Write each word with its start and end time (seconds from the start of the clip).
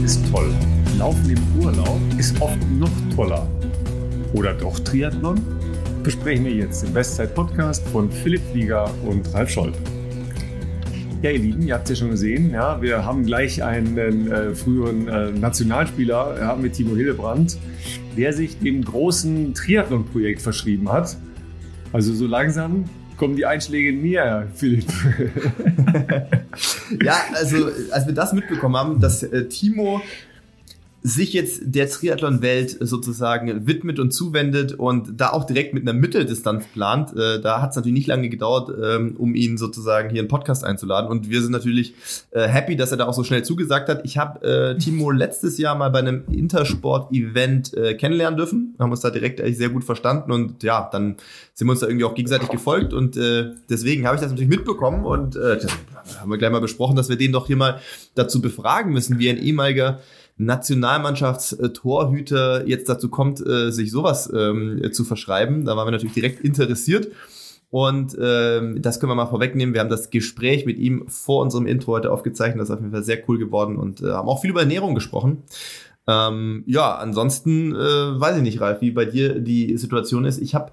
Ist 0.00 0.20
toll. 0.32 0.52
Laufen 0.98 1.30
im 1.30 1.62
Urlaub 1.62 2.00
ist 2.18 2.40
oft 2.40 2.58
noch 2.72 2.90
toller. 3.14 3.46
Oder 4.32 4.54
doch 4.54 4.78
Triathlon? 4.80 5.40
Besprechen 6.02 6.44
wir 6.44 6.52
jetzt 6.52 6.82
im 6.82 6.92
Bestzeit-Podcast 6.92 7.86
von 7.88 8.10
Philipp 8.10 8.40
Flieger 8.50 8.90
und 9.04 9.32
Ralf 9.32 9.50
Scholl. 9.50 9.72
Ja, 11.22 11.30
ihr 11.30 11.38
Lieben, 11.38 11.62
ihr 11.62 11.74
habt 11.74 11.84
es 11.84 11.90
ja 11.90 11.96
schon 11.96 12.10
gesehen, 12.10 12.50
ja, 12.50 12.82
wir 12.82 13.04
haben 13.04 13.24
gleich 13.24 13.62
einen 13.62 14.32
äh, 14.32 14.54
früheren 14.56 15.06
äh, 15.06 15.30
Nationalspieler 15.30 16.36
ja, 16.40 16.56
mit 16.56 16.72
Timo 16.72 16.96
Hildebrand, 16.96 17.58
der 18.16 18.32
sich 18.32 18.58
dem 18.58 18.82
großen 18.84 19.54
Triathlon-Projekt 19.54 20.42
verschrieben 20.42 20.90
hat. 20.90 21.16
Also 21.92 22.12
so 22.12 22.26
langsam 22.26 22.86
kommen 23.18 23.36
die 23.36 23.46
Einschläge 23.46 23.92
näher, 23.92 24.48
Philipp. 24.54 24.86
ja, 27.02 27.16
also 27.34 27.70
als 27.90 28.06
wir 28.06 28.14
das 28.14 28.32
mitbekommen 28.32 28.76
haben, 28.76 29.00
dass 29.00 29.22
äh, 29.22 29.48
Timo 29.48 30.00
sich 31.02 31.32
jetzt 31.32 31.62
der 31.64 31.88
Triathlon-Welt 31.88 32.76
sozusagen 32.80 33.66
widmet 33.66 33.98
und 33.98 34.12
zuwendet 34.12 34.72
und 34.72 35.20
da 35.20 35.30
auch 35.30 35.44
direkt 35.44 35.74
mit 35.74 35.82
einer 35.82 35.98
Mitteldistanz 35.98 36.66
plant. 36.66 37.16
Äh, 37.16 37.40
da 37.40 37.60
hat 37.60 37.70
es 37.70 37.76
natürlich 37.76 37.94
nicht 37.94 38.06
lange 38.06 38.28
gedauert, 38.28 38.72
ähm, 38.82 39.16
um 39.18 39.34
ihn 39.34 39.58
sozusagen 39.58 40.10
hier 40.10 40.22
in 40.22 40.28
Podcast 40.28 40.64
einzuladen. 40.64 41.10
Und 41.10 41.28
wir 41.28 41.42
sind 41.42 41.50
natürlich 41.50 41.94
äh, 42.30 42.46
happy, 42.46 42.76
dass 42.76 42.92
er 42.92 42.98
da 42.98 43.06
auch 43.06 43.14
so 43.14 43.24
schnell 43.24 43.42
zugesagt 43.42 43.88
hat. 43.88 44.02
Ich 44.04 44.16
habe 44.16 44.42
äh, 44.46 44.78
Timo 44.78 45.10
letztes 45.10 45.58
Jahr 45.58 45.74
mal 45.74 45.90
bei 45.90 45.98
einem 45.98 46.24
Intersport-Event 46.30 47.74
äh, 47.74 47.94
kennenlernen 47.94 48.36
dürfen, 48.36 48.76
haben 48.78 48.90
uns 48.90 49.00
da 49.00 49.10
direkt 49.10 49.40
eigentlich 49.40 49.58
sehr 49.58 49.70
gut 49.70 49.84
verstanden 49.84 50.30
und 50.30 50.62
ja, 50.62 50.88
dann 50.92 51.16
sind 51.54 51.66
wir 51.66 51.72
uns 51.72 51.80
da 51.80 51.86
irgendwie 51.86 52.04
auch 52.04 52.14
gegenseitig 52.14 52.48
gefolgt 52.48 52.92
und 52.92 53.16
äh, 53.16 53.50
deswegen 53.68 54.06
habe 54.06 54.16
ich 54.16 54.20
das 54.20 54.30
natürlich 54.30 54.50
mitbekommen 54.50 55.04
und 55.04 55.36
äh, 55.36 55.58
haben 56.20 56.30
wir 56.30 56.38
gleich 56.38 56.50
mal 56.50 56.60
besprochen, 56.60 56.96
dass 56.96 57.08
wir 57.08 57.16
den 57.16 57.32
doch 57.32 57.46
hier 57.46 57.56
mal 57.56 57.80
dazu 58.14 58.40
befragen 58.40 58.92
müssen, 58.92 59.18
wie 59.18 59.28
ein 59.28 59.38
ehemaliger 59.38 60.00
Nationalmannschaftstorhüter 60.44 62.66
jetzt 62.66 62.88
dazu 62.88 63.08
kommt, 63.08 63.46
äh, 63.46 63.70
sich 63.70 63.90
sowas 63.90 64.32
ähm, 64.34 64.82
zu 64.92 65.04
verschreiben. 65.04 65.64
Da 65.64 65.76
waren 65.76 65.86
wir 65.86 65.92
natürlich 65.92 66.14
direkt 66.14 66.40
interessiert. 66.40 67.08
Und 67.70 68.16
ähm, 68.20 68.82
das 68.82 69.00
können 69.00 69.10
wir 69.10 69.14
mal 69.14 69.26
vorwegnehmen. 69.26 69.72
Wir 69.72 69.80
haben 69.80 69.88
das 69.88 70.10
Gespräch 70.10 70.66
mit 70.66 70.78
ihm 70.78 71.08
vor 71.08 71.40
unserem 71.40 71.66
Intro 71.66 71.92
heute 71.92 72.12
aufgezeichnet. 72.12 72.60
Das 72.60 72.68
ist 72.68 72.74
auf 72.74 72.80
jeden 72.80 72.92
Fall 72.92 73.02
sehr 73.02 73.26
cool 73.28 73.38
geworden 73.38 73.78
und 73.78 74.02
äh, 74.02 74.10
haben 74.10 74.28
auch 74.28 74.42
viel 74.42 74.50
über 74.50 74.60
Ernährung 74.60 74.94
gesprochen. 74.94 75.44
Ähm, 76.06 76.64
ja, 76.66 76.96
ansonsten 76.96 77.74
äh, 77.74 78.20
weiß 78.20 78.36
ich 78.36 78.42
nicht, 78.42 78.60
Ralf, 78.60 78.82
wie 78.82 78.90
bei 78.90 79.06
dir 79.06 79.38
die 79.38 79.78
Situation 79.78 80.26
ist. 80.26 80.42
Ich 80.42 80.54
habe 80.54 80.72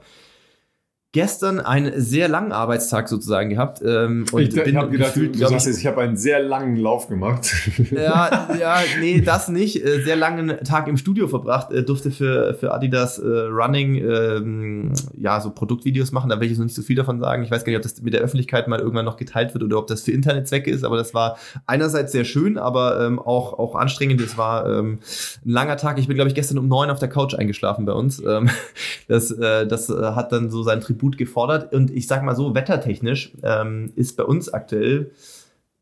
gestern 1.11 1.59
einen 1.59 1.99
sehr 1.99 2.27
langen 2.27 2.51
Arbeitstag 2.51 3.09
sozusagen 3.09 3.49
gehabt. 3.49 3.81
Ähm, 3.83 4.25
und 4.31 4.41
ich, 4.41 4.53
bin 4.53 4.77
habe 4.77 4.91
gedacht, 4.91 5.15
gefühlt, 5.15 5.33
du 5.33 5.39
sagst 5.39 5.65
jetzt, 5.65 5.79
ich 5.79 5.87
habe 5.87 6.01
einen 6.01 6.17
sehr 6.17 6.39
langen 6.39 6.75
Lauf 6.75 7.07
gemacht. 7.07 7.53
Ja, 7.89 8.49
ja, 8.59 8.77
nee, 8.99 9.21
das 9.21 9.47
nicht. 9.47 9.83
Äh, 9.83 10.03
sehr 10.03 10.15
langen 10.15 10.63
Tag 10.63 10.87
im 10.87 10.97
Studio 10.97 11.27
verbracht. 11.27 11.71
Äh, 11.71 11.83
durfte 11.83 12.11
für, 12.11 12.53
für 12.53 12.71
Adidas 12.73 13.17
äh, 13.17 13.25
Running 13.25 13.95
ähm, 13.95 14.93
ja 15.17 15.41
so 15.41 15.49
Produktvideos 15.49 16.11
machen. 16.11 16.29
Da 16.29 16.39
will 16.39 16.43
ich 16.45 16.51
jetzt 16.51 16.59
noch 16.59 16.65
nicht 16.65 16.75
so 16.75 16.81
viel 16.81 16.95
davon 16.95 17.19
sagen. 17.19 17.43
Ich 17.43 17.51
weiß 17.51 17.63
gar 17.63 17.71
nicht, 17.71 17.77
ob 17.77 17.83
das 17.83 18.01
mit 18.01 18.13
der 18.13 18.21
Öffentlichkeit 18.21 18.67
mal 18.67 18.79
irgendwann 18.79 19.05
noch 19.05 19.17
geteilt 19.17 19.53
wird 19.53 19.63
oder 19.63 19.77
ob 19.79 19.87
das 19.87 20.03
für 20.03 20.11
Internetzwecke 20.11 20.69
ist. 20.69 20.83
Aber 20.83 20.97
das 20.97 21.13
war 21.13 21.37
einerseits 21.65 22.11
sehr 22.11 22.25
schön, 22.25 22.57
aber 22.57 23.05
ähm, 23.05 23.19
auch, 23.19 23.57
auch 23.57 23.75
anstrengend. 23.75 24.21
Es 24.21 24.37
war 24.37 24.69
ähm, 24.69 24.99
ein 25.45 25.51
langer 25.51 25.77
Tag. 25.77 25.97
Ich 25.97 26.07
bin, 26.07 26.15
glaube 26.15 26.29
ich, 26.29 26.35
gestern 26.35 26.57
um 26.59 26.67
neun 26.67 26.91
auf 26.91 26.99
der 26.99 27.09
Couch 27.09 27.33
eingeschlafen 27.33 27.85
bei 27.85 27.93
uns. 27.93 28.21
Ähm, 28.23 28.49
das, 29.07 29.31
äh, 29.31 29.65
das 29.65 29.89
hat 29.89 30.31
dann 30.31 30.51
so 30.51 30.63
sein 30.63 30.81
Tribut 30.81 30.98
Tribut 30.99 31.17
gefordert. 31.17 31.73
Und 31.73 31.91
ich 31.91 32.07
sag 32.07 32.23
mal 32.23 32.35
so, 32.35 32.53
wettertechnisch 32.53 33.31
ähm, 33.43 33.91
ist 33.95 34.17
bei 34.17 34.23
uns 34.23 34.49
aktuell 34.53 35.11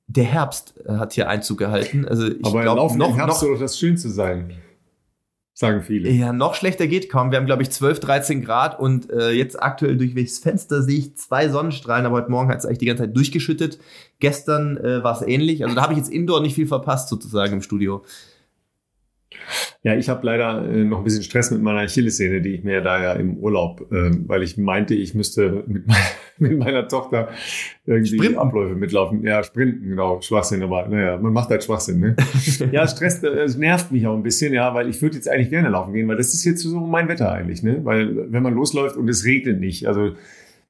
der 0.08 0.24
Herbst 0.24 0.76
äh, 0.86 0.94
hat 0.94 1.14
hier 1.14 1.28
Einzug 1.28 1.58
gehalten. 1.58 2.08
Also 2.08 2.28
ich 2.28 2.46
Aber 2.46 2.62
glaub, 2.62 2.96
noch, 2.96 3.18
Herbst 3.18 3.42
noch, 3.42 3.50
soll 3.50 3.60
das 3.60 3.78
Schönste 3.78 4.10
sein. 4.10 4.54
Sagen 5.54 5.82
viele. 5.82 6.10
Ja, 6.12 6.32
noch 6.32 6.54
schlechter 6.54 6.86
geht 6.86 7.10
kaum. 7.10 7.32
Wir 7.32 7.40
haben, 7.40 7.48
glaube 7.48 7.64
ich, 7.64 7.72
12, 7.72 8.00
13 8.00 8.44
Grad 8.44 8.80
und 8.80 9.10
äh, 9.10 9.32
jetzt 9.32 9.62
aktuell 9.62 9.98
durch 9.98 10.14
welches 10.14 10.38
Fenster 10.38 10.84
sehe 10.84 11.00
ich 11.00 11.18
zwei 11.18 11.50
Sonnenstrahlen, 11.50 12.06
aber 12.06 12.18
heute 12.18 12.30
Morgen 12.30 12.50
hat 12.50 12.60
es 12.60 12.66
eigentlich 12.66 12.78
die 12.78 12.86
ganze 12.86 13.04
Zeit 13.04 13.16
durchgeschüttet. 13.16 13.80
Gestern 14.20 14.78
äh, 14.78 15.04
war 15.04 15.20
es 15.20 15.28
ähnlich. 15.28 15.64
Also 15.64 15.76
da 15.76 15.82
habe 15.82 15.94
ich 15.94 15.98
jetzt 15.98 16.12
indoor 16.12 16.42
nicht 16.42 16.54
viel 16.54 16.68
verpasst, 16.68 17.10
sozusagen 17.10 17.54
im 17.54 17.62
Studio. 17.64 18.04
Ja, 19.84 19.96
ich 19.96 20.10
habe 20.10 20.26
leider 20.26 20.68
äh, 20.70 20.84
noch 20.84 21.00
ein 21.00 21.04
bisschen 21.04 21.24
Stress 21.24 21.52
mit 21.52 21.62
meiner 21.62 21.80
Achillessehne, 21.80 22.42
die 22.42 22.56
ich 22.56 22.64
mir 22.64 22.82
da 22.82 23.02
ja 23.02 23.14
im 23.14 23.38
Urlaub, 23.38 23.92
äh, 23.92 24.12
weil 24.26 24.44
ich 24.44 24.58
meinte, 24.58 24.96
ich 24.96 25.14
müsste 25.14 25.64
mit, 25.68 25.88
mein, 25.88 25.98
mit 26.38 26.58
meiner 26.58 26.88
Tochter 26.88 27.30
irgendwie 27.86 28.18
sprinten. 28.18 28.38
Abläufe 28.38 28.76
mitlaufen. 28.76 29.24
Ja, 29.24 29.44
sprinten, 29.44 29.90
genau, 29.90 30.22
Schwachsinn, 30.22 30.64
aber 30.64 30.88
naja, 30.88 31.18
man 31.18 31.34
macht 31.34 31.50
halt 31.50 31.64
Schwachsinn, 31.64 32.00
ne? 32.00 32.16
ja, 32.72 32.88
Stress, 32.88 33.22
das 33.22 33.56
äh, 33.56 33.60
nervt 33.60 33.92
mich 33.92 34.08
auch 34.08 34.16
ein 34.16 34.24
bisschen, 34.24 34.54
ja, 34.54 34.74
weil 34.74 34.90
ich 34.90 35.02
würde 35.02 35.16
jetzt 35.16 35.30
eigentlich 35.30 35.50
gerne 35.50 35.70
laufen 35.70 35.94
gehen, 35.94 36.08
weil 36.08 36.18
das 36.18 36.34
ist 36.34 36.44
jetzt 36.44 36.62
so 36.62 36.80
mein 36.80 37.08
Wetter 37.08 37.32
eigentlich, 37.32 37.64
ne? 37.64 37.82
Weil 37.84 38.32
wenn 38.32 38.44
man 38.44 38.54
losläuft 38.54 38.98
und 38.98 39.08
es 39.10 39.26
regnet 39.26 39.60
nicht, 39.60 39.88
also 39.88 40.16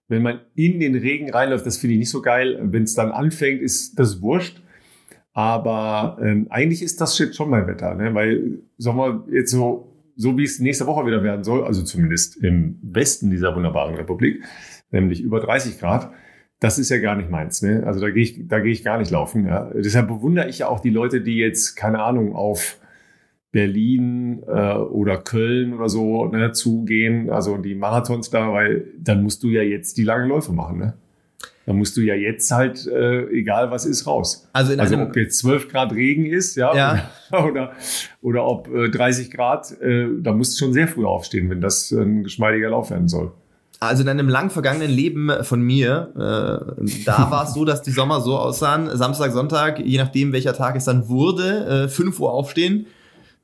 wenn 0.09 0.21
man 0.21 0.39
in 0.55 0.79
den 0.79 0.95
Regen 0.95 1.29
reinläuft, 1.31 1.65
das 1.65 1.77
finde 1.77 1.93
ich 1.93 1.99
nicht 1.99 2.09
so 2.09 2.21
geil. 2.21 2.59
Wenn 2.61 2.83
es 2.83 2.93
dann 2.93 3.11
anfängt, 3.11 3.61
ist 3.61 3.99
das 3.99 4.21
wurscht. 4.21 4.61
Aber 5.37 6.17
ähm, 6.19 6.47
eigentlich 6.49 6.81
ist 6.81 6.99
das 6.99 7.15
shit 7.15 7.35
schon 7.35 7.51
mein 7.51 7.67
Wetter, 7.67 7.93
ne? 7.93 8.11
weil, 8.15 8.57
sagen 8.79 8.97
wir, 8.97 9.23
jetzt 9.31 9.51
so, 9.51 9.95
so 10.15 10.35
wie 10.35 10.43
es 10.43 10.59
nächste 10.59 10.87
Woche 10.87 11.05
wieder 11.05 11.21
werden 11.21 11.43
soll, 11.43 11.63
also 11.63 11.83
zumindest 11.83 12.37
im 12.37 12.79
Westen 12.81 13.29
dieser 13.29 13.55
wunderbaren 13.55 13.93
Republik, 13.93 14.43
nämlich 14.89 15.21
über 15.21 15.39
30 15.39 15.77
Grad, 15.77 16.09
das 16.59 16.79
ist 16.79 16.89
ja 16.89 16.97
gar 16.97 17.15
nicht 17.15 17.29
meins. 17.29 17.61
Ne? 17.61 17.83
Also 17.85 17.99
da 17.99 18.09
gehe 18.09 18.23
ich, 18.23 18.47
da 18.47 18.63
ich 18.63 18.83
gar 18.83 18.97
nicht 18.97 19.11
laufen. 19.11 19.45
Ja? 19.45 19.69
Deshalb 19.75 20.07
bewundere 20.07 20.49
ich 20.49 20.57
ja 20.57 20.69
auch 20.69 20.79
die 20.79 20.89
Leute, 20.89 21.21
die 21.21 21.37
jetzt, 21.37 21.75
keine 21.75 22.01
Ahnung, 22.01 22.35
auf 22.35 22.79
Berlin 23.51 24.41
äh, 24.47 24.73
oder 24.73 25.17
Köln 25.17 25.75
oder 25.75 25.87
so 25.87 26.25
ne, 26.25 26.51
zugehen, 26.53 27.29
also 27.29 27.57
die 27.57 27.75
Marathons 27.75 28.31
da, 28.31 28.53
weil 28.53 28.87
dann 28.97 29.21
musst 29.21 29.43
du 29.43 29.49
ja 29.49 29.61
jetzt 29.61 29.99
die 29.99 30.03
langen 30.03 30.29
Läufe 30.29 30.51
machen. 30.51 30.79
Ne? 30.79 30.97
Da 31.67 31.73
musst 31.73 31.97
du 31.97 32.01
ja 32.01 32.15
jetzt 32.15 32.49
halt, 32.49 32.87
äh, 32.87 33.25
egal 33.25 33.71
was 33.71 33.85
ist, 33.85 34.07
raus. 34.07 34.47
Also, 34.53 34.71
in 34.71 34.79
also 34.79 34.97
ob 34.99 35.13
jetzt 35.17 35.39
12 35.39 35.67
Grad 35.67 35.91
Regen 35.91 36.25
ist, 36.25 36.55
ja, 36.55 36.73
ja. 36.73 37.09
Oder, 37.29 37.45
oder, 37.45 37.71
oder 38.21 38.45
ob 38.45 38.73
äh, 38.73 38.89
30 38.89 39.29
Grad, 39.31 39.73
äh, 39.81 40.07
da 40.21 40.31
musst 40.31 40.53
du 40.53 40.63
schon 40.63 40.73
sehr 40.73 40.87
früh 40.87 41.05
aufstehen, 41.05 41.49
wenn 41.49 41.59
das 41.59 41.91
ein 41.91 42.23
geschmeidiger 42.23 42.69
Lauf 42.69 42.89
werden 42.89 43.09
soll. 43.09 43.33
Also 43.81 44.01
in 44.01 44.07
einem 44.07 44.29
lang 44.29 44.49
vergangenen 44.49 44.89
Leben 44.89 45.29
von 45.43 45.61
mir, 45.61 46.13
äh, 46.15 47.03
da 47.05 47.29
war 47.31 47.43
es 47.43 47.53
so, 47.53 47.65
dass 47.65 47.81
die 47.81 47.91
Sommer 47.91 48.21
so 48.21 48.37
aussahen, 48.37 48.89
Samstag, 48.95 49.33
Sonntag, 49.33 49.79
je 49.79 49.97
nachdem 49.97 50.31
welcher 50.31 50.53
Tag 50.53 50.77
es 50.77 50.85
dann 50.85 51.09
wurde, 51.09 51.85
äh, 51.85 51.89
5 51.89 52.17
Uhr 52.21 52.31
aufstehen, 52.31 52.87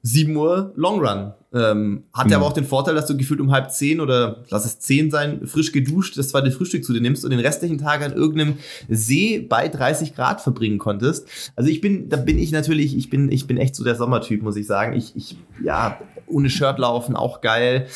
7 0.03 0.35
Uhr 0.35 0.73
Long 0.75 0.99
Run. 0.99 1.33
Ähm, 1.53 2.03
hat 2.13 2.29
ja 2.29 2.37
mhm. 2.37 2.43
aber 2.43 2.51
auch 2.51 2.53
den 2.53 2.65
Vorteil, 2.65 2.95
dass 2.95 3.05
du 3.05 3.15
gefühlt 3.15 3.39
um 3.39 3.51
halb 3.51 3.71
zehn 3.71 4.01
oder 4.01 4.43
lass 4.49 4.65
es 4.65 4.79
zehn 4.79 5.11
sein, 5.11 5.45
frisch 5.45 5.71
geduscht, 5.71 6.17
das 6.17 6.29
zweite 6.29 6.51
Frühstück 6.51 6.83
zu 6.83 6.93
dir 6.93 7.01
nimmst 7.01 7.23
und 7.23 7.29
den 7.29 7.39
restlichen 7.39 7.77
Tag 7.77 8.01
an 8.01 8.11
irgendeinem 8.11 8.55
See 8.89 9.39
bei 9.39 9.67
30 9.67 10.15
Grad 10.15 10.41
verbringen 10.41 10.79
konntest. 10.79 11.27
Also 11.55 11.69
ich 11.69 11.79
bin, 11.79 12.09
da 12.09 12.17
bin 12.17 12.39
ich 12.39 12.51
natürlich, 12.51 12.97
ich 12.97 13.09
bin, 13.09 13.31
ich 13.31 13.45
bin 13.45 13.57
echt 13.57 13.75
so 13.75 13.83
der 13.83 13.95
Sommertyp, 13.95 14.41
muss 14.41 14.55
ich 14.55 14.65
sagen. 14.65 14.93
Ich, 14.93 15.15
ich, 15.15 15.37
ja, 15.63 15.99
ohne 16.27 16.49
Shirt 16.49 16.79
laufen, 16.79 17.15
auch 17.15 17.41
geil. 17.41 17.87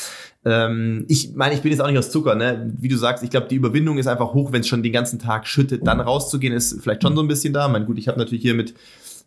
Ähm, 0.44 1.04
ich 1.08 1.34
meine, 1.34 1.54
ich 1.54 1.62
bin 1.62 1.72
jetzt 1.72 1.80
auch 1.80 1.88
nicht 1.88 1.98
aus 1.98 2.10
Zucker, 2.10 2.36
ne? 2.36 2.72
Wie 2.78 2.88
du 2.88 2.96
sagst, 2.96 3.24
ich 3.24 3.30
glaube, 3.30 3.48
die 3.48 3.56
Überwindung 3.56 3.98
ist 3.98 4.06
einfach 4.06 4.34
hoch, 4.34 4.52
wenn 4.52 4.60
es 4.60 4.68
schon 4.68 4.84
den 4.84 4.92
ganzen 4.92 5.18
Tag 5.18 5.48
schüttet, 5.48 5.86
dann 5.86 6.00
rauszugehen, 6.00 6.54
ist 6.54 6.80
vielleicht 6.80 7.02
schon 7.02 7.16
so 7.16 7.22
ein 7.22 7.28
bisschen 7.28 7.52
da. 7.52 7.66
Ich 7.66 7.72
meine, 7.72 7.86
gut, 7.86 7.98
ich 7.98 8.06
habe 8.06 8.18
natürlich 8.18 8.42
hier 8.42 8.54
mit 8.54 8.74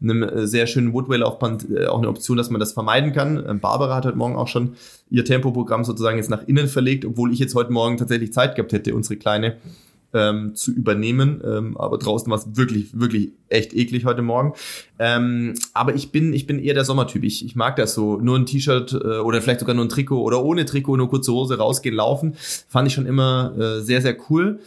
einem 0.01 0.23
äh, 0.23 0.47
sehr 0.47 0.67
schönen 0.67 0.93
Woodway-Laufband 0.93 1.67
äh, 1.69 1.87
auch 1.87 1.99
eine 1.99 2.09
Option, 2.09 2.37
dass 2.37 2.49
man 2.49 2.59
das 2.59 2.73
vermeiden 2.73 3.13
kann. 3.13 3.43
Ähm, 3.47 3.59
Barbara 3.59 3.95
hat 3.95 4.05
heute 4.05 4.17
Morgen 4.17 4.35
auch 4.35 4.47
schon 4.47 4.73
ihr 5.09 5.25
Tempoprogramm 5.25 5.83
sozusagen 5.83 6.17
jetzt 6.17 6.29
nach 6.29 6.47
innen 6.47 6.67
verlegt, 6.67 7.05
obwohl 7.05 7.31
ich 7.31 7.39
jetzt 7.39 7.55
heute 7.55 7.71
Morgen 7.71 7.97
tatsächlich 7.97 8.33
Zeit 8.33 8.55
gehabt 8.55 8.73
hätte, 8.73 8.95
unsere 8.95 9.17
Kleine 9.17 9.57
ähm, 10.13 10.55
zu 10.55 10.71
übernehmen. 10.71 11.41
Ähm, 11.45 11.77
aber 11.77 11.97
draußen 11.97 12.29
war 12.29 12.37
es 12.37 12.55
wirklich, 12.55 12.99
wirklich 12.99 13.31
echt 13.49 13.73
eklig 13.73 14.05
heute 14.05 14.21
Morgen. 14.21 14.53
Ähm, 14.99 15.53
aber 15.73 15.95
ich 15.95 16.11
bin, 16.11 16.33
ich 16.33 16.47
bin 16.47 16.59
eher 16.59 16.73
der 16.73 16.85
Sommertyp. 16.85 17.23
Ich, 17.23 17.45
ich 17.45 17.55
mag 17.55 17.75
das 17.75 17.93
so. 17.93 18.17
Nur 18.17 18.37
ein 18.37 18.45
T-Shirt 18.45 18.93
äh, 18.93 19.19
oder 19.19 19.41
vielleicht 19.41 19.61
sogar 19.61 19.75
nur 19.75 19.85
ein 19.85 19.89
Trikot 19.89 20.21
oder 20.21 20.43
ohne 20.43 20.65
Trikot, 20.65 20.97
nur 20.97 21.09
kurze 21.09 21.31
Hose 21.31 21.57
rausgehen, 21.57 21.95
laufen. 21.95 22.33
Fand 22.67 22.87
ich 22.87 22.93
schon 22.93 23.05
immer 23.05 23.53
äh, 23.57 23.81
sehr, 23.81 24.01
sehr 24.01 24.17
cool. 24.29 24.59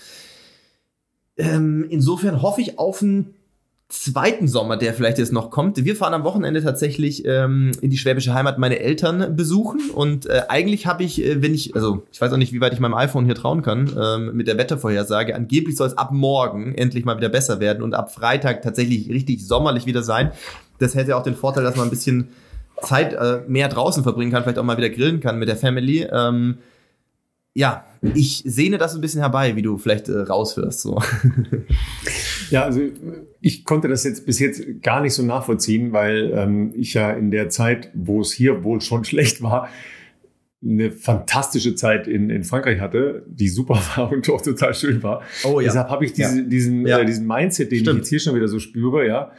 Ähm, 1.37 1.87
insofern 1.91 2.43
hoffe 2.43 2.61
ich 2.61 2.79
auf 2.79 3.03
ein 3.03 3.34
zweiten 4.02 4.49
Sommer, 4.49 4.76
der 4.76 4.93
vielleicht 4.94 5.19
jetzt 5.19 5.32
noch 5.32 5.50
kommt. 5.50 5.85
Wir 5.85 5.96
fahren 5.96 6.14
am 6.14 6.25
Wochenende 6.25 6.62
tatsächlich 6.62 7.25
ähm, 7.26 7.73
in 7.81 7.91
die 7.91 7.96
schwäbische 7.96 8.35
Heimat 8.35 8.58
meine 8.58 8.81
Eltern 8.81 9.37
besuchen 9.37 9.91
und 9.94 10.26
äh, 10.26 10.43
eigentlich 10.49 10.87
habe 10.87 11.05
ich, 11.05 11.25
äh, 11.25 11.43
wenn 11.43 11.55
ich, 11.55 11.75
also 11.75 12.05
ich 12.12 12.20
weiß 12.20 12.32
auch 12.32 12.37
nicht, 12.37 12.52
wie 12.52 12.61
weit 12.61 12.73
ich 12.73 12.81
meinem 12.81 12.94
iPhone 12.94 13.25
hier 13.25 13.35
trauen 13.35 13.62
kann, 13.62 13.91
ähm, 14.00 14.37
mit 14.37 14.49
der 14.49 14.58
Wettervorhersage, 14.58 15.35
angeblich 15.35 15.76
soll 15.76 15.88
es 15.88 15.99
ab 15.99 16.11
morgen 16.12 16.75
endlich 16.75 17.05
mal 17.05 17.17
wieder 17.17 17.29
besser 17.29 17.61
werden 17.61 17.82
und 17.82 17.94
ab 17.94 18.12
Freitag 18.12 18.62
tatsächlich 18.62 19.08
richtig 19.08 19.46
sommerlich 19.46 19.87
wieder 19.87 20.02
sein. 20.02 20.32
Das 20.79 20.94
hätte 20.94 21.17
auch 21.17 21.23
den 21.23 21.37
Vorteil, 21.37 21.62
dass 21.62 21.76
man 21.76 21.87
ein 21.87 21.90
bisschen 21.90 22.29
Zeit 22.82 23.12
äh, 23.14 23.43
mehr 23.47 23.69
draußen 23.69 24.02
verbringen 24.02 24.32
kann, 24.32 24.43
vielleicht 24.43 24.58
auch 24.58 24.64
mal 24.64 24.76
wieder 24.76 24.90
grillen 24.90 25.20
kann 25.20 25.38
mit 25.38 25.49
der 25.49 25.56
Family. 25.56 26.06
Ähm, 26.11 26.58
ja, 27.55 27.85
ich 28.15 28.43
sehne 28.45 28.79
das 28.79 28.95
ein 28.95 29.01
bisschen 29.01 29.21
herbei, 29.21 29.56
wie 29.56 29.62
du 29.62 29.79
vielleicht 29.79 30.09
äh, 30.09 30.19
raushörst. 30.19 30.81
So. 30.81 31.01
Ja, 32.51 32.65
also 32.65 32.81
ich 33.41 33.65
konnte 33.65 33.89
das 33.89 34.05
jetzt 34.05 34.27
bis 34.27 34.39
jetzt 34.39 34.83
gar 34.83 35.01
nicht 35.01 35.15
so 35.15 35.23
nachvollziehen, 35.23 35.93
weil 35.93 36.33
ähm, 36.35 36.73
ich 36.77 36.95
ja 36.95 37.11
in 37.12 37.31
der 37.31 37.49
Zeit, 37.49 37.91
wo 37.95 38.21
es 38.21 38.33
hier 38.33 38.65
wohl 38.65 38.81
schon 38.81 39.05
schlecht 39.05 39.43
war, 39.43 39.69
eine 40.62 40.91
fantastische 40.91 41.75
Zeit 41.75 42.06
in, 42.06 42.31
in 42.31 42.43
Frankreich 42.45 42.81
hatte, 42.81 43.25
die 43.27 43.49
super 43.49 43.75
war 43.97 44.12
und 44.12 44.29
auch 44.31 44.41
total 44.41 44.75
schön 44.75 45.03
war. 45.03 45.23
Oh, 45.45 45.61
ja. 45.61 45.69
Deshalb 45.69 45.91
habe 45.91 46.05
ich 46.05 46.12
diese, 46.12 46.41
ja. 46.41 46.45
diesen, 46.45 46.87
ja. 46.87 46.99
Äh, 47.00 47.07
diesen 47.07 47.27
Mindset, 47.27 47.71
den 47.71 47.81
Stimmt. 47.81 47.97
ich 47.97 48.00
jetzt 48.03 48.09
hier 48.09 48.21
schon 48.21 48.35
wieder 48.35 48.49
so 48.49 48.59
spüre, 48.59 49.07
ja. 49.07 49.33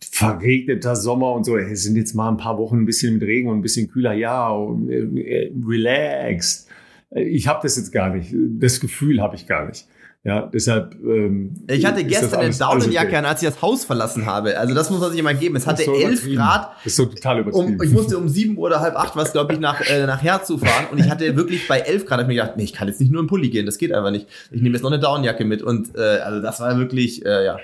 Verregneter 0.00 0.96
Sommer 0.96 1.32
und 1.32 1.44
so. 1.44 1.56
Es 1.56 1.84
sind 1.84 1.96
jetzt 1.96 2.14
mal 2.14 2.28
ein 2.28 2.36
paar 2.36 2.58
Wochen 2.58 2.78
ein 2.78 2.86
bisschen 2.86 3.14
mit 3.14 3.22
Regen 3.22 3.48
und 3.48 3.58
ein 3.58 3.62
bisschen 3.62 3.88
kühler. 3.88 4.12
Ja, 4.12 4.50
äh, 4.50 5.52
relaxed. 5.64 6.68
Ich 7.14 7.46
habe 7.46 7.60
das 7.62 7.76
jetzt 7.76 7.92
gar 7.92 8.10
nicht. 8.10 8.34
Das 8.58 8.80
Gefühl 8.80 9.20
habe 9.20 9.36
ich 9.36 9.46
gar 9.46 9.66
nicht. 9.66 9.86
Ja, 10.24 10.42
deshalb. 10.42 10.94
Ähm, 11.04 11.52
ich 11.66 11.84
hatte 11.84 12.04
gestern 12.04 12.40
eine 12.40 12.54
Daunenjacke 12.54 13.18
an, 13.18 13.24
als 13.24 13.42
ich 13.42 13.48
das 13.48 13.60
Haus 13.60 13.84
verlassen 13.84 14.24
habe. 14.24 14.56
Also 14.56 14.72
das 14.72 14.88
muss 14.88 15.00
man 15.00 15.10
sich 15.10 15.18
immer 15.18 15.34
geben. 15.34 15.56
Es 15.56 15.66
hatte 15.66 15.82
so 15.82 15.94
11 15.96 16.34
Grad. 16.36 16.70
Das 16.84 16.92
ist 16.92 16.96
so 16.96 17.06
total 17.06 17.40
übertrieben. 17.40 17.74
Um, 17.74 17.82
ich 17.82 17.90
musste 17.90 18.16
um 18.16 18.28
7 18.28 18.56
Uhr 18.56 18.66
oder 18.66 18.80
halb 18.80 18.94
8 18.94 19.16
was, 19.16 19.32
glaube 19.32 19.54
ich, 19.54 19.58
nach, 19.58 19.80
äh, 19.80 20.06
nach 20.06 20.22
Herz 20.22 20.46
zu 20.46 20.58
fahren. 20.58 20.86
Und 20.92 21.00
ich 21.00 21.10
hatte 21.10 21.34
wirklich 21.34 21.66
bei 21.66 21.80
11 21.80 22.06
Grad, 22.06 22.18
hab 22.18 22.26
ich 22.26 22.28
mir 22.28 22.40
gedacht, 22.40 22.56
nee, 22.56 22.62
ich 22.62 22.72
kann 22.72 22.86
jetzt 22.86 23.00
nicht 23.00 23.10
nur 23.10 23.20
im 23.20 23.26
Pulli 23.26 23.50
gehen. 23.50 23.66
Das 23.66 23.78
geht 23.78 23.92
einfach 23.92 24.12
nicht. 24.12 24.28
Ich 24.52 24.62
nehme 24.62 24.76
jetzt 24.76 24.84
noch 24.84 24.92
eine 24.92 25.00
Daunenjacke 25.00 25.44
mit. 25.44 25.60
Und 25.60 25.96
äh, 25.96 26.00
also 26.00 26.40
das 26.40 26.60
war 26.60 26.78
wirklich, 26.78 27.26
äh, 27.26 27.44
ja. 27.44 27.58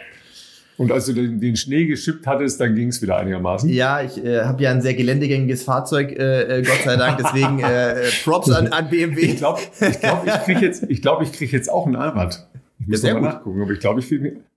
Und 0.78 0.92
als 0.92 1.06
du 1.06 1.12
den, 1.12 1.40
den 1.40 1.56
Schnee 1.56 1.86
geschippt 1.86 2.24
hattest, 2.28 2.60
dann 2.60 2.76
ging 2.76 2.88
es 2.88 3.02
wieder 3.02 3.16
einigermaßen. 3.16 3.68
Ja, 3.68 4.00
ich 4.00 4.24
äh, 4.24 4.42
habe 4.42 4.62
ja 4.62 4.70
ein 4.70 4.80
sehr 4.80 4.94
geländegängiges 4.94 5.64
Fahrzeug, 5.64 6.12
äh, 6.12 6.60
äh 6.60 6.62
Gott 6.62 6.82
sei 6.84 6.94
Dank. 6.94 7.18
Deswegen 7.18 7.58
äh, 7.58 8.06
äh 8.06 8.10
Props 8.22 8.48
an, 8.52 8.68
an 8.68 8.88
BMW. 8.88 9.22
Ich 9.22 9.36
glaube, 9.38 9.60
ich, 9.80 10.00
glaub, 10.00 10.24
ich 10.24 10.44
kriege 10.44 10.60
jetzt, 10.60 10.84
ich 10.88 11.02
glaub, 11.02 11.20
ich 11.20 11.32
krieg 11.32 11.50
jetzt 11.50 11.68
auch 11.68 11.84
ein 11.86 11.96
Allrad. 11.96 12.47
Ich 12.80 12.86
muss 12.86 13.02
ja, 13.02 13.14
mal 13.14 13.20
nachgucken, 13.20 13.60
aber 13.60 13.72
ich 13.72 13.80
glaube, 13.80 14.00
ich 14.00 14.08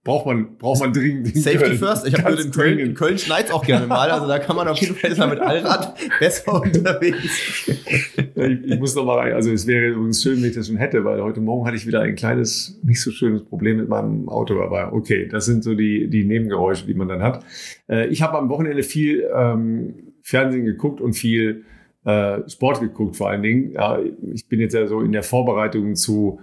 braucht 0.04 0.26
man, 0.26 0.58
braucht 0.58 0.80
man 0.80 0.94
dringend. 0.94 1.36
Safety 1.36 1.58
Köln. 1.58 1.78
first. 1.78 2.08
Ich 2.08 2.14
habe 2.14 2.24
gehört, 2.24 2.46
in 2.46 2.52
Köln, 2.52 2.80
in 2.80 2.94
Köln 2.94 3.18
schneit 3.18 3.52
auch 3.52 3.66
gerne 3.66 3.88
mal. 3.88 4.10
Also 4.12 4.28
da 4.28 4.38
kann 4.38 4.56
man 4.56 4.68
auf 4.68 4.78
jeden 4.78 4.96
Fall 4.96 5.16
mal 5.16 5.30
mit 5.30 5.40
Allrad 5.40 5.96
besser 6.20 6.62
unterwegs. 6.62 7.68
ich, 7.68 8.64
ich 8.64 8.80
muss 8.80 8.96
noch 8.96 9.06
mal 9.06 9.18
rein. 9.18 9.34
Also 9.34 9.52
es 9.52 9.66
wäre 9.66 9.88
übrigens 9.88 10.22
schön, 10.22 10.38
wenn 10.42 10.50
ich 10.50 10.56
das 10.56 10.68
schon 10.68 10.78
hätte, 10.78 11.04
weil 11.04 11.22
heute 11.22 11.42
Morgen 11.42 11.66
hatte 11.66 11.78
ich 11.78 11.88
wieder 11.88 12.02
ein 12.02 12.16
kleines, 12.16 12.80
nicht 12.84 13.02
so 13.02 13.12
schönes 13.12 13.44
Problem 13.44 13.78
mit 13.78 13.90
meinem 13.90 14.30
Auto. 14.30 14.62
Aber 14.62 14.94
okay, 14.94 15.28
das 15.28 15.46
sind 15.46 15.64
so 15.64 15.74
die, 15.74 16.08
die 16.08 16.24
Nebengeräusche, 16.24 16.86
die 16.86 16.94
man 16.94 17.08
dann 17.08 17.24
hat. 17.24 17.44
Äh, 17.90 18.08
ich 18.08 18.22
habe 18.22 18.38
am 18.38 18.50
Wochenende 18.50 18.84
viel 18.84 19.28
ähm, 19.36 20.14
Fernsehen 20.22 20.66
geguckt 20.66 21.02
und 21.02 21.14
viel 21.14 21.66
äh, 22.06 22.48
Sport 22.48 22.82
geguckt 22.82 23.16
vor 23.16 23.30
allen 23.30 23.44
Dingen. 23.44 23.72
Ja, 23.74 24.00
ich 24.34 24.48
bin 24.48 24.60
jetzt 24.60 24.74
ja 24.74 24.88
so 24.88 25.02
in 25.02 25.12
der 25.12 25.24
Vorbereitung 25.24 25.96
zu 25.96 26.40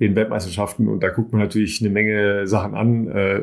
den 0.00 0.14
Weltmeisterschaften 0.14 0.88
und 0.88 1.02
da 1.02 1.08
guckt 1.08 1.32
man 1.32 1.42
natürlich 1.42 1.80
eine 1.80 1.90
Menge 1.90 2.46
Sachen 2.46 2.74
an, 2.74 3.08
äh, 3.08 3.42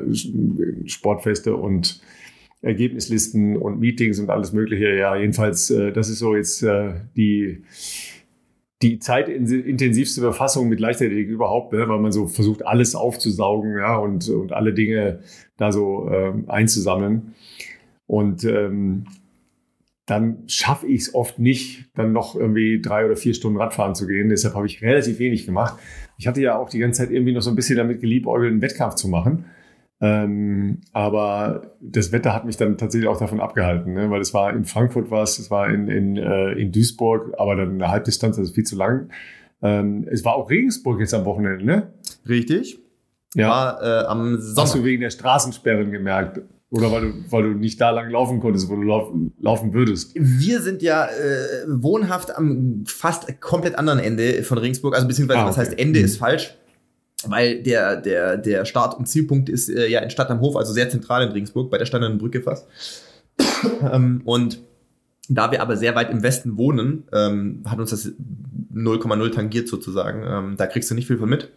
Sportfeste 0.87 1.55
und 1.55 2.01
Ergebnislisten 2.61 3.57
und 3.57 3.79
Meetings 3.79 4.19
und 4.19 4.29
alles 4.29 4.53
Mögliche. 4.53 4.95
Ja, 4.95 5.15
jedenfalls, 5.15 5.69
äh, 5.69 5.91
das 5.91 6.09
ist 6.09 6.19
so 6.19 6.35
jetzt 6.35 6.63
äh, 6.63 6.93
die 7.15 7.63
die 8.81 8.99
zeitintensivste 8.99 10.21
Befassung 10.21 10.67
mit 10.67 10.79
Leichtathletik 10.79 11.29
überhaupt, 11.29 11.73
ne? 11.73 11.87
weil 11.87 11.99
man 11.99 12.11
so 12.11 12.27
versucht, 12.27 12.65
alles 12.65 12.93
aufzusaugen 12.93 13.77
ja, 13.77 13.97
und, 13.97 14.27
und 14.29 14.51
alle 14.51 14.73
Dinge 14.73 15.21
da 15.57 15.71
so 15.71 16.09
äh, 16.09 16.33
einzusammeln. 16.47 17.33
Und 18.05 18.43
ähm, 18.43 19.05
dann 20.05 20.43
schaffe 20.47 20.87
ich 20.87 21.01
es 21.01 21.15
oft 21.15 21.39
nicht, 21.39 21.85
dann 21.95 22.11
noch 22.11 22.35
irgendwie 22.35 22.79
drei 22.79 23.05
oder 23.05 23.15
vier 23.15 23.33
Stunden 23.33 23.57
Radfahren 23.57 23.95
zu 23.95 24.05
gehen. 24.05 24.29
Deshalb 24.29 24.53
habe 24.53 24.67
ich 24.67 24.81
relativ 24.81 25.19
wenig 25.19 25.45
gemacht. 25.45 25.79
Ich 26.17 26.27
hatte 26.27 26.41
ja 26.41 26.57
auch 26.57 26.69
die 26.69 26.79
ganze 26.79 27.01
Zeit 27.01 27.11
irgendwie 27.11 27.33
noch 27.33 27.41
so 27.41 27.49
ein 27.49 27.55
bisschen 27.55 27.77
damit 27.77 28.01
geliebäugelt, 28.01 28.51
einen 28.51 28.61
Wettkampf 28.61 28.95
zu 28.95 29.07
machen. 29.07 29.45
Ähm, 30.01 30.81
aber 30.91 31.71
das 31.79 32.11
Wetter 32.11 32.33
hat 32.33 32.45
mich 32.45 32.57
dann 32.57 32.77
tatsächlich 32.77 33.07
auch 33.07 33.17
davon 33.17 33.39
abgehalten, 33.39 33.93
ne? 33.93 34.09
weil 34.09 34.19
es 34.19 34.33
war 34.33 34.51
in 34.51 34.65
Frankfurt 34.65 35.09
was, 35.09 35.39
es 35.39 35.49
war 35.49 35.69
in, 35.69 35.87
in, 35.87 36.17
äh, 36.17 36.51
in 36.51 36.71
Duisburg, 36.73 37.33
aber 37.37 37.55
dann 37.55 37.75
eine 37.75 37.89
Halbdistanz, 37.89 38.35
das 38.35 38.49
ist 38.49 38.55
viel 38.55 38.65
zu 38.65 38.75
lang. 38.75 39.09
Ähm, 39.61 40.05
es 40.11 40.25
war 40.25 40.35
auch 40.35 40.49
Regensburg 40.49 40.99
jetzt 40.99 41.13
am 41.13 41.23
Wochenende, 41.23 41.65
ne? 41.65 41.93
Richtig. 42.27 42.77
Ja. 43.35 43.49
War, 43.49 43.81
äh, 43.81 44.05
am 44.05 44.39
Sommer. 44.39 44.61
Hast 44.63 44.75
du 44.75 44.83
wegen 44.83 45.01
der 45.01 45.09
Straßensperren 45.11 45.91
gemerkt? 45.91 46.41
Oder 46.75 46.91
weil 46.91 47.01
du, 47.01 47.13
weil 47.29 47.43
du 47.43 47.49
nicht 47.57 47.79
da 47.79 47.91
lang 47.91 48.09
laufen 48.09 48.41
konntest, 48.41 48.67
wo 48.67 48.75
du 48.75 48.81
lauf, 48.81 49.13
laufen 49.39 49.73
würdest? 49.73 50.11
Wir 50.15 50.61
sind 50.61 50.81
ja 50.81 51.05
äh, 51.05 51.65
wohnhaft 51.67 52.35
am 52.35 52.83
fast 52.85 53.39
komplett 53.39 53.77
anderen 53.77 53.99
Ende 53.99 54.43
von 54.43 54.57
Regensburg. 54.57 54.93
Also 54.93 55.07
beziehungsweise, 55.07 55.39
ah, 55.39 55.43
okay. 55.43 55.51
was 55.51 55.57
heißt 55.57 55.79
Ende 55.79 55.99
mhm. 55.99 56.05
ist 56.05 56.17
falsch. 56.17 56.55
Weil 57.27 57.63
der, 57.63 57.95
der, 57.95 58.37
der 58.37 58.65
Start- 58.65 58.99
und 58.99 59.07
Zielpunkt 59.07 59.47
ist 59.47 59.69
äh, 59.69 59.87
ja 59.87 60.01
in 60.01 60.09
Stadt 60.09 60.29
am 60.29 60.41
Hof, 60.41 60.57
also 60.57 60.73
sehr 60.73 60.89
zentral 60.89 61.25
in 61.25 61.31
Regensburg, 61.31 61.71
bei 61.71 61.77
der 61.77 61.85
Standarden 61.85 62.17
Brücke 62.17 62.41
fast. 62.41 62.67
ähm, 63.91 64.21
und 64.25 64.59
da 65.29 65.51
wir 65.51 65.61
aber 65.61 65.77
sehr 65.77 65.95
weit 65.95 66.11
im 66.11 66.23
Westen 66.23 66.57
wohnen, 66.57 67.05
ähm, 67.13 67.63
hat 67.65 67.79
uns 67.79 67.91
das 67.91 68.11
0,0 68.73 69.31
tangiert 69.31 69.69
sozusagen. 69.69 70.23
Ähm, 70.27 70.57
da 70.57 70.67
kriegst 70.67 70.91
du 70.91 70.95
nicht 70.95 71.07
viel 71.07 71.17
von 71.17 71.29
mit. 71.29 71.51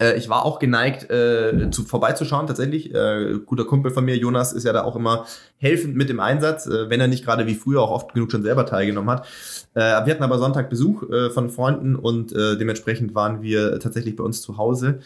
Äh, 0.00 0.16
ich 0.16 0.28
war 0.28 0.44
auch 0.44 0.58
geneigt, 0.58 1.10
äh, 1.10 1.70
zu, 1.70 1.84
vorbeizuschauen, 1.84 2.46
tatsächlich. 2.46 2.94
Äh, 2.94 3.38
guter 3.44 3.64
Kumpel 3.64 3.90
von 3.90 4.04
mir, 4.04 4.16
Jonas, 4.16 4.52
ist 4.52 4.64
ja 4.64 4.72
da 4.72 4.84
auch 4.84 4.96
immer 4.96 5.26
helfend 5.58 5.96
mit 5.96 6.10
im 6.10 6.20
Einsatz, 6.20 6.66
äh, 6.66 6.90
wenn 6.90 7.00
er 7.00 7.08
nicht 7.08 7.24
gerade 7.24 7.46
wie 7.46 7.54
früher 7.54 7.82
auch 7.82 7.90
oft 7.90 8.14
genug 8.14 8.30
schon 8.30 8.42
selber 8.42 8.66
teilgenommen 8.66 9.10
hat. 9.10 9.26
Äh, 9.74 9.80
wir 9.80 10.12
hatten 10.12 10.22
aber 10.22 10.38
Sonntag 10.38 10.70
Besuch 10.70 11.08
äh, 11.10 11.30
von 11.30 11.50
Freunden 11.50 11.96
und 11.96 12.32
äh, 12.32 12.56
dementsprechend 12.56 13.14
waren 13.14 13.42
wir 13.42 13.80
tatsächlich 13.80 14.16
bei 14.16 14.24
uns 14.24 14.42
zu 14.42 14.56
Hause. 14.56 15.00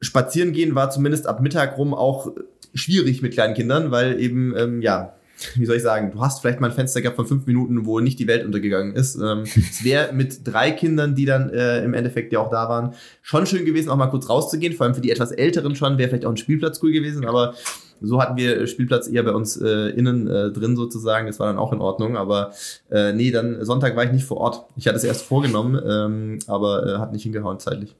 Spazieren 0.00 0.52
gehen 0.52 0.74
war 0.74 0.90
zumindest 0.90 1.26
ab 1.26 1.40
Mittag 1.40 1.78
rum 1.78 1.94
auch 1.94 2.32
schwierig 2.74 3.22
mit 3.22 3.32
kleinen 3.32 3.54
Kindern, 3.54 3.90
weil 3.90 4.20
eben, 4.20 4.56
ähm, 4.56 4.82
ja, 4.82 5.14
wie 5.56 5.66
soll 5.66 5.76
ich 5.76 5.82
sagen, 5.82 6.10
du 6.12 6.20
hast 6.20 6.40
vielleicht 6.40 6.60
mal 6.60 6.70
ein 6.70 6.74
Fenster 6.74 7.00
gehabt 7.00 7.16
von 7.16 7.26
fünf 7.26 7.46
Minuten, 7.46 7.86
wo 7.86 8.00
nicht 8.00 8.18
die 8.18 8.26
Welt 8.26 8.44
untergegangen 8.44 8.94
ist. 8.94 9.16
Ähm, 9.16 9.42
es 9.44 9.84
wäre 9.84 10.12
mit 10.12 10.40
drei 10.44 10.70
Kindern, 10.70 11.14
die 11.14 11.24
dann 11.24 11.50
äh, 11.50 11.84
im 11.84 11.94
Endeffekt 11.94 12.32
ja 12.32 12.40
auch 12.40 12.50
da 12.50 12.68
waren, 12.68 12.94
schon 13.22 13.46
schön 13.46 13.64
gewesen, 13.64 13.90
auch 13.90 13.96
mal 13.96 14.08
kurz 14.08 14.28
rauszugehen. 14.28 14.72
Vor 14.74 14.86
allem 14.86 14.94
für 14.94 15.00
die 15.00 15.10
etwas 15.10 15.32
Älteren 15.32 15.76
schon 15.76 15.98
wäre 15.98 16.08
vielleicht 16.08 16.26
auch 16.26 16.30
ein 16.30 16.36
Spielplatz 16.36 16.80
cool 16.82 16.92
gewesen, 16.92 17.26
aber 17.26 17.54
so 18.02 18.20
hatten 18.20 18.36
wir 18.36 18.66
Spielplatz 18.66 19.08
eher 19.08 19.22
bei 19.22 19.32
uns 19.32 19.56
äh, 19.56 19.90
innen 19.90 20.26
äh, 20.26 20.50
drin 20.50 20.76
sozusagen. 20.76 21.26
Das 21.26 21.38
war 21.38 21.46
dann 21.46 21.58
auch 21.58 21.72
in 21.72 21.80
Ordnung. 21.80 22.16
Aber 22.16 22.52
äh, 22.90 23.12
nee, 23.12 23.30
dann 23.30 23.64
Sonntag 23.64 23.96
war 23.96 24.04
ich 24.04 24.12
nicht 24.12 24.24
vor 24.24 24.38
Ort. 24.38 24.66
Ich 24.76 24.88
hatte 24.88 24.96
es 24.96 25.04
erst 25.04 25.24
vorgenommen, 25.24 25.80
ähm, 25.86 26.38
aber 26.48 26.86
äh, 26.86 26.98
hat 26.98 27.12
nicht 27.12 27.22
hingehauen 27.22 27.60
zeitlich. 27.60 27.94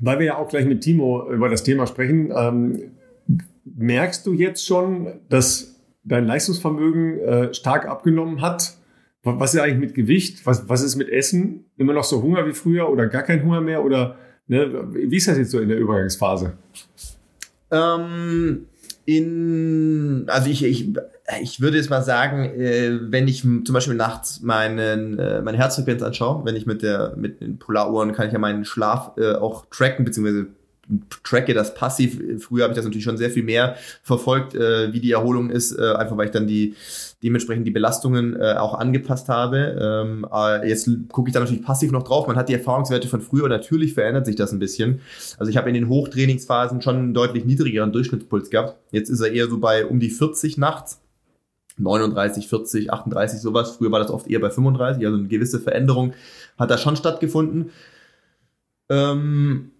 Weil 0.00 0.18
wir 0.18 0.26
ja 0.26 0.36
auch 0.36 0.48
gleich 0.48 0.66
mit 0.66 0.82
Timo 0.82 1.30
über 1.30 1.48
das 1.48 1.62
Thema 1.62 1.86
sprechen. 1.86 2.32
Ähm, 2.34 2.92
merkst 3.64 4.26
du 4.26 4.32
jetzt 4.32 4.66
schon, 4.66 5.20
dass 5.28 5.76
dein 6.04 6.26
Leistungsvermögen 6.26 7.18
äh, 7.20 7.54
stark 7.54 7.86
abgenommen 7.86 8.40
hat? 8.40 8.74
Was 9.22 9.54
ist 9.54 9.60
eigentlich 9.60 9.78
mit 9.78 9.94
Gewicht? 9.94 10.46
Was, 10.46 10.68
was 10.68 10.82
ist 10.82 10.96
mit 10.96 11.10
Essen? 11.10 11.66
Immer 11.76 11.92
noch 11.92 12.04
so 12.04 12.22
Hunger 12.22 12.46
wie 12.46 12.54
früher 12.54 12.88
oder 12.88 13.06
gar 13.06 13.22
kein 13.22 13.44
Hunger 13.44 13.60
mehr? 13.60 13.84
Oder 13.84 14.16
ne, 14.46 14.88
wie 14.92 15.16
ist 15.16 15.28
das 15.28 15.36
jetzt 15.36 15.50
so 15.50 15.60
in 15.60 15.68
der 15.68 15.78
Übergangsphase? 15.78 16.54
Ähm, 17.70 18.66
in, 19.04 20.24
also 20.28 20.48
ich, 20.48 20.64
ich, 20.64 20.88
ich 21.42 21.60
würde 21.60 21.76
jetzt 21.76 21.90
mal 21.90 22.02
sagen, 22.02 22.44
äh, 22.44 22.98
wenn 23.10 23.28
ich 23.28 23.42
zum 23.42 23.72
Beispiel 23.72 23.94
nachts 23.94 24.40
meinen, 24.40 25.18
äh, 25.18 25.42
meine 25.42 25.58
Herzfrequenz 25.58 26.02
anschaue, 26.02 26.44
wenn 26.44 26.56
ich 26.56 26.66
mit 26.66 26.82
der 26.82 27.14
mit 27.16 27.40
den 27.40 27.58
Polaruhren 27.58 28.12
kann 28.12 28.26
ich 28.26 28.32
ja 28.32 28.38
meinen 28.38 28.64
Schlaf 28.64 29.12
äh, 29.16 29.34
auch 29.34 29.66
tracken, 29.70 30.04
beziehungsweise 30.04 30.46
tracke 31.22 31.54
das 31.54 31.74
passiv. 31.74 32.20
Früher 32.38 32.64
habe 32.64 32.72
ich 32.72 32.76
das 32.76 32.84
natürlich 32.84 33.04
schon 33.04 33.16
sehr 33.16 33.30
viel 33.30 33.42
mehr 33.42 33.76
verfolgt, 34.02 34.54
äh, 34.54 34.92
wie 34.92 35.00
die 35.00 35.12
Erholung 35.12 35.50
ist, 35.50 35.72
äh, 35.72 35.92
einfach 35.92 36.16
weil 36.16 36.26
ich 36.26 36.32
dann 36.32 36.46
die 36.46 36.74
dementsprechend 37.22 37.66
die 37.66 37.70
Belastungen 37.70 38.34
äh, 38.34 38.54
auch 38.54 38.74
angepasst 38.74 39.28
habe. 39.28 39.76
Ähm, 39.80 40.26
äh, 40.32 40.68
jetzt 40.68 40.88
gucke 41.12 41.28
ich 41.28 41.34
da 41.34 41.40
natürlich 41.40 41.62
passiv 41.62 41.92
noch 41.92 42.02
drauf. 42.02 42.26
Man 42.26 42.36
hat 42.36 42.48
die 42.48 42.54
Erfahrungswerte 42.54 43.08
von 43.08 43.20
früher, 43.20 43.48
natürlich 43.48 43.94
verändert 43.94 44.26
sich 44.26 44.36
das 44.36 44.52
ein 44.52 44.58
bisschen. 44.58 45.00
Also 45.38 45.50
ich 45.50 45.56
habe 45.56 45.68
in 45.68 45.74
den 45.74 45.88
Hochtrainingsphasen 45.88 46.80
schon 46.80 46.96
einen 46.96 47.14
deutlich 47.14 47.44
niedrigeren 47.44 47.92
Durchschnittspuls 47.92 48.50
gehabt. 48.50 48.76
Jetzt 48.90 49.10
ist 49.10 49.20
er 49.20 49.32
eher 49.32 49.48
so 49.48 49.58
bei 49.58 49.84
um 49.84 50.00
die 50.00 50.10
40 50.10 50.56
nachts. 50.56 51.00
39, 51.76 52.48
40, 52.48 52.92
38, 52.92 53.40
sowas. 53.40 53.72
Früher 53.72 53.90
war 53.90 54.00
das 54.00 54.10
oft 54.10 54.28
eher 54.28 54.40
bei 54.40 54.50
35, 54.50 55.04
also 55.06 55.18
eine 55.18 55.28
gewisse 55.28 55.60
Veränderung 55.60 56.12
hat 56.58 56.70
da 56.70 56.76
schon 56.76 56.96
stattgefunden. 56.96 57.70
Ähm, 58.90 59.70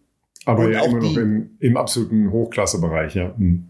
aber 0.51 0.65
und 0.65 0.73
ja 0.73 0.85
immer 0.85 0.99
noch 0.99 1.17
im, 1.17 1.51
im 1.59 1.77
absoluten 1.77 2.31
Hochklassebereich, 2.31 3.15
ja. 3.15 3.35
Hm. 3.37 3.65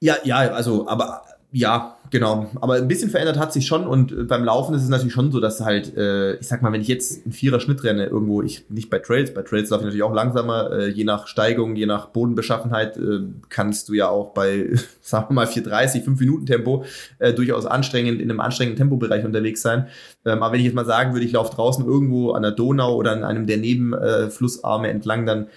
Ja, 0.00 0.16
ja, 0.24 0.36
also, 0.38 0.88
aber 0.88 1.22
ja, 1.52 1.96
genau. 2.10 2.48
Aber 2.60 2.74
ein 2.74 2.86
bisschen 2.86 3.10
verändert 3.10 3.36
hat 3.36 3.52
sich 3.52 3.66
schon 3.66 3.86
und 3.86 4.12
äh, 4.12 4.22
beim 4.22 4.44
Laufen 4.44 4.74
ist 4.74 4.82
es 4.82 4.88
natürlich 4.88 5.12
schon 5.12 5.32
so, 5.32 5.40
dass 5.40 5.60
halt, 5.60 5.96
äh, 5.96 6.34
ich 6.36 6.46
sag 6.46 6.62
mal, 6.62 6.72
wenn 6.72 6.80
ich 6.80 6.88
jetzt 6.88 7.24
einen 7.24 7.32
Vierer 7.32 7.58
Schnitt 7.58 7.82
renne, 7.82 8.06
irgendwo, 8.06 8.40
ich 8.42 8.70
nicht 8.70 8.88
bei 8.88 9.00
Trails, 9.00 9.34
bei 9.34 9.42
Trails 9.42 9.70
laufe 9.70 9.82
ich 9.82 9.86
natürlich 9.86 10.04
auch 10.04 10.14
langsamer, 10.14 10.70
äh, 10.70 10.88
je 10.88 11.02
nach 11.02 11.26
Steigung, 11.26 11.74
je 11.74 11.86
nach 11.86 12.06
Bodenbeschaffenheit, 12.06 12.96
äh, 12.98 13.20
kannst 13.48 13.88
du 13.88 13.94
ja 13.94 14.08
auch 14.08 14.32
bei, 14.32 14.70
sagen 15.00 15.30
wir 15.30 15.34
mal, 15.34 15.46
430, 15.46 16.04
5 16.04 16.20
Minuten 16.20 16.46
Tempo 16.46 16.84
äh, 17.18 17.32
durchaus 17.32 17.66
anstrengend, 17.66 18.20
in 18.20 18.30
einem 18.30 18.40
anstrengenden 18.40 18.78
Tempobereich 18.78 19.24
unterwegs 19.24 19.60
sein. 19.62 19.88
Ähm, 20.24 20.42
aber 20.42 20.52
wenn 20.52 20.60
ich 20.60 20.66
jetzt 20.66 20.76
mal 20.76 20.86
sagen 20.86 21.14
würde, 21.14 21.26
ich 21.26 21.32
laufe 21.32 21.54
draußen 21.54 21.84
irgendwo 21.84 22.30
an 22.32 22.42
der 22.42 22.52
Donau 22.52 22.94
oder 22.94 23.12
an 23.12 23.24
einem 23.24 23.46
der 23.46 23.56
Nebenflussarme 23.56 24.86
äh, 24.86 24.90
entlang, 24.92 25.26
dann 25.26 25.48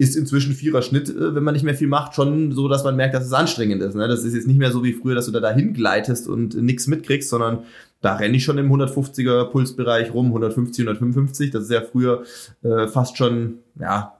ist 0.00 0.16
inzwischen 0.16 0.54
vierer 0.54 0.80
Schnitt, 0.80 1.10
äh, 1.10 1.34
wenn 1.34 1.44
man 1.44 1.52
nicht 1.52 1.62
mehr 1.62 1.74
viel 1.74 1.86
macht, 1.86 2.14
schon 2.14 2.52
so, 2.52 2.68
dass 2.68 2.84
man 2.84 2.96
merkt, 2.96 3.14
dass 3.14 3.26
es 3.26 3.34
anstrengend 3.34 3.82
ist. 3.82 3.94
Ne? 3.94 4.08
Das 4.08 4.24
ist 4.24 4.34
jetzt 4.34 4.46
nicht 4.46 4.58
mehr 4.58 4.72
so 4.72 4.82
wie 4.82 4.94
früher, 4.94 5.14
dass 5.14 5.26
du 5.26 5.30
da 5.30 5.40
dahin 5.40 5.74
gleitest 5.74 6.26
und 6.26 6.54
nichts 6.54 6.86
mitkriegst, 6.86 7.28
sondern 7.28 7.64
da 8.00 8.16
renne 8.16 8.34
ich 8.34 8.44
schon 8.44 8.56
im 8.56 8.72
150er 8.72 9.50
Pulsbereich 9.50 10.14
rum, 10.14 10.28
150, 10.28 10.86
155. 10.86 11.50
Das 11.50 11.64
ist 11.64 11.70
ja 11.70 11.82
früher 11.82 12.22
äh, 12.62 12.88
fast 12.88 13.18
schon, 13.18 13.58
ja, 13.78 14.16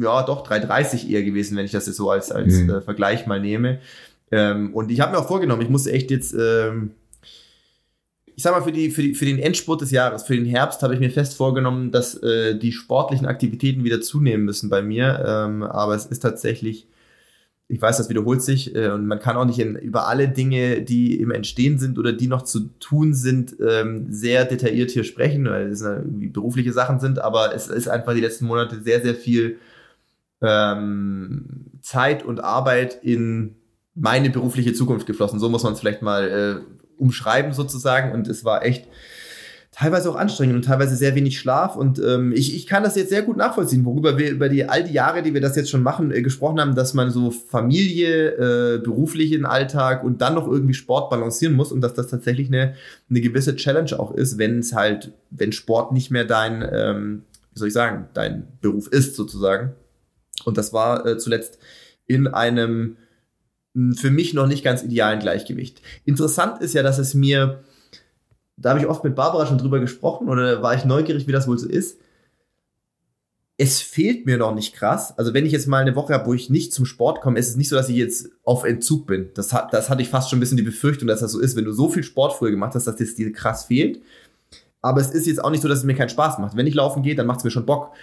ja, 0.00 0.22
doch 0.22 0.44
330 0.44 1.10
eher 1.10 1.24
gewesen, 1.24 1.56
wenn 1.56 1.64
ich 1.64 1.72
das 1.72 1.86
jetzt 1.86 1.96
so 1.96 2.08
als, 2.08 2.30
als 2.30 2.54
mhm. 2.58 2.70
äh, 2.70 2.80
Vergleich 2.80 3.26
mal 3.26 3.40
nehme. 3.40 3.80
Ähm, 4.30 4.72
und 4.72 4.92
ich 4.92 5.00
habe 5.00 5.12
mir 5.12 5.18
auch 5.18 5.26
vorgenommen, 5.26 5.62
ich 5.62 5.68
muss 5.68 5.88
echt 5.88 6.12
jetzt, 6.12 6.32
ähm, 6.38 6.92
ich 8.38 8.44
sag 8.44 8.52
mal, 8.52 8.62
für, 8.62 8.70
die, 8.70 8.92
für, 8.92 9.02
die, 9.02 9.16
für 9.16 9.24
den 9.24 9.40
Endspurt 9.40 9.80
des 9.80 9.90
Jahres, 9.90 10.22
für 10.22 10.36
den 10.36 10.46
Herbst, 10.46 10.84
habe 10.84 10.94
ich 10.94 11.00
mir 11.00 11.10
fest 11.10 11.34
vorgenommen, 11.34 11.90
dass 11.90 12.14
äh, 12.22 12.56
die 12.56 12.70
sportlichen 12.70 13.26
Aktivitäten 13.26 13.82
wieder 13.82 14.00
zunehmen 14.00 14.44
müssen 14.44 14.70
bei 14.70 14.80
mir. 14.80 15.24
Ähm, 15.26 15.64
aber 15.64 15.96
es 15.96 16.06
ist 16.06 16.20
tatsächlich 16.20 16.86
ich 17.66 17.82
weiß, 17.82 17.96
das 17.96 18.08
wiederholt 18.08 18.40
sich 18.40 18.76
äh, 18.76 18.90
und 18.90 19.08
man 19.08 19.18
kann 19.18 19.36
auch 19.36 19.44
nicht 19.44 19.58
in, 19.58 19.74
über 19.74 20.06
alle 20.06 20.28
Dinge, 20.28 20.82
die 20.82 21.20
im 21.20 21.32
Entstehen 21.32 21.80
sind 21.80 21.98
oder 21.98 22.12
die 22.12 22.28
noch 22.28 22.42
zu 22.42 22.70
tun 22.78 23.12
sind, 23.12 23.56
ähm, 23.60 24.06
sehr 24.08 24.44
detailliert 24.44 24.92
hier 24.92 25.02
sprechen, 25.02 25.44
weil 25.46 25.66
es 25.70 25.82
irgendwie 25.82 26.28
berufliche 26.28 26.72
Sachen 26.72 27.00
sind, 27.00 27.18
aber 27.18 27.52
es 27.56 27.66
ist 27.66 27.88
einfach 27.88 28.14
die 28.14 28.20
letzten 28.20 28.46
Monate 28.46 28.80
sehr, 28.80 29.02
sehr 29.02 29.16
viel 29.16 29.58
ähm, 30.42 31.66
Zeit 31.82 32.24
und 32.24 32.38
Arbeit 32.38 33.00
in 33.02 33.56
meine 33.96 34.30
berufliche 34.30 34.74
Zukunft 34.74 35.08
geflossen. 35.08 35.40
So 35.40 35.48
muss 35.48 35.64
man 35.64 35.72
es 35.72 35.80
vielleicht 35.80 36.02
mal 36.02 36.28
äh, 36.64 36.77
umschreiben 36.98 37.52
sozusagen 37.52 38.12
und 38.12 38.28
es 38.28 38.44
war 38.44 38.64
echt 38.64 38.86
teilweise 39.78 40.10
auch 40.10 40.16
anstrengend 40.16 40.56
und 40.56 40.64
teilweise 40.64 40.96
sehr 40.96 41.14
wenig 41.14 41.38
Schlaf. 41.38 41.76
Und 41.76 42.00
ähm, 42.00 42.32
ich, 42.32 42.54
ich 42.56 42.66
kann 42.66 42.82
das 42.82 42.96
jetzt 42.96 43.10
sehr 43.10 43.22
gut 43.22 43.36
nachvollziehen, 43.36 43.84
worüber 43.84 44.18
wir 44.18 44.30
über 44.30 44.48
die 44.48 44.68
all 44.68 44.82
die 44.82 44.92
Jahre, 44.92 45.22
die 45.22 45.34
wir 45.34 45.40
das 45.40 45.54
jetzt 45.54 45.70
schon 45.70 45.84
machen, 45.84 46.10
äh, 46.10 46.20
gesprochen 46.20 46.60
haben, 46.60 46.74
dass 46.74 46.94
man 46.94 47.10
so 47.10 47.30
Familie, 47.30 48.30
äh, 48.30 48.78
beruflichen 48.78 49.46
Alltag 49.46 50.02
und 50.02 50.20
dann 50.20 50.34
noch 50.34 50.48
irgendwie 50.48 50.74
Sport 50.74 51.10
balancieren 51.10 51.54
muss 51.54 51.70
und 51.70 51.80
dass 51.80 51.94
das 51.94 52.08
tatsächlich 52.08 52.48
eine, 52.48 52.74
eine 53.08 53.20
gewisse 53.20 53.54
Challenge 53.54 53.98
auch 54.00 54.12
ist, 54.12 54.36
wenn 54.36 54.58
es 54.58 54.74
halt, 54.74 55.12
wenn 55.30 55.52
Sport 55.52 55.92
nicht 55.92 56.10
mehr 56.10 56.24
dein, 56.24 56.68
ähm, 56.72 57.22
wie 57.52 57.58
soll 57.60 57.68
ich 57.68 57.74
sagen, 57.74 58.08
dein 58.14 58.48
Beruf 58.60 58.88
ist 58.88 59.14
sozusagen. 59.14 59.74
Und 60.44 60.58
das 60.58 60.72
war 60.72 61.06
äh, 61.06 61.18
zuletzt 61.18 61.58
in 62.08 62.26
einem 62.26 62.96
für 63.96 64.10
mich 64.10 64.34
noch 64.34 64.46
nicht 64.46 64.64
ganz 64.64 64.82
idealen 64.82 65.20
Gleichgewicht. 65.20 65.82
Interessant 66.04 66.60
ist 66.60 66.74
ja, 66.74 66.82
dass 66.82 66.98
es 66.98 67.14
mir 67.14 67.62
da 68.60 68.70
habe 68.70 68.80
ich 68.80 68.86
oft 68.86 69.04
mit 69.04 69.14
Barbara 69.14 69.46
schon 69.46 69.58
drüber 69.58 69.78
gesprochen 69.78 70.28
oder 70.28 70.62
war 70.62 70.74
ich 70.74 70.84
neugierig, 70.84 71.26
wie 71.26 71.32
das 71.32 71.46
wohl 71.46 71.58
so 71.58 71.68
ist. 71.68 71.98
Es 73.56 73.80
fehlt 73.80 74.26
mir 74.26 74.36
noch 74.36 74.54
nicht 74.54 74.74
krass. 74.74 75.16
Also 75.18 75.34
wenn 75.34 75.46
ich 75.46 75.52
jetzt 75.52 75.66
mal 75.66 75.82
eine 75.82 75.96
Woche 75.96 76.14
habe, 76.14 76.26
wo 76.26 76.34
ich 76.34 76.50
nicht 76.50 76.72
zum 76.72 76.84
Sport 76.84 77.20
komme, 77.20 77.38
ist 77.38 77.48
es 77.48 77.56
nicht 77.56 77.68
so, 77.68 77.76
dass 77.76 77.88
ich 77.88 77.96
jetzt 77.96 78.30
auf 78.44 78.64
Entzug 78.64 79.06
bin. 79.06 79.30
Das, 79.34 79.52
hat, 79.52 79.72
das 79.72 79.90
hatte 79.90 80.02
ich 80.02 80.08
fast 80.08 80.30
schon 80.30 80.38
ein 80.38 80.40
bisschen 80.40 80.56
die 80.56 80.62
Befürchtung, 80.62 81.08
dass 81.08 81.20
das 81.20 81.32
so 81.32 81.40
ist, 81.40 81.56
wenn 81.56 81.64
du 81.64 81.72
so 81.72 81.88
viel 81.88 82.04
Sport 82.04 82.34
früher 82.34 82.50
gemacht 82.50 82.74
hast, 82.74 82.86
dass 82.86 82.96
das 82.96 83.14
dir 83.14 83.32
krass 83.32 83.64
fehlt. 83.64 84.00
Aber 84.80 85.00
es 85.00 85.10
ist 85.10 85.26
jetzt 85.26 85.42
auch 85.42 85.50
nicht 85.50 85.62
so, 85.62 85.68
dass 85.68 85.78
es 85.78 85.84
mir 85.84 85.94
keinen 85.94 86.08
Spaß 86.08 86.38
macht. 86.38 86.56
Wenn 86.56 86.68
ich 86.68 86.74
laufen 86.74 87.02
gehe, 87.02 87.16
dann 87.16 87.26
macht 87.26 87.38
es 87.38 87.44
mir 87.44 87.50
schon 87.50 87.66
Bock. 87.66 87.94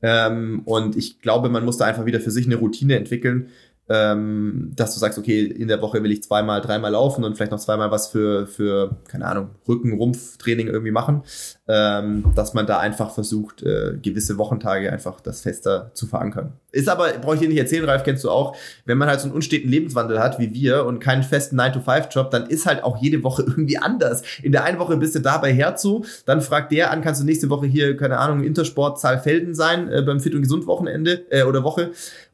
Ähm, 0.00 0.62
und 0.64 0.96
ich 0.96 1.20
glaube, 1.20 1.50
man 1.50 1.64
muss 1.64 1.76
da 1.76 1.84
einfach 1.84 2.06
wieder 2.06 2.20
für 2.20 2.30
sich 2.30 2.46
eine 2.46 2.56
Routine 2.56 2.96
entwickeln, 2.96 3.48
ähm, 3.88 4.72
dass 4.76 4.94
du 4.94 5.00
sagst, 5.00 5.18
okay, 5.18 5.44
in 5.44 5.68
der 5.68 5.82
Woche 5.82 6.02
will 6.02 6.12
ich 6.12 6.22
zweimal, 6.22 6.60
dreimal 6.60 6.92
laufen 6.92 7.24
und 7.24 7.36
vielleicht 7.36 7.52
noch 7.52 7.58
zweimal 7.58 7.90
was 7.90 8.08
für, 8.08 8.46
für 8.46 8.96
keine 9.08 9.26
Ahnung, 9.26 9.50
Rücken, 9.68 9.92
Rumpftraining 9.92 10.68
irgendwie 10.68 10.92
machen, 10.92 11.22
ähm, 11.68 12.32
dass 12.34 12.54
man 12.54 12.66
da 12.66 12.78
einfach 12.78 13.12
versucht, 13.12 13.62
äh, 13.62 13.98
gewisse 14.00 14.38
Wochentage 14.38 14.92
einfach 14.92 15.20
das 15.20 15.40
fester 15.42 15.90
zu 15.94 16.06
verankern. 16.06 16.52
Ist 16.70 16.88
aber, 16.88 17.08
brauche 17.20 17.34
ich 17.34 17.40
dir 17.40 17.48
nicht 17.48 17.58
erzählen, 17.58 17.84
Ralf, 17.84 18.02
kennst 18.02 18.24
du 18.24 18.30
auch, 18.30 18.56
wenn 18.86 18.96
man 18.98 19.08
halt 19.08 19.20
so 19.20 19.26
einen 19.26 19.34
unsteten 19.34 19.68
Lebenswandel 19.68 20.20
hat 20.20 20.38
wie 20.38 20.54
wir 20.54 20.86
und 20.86 21.00
keinen 21.00 21.22
festen 21.22 21.60
9-to-5-Job, 21.60 22.30
dann 22.30 22.46
ist 22.46 22.66
halt 22.66 22.82
auch 22.84 23.02
jede 23.02 23.22
Woche 23.22 23.42
irgendwie 23.46 23.78
anders. 23.78 24.22
In 24.42 24.52
der 24.52 24.64
einen 24.64 24.78
Woche 24.78 24.96
bist 24.96 25.14
du 25.14 25.18
da 25.18 25.38
bei 25.38 25.52
Herzo, 25.52 26.04
dann 26.24 26.40
fragt 26.40 26.72
der 26.72 26.90
an, 26.90 27.02
kannst 27.02 27.20
du 27.20 27.26
nächste 27.26 27.50
Woche 27.50 27.66
hier, 27.66 27.96
keine 27.96 28.18
Ahnung, 28.18 28.44
Intersport 28.44 29.00
Zahlfelden 29.00 29.54
sein, 29.54 29.88
äh, 29.88 30.02
beim 30.02 30.20
Fit- 30.20 30.34
und 30.34 30.42
Gesund-Wochenende 30.42 31.26
äh, 31.30 31.42
oder 31.42 31.62
Woche 31.62 31.90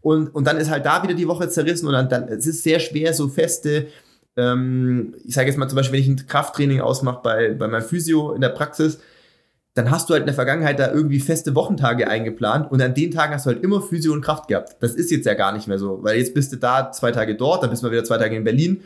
und, 0.08 0.34
und 0.34 0.46
dann 0.46 0.56
ist 0.56 0.70
halt 0.70 0.86
da 0.86 1.02
wieder 1.02 1.12
die 1.12 1.28
Woche 1.28 1.48
zerrissen 1.50 1.86
und 1.86 1.92
dann, 1.92 2.08
dann 2.08 2.28
es 2.28 2.46
ist 2.46 2.62
sehr 2.62 2.80
schwer, 2.80 3.12
so 3.12 3.28
feste, 3.28 3.88
ähm, 4.36 5.14
ich 5.24 5.34
sage 5.34 5.48
jetzt 5.48 5.58
mal 5.58 5.68
zum 5.68 5.76
Beispiel, 5.76 5.98
wenn 5.98 6.02
ich 6.02 6.22
ein 6.22 6.26
Krafttraining 6.26 6.80
ausmache 6.80 7.20
bei, 7.22 7.52
bei 7.52 7.68
meinem 7.68 7.82
Physio 7.82 8.32
in 8.32 8.40
der 8.40 8.48
Praxis, 8.48 8.98
dann 9.74 9.90
hast 9.90 10.08
du 10.08 10.14
halt 10.14 10.22
in 10.22 10.26
der 10.26 10.34
Vergangenheit 10.34 10.78
da 10.78 10.90
irgendwie 10.90 11.20
feste 11.20 11.54
Wochentage 11.54 12.08
eingeplant 12.08 12.72
und 12.72 12.80
an 12.80 12.94
den 12.94 13.10
Tagen 13.10 13.34
hast 13.34 13.44
du 13.44 13.50
halt 13.50 13.62
immer 13.62 13.82
Physio 13.82 14.14
und 14.14 14.22
Kraft 14.22 14.48
gehabt. 14.48 14.76
Das 14.80 14.94
ist 14.94 15.10
jetzt 15.10 15.26
ja 15.26 15.34
gar 15.34 15.52
nicht 15.52 15.68
mehr 15.68 15.78
so, 15.78 16.02
weil 16.02 16.16
jetzt 16.16 16.32
bist 16.32 16.52
du 16.52 16.56
da 16.56 16.90
zwei 16.90 17.12
Tage 17.12 17.36
dort, 17.36 17.62
dann 17.62 17.70
bist 17.70 17.82
du 17.82 17.86
mal 17.86 17.92
wieder 17.92 18.04
zwei 18.04 18.16
Tage 18.16 18.34
in 18.34 18.44
Berlin 18.44 18.80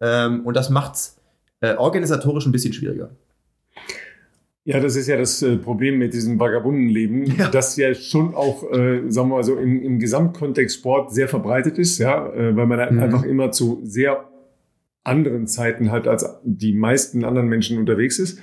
ähm, 0.00 0.46
und 0.46 0.56
das 0.56 0.70
macht's 0.70 1.16
äh, 1.60 1.74
organisatorisch 1.74 2.46
ein 2.46 2.52
bisschen 2.52 2.72
schwieriger. 2.72 3.10
Ja, 4.68 4.80
das 4.80 4.96
ist 4.96 5.06
ja 5.06 5.16
das 5.16 5.40
äh, 5.40 5.56
Problem 5.56 5.96
mit 5.96 6.12
diesem 6.12 6.38
Vagabundenleben, 6.38 7.24
ja. 7.38 7.48
das 7.48 7.78
ja 7.78 7.94
schon 7.94 8.34
auch, 8.34 8.70
äh, 8.70 9.00
sagen 9.08 9.30
wir 9.30 9.36
mal 9.36 9.42
so, 9.42 9.56
im, 9.56 9.82
im 9.82 9.98
Gesamtkontext 9.98 10.76
Sport 10.76 11.10
sehr 11.10 11.26
verbreitet 11.26 11.78
ist, 11.78 11.96
ja, 11.96 12.30
äh, 12.34 12.54
weil 12.54 12.66
man 12.66 12.78
halt 12.78 12.90
mhm. 12.90 12.98
einfach 12.98 13.22
immer 13.22 13.50
zu 13.50 13.80
sehr 13.84 14.28
anderen 15.04 15.46
Zeiten 15.46 15.90
halt 15.90 16.06
als 16.06 16.38
die 16.44 16.74
meisten 16.74 17.24
anderen 17.24 17.48
Menschen 17.48 17.78
unterwegs 17.78 18.18
ist. 18.18 18.42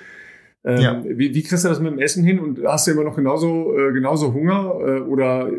Ähm, 0.63 0.82
ja. 0.82 1.03
wie, 1.05 1.36
wie 1.36 1.44
kriegst 1.44 1.63
du 1.63 1.70
das 1.70 1.79
mit 1.79 1.91
dem 1.91 2.00
Essen 2.00 2.24
hin 2.24 2.39
und 2.39 2.60
hast 2.65 2.88
du 2.88 2.91
immer 2.94 3.03
noch 3.03 3.15
genauso, 3.15 3.77
äh, 3.77 3.94
genauso 3.94 4.34
Hunger 4.34 4.79
äh, 4.79 5.00
oder 5.01 5.51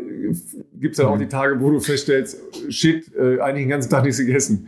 gibt 0.73 0.91
es 0.91 0.97
dann 0.97 1.05
mhm. 1.05 1.13
auch 1.13 1.17
die 1.17 1.29
Tage, 1.29 1.61
wo 1.61 1.71
du 1.71 1.79
feststellst, 1.79 2.41
shit, 2.67 3.09
äh, 3.15 3.39
eigentlich 3.39 3.63
den 3.63 3.69
ganzen 3.69 3.89
Tag 3.89 4.03
nichts 4.03 4.19
gegessen? 4.19 4.67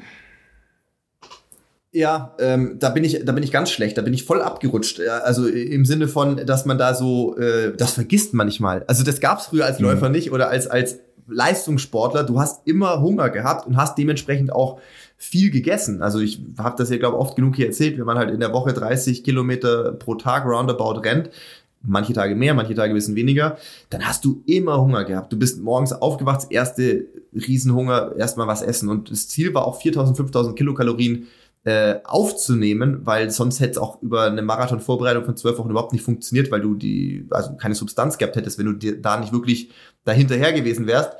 Ja, 1.91 2.35
ähm, 2.39 2.77
da 2.77 2.89
bin 2.89 3.03
ich, 3.03 3.25
da 3.25 3.31
bin 3.31 3.43
ich 3.43 3.51
ganz 3.51 3.71
schlecht. 3.71 3.97
Da 3.97 4.03
bin 4.03 4.13
ich 4.13 4.23
voll 4.23 4.41
abgerutscht. 4.41 4.99
Also 4.99 5.47
im 5.47 5.85
Sinne 5.85 6.07
von, 6.07 6.45
dass 6.45 6.65
man 6.65 6.77
da 6.77 6.93
so, 6.93 7.35
äh, 7.37 7.75
das 7.75 7.93
vergisst 7.93 8.33
manchmal. 8.33 8.83
Also 8.87 9.03
das 9.03 9.19
gab's 9.19 9.47
früher 9.47 9.65
als 9.65 9.79
mhm. 9.79 9.85
Läufer 9.85 10.09
nicht 10.09 10.31
oder 10.31 10.49
als 10.49 10.67
als 10.67 10.99
Leistungssportler. 11.27 12.23
Du 12.23 12.39
hast 12.39 12.67
immer 12.67 13.01
Hunger 13.01 13.29
gehabt 13.29 13.65
und 13.67 13.77
hast 13.77 13.97
dementsprechend 13.97 14.51
auch 14.51 14.79
viel 15.17 15.49
gegessen. 15.49 16.01
Also 16.01 16.19
ich 16.19 16.41
habe 16.59 16.75
das 16.77 16.89
ja 16.91 16.97
glaube 16.97 17.17
oft 17.17 17.35
genug 17.35 17.55
hier 17.55 17.67
erzählt, 17.67 17.97
wenn 17.97 18.05
man 18.05 18.17
halt 18.17 18.31
in 18.31 18.39
der 18.39 18.53
Woche 18.53 18.73
30 18.73 19.23
Kilometer 19.23 19.91
pro 19.93 20.15
Tag 20.15 20.45
roundabout 20.45 21.01
rennt, 21.01 21.31
manche 21.81 22.13
Tage 22.13 22.35
mehr, 22.35 22.53
manche 22.53 22.75
Tage 22.75 22.93
ein 22.93 22.95
bisschen 22.95 23.15
weniger, 23.15 23.57
dann 23.89 24.05
hast 24.05 24.25
du 24.25 24.43
immer 24.45 24.79
Hunger 24.79 25.05
gehabt. 25.05 25.33
Du 25.33 25.37
bist 25.37 25.61
morgens 25.61 25.91
aufgewacht, 25.93 26.51
erste 26.51 27.05
Riesenhunger, 27.33 28.15
erstmal 28.17 28.47
was 28.47 28.61
essen. 28.61 28.89
Und 28.89 29.11
das 29.11 29.27
Ziel 29.27 29.53
war 29.53 29.65
auch 29.65 29.81
4000, 29.81 30.17
5000 30.17 30.55
Kilokalorien 30.55 31.27
äh, 31.65 31.95
aufzunehmen, 32.03 33.01
weil 33.03 33.29
sonst 33.31 33.59
hätte 33.59 33.71
es 33.71 33.77
auch 33.77 34.01
über 34.01 34.23
eine 34.23 34.41
Marathon-Vorbereitung 34.41 35.25
von 35.25 35.35
zwölf 35.35 35.57
Wochen 35.57 35.69
überhaupt 35.69 35.93
nicht 35.93 36.03
funktioniert, 36.03 36.51
weil 36.51 36.61
du 36.61 36.75
die, 36.75 37.27
also 37.31 37.55
keine 37.57 37.75
Substanz 37.75 38.17
gehabt 38.17 38.35
hättest, 38.35 38.57
wenn 38.57 38.65
du 38.65 38.73
dir 38.73 39.01
da 39.01 39.19
nicht 39.19 39.33
wirklich 39.33 39.71
dahinterher 40.05 40.53
gewesen 40.53 40.87
wärst. 40.87 41.13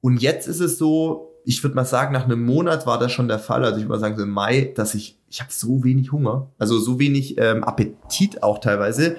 Und 0.00 0.20
jetzt 0.20 0.48
ist 0.48 0.60
es 0.60 0.76
so, 0.76 1.30
ich 1.44 1.62
würde 1.62 1.76
mal 1.76 1.84
sagen, 1.84 2.12
nach 2.12 2.24
einem 2.24 2.44
Monat 2.44 2.86
war 2.86 2.98
das 2.98 3.12
schon 3.12 3.28
der 3.28 3.38
Fall, 3.38 3.64
also 3.64 3.76
ich 3.76 3.84
würde 3.84 3.92
mal 3.92 4.00
sagen 4.00 4.16
so 4.16 4.24
im 4.24 4.30
Mai, 4.30 4.72
dass 4.74 4.94
ich, 4.94 5.18
ich 5.28 5.40
habe 5.40 5.52
so 5.52 5.84
wenig 5.84 6.12
Hunger, 6.12 6.50
also 6.58 6.78
so 6.78 6.98
wenig 6.98 7.38
ähm, 7.38 7.64
Appetit 7.64 8.42
auch 8.42 8.58
teilweise, 8.58 9.16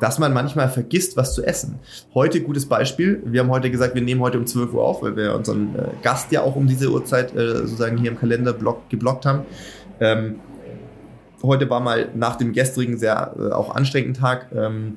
dass 0.00 0.18
man 0.18 0.32
manchmal 0.32 0.68
vergisst, 0.68 1.16
was 1.16 1.32
zu 1.32 1.44
essen. 1.44 1.78
Heute 2.12 2.42
gutes 2.42 2.66
Beispiel. 2.66 3.22
Wir 3.24 3.40
haben 3.40 3.50
heute 3.50 3.70
gesagt, 3.70 3.94
wir 3.94 4.02
nehmen 4.02 4.20
heute 4.20 4.36
um 4.36 4.46
12 4.46 4.74
Uhr 4.74 4.82
auf, 4.82 5.00
weil 5.02 5.14
wir 5.14 5.32
unseren 5.32 5.76
äh, 5.76 5.88
Gast 6.02 6.32
ja 6.32 6.42
auch 6.42 6.56
um 6.56 6.66
diese 6.66 6.90
Uhrzeit 6.90 7.36
äh, 7.36 7.58
sozusagen 7.58 7.98
hier 7.98 8.10
im 8.10 8.18
Kalender 8.18 8.52
block, 8.52 8.90
geblockt 8.90 9.26
haben. 9.26 9.42
Ähm, 10.02 10.40
heute 11.44 11.70
war 11.70 11.78
mal 11.78 12.08
nach 12.14 12.34
dem 12.36 12.52
gestrigen 12.52 12.98
sehr 12.98 13.34
äh, 13.38 13.52
auch 13.52 13.74
anstrengenden 13.74 14.20
Tag 14.20 14.50
ähm, 14.52 14.96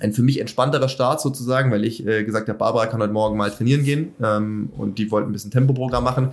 ein 0.00 0.14
für 0.14 0.22
mich 0.22 0.40
entspannterer 0.40 0.88
Start 0.88 1.20
sozusagen, 1.20 1.70
weil 1.70 1.84
ich 1.84 2.06
äh, 2.06 2.24
gesagt 2.24 2.48
habe, 2.48 2.58
Barbara 2.58 2.86
kann 2.86 3.02
heute 3.02 3.12
Morgen 3.12 3.36
mal 3.36 3.50
trainieren 3.50 3.84
gehen 3.84 4.12
ähm, 4.22 4.70
und 4.76 4.98
die 4.98 5.10
wollten 5.10 5.28
ein 5.28 5.32
bisschen 5.32 5.50
Tempoprogramm 5.50 6.04
machen. 6.04 6.32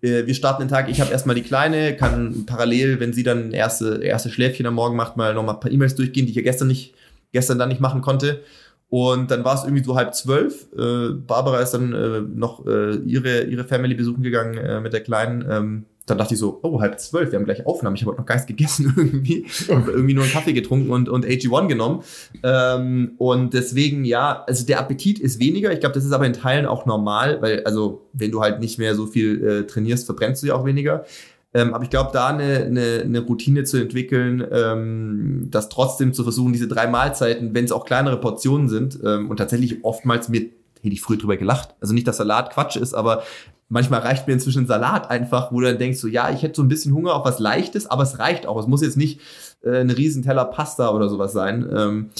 Äh, 0.00 0.26
wir 0.26 0.34
starten 0.34 0.62
den 0.62 0.68
Tag, 0.68 0.88
ich 0.88 1.00
habe 1.00 1.12
erstmal 1.12 1.36
die 1.36 1.42
Kleine, 1.42 1.94
kann 1.94 2.46
parallel, 2.46 3.00
wenn 3.00 3.12
sie 3.12 3.22
dann 3.22 3.52
erste, 3.52 4.02
erste 4.02 4.30
Schläfchen 4.30 4.66
am 4.66 4.74
Morgen 4.74 4.96
macht, 4.96 5.18
mal 5.18 5.34
nochmal 5.34 5.56
ein 5.56 5.60
paar 5.60 5.70
E-Mails 5.70 5.94
durchgehen, 5.94 6.24
die 6.24 6.30
ich 6.30 6.36
ja 6.36 6.42
gestern 6.42 6.68
nicht, 6.68 6.94
gestern 7.32 7.58
dann 7.58 7.68
nicht 7.68 7.82
machen 7.82 8.00
konnte. 8.00 8.40
Und 8.88 9.30
dann 9.30 9.44
war 9.44 9.54
es 9.54 9.62
irgendwie 9.62 9.84
so 9.84 9.94
halb 9.94 10.14
zwölf. 10.14 10.66
Äh, 10.76 11.10
Barbara 11.10 11.60
ist 11.60 11.72
dann 11.72 11.92
äh, 11.92 12.20
noch 12.22 12.66
ihre, 12.66 13.42
ihre 13.42 13.64
Family 13.64 13.94
besuchen 13.94 14.24
gegangen 14.24 14.82
mit 14.82 14.92
der 14.92 15.02
Kleinen. 15.02 15.46
Ähm, 15.48 15.84
dann 16.10 16.18
dachte 16.18 16.34
ich 16.34 16.40
so, 16.40 16.60
oh, 16.62 16.80
halb 16.80 16.98
zwölf, 17.00 17.30
wir 17.30 17.38
haben 17.38 17.44
gleich 17.44 17.66
Aufnahme. 17.66 17.96
Ich 17.96 18.04
habe 18.04 18.16
noch 18.16 18.26
gar 18.26 18.34
nichts 18.34 18.46
gegessen 18.46 18.92
irgendwie. 18.96 19.46
Irgendwie 19.68 20.14
nur 20.14 20.24
einen 20.24 20.32
Kaffee 20.32 20.52
getrunken 20.52 20.90
und, 20.90 21.08
und 21.08 21.24
AG1 21.24 21.68
genommen. 21.68 22.02
Ähm, 22.42 23.12
und 23.18 23.54
deswegen, 23.54 24.04
ja, 24.04 24.44
also 24.46 24.66
der 24.66 24.80
Appetit 24.80 25.18
ist 25.18 25.40
weniger. 25.40 25.72
Ich 25.72 25.80
glaube, 25.80 25.94
das 25.94 26.04
ist 26.04 26.12
aber 26.12 26.26
in 26.26 26.32
Teilen 26.32 26.66
auch 26.66 26.86
normal, 26.86 27.40
weil, 27.40 27.64
also, 27.64 28.06
wenn 28.12 28.30
du 28.30 28.40
halt 28.40 28.60
nicht 28.60 28.78
mehr 28.78 28.94
so 28.94 29.06
viel 29.06 29.46
äh, 29.46 29.66
trainierst, 29.66 30.06
verbrennst 30.06 30.42
du 30.42 30.48
ja 30.48 30.54
auch 30.54 30.64
weniger. 30.64 31.04
Ähm, 31.52 31.74
aber 31.74 31.82
ich 31.82 31.90
glaube, 31.90 32.10
da 32.12 32.28
eine, 32.28 32.64
eine, 32.64 33.02
eine 33.04 33.20
Routine 33.20 33.64
zu 33.64 33.78
entwickeln, 33.78 34.46
ähm, 34.52 35.48
das 35.50 35.68
trotzdem 35.68 36.12
zu 36.12 36.22
versuchen, 36.22 36.52
diese 36.52 36.68
drei 36.68 36.86
Mahlzeiten, 36.86 37.54
wenn 37.54 37.64
es 37.64 37.72
auch 37.72 37.84
kleinere 37.84 38.20
Portionen 38.20 38.68
sind, 38.68 39.00
ähm, 39.04 39.28
und 39.28 39.38
tatsächlich 39.38 39.84
oftmals 39.84 40.28
mir 40.28 40.48
hätte 40.82 40.94
ich 40.94 41.00
früher 41.00 41.18
drüber 41.18 41.36
gelacht. 41.36 41.74
Also 41.80 41.94
nicht, 41.94 42.06
dass 42.06 42.18
Salat 42.18 42.52
Quatsch 42.52 42.76
ist, 42.76 42.94
aber 42.94 43.22
manchmal 43.68 44.00
reicht 44.00 44.26
mir 44.26 44.34
inzwischen 44.34 44.66
Salat 44.66 45.10
einfach, 45.10 45.52
wo 45.52 45.60
du 45.60 45.66
dann 45.66 45.78
denkst, 45.78 45.98
so 45.98 46.08
ja, 46.08 46.30
ich 46.30 46.42
hätte 46.42 46.56
so 46.56 46.62
ein 46.62 46.68
bisschen 46.68 46.94
Hunger 46.94 47.14
auf 47.14 47.24
was 47.24 47.38
Leichtes, 47.38 47.86
aber 47.86 48.02
es 48.02 48.18
reicht 48.18 48.46
auch. 48.46 48.58
Es 48.58 48.66
muss 48.66 48.82
jetzt 48.82 48.96
nicht 48.96 49.20
äh, 49.62 49.80
ein 49.80 49.90
Riesenteller 49.90 50.44
Pasta 50.44 50.90
oder 50.90 51.08
sowas 51.08 51.32
sein. 51.32 51.68
Ähm, 51.74 52.10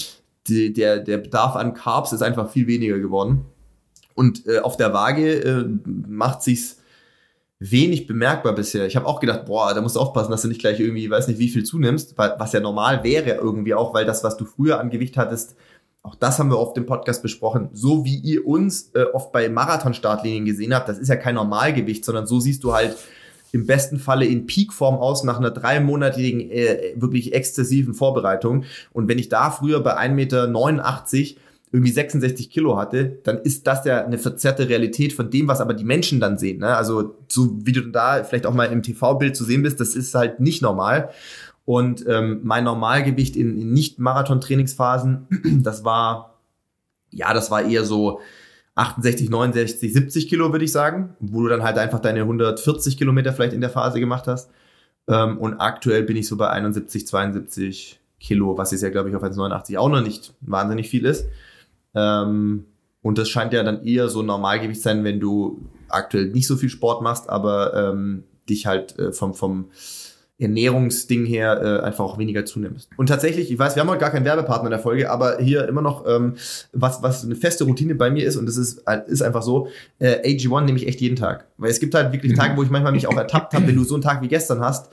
die, 0.47 0.73
der, 0.73 0.99
der 0.99 1.17
Bedarf 1.17 1.55
an 1.55 1.73
Carbs 1.73 2.13
ist 2.13 2.23
einfach 2.23 2.49
viel 2.49 2.67
weniger 2.67 2.99
geworden. 2.99 3.45
Und 4.15 4.47
äh, 4.47 4.59
auf 4.59 4.77
der 4.77 4.93
Waage 4.93 5.33
äh, 5.43 5.65
macht 5.85 6.41
sich's 6.41 6.77
wenig 7.59 8.07
bemerkbar 8.07 8.55
bisher. 8.55 8.87
Ich 8.87 8.95
habe 8.95 9.05
auch 9.05 9.19
gedacht, 9.19 9.45
boah, 9.45 9.73
da 9.73 9.81
musst 9.81 9.95
du 9.95 9.99
aufpassen, 9.99 10.31
dass 10.31 10.41
du 10.41 10.47
nicht 10.47 10.61
gleich 10.61 10.79
irgendwie, 10.79 11.09
weiß 11.09 11.27
nicht, 11.27 11.39
wie 11.39 11.47
viel 11.47 11.63
zunimmst, 11.63 12.17
was 12.17 12.53
ja 12.53 12.59
normal 12.59 13.03
wäre 13.03 13.35
irgendwie 13.35 13.75
auch, 13.75 13.93
weil 13.93 14.03
das, 14.03 14.23
was 14.23 14.35
du 14.35 14.45
früher 14.45 14.79
an 14.79 14.89
Gewicht 14.89 15.15
hattest, 15.15 15.55
auch 16.03 16.15
das 16.15 16.39
haben 16.39 16.49
wir 16.49 16.59
oft 16.59 16.75
im 16.77 16.85
Podcast 16.85 17.21
besprochen, 17.21 17.69
so 17.73 18.05
wie 18.05 18.17
ihr 18.17 18.47
uns 18.47 18.89
äh, 18.93 19.03
oft 19.13 19.31
bei 19.31 19.49
Marathon-Startlinien 19.49 20.45
gesehen 20.45 20.73
habt, 20.73 20.89
das 20.89 20.97
ist 20.97 21.09
ja 21.09 21.15
kein 21.15 21.35
Normalgewicht, 21.35 22.03
sondern 22.03 22.25
so 22.25 22.39
siehst 22.39 22.63
du 22.63 22.73
halt 22.73 22.97
im 23.51 23.65
besten 23.65 23.99
Falle 23.99 24.25
in 24.25 24.45
Peakform 24.45 24.95
aus 24.95 25.23
nach 25.23 25.37
einer 25.37 25.51
dreimonatigen, 25.51 26.49
äh, 26.49 26.93
wirklich 26.95 27.33
exzessiven 27.33 27.93
Vorbereitung. 27.93 28.63
Und 28.93 29.07
wenn 29.07 29.19
ich 29.19 29.29
da 29.29 29.51
früher 29.51 29.81
bei 29.81 29.97
1,89 29.97 30.13
Meter 30.15 30.47
irgendwie 31.73 31.91
66 31.91 32.49
Kilo 32.49 32.77
hatte, 32.77 33.19
dann 33.23 33.37
ist 33.37 33.65
das 33.65 33.85
ja 33.85 34.03
eine 34.03 34.17
verzerrte 34.17 34.67
Realität 34.67 35.13
von 35.13 35.29
dem, 35.29 35.47
was 35.47 35.61
aber 35.61 35.73
die 35.73 35.85
Menschen 35.85 36.19
dann 36.19 36.37
sehen. 36.37 36.59
Ne? 36.59 36.75
Also 36.75 37.15
so 37.29 37.57
wie 37.63 37.71
du 37.71 37.81
da 37.81 38.23
vielleicht 38.25 38.45
auch 38.45 38.53
mal 38.53 38.65
im 38.65 38.83
TV-Bild 38.83 39.37
zu 39.37 39.45
sehen 39.45 39.63
bist, 39.63 39.79
das 39.79 39.95
ist 39.95 40.13
halt 40.13 40.41
nicht 40.41 40.61
normal. 40.61 41.11
Und 41.65 42.05
ähm, 42.07 42.41
mein 42.43 42.63
Normalgewicht 42.63 43.35
in, 43.35 43.57
in 43.59 43.73
Nicht-Marathon-Trainingsphasen, 43.73 45.27
das 45.63 45.83
war, 45.85 46.39
ja, 47.11 47.33
das 47.33 47.51
war 47.51 47.63
eher 47.63 47.83
so 47.83 48.19
68, 48.75 49.29
69, 49.29 49.93
70 49.93 50.27
Kilo, 50.27 50.51
würde 50.51 50.65
ich 50.65 50.71
sagen, 50.71 51.15
wo 51.19 51.43
du 51.43 51.49
dann 51.49 51.63
halt 51.63 51.77
einfach 51.77 51.99
deine 51.99 52.21
140 52.21 52.97
Kilometer 52.97 53.33
vielleicht 53.33 53.53
in 53.53 53.61
der 53.61 53.69
Phase 53.69 53.99
gemacht 53.99 54.27
hast. 54.27 54.49
Ähm, 55.07 55.37
und 55.37 55.55
aktuell 55.55 56.03
bin 56.03 56.15
ich 56.15 56.27
so 56.27 56.37
bei 56.37 56.49
71, 56.49 57.07
72 57.07 57.99
Kilo, 58.19 58.57
was 58.57 58.71
jetzt 58.71 58.81
ja, 58.81 58.89
glaube 58.89 59.09
ich, 59.09 59.15
auf 59.15 59.23
1,89 59.23 59.77
auch 59.77 59.89
noch 59.89 60.01
nicht 60.01 60.33
wahnsinnig 60.41 60.89
viel 60.89 61.05
ist. 61.05 61.27
Ähm, 61.95 62.65
und 63.01 63.17
das 63.17 63.29
scheint 63.29 63.53
ja 63.53 63.63
dann 63.63 63.83
eher 63.83 64.09
so 64.09 64.21
Normalgewicht 64.21 64.81
sein, 64.81 65.03
wenn 65.03 65.19
du 65.19 65.67
aktuell 65.89 66.27
nicht 66.27 66.47
so 66.47 66.55
viel 66.55 66.69
Sport 66.69 67.01
machst, 67.01 67.29
aber 67.29 67.73
ähm, 67.73 68.23
dich 68.47 68.67
halt 68.67 68.97
äh, 68.99 69.11
vom, 69.11 69.33
vom 69.33 69.69
Ernährungsding 70.41 71.25
her 71.25 71.61
äh, 71.61 71.85
einfach 71.85 72.03
auch 72.03 72.17
weniger 72.17 72.45
zunimmst. 72.45 72.89
Und 72.97 73.07
tatsächlich, 73.07 73.51
ich 73.51 73.59
weiß, 73.59 73.75
wir 73.75 73.81
haben 73.81 73.89
heute 73.89 73.99
gar 73.99 74.11
keinen 74.11 74.25
Werbepartner 74.25 74.67
in 74.67 74.71
der 74.71 74.79
Folge, 74.79 75.09
aber 75.09 75.37
hier 75.37 75.67
immer 75.67 75.81
noch 75.81 76.05
ähm, 76.07 76.35
was, 76.73 77.03
was 77.03 77.23
eine 77.23 77.35
feste 77.35 77.63
Routine 77.63 77.95
bei 77.95 78.09
mir 78.09 78.25
ist 78.25 78.35
und 78.35 78.45
das 78.47 78.57
ist, 78.57 78.83
ist 79.07 79.21
einfach 79.21 79.43
so, 79.43 79.67
äh, 79.99 80.17
AG1 80.27 80.61
nehme 80.61 80.77
ich 80.77 80.87
echt 80.87 80.99
jeden 81.01 81.15
Tag. 81.15 81.45
Weil 81.57 81.69
es 81.69 81.79
gibt 81.79 81.93
halt 81.93 82.11
wirklich 82.11 82.33
Tage, 82.33 82.57
wo 82.57 82.63
ich 82.63 82.69
manchmal 82.69 82.91
mich 82.91 83.07
auch 83.07 83.17
ertappt 83.17 83.53
habe, 83.53 83.67
wenn 83.67 83.75
du 83.75 83.83
so 83.83 83.95
einen 83.95 84.03
Tag 84.03 84.21
wie 84.21 84.27
gestern 84.27 84.59
hast, 84.61 84.89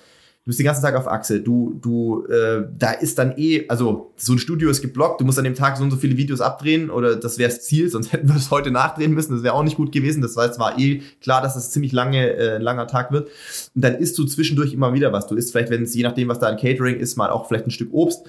bist 0.48 0.58
den 0.58 0.64
ganzen 0.64 0.82
Tag 0.82 0.96
auf 0.96 1.06
Achse, 1.06 1.40
du, 1.40 1.78
du, 1.82 2.24
äh, 2.24 2.64
da 2.78 2.92
ist 2.92 3.18
dann 3.18 3.36
eh, 3.36 3.66
also 3.68 4.12
so 4.16 4.32
ein 4.32 4.38
Studio 4.38 4.70
ist 4.70 4.80
geblockt, 4.80 5.20
du 5.20 5.26
musst 5.26 5.38
an 5.38 5.44
dem 5.44 5.54
Tag 5.54 5.76
so 5.76 5.84
und 5.84 5.90
so 5.90 5.98
viele 5.98 6.16
Videos 6.16 6.40
abdrehen 6.40 6.88
oder 6.88 7.16
das 7.16 7.36
wäre 7.36 7.50
das 7.50 7.60
Ziel, 7.60 7.88
sonst 7.90 8.12
hätten 8.12 8.28
wir 8.28 8.36
es 8.36 8.50
heute 8.50 8.70
nachdrehen 8.70 9.12
müssen, 9.12 9.34
das 9.34 9.42
wäre 9.42 9.52
auch 9.52 9.62
nicht 9.62 9.76
gut 9.76 9.92
gewesen, 9.92 10.22
das 10.22 10.36
war, 10.36 10.50
es 10.50 10.58
war 10.58 10.78
eh 10.78 11.02
klar, 11.20 11.42
dass 11.42 11.54
es 11.54 11.70
ziemlich 11.70 11.92
lange, 11.92 12.32
äh, 12.32 12.56
langer 12.56 12.86
Tag 12.86 13.12
wird. 13.12 13.28
Und 13.74 13.84
dann 13.84 13.94
isst 13.96 14.16
du 14.16 14.24
zwischendurch 14.24 14.72
immer 14.72 14.94
wieder 14.94 15.12
was, 15.12 15.26
du 15.26 15.34
isst 15.34 15.52
vielleicht, 15.52 15.70
wenn 15.70 15.82
es 15.82 15.94
je 15.94 16.02
nachdem, 16.02 16.28
was 16.28 16.38
da 16.38 16.48
an 16.48 16.56
Catering 16.56 16.96
ist, 16.96 17.16
mal 17.16 17.28
auch 17.28 17.46
vielleicht 17.46 17.66
ein 17.66 17.70
Stück 17.70 17.92
Obst, 17.92 18.24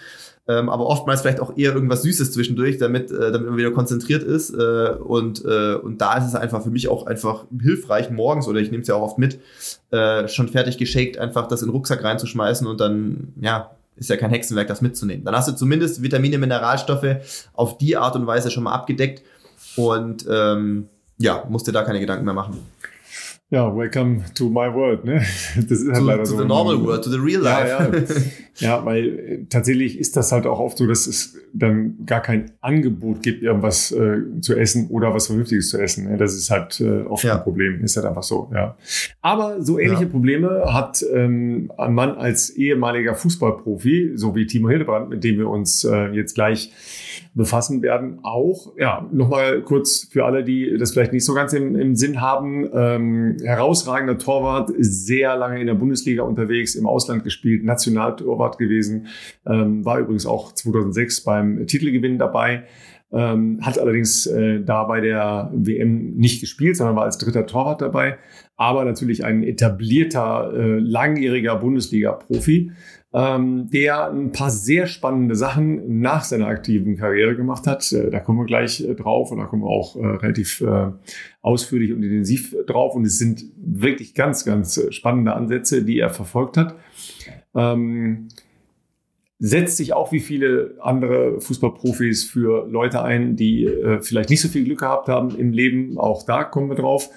ähm, 0.49 0.67
aber 0.67 0.87
oftmals 0.87 1.21
vielleicht 1.21 1.41
auch 1.41 1.55
eher 1.55 1.75
irgendwas 1.75 2.01
Süßes 2.01 2.31
zwischendurch, 2.31 2.79
damit, 2.79 3.11
äh, 3.11 3.31
damit 3.31 3.49
man 3.49 3.57
wieder 3.57 3.69
konzentriert 3.69 4.23
ist. 4.23 4.49
Äh, 4.49 4.95
und, 4.97 5.45
äh, 5.45 5.75
und 5.75 6.01
da 6.01 6.17
ist 6.17 6.25
es 6.25 6.33
einfach 6.33 6.63
für 6.63 6.71
mich 6.71 6.87
auch 6.87 7.05
einfach 7.05 7.45
hilfreich, 7.61 8.09
morgens, 8.09 8.47
oder 8.47 8.59
ich 8.59 8.71
nehme 8.71 8.81
es 8.81 8.87
ja 8.87 8.95
auch 8.95 9.03
oft 9.03 9.19
mit, 9.19 9.39
äh, 9.91 10.27
schon 10.27 10.47
fertig 10.47 10.79
geshaked, 10.79 11.19
einfach 11.19 11.47
das 11.47 11.61
in 11.61 11.67
den 11.67 11.73
Rucksack 11.73 12.03
reinzuschmeißen 12.03 12.65
und 12.65 12.81
dann, 12.81 13.33
ja, 13.39 13.69
ist 13.95 14.09
ja 14.09 14.17
kein 14.17 14.31
Hexenwerk, 14.31 14.67
das 14.67 14.81
mitzunehmen. 14.81 15.23
Dann 15.23 15.35
hast 15.35 15.49
du 15.49 15.51
zumindest 15.51 16.01
Vitamine, 16.01 16.39
Mineralstoffe 16.39 17.17
auf 17.53 17.77
die 17.77 17.95
Art 17.95 18.15
und 18.15 18.25
Weise 18.25 18.49
schon 18.49 18.63
mal 18.63 18.73
abgedeckt 18.73 19.21
und 19.75 20.25
ähm, 20.27 20.87
ja, 21.19 21.43
musst 21.47 21.67
dir 21.67 21.73
da 21.73 21.83
keine 21.83 21.99
Gedanken 21.99 22.25
mehr 22.25 22.33
machen. 22.33 22.57
Ja, 23.51 23.75
welcome 23.75 24.23
to 24.35 24.47
my 24.47 24.71
world, 24.71 25.05
ne? 25.05 25.25
Das 25.55 25.81
ist 25.81 25.87
halt 25.87 25.97
to, 25.97 26.03
leider 26.03 26.23
to 26.23 26.29
so. 26.29 26.35
To 26.35 26.41
the 26.43 26.47
normal 26.47 26.85
world, 26.85 27.03
to 27.03 27.09
the 27.09 27.17
real 27.17 27.41
life. 27.41 27.67
Ja, 27.67 27.87
ja. 27.87 28.05
ja, 28.77 28.85
weil 28.85 29.07
äh, 29.07 29.45
tatsächlich 29.49 29.97
ist 29.97 30.15
das 30.15 30.31
halt 30.31 30.45
auch 30.45 30.59
oft 30.59 30.77
so, 30.77 30.85
dass 30.85 31.07
es 31.07 31.35
dann 31.51 31.97
gar 32.05 32.21
kein 32.21 32.51
Angebot 32.61 33.23
gibt, 33.23 33.41
irgendwas 33.41 33.91
äh, 33.91 34.19
zu 34.41 34.55
essen 34.55 34.89
oder 34.89 35.15
was 35.15 35.25
Vernünftiges 35.25 35.69
zu 35.69 35.81
essen. 35.81 36.11
Ne? 36.11 36.17
Das 36.17 36.35
ist 36.35 36.51
halt 36.51 36.79
äh, 36.79 37.01
oft 37.01 37.23
ja. 37.23 37.37
ein 37.37 37.43
Problem, 37.43 37.83
ist 37.83 37.97
halt 37.97 38.05
einfach 38.05 38.21
so, 38.21 38.51
ja. 38.53 38.77
Aber 39.23 39.63
so 39.63 39.79
ähnliche 39.79 40.03
ja. 40.03 40.09
Probleme 40.09 40.65
hat 40.71 41.03
ähm, 41.11 41.71
ein 41.75 41.95
Mann 41.95 42.11
als 42.11 42.51
ehemaliger 42.51 43.15
Fußballprofi, 43.15 44.11
so 44.13 44.35
wie 44.35 44.45
Timo 44.45 44.69
Hildebrand, 44.69 45.09
mit 45.09 45.23
dem 45.23 45.39
wir 45.39 45.49
uns 45.49 45.83
äh, 45.85 46.09
jetzt 46.09 46.35
gleich 46.35 46.71
befassen 47.33 47.81
werden, 47.81 48.19
auch, 48.23 48.73
ja, 48.77 49.07
nochmal 49.11 49.61
kurz 49.61 50.07
für 50.11 50.25
alle, 50.25 50.43
die 50.43 50.77
das 50.77 50.91
vielleicht 50.91 51.13
nicht 51.13 51.25
so 51.25 51.33
ganz 51.33 51.53
im, 51.53 51.75
im 51.75 51.95
Sinn 51.95 52.21
haben, 52.21 52.67
ähm, 52.73 53.37
herausragender 53.43 54.17
Torwart, 54.17 54.71
sehr 54.77 55.35
lange 55.35 55.59
in 55.59 55.67
der 55.67 55.75
Bundesliga 55.75 56.23
unterwegs, 56.23 56.75
im 56.75 56.85
Ausland 56.85 57.23
gespielt, 57.23 57.63
Nationaltorwart 57.63 58.57
gewesen, 58.57 59.07
ähm, 59.45 59.85
war 59.85 59.99
übrigens 59.99 60.25
auch 60.25 60.53
2006 60.53 61.23
beim 61.23 61.67
Titelgewinn 61.67 62.17
dabei. 62.17 62.65
Ähm, 63.11 63.59
hat 63.63 63.79
allerdings 63.79 64.27
äh, 64.27 64.61
da 64.61 64.83
bei 64.83 65.01
der 65.01 65.51
WM 65.51 66.15
nicht 66.15 66.41
gespielt, 66.41 66.77
sondern 66.77 66.95
war 66.95 67.05
als 67.05 67.17
dritter 67.17 67.47
Torwart 67.47 67.81
dabei. 67.81 68.19
Aber 68.55 68.85
natürlich 68.85 69.25
ein 69.25 69.41
etablierter, 69.41 70.53
äh, 70.53 70.79
langjähriger 70.79 71.55
Bundesliga-Profi 71.55 72.71
ähm, 73.11 73.69
der 73.71 74.11
ein 74.11 74.31
paar 74.31 74.51
sehr 74.51 74.85
spannende 74.85 75.35
Sachen 75.35 75.99
nach 75.99 76.23
seiner 76.23 76.47
aktiven 76.47 76.95
Karriere 76.95 77.35
gemacht 77.35 77.65
hat. 77.65 77.91
Äh, 77.91 78.11
da 78.11 78.19
kommen 78.19 78.39
wir 78.39 78.45
gleich 78.45 78.81
äh, 78.81 78.93
drauf 78.93 79.31
und 79.31 79.39
da 79.39 79.45
kommen 79.45 79.63
wir 79.63 79.69
auch 79.69 79.95
äh, 79.95 80.05
relativ 80.05 80.61
äh, 80.61 80.91
ausführlich 81.41 81.91
und 81.91 82.03
intensiv 82.03 82.55
drauf. 82.67 82.95
Und 82.95 83.05
es 83.05 83.17
sind 83.17 83.45
wirklich 83.57 84.13
ganz, 84.13 84.45
ganz 84.45 84.77
äh, 84.77 84.91
spannende 84.91 85.33
Ansätze, 85.33 85.83
die 85.83 85.99
er 85.99 86.11
verfolgt 86.11 86.57
hat. 86.57 86.75
Ähm, 87.55 88.27
setzt 89.39 89.77
sich 89.77 89.93
auch 89.93 90.11
wie 90.11 90.19
viele 90.19 90.75
andere 90.79 91.41
Fußballprofis 91.41 92.25
für 92.25 92.67
Leute 92.67 93.01
ein, 93.01 93.35
die 93.35 93.65
äh, 93.65 94.01
vielleicht 94.01 94.29
nicht 94.29 94.41
so 94.41 94.49
viel 94.49 94.65
Glück 94.65 94.81
gehabt 94.81 95.07
haben 95.07 95.35
im 95.35 95.51
Leben. 95.51 95.97
Auch 95.97 96.25
da 96.25 96.43
kommen 96.43 96.69
wir 96.69 96.75
drauf 96.75 97.09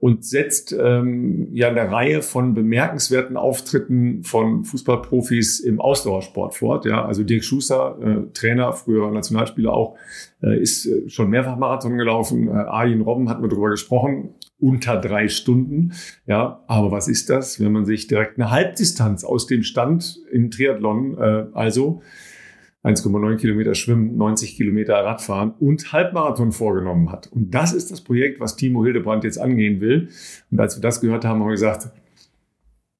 und 0.00 0.24
setzt 0.24 0.72
ähm, 0.72 1.48
ja 1.52 1.68
eine 1.68 1.92
Reihe 1.92 2.22
von 2.22 2.54
bemerkenswerten 2.54 3.36
Auftritten 3.36 4.24
von 4.24 4.64
Fußballprofis 4.64 5.60
im 5.60 5.78
Ausdauersport 5.78 6.54
fort. 6.54 6.86
Ja, 6.86 7.04
also 7.04 7.22
Dirk 7.22 7.44
Schuster, 7.44 7.98
äh, 8.02 8.32
Trainer, 8.32 8.72
früherer 8.72 9.10
Nationalspieler 9.10 9.72
auch, 9.72 9.96
äh, 10.42 10.58
ist 10.58 10.86
äh, 10.86 11.08
schon 11.10 11.28
mehrfach 11.28 11.58
Marathon 11.58 11.98
gelaufen. 11.98 12.48
Äh, 12.48 12.52
Arjen 12.52 13.02
Robben 13.02 13.28
hat 13.28 13.42
mir 13.42 13.48
darüber 13.48 13.68
gesprochen, 13.68 14.30
unter 14.58 14.96
drei 14.96 15.28
Stunden. 15.28 15.92
Ja, 16.26 16.64
aber 16.66 16.90
was 16.90 17.06
ist 17.06 17.28
das, 17.28 17.60
wenn 17.60 17.72
man 17.72 17.84
sich 17.84 18.06
direkt 18.06 18.38
eine 18.38 18.50
Halbdistanz 18.50 19.22
aus 19.22 19.46
dem 19.46 19.62
Stand 19.62 20.18
im 20.32 20.50
Triathlon, 20.50 21.18
äh, 21.18 21.44
also 21.52 22.00
1,9 22.82 23.36
Kilometer 23.36 23.74
Schwimmen, 23.74 24.16
90 24.16 24.56
Kilometer 24.56 24.94
Radfahren 24.94 25.52
und 25.58 25.92
Halbmarathon 25.92 26.52
vorgenommen 26.52 27.12
hat. 27.12 27.26
Und 27.30 27.54
das 27.54 27.72
ist 27.74 27.90
das 27.90 28.00
Projekt, 28.00 28.40
was 28.40 28.56
Timo 28.56 28.84
Hildebrand 28.84 29.24
jetzt 29.24 29.38
angehen 29.38 29.80
will. 29.80 30.08
Und 30.50 30.60
als 30.60 30.76
wir 30.76 30.80
das 30.80 31.00
gehört 31.00 31.24
haben, 31.24 31.40
haben 31.40 31.46
wir 31.48 31.52
gesagt, 31.52 31.90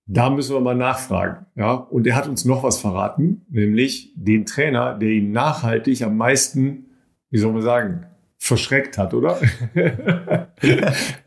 da 0.06 0.28
müssen 0.28 0.54
wir 0.54 0.60
mal 0.60 0.74
nachfragen. 0.74 1.46
Ja, 1.54 1.72
und 1.72 2.06
er 2.06 2.16
hat 2.16 2.28
uns 2.28 2.44
noch 2.44 2.62
was 2.62 2.80
verraten, 2.80 3.46
nämlich 3.48 4.12
den 4.16 4.44
Trainer, 4.44 4.98
der 4.98 5.10
ihn 5.10 5.30
nachhaltig 5.30 6.02
am 6.02 6.16
meisten, 6.16 6.86
wie 7.30 7.38
soll 7.38 7.52
man 7.52 7.62
sagen, 7.62 8.06
verschreckt 8.36 8.98
hat, 8.98 9.14
oder? 9.14 9.38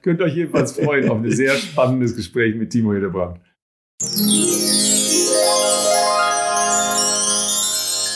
Könnt 0.01 0.21
euch 0.21 0.35
jedenfalls 0.35 0.73
freuen 0.73 1.09
auf 1.09 1.17
ein 1.17 1.31
sehr 1.31 1.53
spannendes 1.53 2.15
Gespräch 2.15 2.55
mit 2.55 2.71
Timo 2.71 2.91
Hildebrand. 2.91 3.39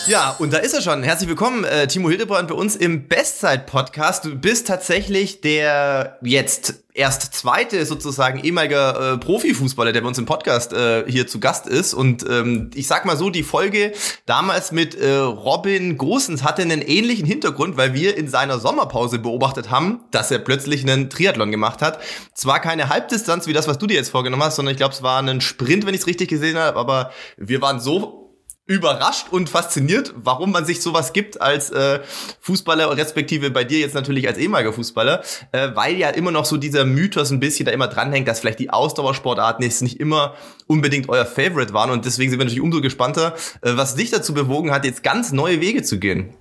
Ja, 0.08 0.38
und 0.39 0.54
da 0.54 0.60
ist 0.60 0.74
er 0.74 0.82
schon. 0.82 1.04
Herzlich 1.04 1.28
willkommen, 1.28 1.65
äh, 1.65 1.86
Timo 1.86 2.10
Hildebrand, 2.10 2.48
bei 2.48 2.56
uns 2.56 2.78
im 2.78 3.10
Bestzeit-Podcast. 3.10 4.24
Du 4.24 4.36
bist 4.38 4.65
tatsächlich 4.65 5.41
der 5.41 6.17
jetzt 6.22 6.76
erst 6.93 7.34
zweite 7.34 7.86
sozusagen 7.86 8.39
ehemaliger 8.39 9.15
äh, 9.15 9.17
Profifußballer, 9.17 9.91
der 9.91 10.00
bei 10.00 10.08
uns 10.08 10.17
im 10.17 10.26
Podcast 10.26 10.72
äh, 10.72 11.04
hier 11.12 11.28
zu 11.28 11.41
Gast 11.41 11.67
ist. 11.67 11.93
Und 11.93 12.26
ähm, 12.30 12.70
ich 12.74 12.88
sag 12.88 13.04
mal 13.04 13.17
so, 13.17 13.30
die 13.30 13.43
Folge 13.43 13.91
damals 14.26 14.72
mit 14.72 14.96
äh, 14.96 15.12
Robin 15.12 15.98
Gosens 15.98 16.41
hatte 16.41 16.62
einen 16.62 16.82
ähnlichen 16.82 17.26
Hintergrund, 17.26 17.76
weil 17.76 17.93
wir 17.93 18.15
in 18.15 18.30
seiner 18.30 18.60
Sommerpause 18.60 19.20
beobachtet 19.20 19.72
haben, 19.72 20.06
dass 20.12 20.32
er 20.32 20.39
plötzlich 20.39 20.84
einen 20.84 21.10
Triathlon 21.10 21.52
gemacht 21.52 21.82
hat. 21.82 22.00
Zwar 22.34 22.62
keine 22.62 22.88
Halbdistanz 22.88 23.46
wie 23.46 23.54
das, 23.54 23.67
was 23.67 23.78
du 23.78 23.88
dir 23.88 23.96
jetzt 23.96 24.12
vorgenommen 24.12 24.43
hast, 24.43 24.56
sondern 24.56 24.72
ich 24.72 24.78
glaube, 24.78 24.93
es 24.93 25.04
war 25.04 25.22
ein 25.22 25.41
Sprint, 25.41 25.86
wenn 25.86 25.93
ich 25.93 26.02
es 26.02 26.08
richtig 26.08 26.30
gesehen 26.30 26.58
habe, 26.58 26.80
aber 26.80 27.12
wir 27.36 27.62
waren 27.62 27.82
so 27.82 28.27
überrascht 28.67 29.27
und 29.32 29.49
fasziniert, 29.49 30.13
warum 30.17 30.51
man 30.51 30.65
sich 30.65 30.82
sowas 30.82 31.13
gibt 31.13 31.41
als 31.41 31.69
äh, 31.69 32.01
Fußballer, 32.41 32.95
respektive 32.97 33.49
bei 33.49 33.63
dir 33.63 33.80
jetzt 33.80 33.95
natürlich 33.95 34.27
als 34.27 34.38
ehemaliger 34.38 34.73
Fußballer, 34.73 35.21
äh, 35.53 35.69
weil 35.73 35.95
ja 35.95 36.10
immer 36.10 36.32
noch 36.32 36.43
so 36.43 36.58
dieser 36.58 36.84
Mythos 36.84 37.32
ein 37.32 37.39
bisschen 37.39 37.65
da 37.65 37.71
immer 37.71 37.88
dranhängt, 37.88 38.27
dass 38.27 38.41
vielleicht 38.41 38.60
die 38.60 38.69
Ausdauersportarten 38.69 39.63
jetzt 39.63 39.82
nicht 39.82 40.01
immer 40.01 40.34
unbedingt 40.67 41.08
euer 41.08 41.25
Favorite 41.25 41.73
waren 41.73 41.91
und 41.91 42.03
deswegen 42.06 42.30
sind 42.30 42.39
wir 42.39 42.45
natürlich 42.45 42.62
umso 42.62 42.82
gespannter, 42.82 43.36
äh, 43.62 43.71
was 43.75 43.95
dich 43.95 44.12
dazu 44.12 44.34
bewogen 44.34 44.71
hat, 44.71 44.84
jetzt 44.84 45.01
ganz 45.01 45.32
neue 45.32 45.62
Wege 45.62 45.82
zu 45.84 45.97
gehen. 45.97 46.32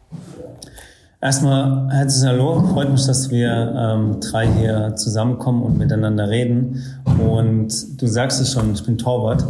Erstmal 1.23 1.89
herzliches 1.91 2.29
Hallo, 2.29 2.63
freut 2.73 2.91
mich, 2.91 3.07
dass 3.07 3.31
wir 3.31 3.51
ähm, 3.51 4.21
drei 4.21 4.47
hier 4.49 4.95
zusammenkommen 4.97 5.63
und 5.63 5.79
miteinander 5.79 6.29
reden. 6.29 6.85
Und 7.05 8.01
du 8.01 8.07
sagst 8.07 8.41
es 8.41 8.53
schon, 8.53 8.75
ich 8.75 8.85
bin 8.85 8.99
Torwart 8.99 9.45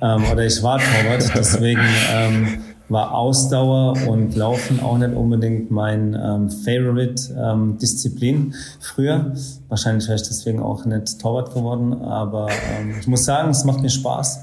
ähm, 0.00 0.24
oder 0.30 0.44
ich 0.44 0.62
war 0.62 0.78
Torwart, 0.78 1.30
deswegen 1.34 1.80
ähm, 2.12 2.58
war 2.88 3.14
Ausdauer 3.14 3.94
und 4.08 4.34
Laufen 4.34 4.80
auch 4.80 4.98
nicht 4.98 5.14
unbedingt 5.14 5.70
mein 5.70 6.14
ähm, 6.14 6.50
Favorite 6.50 7.32
ähm, 7.38 7.78
Disziplin 7.78 8.54
früher. 8.80 9.32
Wahrscheinlich 9.68 10.08
wäre 10.08 10.16
ich 10.16 10.26
deswegen 10.26 10.60
auch 10.60 10.84
nicht 10.84 11.20
Torwart 11.20 11.54
geworden, 11.54 11.94
aber 12.02 12.48
ähm, 12.50 12.94
ich 13.00 13.06
muss 13.06 13.24
sagen, 13.24 13.50
es 13.50 13.64
macht 13.64 13.80
mir 13.80 13.90
Spaß. 13.90 14.40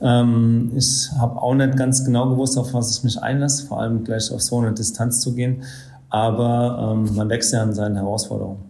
Ähm, 0.00 0.72
ich 0.76 1.08
habe 1.18 1.42
auch 1.42 1.54
nicht 1.54 1.76
ganz 1.76 2.04
genau 2.04 2.28
gewusst, 2.28 2.56
auf 2.56 2.72
was 2.72 2.96
ich 2.96 3.02
mich 3.02 3.20
einlasse, 3.20 3.66
vor 3.66 3.80
allem 3.80 4.04
gleich 4.04 4.30
auf 4.32 4.42
so 4.42 4.58
eine 4.58 4.72
Distanz 4.72 5.20
zu 5.20 5.34
gehen 5.34 5.64
aber 6.10 6.94
ähm, 6.94 7.14
man 7.14 7.28
wächst 7.28 7.52
ja 7.52 7.62
an 7.62 7.74
seinen 7.74 7.96
Herausforderungen. 7.96 8.64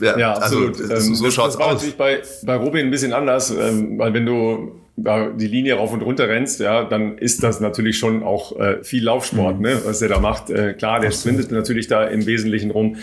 Ja, 0.00 0.18
ja 0.18 0.32
also, 0.34 0.66
absolut. 0.66 0.80
Ähm, 0.80 1.14
so 1.14 1.24
das, 1.24 1.34
das 1.36 1.58
war 1.58 1.66
aus. 1.66 1.74
natürlich 1.74 1.96
bei, 1.96 2.22
bei 2.44 2.56
Robin 2.56 2.86
ein 2.86 2.90
bisschen 2.90 3.12
anders, 3.12 3.50
ähm, 3.50 3.98
weil 3.98 4.12
wenn 4.12 4.26
du 4.26 4.72
da 4.96 5.28
die 5.30 5.48
Linie 5.48 5.74
rauf 5.74 5.92
und 5.92 6.02
runter 6.02 6.28
rennst, 6.28 6.60
ja, 6.60 6.84
dann 6.84 7.18
ist 7.18 7.42
das 7.42 7.60
natürlich 7.60 7.98
schon 7.98 8.22
auch 8.22 8.58
äh, 8.58 8.82
viel 8.84 9.04
Laufsport, 9.04 9.56
mhm. 9.56 9.62
ne, 9.62 9.80
was 9.84 9.98
der 9.98 10.08
da 10.08 10.20
macht. 10.20 10.50
Äh, 10.50 10.74
klar, 10.74 11.00
der 11.00 11.10
sprintet 11.10 11.50
natürlich 11.50 11.88
da 11.88 12.04
im 12.04 12.26
Wesentlichen 12.26 12.70
rum. 12.70 12.96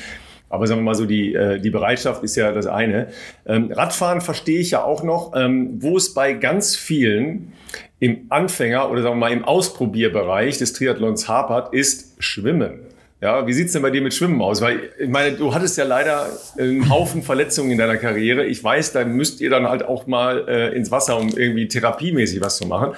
Aber 0.49 0.67
sagen 0.67 0.81
wir 0.81 0.85
mal 0.85 0.95
so, 0.95 1.05
die, 1.05 1.33
äh, 1.33 1.59
die 1.59 1.69
Bereitschaft 1.69 2.23
ist 2.23 2.35
ja 2.35 2.51
das 2.51 2.67
eine. 2.67 3.07
Ähm, 3.45 3.71
Radfahren 3.71 4.19
verstehe 4.19 4.59
ich 4.59 4.71
ja 4.71 4.83
auch 4.83 5.01
noch, 5.01 5.31
ähm, 5.33 5.81
wo 5.81 5.95
es 5.95 6.13
bei 6.13 6.33
ganz 6.33 6.75
vielen 6.75 7.53
im 7.99 8.25
Anfänger 8.29 8.89
oder 8.89 9.01
sagen 9.01 9.15
wir 9.15 9.27
mal 9.27 9.31
im 9.31 9.45
Ausprobierbereich 9.45 10.57
des 10.57 10.73
Triathlons 10.73 11.29
hapert, 11.29 11.73
ist 11.73 12.15
Schwimmen. 12.19 12.81
Ja, 13.21 13.45
wie 13.45 13.53
sieht's 13.53 13.73
denn 13.73 13.83
bei 13.83 13.91
dir 13.91 14.01
mit 14.01 14.15
Schwimmen 14.15 14.41
aus? 14.41 14.61
Weil 14.61 14.89
ich 14.97 15.07
meine, 15.07 15.35
du 15.35 15.53
hattest 15.53 15.77
ja 15.77 15.83
leider 15.83 16.25
einen 16.57 16.89
Haufen 16.89 17.21
Verletzungen 17.21 17.69
in 17.69 17.77
deiner 17.77 17.97
Karriere. 17.97 18.45
Ich 18.45 18.63
weiß, 18.63 18.93
da 18.93 19.05
müsst 19.05 19.41
ihr 19.41 19.51
dann 19.51 19.67
halt 19.67 19.83
auch 19.83 20.07
mal 20.07 20.47
äh, 20.47 20.75
ins 20.75 20.89
Wasser, 20.89 21.19
um 21.19 21.29
irgendwie 21.29 21.67
therapiemäßig 21.67 22.41
was 22.41 22.57
zu 22.57 22.65
machen. 22.65 22.93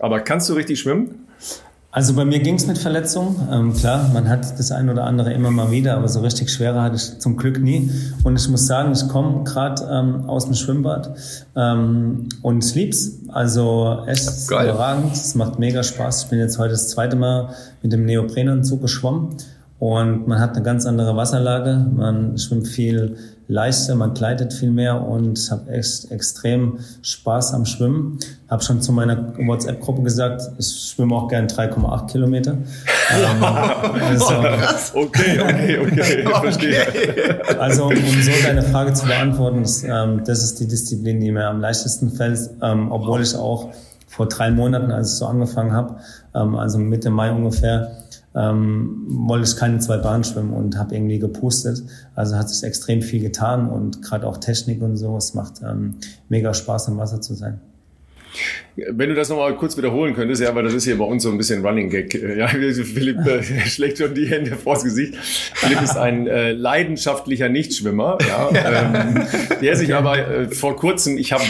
Aber 0.00 0.20
kannst 0.20 0.48
du 0.48 0.54
richtig 0.54 0.80
schwimmen? 0.80 1.26
Also 1.92 2.14
bei 2.14 2.24
mir 2.24 2.40
ging's 2.40 2.66
mit 2.66 2.78
Verletzungen. 2.78 3.48
Ähm, 3.50 3.74
klar, 3.74 4.10
man 4.12 4.28
hat 4.28 4.58
das 4.58 4.72
ein 4.72 4.90
oder 4.90 5.04
andere 5.04 5.32
immer 5.32 5.52
mal 5.52 5.70
wieder, 5.70 5.96
aber 5.96 6.08
so 6.08 6.20
richtig 6.20 6.50
schwere 6.50 6.82
hatte 6.82 6.96
ich 6.96 7.18
zum 7.18 7.36
Glück 7.36 7.60
nie. 7.60 7.90
Und 8.24 8.40
ich 8.40 8.48
muss 8.48 8.66
sagen, 8.66 8.92
ich 8.92 9.06
komme 9.08 9.44
gerade 9.44 9.88
ähm, 9.88 10.28
aus 10.28 10.46
dem 10.46 10.54
Schwimmbad 10.54 11.14
ähm, 11.56 12.28
und 12.42 12.64
ich 12.64 12.74
lieb's. 12.74 13.18
Also 13.28 14.02
echt 14.06 14.48
Geil. 14.48 14.68
überragend. 14.68 15.12
Es 15.12 15.36
macht 15.36 15.60
mega 15.60 15.84
Spaß. 15.84 16.24
Ich 16.24 16.30
bin 16.30 16.40
jetzt 16.40 16.58
heute 16.58 16.72
das 16.72 16.88
zweite 16.88 17.14
Mal 17.14 17.54
mit 17.82 17.92
dem 17.92 18.04
Neoprenanzug 18.04 18.82
geschwommen. 18.82 19.36
Und 19.80 20.28
man 20.28 20.38
hat 20.40 20.54
eine 20.54 20.62
ganz 20.62 20.84
andere 20.84 21.16
Wasserlage, 21.16 21.86
man 21.96 22.36
schwimmt 22.36 22.68
viel 22.68 23.16
leichter, 23.48 23.94
man 23.94 24.12
gleitet 24.12 24.52
viel 24.52 24.70
mehr 24.70 25.00
und 25.00 25.38
habe 25.50 25.72
echt 25.72 26.10
extrem 26.10 26.80
Spaß 27.00 27.54
am 27.54 27.64
Schwimmen. 27.64 28.18
Habe 28.50 28.62
schon 28.62 28.82
zu 28.82 28.92
meiner 28.92 29.32
WhatsApp-Gruppe 29.38 30.02
gesagt, 30.02 30.42
ich 30.58 30.66
schwimme 30.66 31.14
auch 31.14 31.28
gern 31.28 31.46
3,8 31.46 32.12
Kilometer. 32.12 32.52
ähm, 33.10 33.42
also, 33.42 34.34
okay, 34.92 35.40
okay, 35.40 35.78
okay, 35.78 36.24
ich 36.24 36.36
verstehe. 36.36 37.58
Also 37.58 37.86
um 37.86 37.94
so 37.96 38.32
deine 38.44 38.62
Frage 38.62 38.92
zu 38.92 39.06
beantworten, 39.06 39.62
das, 39.62 39.82
ähm, 39.82 40.24
das 40.26 40.44
ist 40.44 40.60
die 40.60 40.68
Disziplin, 40.68 41.20
die 41.20 41.32
mir 41.32 41.48
am 41.48 41.58
leichtesten 41.58 42.10
fällt, 42.10 42.38
ähm, 42.60 42.92
obwohl 42.92 43.22
ich 43.22 43.34
auch 43.34 43.70
vor 44.20 44.28
drei 44.28 44.50
Monaten, 44.50 44.90
als 44.90 45.14
ich 45.14 45.18
so 45.18 45.24
angefangen 45.24 45.72
habe, 45.72 45.96
ähm, 46.34 46.54
also 46.54 46.76
Mitte 46.76 47.08
Mai 47.08 47.32
ungefähr, 47.32 48.04
ähm, 48.36 49.06
wollte 49.08 49.48
ich 49.48 49.56
keine 49.56 49.78
zwei 49.78 49.96
Bahnen 49.96 50.24
schwimmen 50.24 50.52
und 50.52 50.76
habe 50.76 50.94
irgendwie 50.94 51.18
gepustet. 51.18 51.82
Also 52.14 52.36
hat 52.36 52.50
sich 52.50 52.62
extrem 52.62 53.00
viel 53.00 53.22
getan 53.22 53.70
und 53.70 54.02
gerade 54.02 54.26
auch 54.26 54.36
Technik 54.36 54.82
und 54.82 54.98
so, 54.98 55.16
es 55.16 55.32
macht 55.32 55.62
ähm, 55.66 55.94
mega 56.28 56.52
Spaß 56.52 56.88
im 56.88 56.98
Wasser 56.98 57.22
zu 57.22 57.32
sein. 57.32 57.62
Wenn 58.76 59.08
du 59.08 59.14
das 59.14 59.30
nochmal 59.30 59.56
kurz 59.56 59.78
wiederholen 59.78 60.14
könntest, 60.14 60.42
ja, 60.42 60.50
aber 60.50 60.62
das 60.62 60.74
ist 60.74 60.84
hier 60.84 60.98
bei 60.98 61.04
uns 61.06 61.22
so 61.22 61.30
ein 61.30 61.38
bisschen 61.38 61.64
Running 61.64 61.88
Gag. 61.88 62.12
Ja, 62.12 62.46
Philipp 62.48 63.26
äh, 63.26 63.42
schlägt 63.42 63.96
schon 63.96 64.14
die 64.14 64.26
Hände 64.26 64.50
vors 64.54 64.84
Gesicht. 64.84 65.14
Philipp 65.16 65.80
ist 65.80 65.96
ein 65.96 66.26
äh, 66.26 66.52
leidenschaftlicher 66.52 67.48
Nichtschwimmer, 67.48 68.18
ja, 68.28 68.50
ähm, 68.84 69.26
der 69.62 69.76
sich 69.76 69.94
aber 69.94 70.18
äh, 70.18 70.48
vor 70.50 70.76
kurzem, 70.76 71.16
ich 71.16 71.32
habe 71.32 71.44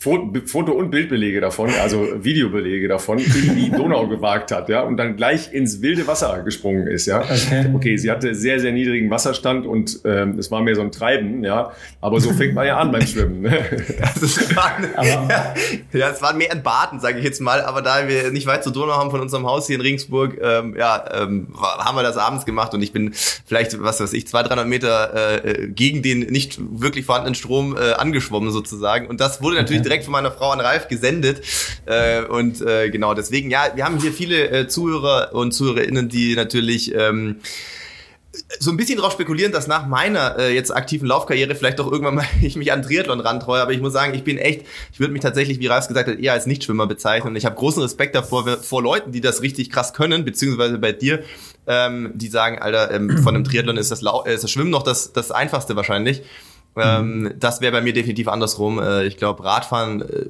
Foto- 0.00 0.72
und 0.72 0.90
Bildbelege 0.90 1.42
davon, 1.42 1.68
also 1.78 2.08
Videobelege 2.24 2.88
davon, 2.88 3.18
in 3.18 3.54
die 3.54 3.70
Donau 3.70 4.08
gewagt 4.08 4.50
hat, 4.50 4.70
ja, 4.70 4.80
und 4.80 4.96
dann 4.96 5.14
gleich 5.14 5.52
ins 5.52 5.82
wilde 5.82 6.06
Wasser 6.06 6.42
gesprungen 6.42 6.86
ist, 6.86 7.04
ja. 7.04 7.20
Okay, 7.20 7.70
okay 7.74 7.96
sie 7.98 8.10
hatte 8.10 8.34
sehr, 8.34 8.60
sehr 8.60 8.72
niedrigen 8.72 9.10
Wasserstand 9.10 9.66
und 9.66 10.00
ähm, 10.06 10.38
es 10.38 10.50
war 10.50 10.62
mehr 10.62 10.74
so 10.74 10.80
ein 10.80 10.90
Treiben, 10.90 11.44
ja. 11.44 11.72
Aber 12.00 12.18
so 12.18 12.32
fängt 12.32 12.54
man 12.54 12.66
ja 12.66 12.78
an 12.78 12.90
beim 12.90 13.06
Schwimmen. 13.06 13.42
Ne? 13.42 13.50
Das 14.20 14.56
war, 14.56 14.78
ja, 15.04 15.54
ja, 15.92 16.10
es 16.10 16.22
war 16.22 16.34
mehr 16.34 16.52
ein 16.52 16.62
Baden, 16.62 17.00
sage 17.00 17.18
ich 17.18 17.24
jetzt 17.24 17.40
mal, 17.40 17.60
aber 17.62 17.82
da 17.82 18.08
wir 18.08 18.30
nicht 18.30 18.46
weit 18.46 18.64
zur 18.64 18.72
Donau 18.72 18.94
haben 18.94 19.10
von 19.10 19.20
unserem 19.20 19.46
Haus 19.46 19.66
hier 19.66 19.76
in 19.76 19.82
Regensburg, 19.82 20.38
ähm, 20.42 20.74
ja, 20.78 21.04
ähm, 21.12 21.48
haben 21.54 21.96
wir 21.96 22.02
das 22.02 22.16
abends 22.16 22.46
gemacht 22.46 22.72
und 22.72 22.82
ich 22.82 22.92
bin 22.92 23.12
vielleicht, 23.12 23.82
was 23.82 24.00
weiß 24.00 24.12
ich, 24.14 24.26
200, 24.26 24.50
300 24.50 24.66
Meter 24.66 25.44
äh, 25.44 25.68
gegen 25.68 26.02
den 26.02 26.20
nicht 26.20 26.58
wirklich 26.58 27.04
vorhandenen 27.04 27.34
Strom 27.34 27.76
äh, 27.76 27.92
angeschwommen 27.92 28.50
sozusagen 28.50 29.06
und 29.06 29.20
das 29.20 29.42
wurde 29.42 29.56
natürlich 29.56 29.80
okay 29.80 29.89
direkt 29.90 30.04
von 30.04 30.12
meiner 30.12 30.30
Frau 30.30 30.50
an 30.50 30.60
Ralf 30.60 30.88
gesendet. 30.88 31.42
Äh, 31.86 32.22
und 32.22 32.62
äh, 32.62 32.90
genau, 32.90 33.14
deswegen, 33.14 33.50
ja, 33.50 33.72
wir 33.74 33.84
haben 33.84 34.00
hier 34.00 34.12
viele 34.12 34.50
äh, 34.50 34.68
Zuhörer 34.68 35.34
und 35.34 35.52
ZuhörerInnen, 35.52 36.08
die 36.08 36.36
natürlich 36.36 36.94
ähm, 36.94 37.40
so 38.60 38.70
ein 38.70 38.76
bisschen 38.76 38.96
darauf 38.96 39.12
spekulieren, 39.12 39.50
dass 39.50 39.66
nach 39.66 39.88
meiner 39.88 40.38
äh, 40.38 40.54
jetzt 40.54 40.70
aktiven 40.70 41.08
Laufkarriere 41.08 41.56
vielleicht 41.56 41.80
doch 41.80 41.90
irgendwann 41.90 42.14
mal 42.14 42.26
ich 42.40 42.56
mich 42.56 42.72
an 42.72 42.82
Triathlon 42.82 43.20
rantreue, 43.20 43.60
aber 43.60 43.72
ich 43.72 43.80
muss 43.80 43.92
sagen, 43.92 44.14
ich 44.14 44.22
bin 44.22 44.38
echt, 44.38 44.64
ich 44.92 45.00
würde 45.00 45.12
mich 45.12 45.22
tatsächlich, 45.22 45.58
wie 45.58 45.66
Ralf 45.66 45.88
gesagt 45.88 46.08
hat, 46.08 46.18
eher 46.18 46.32
als 46.32 46.46
Nichtschwimmer 46.46 46.86
bezeichnen 46.86 47.30
und 47.30 47.36
ich 47.36 47.44
habe 47.44 47.56
großen 47.56 47.82
Respekt 47.82 48.14
davor 48.14 48.46
vor 48.58 48.82
Leuten, 48.82 49.10
die 49.10 49.20
das 49.20 49.42
richtig 49.42 49.70
krass 49.70 49.92
können, 49.92 50.24
beziehungsweise 50.24 50.78
bei 50.78 50.92
dir, 50.92 51.24
ähm, 51.66 52.12
die 52.14 52.28
sagen, 52.28 52.60
Alter, 52.60 52.92
ähm, 52.92 53.18
von 53.18 53.34
einem 53.34 53.44
Triathlon 53.44 53.76
ist 53.76 53.90
das, 53.90 54.02
Lau 54.02 54.24
äh, 54.24 54.34
ist 54.34 54.44
das 54.44 54.50
Schwimmen 54.50 54.70
noch 54.70 54.84
das, 54.84 55.12
das 55.12 55.32
Einfachste 55.32 55.74
wahrscheinlich. 55.74 56.22
Ähm, 56.76 57.22
mhm. 57.22 57.32
das 57.38 57.60
wäre 57.60 57.72
bei 57.72 57.80
mir 57.80 57.92
definitiv 57.92 58.28
andersrum. 58.28 58.78
Äh, 58.78 59.04
ich 59.04 59.16
glaube, 59.16 59.44
Radfahren 59.44 60.02
äh, 60.02 60.24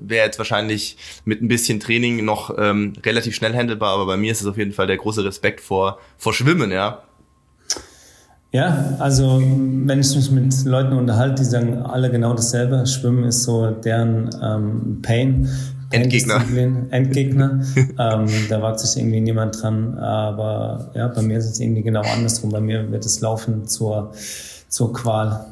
wäre 0.00 0.26
jetzt 0.26 0.38
wahrscheinlich 0.38 0.96
mit 1.24 1.42
ein 1.42 1.48
bisschen 1.48 1.80
Training 1.80 2.24
noch 2.24 2.56
ähm, 2.58 2.94
relativ 3.04 3.34
schnell 3.34 3.54
handelbar, 3.54 3.94
aber 3.94 4.06
bei 4.06 4.16
mir 4.16 4.32
ist 4.32 4.40
es 4.40 4.46
auf 4.46 4.56
jeden 4.56 4.72
Fall 4.72 4.86
der 4.86 4.96
große 4.96 5.24
Respekt 5.24 5.60
vor, 5.60 5.98
vor 6.16 6.32
Schwimmen, 6.32 6.70
ja. 6.70 7.02
Ja, 8.52 8.96
also 8.98 9.42
wenn 9.42 10.00
ich 10.00 10.14
mich 10.14 10.30
mit 10.30 10.64
Leuten 10.66 10.92
unterhalte, 10.92 11.42
die 11.42 11.48
sagen 11.48 11.78
alle 11.78 12.10
genau 12.10 12.34
dasselbe. 12.34 12.86
Schwimmen 12.86 13.24
ist 13.24 13.44
so 13.44 13.70
deren 13.70 14.28
ähm, 14.42 15.00
Pain. 15.00 15.48
Endgegner. 15.90 16.44
Endgegner. 16.90 17.62
ähm, 17.98 18.28
da 18.50 18.60
wagt 18.60 18.80
sich 18.80 19.00
irgendwie 19.00 19.22
niemand 19.22 19.62
dran. 19.62 19.96
Aber 19.98 20.90
ja, 20.94 21.08
bei 21.08 21.22
mir 21.22 21.38
ist 21.38 21.46
es 21.46 21.60
irgendwie 21.60 21.82
genau 21.82 22.02
andersrum. 22.02 22.50
Bei 22.50 22.60
mir 22.60 22.90
wird 22.90 23.06
das 23.06 23.20
Laufen 23.20 23.66
zur, 23.66 24.12
zur 24.68 24.92
Qual. 24.92 25.46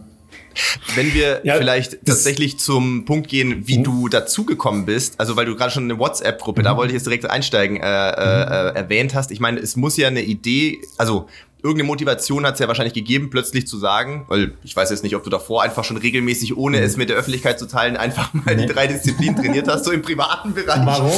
Wenn 0.94 1.14
wir 1.14 1.40
ja, 1.44 1.56
vielleicht 1.56 2.04
tatsächlich 2.04 2.58
zum 2.58 3.04
Punkt 3.04 3.28
gehen, 3.28 3.66
wie 3.66 3.78
mhm. 3.78 3.84
du 3.84 4.08
dazugekommen 4.08 4.86
bist, 4.86 5.18
also 5.18 5.36
weil 5.36 5.46
du 5.46 5.56
gerade 5.56 5.70
schon 5.70 5.84
eine 5.84 5.98
WhatsApp-Gruppe, 5.98 6.60
mhm. 6.60 6.64
da 6.64 6.76
wollte 6.76 6.92
ich 6.92 6.94
jetzt 6.94 7.06
direkt 7.06 7.28
einsteigen, 7.30 7.76
äh, 7.76 7.80
äh, 7.80 8.70
mhm. 8.70 8.76
erwähnt 8.76 9.14
hast. 9.14 9.30
Ich 9.30 9.40
meine, 9.40 9.60
es 9.60 9.76
muss 9.76 9.96
ja 9.96 10.08
eine 10.08 10.22
Idee, 10.22 10.80
also 10.96 11.28
irgendeine 11.62 11.84
Motivation 11.84 12.46
hat 12.46 12.54
es 12.54 12.60
ja 12.60 12.68
wahrscheinlich 12.68 12.94
gegeben, 12.94 13.30
plötzlich 13.30 13.66
zu 13.66 13.78
sagen, 13.78 14.24
weil 14.28 14.52
ich 14.62 14.74
weiß 14.74 14.90
jetzt 14.90 15.02
nicht, 15.02 15.16
ob 15.16 15.22
du 15.22 15.30
davor 15.30 15.62
einfach 15.62 15.84
schon 15.84 15.96
regelmäßig, 15.96 16.56
ohne 16.56 16.78
mhm. 16.78 16.84
es 16.84 16.96
mit 16.96 17.08
der 17.08 17.16
Öffentlichkeit 17.16 17.58
zu 17.58 17.66
teilen, 17.66 17.96
einfach 17.96 18.32
mal 18.34 18.56
nee. 18.56 18.66
die 18.66 18.72
drei 18.72 18.86
Disziplinen 18.86 19.36
trainiert 19.36 19.68
hast, 19.68 19.84
so 19.84 19.92
im 19.92 20.02
privaten 20.02 20.54
Bereich. 20.54 20.84
Warum? 20.84 21.10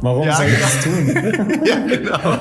Warum 0.00 0.26
ja, 0.26 0.36
soll 0.36 0.46
ich 0.46 0.58
das 0.58 0.84
tun? 0.84 1.08
ja, 1.64 1.78
genau. 1.86 2.38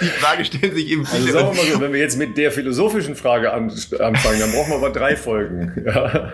Die 0.00 0.06
Frage 0.06 0.44
stellen 0.44 0.74
sich 0.74 0.88
eben 0.88 1.06
viele. 1.06 1.26
Also 1.26 1.32
sagen 1.32 1.56
wir 1.56 1.62
mal 1.62 1.72
so, 1.72 1.80
wenn 1.80 1.92
wir 1.92 2.00
jetzt 2.00 2.18
mit 2.18 2.36
der 2.36 2.50
philosophischen 2.52 3.16
Frage 3.16 3.52
anfangen, 3.52 4.40
dann 4.40 4.52
brauchen 4.52 4.70
wir 4.70 4.76
aber 4.76 4.90
drei 4.90 5.16
Folgen. 5.16 5.72
Ja. 5.84 6.02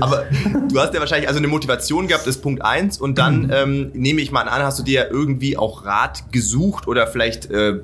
aber 0.00 0.26
du 0.68 0.80
hast 0.80 0.94
ja 0.94 1.00
wahrscheinlich 1.00 1.28
also 1.28 1.38
eine 1.38 1.48
Motivation 1.48 2.08
gehabt, 2.08 2.26
ist 2.26 2.42
Punkt 2.42 2.62
eins 2.62 2.98
und 2.98 3.18
dann 3.18 3.42
mhm. 3.42 3.52
ähm, 3.52 3.90
nehme 3.94 4.20
ich 4.20 4.30
mal 4.30 4.42
an, 4.42 4.62
hast 4.62 4.78
du 4.78 4.82
dir 4.82 5.02
ja 5.02 5.06
irgendwie 5.10 5.56
auch 5.56 5.84
Rat 5.84 6.32
gesucht 6.32 6.86
oder 6.86 7.06
vielleicht 7.06 7.50
äh, 7.50 7.78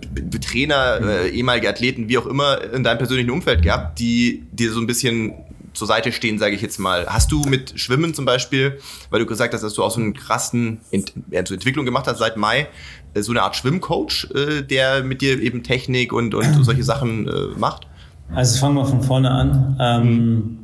Trainer, 0.45 1.01
äh, 1.15 1.29
ehemalige 1.29 1.69
Athleten, 1.69 2.09
wie 2.09 2.19
auch 2.19 2.27
immer, 2.27 2.61
in 2.73 2.85
deinem 2.85 2.99
persönlichen 2.99 3.31
Umfeld 3.31 3.63
gehabt, 3.63 3.99
die 3.99 4.45
dir 4.53 4.73
so 4.73 4.81
ein 4.81 4.87
bisschen 4.87 5.33
zur 5.75 5.89
Seite 5.89 6.13
stehen, 6.13 6.39
sage 6.39 6.55
ich 6.55 6.63
jetzt 6.63 6.79
mal. 6.79 7.07
Hast 7.07 7.33
du 7.33 7.43
mit 7.43 7.79
Schwimmen 7.79 8.15
zum 8.15 8.25
Beispiel, 8.25 8.79
weil 9.11 9.21
du 9.21 9.27
gesagt 9.27 9.53
hast, 9.55 9.63
dass 9.63 9.75
du 9.75 9.83
auch 9.83 9.91
so 9.91 10.01
einen 10.01 10.15
krassen 10.15 10.81
Ent 10.91 11.13
Entwicklung 11.31 11.85
gemacht 11.85 12.07
hast 12.07 12.19
seit 12.19 12.37
Mai, 12.37 12.69
äh, 13.15 13.21
so 13.21 13.33
eine 13.33 13.43
Art 13.43 13.57
Schwimmcoach, 13.57 14.29
äh, 14.35 14.63
der 14.63 15.03
mit 15.03 15.21
dir 15.21 15.41
eben 15.41 15.63
Technik 15.63 16.13
und, 16.13 16.35
und 16.35 16.65
solche 16.65 16.85
Sachen 16.85 17.29
äh, 17.29 17.59
macht? 17.59 17.87
Also 18.33 18.59
fangen 18.59 18.77
wir 18.77 18.87
von 18.87 19.03
vorne 19.03 19.31
an. 19.31 19.77
Ähm, 19.81 20.59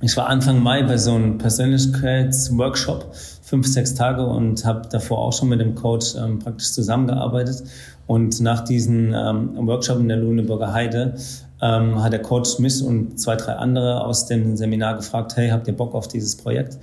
ich 0.00 0.16
war 0.16 0.28
Anfang 0.28 0.62
Mai 0.62 0.82
bei 0.82 0.98
so 0.98 1.14
einem 1.14 1.38
Persönlichkeitsworkshop, 1.38 3.12
fünf, 3.46 3.68
sechs 3.68 3.94
Tage 3.94 4.26
und 4.26 4.64
habe 4.64 4.88
davor 4.90 5.18
auch 5.18 5.32
schon 5.32 5.48
mit 5.48 5.60
dem 5.60 5.76
Coach 5.76 6.16
ähm, 6.16 6.40
praktisch 6.40 6.72
zusammengearbeitet. 6.72 7.62
Und 8.08 8.40
nach 8.40 8.64
diesem 8.64 9.14
ähm, 9.14 9.66
Workshop 9.68 10.00
in 10.00 10.08
der 10.08 10.16
Luneburger 10.16 10.72
Heide 10.72 11.14
ähm, 11.62 12.02
hat 12.02 12.12
der 12.12 12.22
Coach 12.22 12.58
mich 12.58 12.82
und 12.82 13.20
zwei, 13.20 13.36
drei 13.36 13.52
andere 13.52 14.04
aus 14.04 14.26
dem 14.26 14.56
Seminar 14.56 14.96
gefragt, 14.96 15.36
hey, 15.36 15.50
habt 15.50 15.68
ihr 15.68 15.76
Bock 15.76 15.94
auf 15.94 16.08
dieses 16.08 16.36
Projekt? 16.36 16.74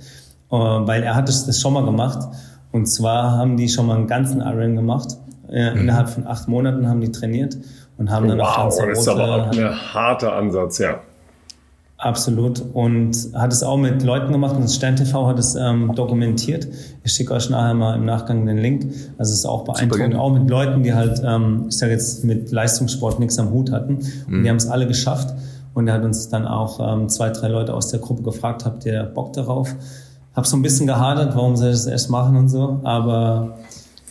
Äh, 0.50 0.56
weil 0.56 1.02
er 1.02 1.14
hat 1.14 1.28
das, 1.28 1.44
das 1.44 1.60
schon 1.60 1.74
mal 1.74 1.84
gemacht. 1.84 2.26
Und 2.72 2.86
zwar 2.86 3.32
haben 3.32 3.58
die 3.58 3.68
schon 3.68 3.86
mal 3.86 3.96
einen 3.96 4.06
ganzen 4.06 4.40
Iron 4.40 4.74
gemacht. 4.74 5.18
Äh, 5.50 5.70
mhm. 5.70 5.80
Innerhalb 5.82 6.08
von 6.08 6.26
acht 6.26 6.48
Monaten 6.48 6.88
haben 6.88 7.02
die 7.02 7.12
trainiert 7.12 7.58
und 7.98 8.10
haben 8.10 8.26
dann 8.26 8.38
wow, 8.38 8.56
auf 8.56 8.78
das 8.78 9.00
ist 9.00 9.08
aber 9.08 9.48
auch 9.48 9.52
ein 9.52 9.94
harter 9.94 10.32
Ansatz, 10.32 10.78
ja. 10.78 11.00
Absolut. 12.04 12.62
Und 12.74 13.16
hat 13.32 13.50
es 13.50 13.62
auch 13.62 13.78
mit 13.78 14.02
Leuten 14.02 14.30
gemacht 14.30 14.56
und 14.56 14.68
Stern 14.68 14.94
TV 14.94 15.26
hat 15.26 15.38
es 15.38 15.54
ähm, 15.54 15.94
dokumentiert. 15.94 16.68
Ich 17.02 17.12
schicke 17.12 17.32
euch 17.32 17.48
nachher 17.48 17.72
mal 17.72 17.96
im 17.96 18.04
Nachgang 18.04 18.44
den 18.44 18.58
Link. 18.58 18.92
Also 19.16 19.32
es 19.32 19.38
ist 19.38 19.46
auch 19.46 19.64
beeindruckend. 19.64 20.14
Auch 20.14 20.30
mit 20.30 20.50
Leuten, 20.50 20.82
die 20.82 20.92
halt, 20.92 21.22
ähm, 21.24 21.64
ich 21.70 21.78
sage 21.78 21.92
jetzt, 21.92 22.22
mit 22.22 22.52
Leistungssport 22.52 23.20
nichts 23.20 23.38
am 23.38 23.50
Hut 23.52 23.72
hatten. 23.72 23.94
Und 24.26 24.28
mhm. 24.28 24.42
die 24.42 24.50
haben 24.50 24.56
es 24.56 24.66
alle 24.66 24.86
geschafft. 24.86 25.32
Und 25.72 25.88
er 25.88 25.94
hat 25.94 26.04
uns 26.04 26.28
dann 26.28 26.46
auch 26.46 26.78
ähm, 26.78 27.08
zwei, 27.08 27.30
drei 27.30 27.48
Leute 27.48 27.72
aus 27.72 27.88
der 27.88 28.00
Gruppe 28.00 28.22
gefragt, 28.22 28.66
habt 28.66 28.84
ihr 28.84 29.04
Bock 29.04 29.32
darauf? 29.32 29.74
Hab 30.34 30.46
so 30.46 30.58
ein 30.58 30.62
bisschen 30.62 30.86
gehadert, 30.86 31.34
warum 31.34 31.56
soll 31.56 31.68
ich 31.68 31.76
das 31.76 31.86
erst 31.86 32.10
machen 32.10 32.36
und 32.36 32.50
so. 32.50 32.80
Aber 32.84 33.56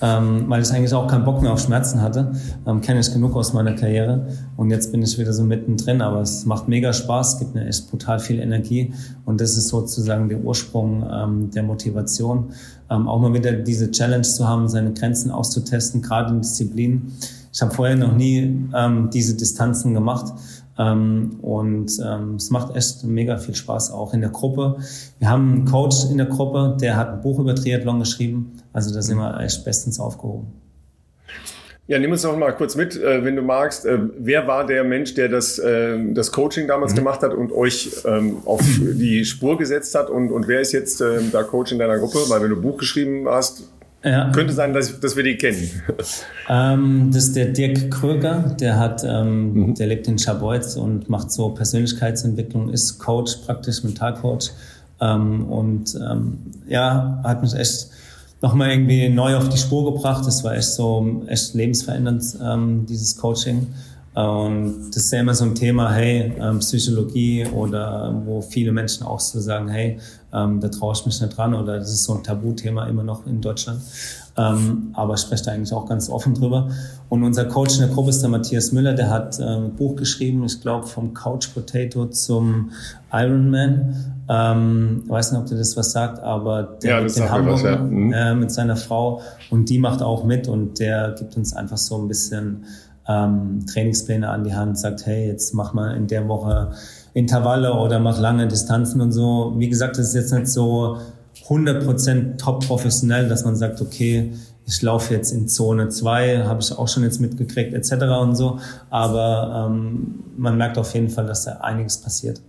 ähm, 0.03 0.43
weil 0.49 0.61
ich 0.61 0.71
eigentlich 0.71 0.93
auch 0.93 1.07
keinen 1.07 1.23
Bock 1.23 1.41
mehr 1.41 1.53
auf 1.53 1.61
Schmerzen 1.61 2.01
hatte. 2.01 2.33
Ähm, 2.67 2.81
Kenne 2.81 2.99
ich 2.99 3.11
genug 3.11 3.35
aus 3.37 3.53
meiner 3.53 3.71
Karriere 3.73 4.27
und 4.57 4.69
jetzt 4.69 4.91
bin 4.91 5.01
ich 5.01 5.17
wieder 5.17 5.31
so 5.31 5.43
mittendrin, 5.43 6.01
aber 6.01 6.19
es 6.19 6.45
macht 6.45 6.67
mega 6.67 6.91
Spaß, 6.91 7.39
gibt 7.39 7.55
mir 7.55 7.65
echt 7.65 7.89
brutal 7.89 8.19
viel 8.19 8.39
Energie 8.39 8.93
und 9.25 9.39
das 9.39 9.57
ist 9.57 9.69
sozusagen 9.69 10.27
der 10.27 10.39
Ursprung 10.39 11.05
ähm, 11.09 11.51
der 11.51 11.63
Motivation. 11.63 12.51
Ähm, 12.89 13.07
auch 13.07 13.19
mal 13.21 13.33
wieder 13.33 13.53
diese 13.53 13.91
Challenge 13.91 14.23
zu 14.23 14.45
haben, 14.45 14.67
seine 14.67 14.91
Grenzen 14.91 15.31
auszutesten, 15.31 16.01
gerade 16.01 16.33
in 16.33 16.41
Disziplinen. 16.41 17.13
Ich 17.53 17.61
habe 17.61 17.73
vorher 17.73 17.95
noch 17.95 18.13
nie 18.13 18.67
ähm, 18.75 19.09
diese 19.13 19.35
Distanzen 19.35 19.93
gemacht. 19.93 20.33
Ähm, 20.77 21.37
und 21.41 21.91
ähm, 22.03 22.35
es 22.35 22.49
macht 22.49 22.75
echt 22.75 23.03
mega 23.03 23.37
viel 23.37 23.55
Spaß, 23.55 23.91
auch 23.91 24.13
in 24.13 24.21
der 24.21 24.31
Gruppe. 24.31 24.77
Wir 25.19 25.29
haben 25.29 25.51
einen 25.51 25.65
Coach 25.65 26.09
in 26.09 26.17
der 26.17 26.27
Gruppe, 26.27 26.77
der 26.81 26.97
hat 26.97 27.09
ein 27.09 27.21
Buch 27.21 27.39
über 27.39 27.55
Triathlon 27.55 27.99
geschrieben. 27.99 28.53
Also 28.71 28.93
da 28.93 29.01
sind 29.01 29.17
wir 29.17 29.39
echt 29.39 29.63
bestens 29.65 29.99
aufgehoben. 29.99 30.47
Ja, 31.85 31.99
nimm 31.99 32.11
uns 32.11 32.21
doch 32.21 32.37
mal 32.37 32.53
kurz 32.53 32.75
mit, 32.75 32.95
äh, 32.95 33.25
wenn 33.25 33.35
du 33.35 33.41
magst. 33.41 33.85
Äh, 33.85 33.99
wer 34.17 34.47
war 34.47 34.65
der 34.65 34.85
Mensch, 34.85 35.15
der 35.15 35.27
das, 35.27 35.59
äh, 35.59 35.97
das 36.13 36.31
Coaching 36.31 36.65
damals 36.65 36.93
mhm. 36.93 36.97
gemacht 36.97 37.21
hat 37.21 37.33
und 37.33 37.51
euch 37.51 38.03
ähm, 38.05 38.37
auf 38.45 38.61
die 38.63 39.25
Spur 39.25 39.57
gesetzt 39.57 39.93
hat? 39.93 40.09
Und, 40.09 40.31
und 40.31 40.47
wer 40.47 40.61
ist 40.61 40.71
jetzt 40.71 41.01
äh, 41.01 41.19
da 41.31 41.43
Coach 41.43 41.73
in 41.73 41.79
deiner 41.79 41.99
Gruppe? 41.99 42.19
Weil 42.29 42.41
wenn 42.41 42.51
du 42.51 42.55
ein 42.55 42.61
Buch 42.61 42.77
geschrieben 42.77 43.27
hast, 43.27 43.69
ja. 44.03 44.31
Könnte 44.31 44.53
sein, 44.53 44.73
dass, 44.73 44.99
dass 44.99 45.15
wir 45.15 45.23
die 45.23 45.37
kennen. 45.37 45.69
Ähm, 46.49 47.09
das 47.13 47.27
ist 47.27 47.35
der 47.37 47.45
Dirk 47.47 47.89
Kröger, 47.89 48.55
der 48.59 48.77
hat, 48.77 49.03
ähm, 49.05 49.53
mhm. 49.53 49.75
der 49.75 49.87
lebt 49.87 50.07
in 50.09 50.19
Scharbeutz 50.19 50.75
und 50.75 51.09
macht 51.09 51.31
so 51.31 51.49
Persönlichkeitsentwicklung, 51.49 52.69
ist 52.69 52.99
Coach, 52.99 53.37
praktisch 53.45 53.81
Mentalcoach. 53.83 54.51
Ähm, 54.99 55.45
und 55.45 55.95
ähm, 55.95 56.37
ja, 56.67 57.21
hat 57.23 57.41
mich 57.41 57.53
echt 57.55 57.87
nochmal 58.41 58.71
irgendwie 58.71 59.07
neu 59.07 59.37
auf 59.37 59.47
die 59.49 59.57
Spur 59.57 59.93
gebracht. 59.93 60.27
Das 60.27 60.43
war 60.43 60.53
echt 60.55 60.73
so 60.73 61.23
echt 61.27 61.53
lebensverändernd, 61.53 62.23
ähm, 62.43 62.85
dieses 62.85 63.15
Coaching. 63.15 63.67
Und 64.13 64.91
das 64.91 65.05
ist 65.05 65.11
ja 65.11 65.21
immer 65.21 65.33
so 65.33 65.45
ein 65.45 65.55
Thema, 65.55 65.91
hey, 65.91 66.33
ähm, 66.39 66.59
Psychologie 66.59 67.47
oder 67.47 68.21
wo 68.25 68.41
viele 68.41 68.71
Menschen 68.71 69.07
auch 69.07 69.19
so 69.19 69.39
sagen, 69.39 69.69
hey, 69.69 69.97
ähm, 70.31 70.59
da 70.59 70.67
traue 70.67 70.93
ich 70.93 71.05
mich 71.05 71.19
nicht 71.19 71.35
dran 71.35 71.55
oder 71.55 71.79
das 71.79 71.91
ist 71.91 72.03
so 72.03 72.13
ein 72.13 72.23
Tabuthema 72.23 72.85
immer 72.85 73.03
noch 73.03 73.25
in 73.25 73.41
Deutschland. 73.41 73.81
Ähm, 74.35 74.89
aber 74.93 75.15
ich 75.15 75.21
spreche 75.21 75.45
da 75.45 75.51
eigentlich 75.51 75.73
auch 75.73 75.87
ganz 75.87 76.09
offen 76.09 76.35
drüber. 76.35 76.69
Und 77.09 77.23
unser 77.23 77.45
Coach 77.45 77.75
in 77.75 77.81
der 77.81 77.89
Gruppe 77.89 78.09
ist 78.09 78.21
der 78.21 78.29
Matthias 78.29 78.71
Müller, 78.71 78.93
der 78.93 79.09
hat 79.09 79.39
ähm, 79.39 79.65
ein 79.65 79.75
Buch 79.75 79.95
geschrieben, 79.95 80.43
ich 80.43 80.61
glaube 80.61 80.85
vom 80.87 81.13
Couch 81.13 81.53
Potato 81.53 82.05
zum 82.07 82.71
Ironman. 83.11 84.25
Ähm, 84.29 85.01
ich 85.05 85.09
weiß 85.09 85.31
nicht, 85.31 85.41
ob 85.41 85.47
dir 85.47 85.57
das 85.57 85.75
was 85.75 85.91
sagt, 85.91 86.19
aber 86.19 86.77
der 86.83 87.01
ja, 87.01 87.05
in 87.05 87.31
Hamburg 87.31 87.55
was, 87.55 87.63
ja. 87.63 87.77
mhm. 87.77 88.13
äh, 88.13 88.35
mit 88.35 88.51
seiner 88.51 88.75
Frau 88.75 89.21
und 89.49 89.69
die 89.69 89.79
macht 89.79 90.01
auch 90.01 90.23
mit 90.23 90.47
und 90.47 90.79
der 90.79 91.15
gibt 91.17 91.35
uns 91.35 91.55
einfach 91.55 91.77
so 91.77 91.99
ein 91.99 92.07
bisschen 92.07 92.65
ähm, 93.07 93.65
Trainingspläne 93.71 94.29
an 94.29 94.43
die 94.43 94.53
Hand, 94.53 94.77
sagt, 94.77 95.05
hey, 95.05 95.27
jetzt 95.27 95.53
mach 95.53 95.73
mal 95.73 95.95
in 95.95 96.07
der 96.07 96.27
Woche 96.27 96.71
Intervalle 97.13 97.73
oder 97.73 97.99
mach 97.99 98.19
lange 98.19 98.47
Distanzen 98.47 99.01
und 99.01 99.11
so. 99.11 99.53
Wie 99.57 99.69
gesagt, 99.69 99.97
das 99.97 100.09
ist 100.09 100.15
jetzt 100.15 100.33
nicht 100.33 100.47
so 100.47 100.97
100% 101.47 102.37
top 102.37 102.65
professionell, 102.65 103.27
dass 103.27 103.45
man 103.45 103.55
sagt, 103.55 103.81
okay, 103.81 104.33
ich 104.65 104.81
laufe 104.81 105.13
jetzt 105.13 105.31
in 105.31 105.47
Zone 105.47 105.89
2, 105.89 106.45
habe 106.45 106.61
ich 106.61 106.71
auch 106.71 106.87
schon 106.87 107.03
jetzt 107.03 107.19
mitgekriegt, 107.19 107.73
etc. 107.73 108.03
und 108.21 108.35
so. 108.35 108.59
Aber 108.89 109.67
ähm, 109.69 110.23
man 110.37 110.57
merkt 110.57 110.77
auf 110.77 110.93
jeden 110.93 111.09
Fall, 111.09 111.27
dass 111.27 111.45
da 111.45 111.57
einiges 111.57 111.97
passiert. 111.99 112.41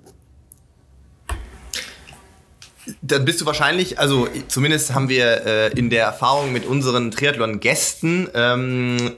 Dann 3.00 3.24
bist 3.24 3.40
du 3.40 3.46
wahrscheinlich, 3.46 3.98
also 3.98 4.28
zumindest 4.48 4.94
haben 4.94 5.08
wir 5.08 5.46
äh, 5.46 5.78
in 5.78 5.90
der 5.90 6.04
Erfahrung 6.04 6.52
mit 6.52 6.66
unseren 6.66 7.10
Triathlon-Gästen 7.10 8.28
ähm, 8.34 9.12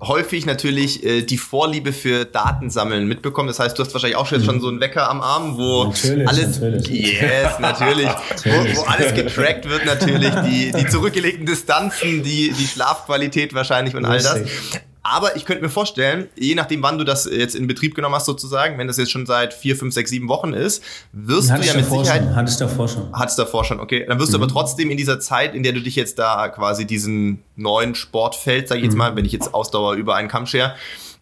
häufig 0.00 0.46
natürlich 0.46 1.04
äh, 1.04 1.22
die 1.22 1.38
Vorliebe 1.38 1.92
für 1.92 2.24
Datensammeln 2.24 3.06
mitbekommen. 3.06 3.48
Das 3.48 3.58
heißt, 3.58 3.78
du 3.78 3.84
hast 3.84 3.92
wahrscheinlich 3.92 4.16
auch 4.16 4.26
schon, 4.26 4.40
mhm. 4.40 4.44
schon 4.44 4.60
so 4.60 4.68
einen 4.68 4.80
Wecker 4.80 5.08
am 5.08 5.20
Arm, 5.20 5.58
wo 5.58 5.84
natürlich, 5.84 6.28
alles, 6.28 6.60
natürlich. 6.60 7.20
yes, 7.20 7.58
natürlich, 7.58 8.08
wo, 8.44 8.50
wo, 8.50 8.82
alles 8.84 9.14
getrackt 9.14 9.68
wird 9.68 9.84
natürlich, 9.84 10.34
die, 10.46 10.72
die 10.72 10.86
zurückgelegten 10.86 11.46
Distanzen, 11.46 12.22
die, 12.22 12.52
die 12.52 12.66
Schlafqualität 12.66 13.54
wahrscheinlich 13.54 13.94
und 13.94 14.04
all 14.04 14.22
das. 14.22 14.40
Aber 15.02 15.34
ich 15.36 15.46
könnte 15.46 15.62
mir 15.62 15.70
vorstellen, 15.70 16.28
je 16.36 16.54
nachdem, 16.54 16.82
wann 16.82 16.98
du 16.98 17.04
das 17.04 17.24
jetzt 17.24 17.54
in 17.54 17.66
Betrieb 17.66 17.94
genommen 17.94 18.14
hast, 18.14 18.26
sozusagen, 18.26 18.76
wenn 18.76 18.86
das 18.86 18.98
jetzt 18.98 19.10
schon 19.10 19.24
seit 19.24 19.54
vier, 19.54 19.74
fünf, 19.74 19.94
sechs, 19.94 20.10
sieben 20.10 20.28
Wochen 20.28 20.52
ist, 20.52 20.82
wirst 21.12 21.50
Hatte 21.50 21.62
du 21.62 21.68
ja 21.68 21.74
mit 21.74 21.86
Sicherheit. 21.86 22.22
Schon. 22.22 22.36
Hattest 22.36 22.60
davor 22.60 22.88
schon. 22.88 23.12
Hattest 23.12 23.38
davor 23.38 23.64
schon, 23.64 23.80
okay. 23.80 24.04
Dann 24.06 24.18
wirst 24.18 24.32
mhm. 24.32 24.38
du 24.38 24.42
aber 24.42 24.52
trotzdem 24.52 24.90
in 24.90 24.98
dieser 24.98 25.18
Zeit, 25.18 25.54
in 25.54 25.62
der 25.62 25.72
du 25.72 25.80
dich 25.80 25.96
jetzt 25.96 26.18
da 26.18 26.48
quasi 26.48 26.86
diesen 26.86 27.42
neuen 27.56 27.94
Sportfeld, 27.94 28.68
sag 28.68 28.76
ich 28.76 28.84
jetzt 28.84 28.92
mhm. 28.92 28.98
mal, 28.98 29.16
wenn 29.16 29.24
ich 29.24 29.32
jetzt 29.32 29.54
Ausdauer 29.54 29.94
über 29.94 30.16
einen 30.16 30.28
Kamm 30.28 30.46
schere, 30.46 30.74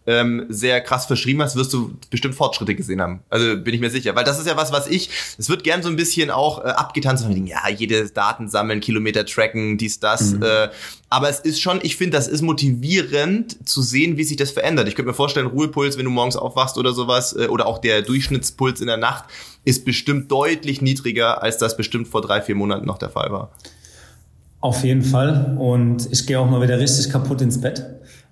ähm, 0.09 0.47
sehr 0.49 0.81
krass 0.81 1.05
verschrieben 1.05 1.43
hast, 1.43 1.55
wirst 1.55 1.71
du 1.75 1.95
bestimmt 2.09 2.35
Fortschritte 2.35 2.75
gesehen 2.75 3.03
haben. 3.03 3.21
Also 3.29 3.59
bin 3.59 3.75
ich 3.75 3.81
mir 3.81 3.91
sicher. 3.91 4.17
Weil 4.17 4.25
das 4.25 4.39
ist 4.39 4.47
ja 4.47 4.57
was, 4.57 4.73
was 4.73 4.89
ich, 4.89 5.11
es 5.37 5.51
wird 5.51 5.65
gern 5.65 5.83
so 5.83 5.91
ein 5.91 5.97
bisschen 5.97 6.31
auch 6.31 6.65
äh, 6.65 6.69
abgetanzt 6.69 7.25
von 7.25 7.47
ja, 7.47 7.69
jede 7.69 8.09
Daten 8.09 8.49
sammeln, 8.49 8.81
Kilometer 8.81 9.27
tracken, 9.27 9.77
dies, 9.77 10.01
das. 10.01 10.33
Mhm. 10.33 10.43
Äh, 10.43 10.69
aber 11.11 11.29
es 11.29 11.41
ist 11.41 11.61
schon, 11.61 11.81
ich 11.83 11.97
finde, 11.97 12.17
das 12.17 12.27
ist 12.27 12.41
motivierend 12.41 13.69
zu 13.69 13.83
sehen, 13.83 14.17
wie 14.17 14.25
sich 14.25 14.39
das 14.39 14.51
verändert. 14.51 14.89
Ich 14.89 14.95
könnte 14.95 15.09
mir 15.09 15.15
vorstellen, 15.15 15.47
Ruhepuls, 15.47 15.99
wenn 15.99 16.07
du 16.07 16.11
morgens 16.11 16.37
aufwachst 16.37 16.79
oder 16.79 16.95
sowas, 16.95 17.37
äh, 17.37 17.49
oder 17.49 17.67
auch 17.67 17.79
der 17.79 18.01
Durchschnittspuls 18.01 18.81
in 18.81 18.87
der 18.87 18.97
Nacht, 18.97 19.25
ist 19.67 19.85
bestimmt 19.85 20.33
deutlich 20.33 20.81
niedriger, 20.81 21.43
als 21.43 21.59
das 21.59 21.77
bestimmt 21.77 22.09
vor 22.09 22.23
drei, 22.23 22.41
vier 22.41 22.55
Monaten 22.55 22.87
noch 22.87 22.97
der 22.97 23.11
Fall 23.11 23.31
war. 23.31 23.51
Auf 24.61 24.83
jeden 24.85 25.03
Fall. 25.03 25.55
Und 25.59 26.11
ich 26.11 26.27
gehe 26.27 26.41
auch 26.41 26.49
mal 26.49 26.63
wieder 26.63 26.81
richtig 26.81 27.11
kaputt 27.11 27.43
ins 27.43 27.61
Bett. 27.61 27.85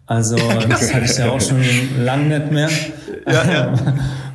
Also 0.06 0.36
das 0.68 0.94
hatte 0.94 1.04
ich 1.04 1.18
ja 1.18 1.30
auch 1.30 1.40
schon 1.40 1.62
lange 2.04 2.38
nicht 2.38 2.52
mehr. 2.52 2.68
Ja, 3.26 3.52
ja. 3.52 3.74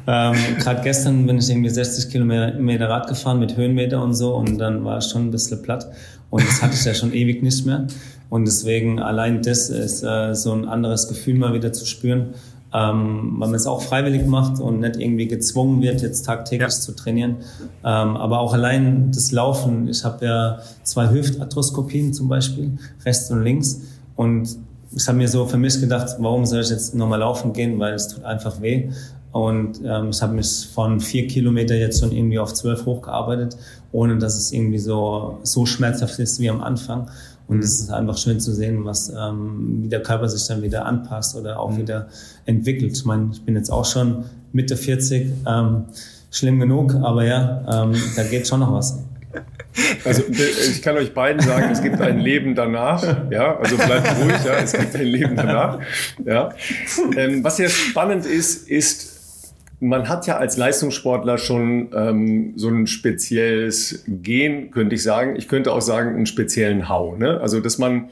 ähm, 0.31 0.37
Gerade 0.59 0.81
gestern 0.83 1.25
bin 1.25 1.37
ich 1.37 1.49
irgendwie 1.49 1.69
60 1.69 2.09
Kilometer 2.11 2.89
Rad 2.89 3.07
gefahren 3.07 3.39
mit 3.39 3.55
Höhenmeter 3.55 4.03
und 4.03 4.13
so 4.13 4.35
und 4.35 4.57
dann 4.57 4.83
war 4.83 4.99
ich 4.99 5.05
schon 5.05 5.27
ein 5.27 5.31
bisschen 5.31 5.61
platt. 5.61 5.87
Und 6.29 6.47
das 6.47 6.61
hatte 6.61 6.73
ich 6.73 6.85
ja 6.85 6.93
schon 6.93 7.13
ewig 7.13 7.41
nicht 7.41 7.65
mehr. 7.65 7.87
Und 8.29 8.45
deswegen 8.45 8.99
allein 8.99 9.41
das 9.41 9.69
ist 9.69 10.03
äh, 10.03 10.33
so 10.33 10.53
ein 10.53 10.65
anderes 10.67 11.07
Gefühl 11.07 11.35
mal 11.35 11.53
wieder 11.53 11.73
zu 11.73 11.85
spüren, 11.85 12.33
ähm, 12.73 13.35
weil 13.37 13.49
man 13.49 13.55
es 13.55 13.67
auch 13.67 13.81
freiwillig 13.81 14.25
macht 14.25 14.61
und 14.61 14.79
nicht 14.79 14.95
irgendwie 14.95 15.27
gezwungen 15.27 15.81
wird, 15.81 16.01
jetzt 16.01 16.25
tagtäglich 16.25 16.69
ja. 16.69 16.79
zu 16.79 16.95
trainieren. 16.95 17.37
Ähm, 17.83 18.15
aber 18.15 18.39
auch 18.39 18.53
allein 18.53 19.11
das 19.11 19.33
Laufen. 19.33 19.89
Ich 19.89 20.05
habe 20.05 20.25
ja 20.25 20.59
zwei 20.83 21.09
Hüftarthroskopien 21.09 22.13
zum 22.13 22.29
Beispiel, 22.29 22.71
rechts 23.05 23.29
und 23.31 23.43
links. 23.43 23.81
Und 24.15 24.57
ich 24.95 25.07
habe 25.07 25.17
mir 25.17 25.27
so 25.27 25.45
für 25.45 25.57
mich 25.57 25.79
gedacht, 25.79 26.15
warum 26.19 26.45
soll 26.45 26.61
ich 26.61 26.69
jetzt 26.69 26.95
nochmal 26.95 27.19
laufen 27.19 27.53
gehen, 27.53 27.79
weil 27.79 27.93
es 27.93 28.09
tut 28.09 28.23
einfach 28.23 28.61
weh. 28.61 28.89
Und 29.31 29.79
ähm, 29.85 30.09
ich 30.09 30.21
habe 30.21 30.33
mich 30.33 30.67
von 30.73 30.99
vier 30.99 31.27
Kilometer 31.27 31.75
jetzt 31.75 32.01
schon 32.01 32.11
irgendwie 32.11 32.39
auf 32.39 32.53
zwölf 32.53 32.85
hochgearbeitet, 32.85 33.55
ohne 33.93 34.17
dass 34.17 34.35
es 34.35 34.51
irgendwie 34.51 34.79
so, 34.79 35.39
so 35.43 35.65
schmerzhaft 35.65 36.19
ist 36.19 36.39
wie 36.39 36.49
am 36.49 36.61
Anfang. 36.61 37.09
Und 37.47 37.57
mhm. 37.57 37.63
es 37.63 37.79
ist 37.79 37.91
einfach 37.91 38.17
schön 38.17 38.41
zu 38.41 38.53
sehen, 38.53 38.83
was 38.83 39.09
ähm, 39.09 39.83
wie 39.83 39.87
der 39.89 40.03
Körper 40.03 40.27
sich 40.27 40.45
dann 40.47 40.61
wieder 40.61 40.85
anpasst 40.85 41.37
oder 41.37 41.59
auch 41.59 41.77
wieder 41.77 42.07
entwickelt. 42.45 42.91
Ich 42.91 43.05
meine, 43.05 43.29
ich 43.31 43.41
bin 43.41 43.55
jetzt 43.55 43.71
auch 43.71 43.85
schon 43.85 44.25
Mitte 44.51 44.75
40. 44.75 45.31
Ähm, 45.47 45.85
schlimm 46.29 46.59
genug, 46.59 46.95
aber 46.95 47.25
ja, 47.25 47.83
ähm, 47.83 47.93
da 48.15 48.23
geht 48.23 48.47
schon 48.47 48.61
noch 48.61 48.73
was. 48.73 48.99
Also 50.03 50.23
ich 50.29 50.81
kann 50.81 50.97
euch 50.97 51.13
beiden 51.13 51.41
sagen, 51.41 51.71
es 51.71 51.81
gibt 51.81 52.01
ein 52.01 52.19
Leben 52.19 52.55
danach. 52.55 53.31
Ja, 53.31 53.57
also 53.57 53.77
bleibt 53.77 54.07
ruhig. 54.21 54.43
Ja, 54.45 54.55
es 54.55 54.73
gibt 54.73 54.95
ein 54.95 55.05
Leben 55.05 55.35
danach. 55.35 55.79
Ja, 56.25 56.49
ähm, 57.15 57.43
was 57.43 57.57
ja 57.57 57.69
spannend 57.69 58.25
ist, 58.25 58.69
ist 58.69 59.21
man 59.81 60.07
hat 60.07 60.27
ja 60.27 60.37
als 60.37 60.57
Leistungssportler 60.57 61.39
schon 61.39 61.89
ähm, 61.95 62.53
so 62.55 62.69
ein 62.69 62.85
spezielles 62.85 64.03
Gen, 64.07 64.69
könnte 64.69 64.95
ich 64.95 65.01
sagen. 65.01 65.35
Ich 65.35 65.47
könnte 65.47 65.73
auch 65.73 65.81
sagen, 65.81 66.15
einen 66.15 66.27
speziellen 66.27 66.87
Hau. 66.87 67.15
Ne? 67.15 67.41
Also, 67.41 67.59
dass 67.59 67.79
man 67.79 68.09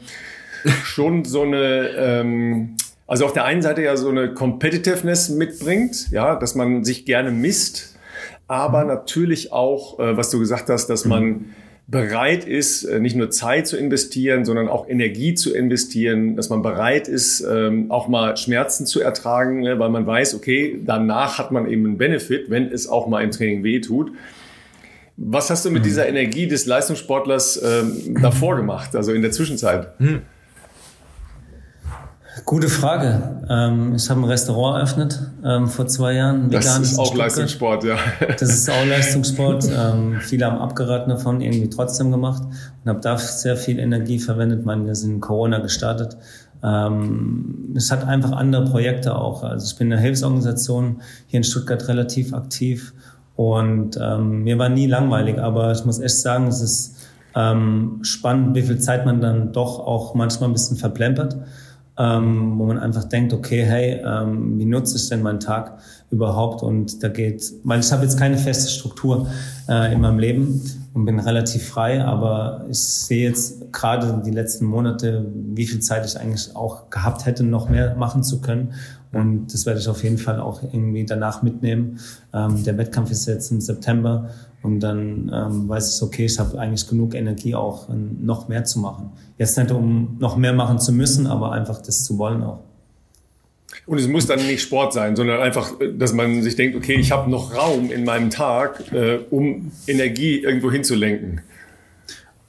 schon 0.83 1.25
so 1.25 1.43
eine, 1.43 1.89
ähm, 1.95 2.75
also 3.05 3.25
auf 3.25 3.33
der 3.33 3.45
einen 3.45 3.61
Seite 3.61 3.83
ja 3.83 3.95
so 3.97 4.09
eine 4.09 4.33
Competitiveness 4.33 5.29
mitbringt, 5.29 6.09
ja, 6.11 6.35
dass 6.35 6.55
man 6.55 6.83
sich 6.83 7.05
gerne 7.05 7.29
misst, 7.29 7.98
aber 8.49 8.83
natürlich 8.83 9.53
auch, 9.53 9.99
äh, 9.99 10.17
was 10.17 10.31
du 10.31 10.39
gesagt 10.39 10.69
hast, 10.69 10.87
dass 10.87 11.05
man 11.05 11.53
bereit 11.87 12.45
ist, 12.45 12.83
äh, 12.83 12.99
nicht 12.99 13.15
nur 13.15 13.29
Zeit 13.29 13.67
zu 13.67 13.77
investieren, 13.77 14.43
sondern 14.43 14.67
auch 14.67 14.89
Energie 14.89 15.35
zu 15.35 15.53
investieren, 15.53 16.35
dass 16.35 16.49
man 16.49 16.63
bereit 16.63 17.07
ist, 17.07 17.41
ähm, 17.41 17.91
auch 17.91 18.07
mal 18.07 18.37
Schmerzen 18.37 18.85
zu 18.85 19.01
ertragen, 19.01 19.61
ne, 19.61 19.79
weil 19.79 19.89
man 19.89 20.05
weiß, 20.05 20.33
okay, 20.33 20.79
danach 20.83 21.37
hat 21.37 21.51
man 21.51 21.67
eben 21.67 21.85
einen 21.85 21.97
Benefit, 21.97 22.49
wenn 22.49 22.71
es 22.71 22.87
auch 22.87 23.07
mal 23.07 23.23
im 23.23 23.31
Training 23.31 23.63
weh 23.63 23.81
tut. 23.81 24.11
Was 25.15 25.49
hast 25.51 25.65
du 25.65 25.69
mit 25.69 25.83
mhm. 25.83 25.87
dieser 25.87 26.07
Energie 26.07 26.47
des 26.47 26.65
Leistungssportlers 26.65 27.61
ähm, 27.63 28.17
davor 28.21 28.55
gemacht, 28.55 28.95
also 28.95 29.13
in 29.13 29.21
der 29.21 29.31
Zwischenzeit? 29.31 29.99
Mhm. 29.99 30.21
Gute 32.49 32.67
Frage. 32.67 33.43
Ähm, 33.47 33.93
ich 33.93 34.09
habe 34.09 34.21
ein 34.21 34.23
Restaurant 34.23 34.77
eröffnet 34.77 35.19
ähm, 35.45 35.67
vor 35.67 35.85
zwei 35.85 36.13
Jahren. 36.13 36.49
Das 36.49 36.79
ist 36.79 36.97
auch 36.97 37.13
Leistungssport, 37.13 37.83
ja. 37.83 37.95
Das 38.39 38.49
ist 38.49 38.67
auch 38.71 38.87
Leistungssport. 38.87 39.69
Ähm, 39.71 40.17
viele 40.19 40.47
haben 40.47 40.57
abgeraten 40.57 41.11
davon, 41.11 41.41
irgendwie 41.41 41.69
trotzdem 41.69 42.09
gemacht 42.09 42.41
und 42.41 42.89
habe 42.89 43.01
da 43.01 43.19
sehr 43.19 43.55
viel 43.55 43.77
Energie 43.77 44.17
verwendet. 44.17 44.65
Meine, 44.65 44.87
wir 44.87 44.95
sind 44.95 45.11
in 45.11 45.19
Corona 45.19 45.59
gestartet. 45.59 46.17
Ähm, 46.63 47.71
es 47.75 47.91
hat 47.91 48.07
einfach 48.07 48.31
andere 48.31 48.65
Projekte 48.65 49.13
auch. 49.13 49.43
Also 49.43 49.67
ich 49.71 49.77
bin 49.77 49.85
in 49.85 49.91
der 49.91 49.99
Hilfsorganisation 49.99 51.03
hier 51.27 51.37
in 51.37 51.43
Stuttgart 51.43 51.87
relativ 51.87 52.33
aktiv 52.33 52.95
und 53.35 53.95
ähm, 54.01 54.41
mir 54.41 54.57
war 54.57 54.69
nie 54.69 54.87
langweilig, 54.87 55.37
aber 55.37 55.71
ich 55.71 55.85
muss 55.85 55.99
echt 55.99 56.17
sagen, 56.17 56.47
es 56.47 56.61
ist 56.61 56.95
ähm, 57.35 57.99
spannend, 58.01 58.55
wie 58.55 58.63
viel 58.63 58.79
Zeit 58.79 59.05
man 59.05 59.21
dann 59.21 59.53
doch 59.53 59.77
auch 59.77 60.15
manchmal 60.15 60.49
ein 60.49 60.53
bisschen 60.53 60.77
verplempert 60.77 61.37
ähm, 61.99 62.57
wo 62.57 62.65
man 62.65 62.79
einfach 62.79 63.03
denkt, 63.03 63.33
okay, 63.33 63.63
hey, 63.63 64.01
ähm, 64.05 64.57
wie 64.57 64.65
nutze 64.65 64.95
ich 64.95 65.09
denn 65.09 65.21
meinen 65.21 65.41
Tag 65.41 65.77
überhaupt? 66.09 66.63
Und 66.63 67.03
da 67.03 67.09
geht, 67.09 67.43
weil 67.63 67.81
ich 67.81 67.91
habe 67.91 68.03
jetzt 68.03 68.17
keine 68.17 68.37
feste 68.37 68.71
Struktur 68.71 69.27
äh, 69.67 69.93
in 69.93 69.99
meinem 69.99 70.17
Leben 70.17 70.61
und 70.93 71.05
bin 71.05 71.19
relativ 71.19 71.67
frei, 71.67 72.03
aber 72.03 72.65
ich 72.69 72.79
sehe 72.79 73.29
jetzt 73.29 73.71
gerade 73.71 74.21
die 74.25 74.31
letzten 74.31 74.65
Monate, 74.65 75.25
wie 75.53 75.65
viel 75.65 75.79
Zeit 75.79 76.05
ich 76.05 76.19
eigentlich 76.19 76.55
auch 76.55 76.89
gehabt 76.89 77.25
hätte, 77.25 77.43
noch 77.43 77.69
mehr 77.69 77.95
machen 77.95 78.23
zu 78.23 78.41
können. 78.41 78.73
Und 79.11 79.53
das 79.53 79.65
werde 79.65 79.79
ich 79.79 79.87
auf 79.87 80.03
jeden 80.03 80.17
Fall 80.17 80.39
auch 80.39 80.61
irgendwie 80.61 81.05
danach 81.05 81.41
mitnehmen. 81.41 81.99
Ähm, 82.33 82.63
der 82.63 82.77
Wettkampf 82.77 83.11
ist 83.11 83.25
jetzt 83.27 83.51
im 83.51 83.61
September 83.61 84.29
und 84.61 84.81
dann 84.81 85.31
ähm, 85.33 85.69
weiß 85.69 85.95
ich, 85.95 86.03
okay, 86.03 86.25
ich 86.25 86.37
habe 86.39 86.59
eigentlich 86.59 86.87
genug 86.87 87.15
Energie 87.15 87.55
auch 87.55 87.87
noch 87.89 88.47
mehr 88.49 88.65
zu 88.65 88.79
machen. 88.79 89.11
Jetzt 89.37 89.57
nicht, 89.57 89.71
um 89.71 90.17
noch 90.19 90.37
mehr 90.37 90.53
machen 90.53 90.79
zu 90.79 90.91
müssen, 90.91 91.27
aber 91.27 91.51
einfach 91.51 91.81
das 91.81 92.03
zu 92.03 92.17
wollen 92.17 92.43
auch. 92.43 92.59
Und 93.89 93.97
es 93.97 94.07
muss 94.07 94.27
dann 94.27 94.45
nicht 94.45 94.61
Sport 94.61 94.93
sein, 94.93 95.15
sondern 95.15 95.41
einfach, 95.41 95.71
dass 95.97 96.13
man 96.13 96.43
sich 96.43 96.55
denkt, 96.55 96.77
okay, 96.77 96.93
ich 96.93 97.11
habe 97.11 97.27
noch 97.27 97.55
Raum 97.55 97.89
in 97.91 98.05
meinem 98.05 98.29
Tag, 98.29 98.83
äh, 98.93 99.17
um 99.31 99.71
Energie 99.87 100.41
irgendwo 100.41 100.71
hinzulenken. 100.71 101.41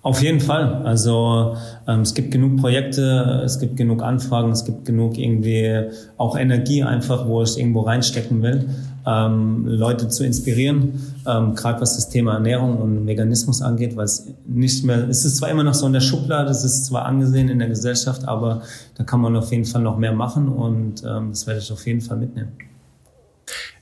Auf 0.03 0.22
jeden 0.22 0.40
Fall. 0.40 0.83
Also 0.85 1.57
ähm, 1.88 2.00
es 2.00 2.12
gibt 2.12 2.31
genug 2.31 2.59
Projekte, 2.59 3.40
es 3.42 3.59
gibt 3.59 3.79
genug 3.79 4.03
Anfragen, 4.03 4.50
es 4.50 4.66
gibt 4.66 4.85
genug 4.85 5.16
irgendwie 5.16 5.88
auch 6.18 6.38
Energie 6.38 6.83
einfach, 6.83 7.26
wo 7.26 7.42
ich 7.42 7.59
irgendwo 7.59 7.81
reinstecken 7.81 8.42
will 8.42 8.68
ähm, 9.07 9.67
Leute 9.67 10.09
zu 10.09 10.25
inspirieren, 10.25 11.15
ähm, 11.27 11.55
gerade 11.55 11.81
was 11.81 11.97
das 11.97 12.09
Thema 12.09 12.35
Ernährung 12.35 12.79
und 12.79 13.07
Veganismus 13.07 13.63
angeht, 13.63 13.97
weil 13.97 14.05
es 14.05 14.27
nicht 14.47 14.85
mehr, 14.85 15.09
es 15.09 15.25
ist 15.25 15.39
zwar 15.39 15.49
immer 15.51 15.65
noch 15.65 15.75
so 15.75 15.87
in 15.87 15.93
der 15.93 16.01
Schublade, 16.01 16.51
es 16.51 16.65
ist 16.65 16.87
zwar 16.87 17.07
angesehen 17.07 17.49
in 17.49 17.59
der 17.59 17.69
Gesellschaft, 17.69 18.27
aber 18.27 18.63
da 18.97 19.05
kann 19.05 19.21
man 19.21 19.37
auf 19.37 19.51
jeden 19.51 19.65
Fall 19.65 19.83
noch 19.83 19.99
mehr 19.99 20.13
machen 20.13 20.49
und 20.49 21.03
ähm, 21.05 21.31
das 21.31 21.47
werde 21.47 21.61
ich 21.61 21.73
auf 21.73 21.87
jeden 21.87 22.01
Fall 22.01 22.19
mitnehmen. 22.19 22.53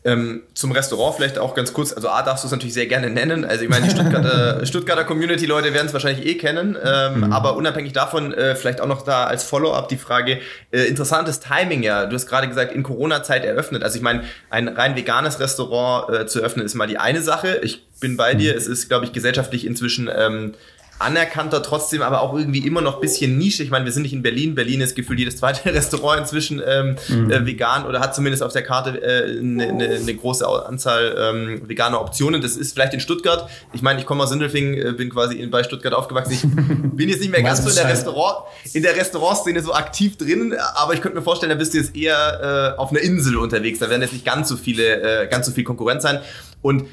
Ähm, 0.05 0.43
zum 0.55 0.73
Restaurant 0.73 1.17
vielleicht 1.17 1.39
auch 1.39 1.55
ganz 1.55 1.73
kurz. 1.73 1.93
Also 1.93 2.09
A 2.09 2.23
darfst 2.23 2.45
du 2.45 2.47
es 2.47 2.53
natürlich 2.53 2.75
sehr 2.75 2.87
gerne 2.87 3.11
nennen. 3.11 3.45
Also 3.45 3.65
ich 3.65 3.69
meine, 3.69 3.87
die 3.87 3.91
Stuttgarter, 3.95 4.65
Stuttgarter 4.65 5.05
Community-Leute 5.05 5.75
werden 5.75 5.87
es 5.87 5.93
wahrscheinlich 5.93 6.25
eh 6.27 6.37
kennen. 6.37 6.77
Ähm, 6.83 7.21
mhm. 7.21 7.33
Aber 7.33 7.57
unabhängig 7.57 7.93
davon 7.93 8.33
äh, 8.33 8.55
vielleicht 8.55 8.81
auch 8.81 8.87
noch 8.87 9.03
da 9.03 9.25
als 9.25 9.45
Follow-up 9.45 9.89
die 9.89 9.97
Frage, 9.97 10.41
äh, 10.71 10.85
interessantes 10.85 11.41
Timing 11.41 11.83
ja. 11.83 12.07
Du 12.07 12.15
hast 12.15 12.27
gerade 12.27 12.49
gesagt, 12.49 12.73
in 12.73 12.83
Corona-Zeit 12.83 13.45
eröffnet. 13.45 13.83
Also 13.83 13.97
ich 13.97 14.03
meine, 14.03 14.23
ein 14.51 14.69
rein 14.69 14.97
veganes 14.97 15.41
Restaurant 15.41 16.15
äh, 16.15 16.27
zu 16.27 16.41
öffnen 16.41 16.65
ist 16.65 16.75
mal 16.75 16.87
die 16.87 16.99
eine 16.99 17.23
Sache. 17.23 17.61
Ich 17.63 17.87
bin 18.01 18.17
bei 18.17 18.35
mhm. 18.35 18.39
dir. 18.39 18.57
Es 18.57 18.67
ist, 18.67 18.89
glaube 18.89 19.05
ich, 19.05 19.13
gesellschaftlich 19.13 19.67
inzwischen... 19.67 20.11
Ähm, 20.15 20.55
anerkannter, 20.99 21.63
trotzdem 21.63 22.03
aber 22.03 22.21
auch 22.23 22.35
irgendwie 22.37 22.67
immer 22.67 22.81
noch 22.81 23.01
bisschen 23.01 23.39
Nische. 23.39 23.63
Ich 23.63 23.71
meine, 23.71 23.85
wir 23.85 23.93
sind 23.93 24.03
nicht 24.03 24.13
in 24.13 24.23
Berlin. 24.23 24.55
Berlin 24.55 24.81
ist 24.81 24.97
gefühlt 24.97 25.19
jedes 25.19 25.37
zweite 25.37 25.65
Restaurant 25.75 26.21
inzwischen 26.21 26.61
ähm, 26.67 26.97
mhm. 27.09 27.31
äh, 27.31 27.47
vegan 27.47 27.87
oder 27.87 28.01
hat 28.01 28.15
zumindest 28.15 28.43
auf 28.43 28.53
der 28.53 28.63
Karte 28.63 29.01
äh, 29.01 29.39
eine, 29.39 29.69
eine, 29.69 30.01
ne 30.01 30.15
große 30.15 30.47
Anzahl 30.47 31.17
ähm, 31.19 31.69
veganer 31.69 32.01
Optionen. 32.01 32.43
Das 32.43 32.57
ist 32.57 32.73
vielleicht 32.73 32.95
in 32.95 33.01
Stuttgart. 33.01 33.49
Ich 33.73 33.83
meine, 33.83 34.01
ich 34.01 34.07
komme 34.07 34.23
aus 34.23 34.31
Sindelfingen, 34.31 34.75
äh, 34.75 34.93
bin 34.93 35.11
quasi 35.11 35.37
in, 35.37 35.51
bei 35.51 35.63
Stuttgart 35.63 35.95
aufgewachsen. 35.95 36.33
Ich 36.33 36.43
bin 36.97 37.09
jetzt 37.09 37.21
nicht 37.21 37.31
mehr 37.31 37.43
ganz 37.43 37.63
so 37.63 37.69
in 37.69 37.77
der 37.77 37.89
Restaurant, 37.89 38.45
in 38.73 38.83
der 38.83 38.97
Restaurantszene 38.97 39.63
so 39.63 39.73
aktiv 39.73 40.17
drin, 40.17 40.55
aber 40.75 40.95
ich 40.95 41.01
könnte 41.01 41.17
mir 41.19 41.23
vorstellen, 41.23 41.51
da 41.51 41.57
bist 41.57 41.75
du 41.75 41.79
jetzt 41.79 41.95
eher 41.97 42.75
äh, 42.77 42.79
auf 42.79 42.91
einer 42.91 43.01
Insel 43.01 43.37
unterwegs. 43.37 43.79
Da 43.79 43.89
werden 43.89 44.03
jetzt 44.03 44.13
nicht 44.13 44.25
ganz 44.25 44.49
so 44.49 44.57
viele, 44.57 45.23
äh, 45.23 45.29
ganz 45.29 45.47
so 45.47 45.53
viel 45.53 45.65
Konkurrenz 45.65 46.03
sein. 46.03 46.21
Und 46.61 46.85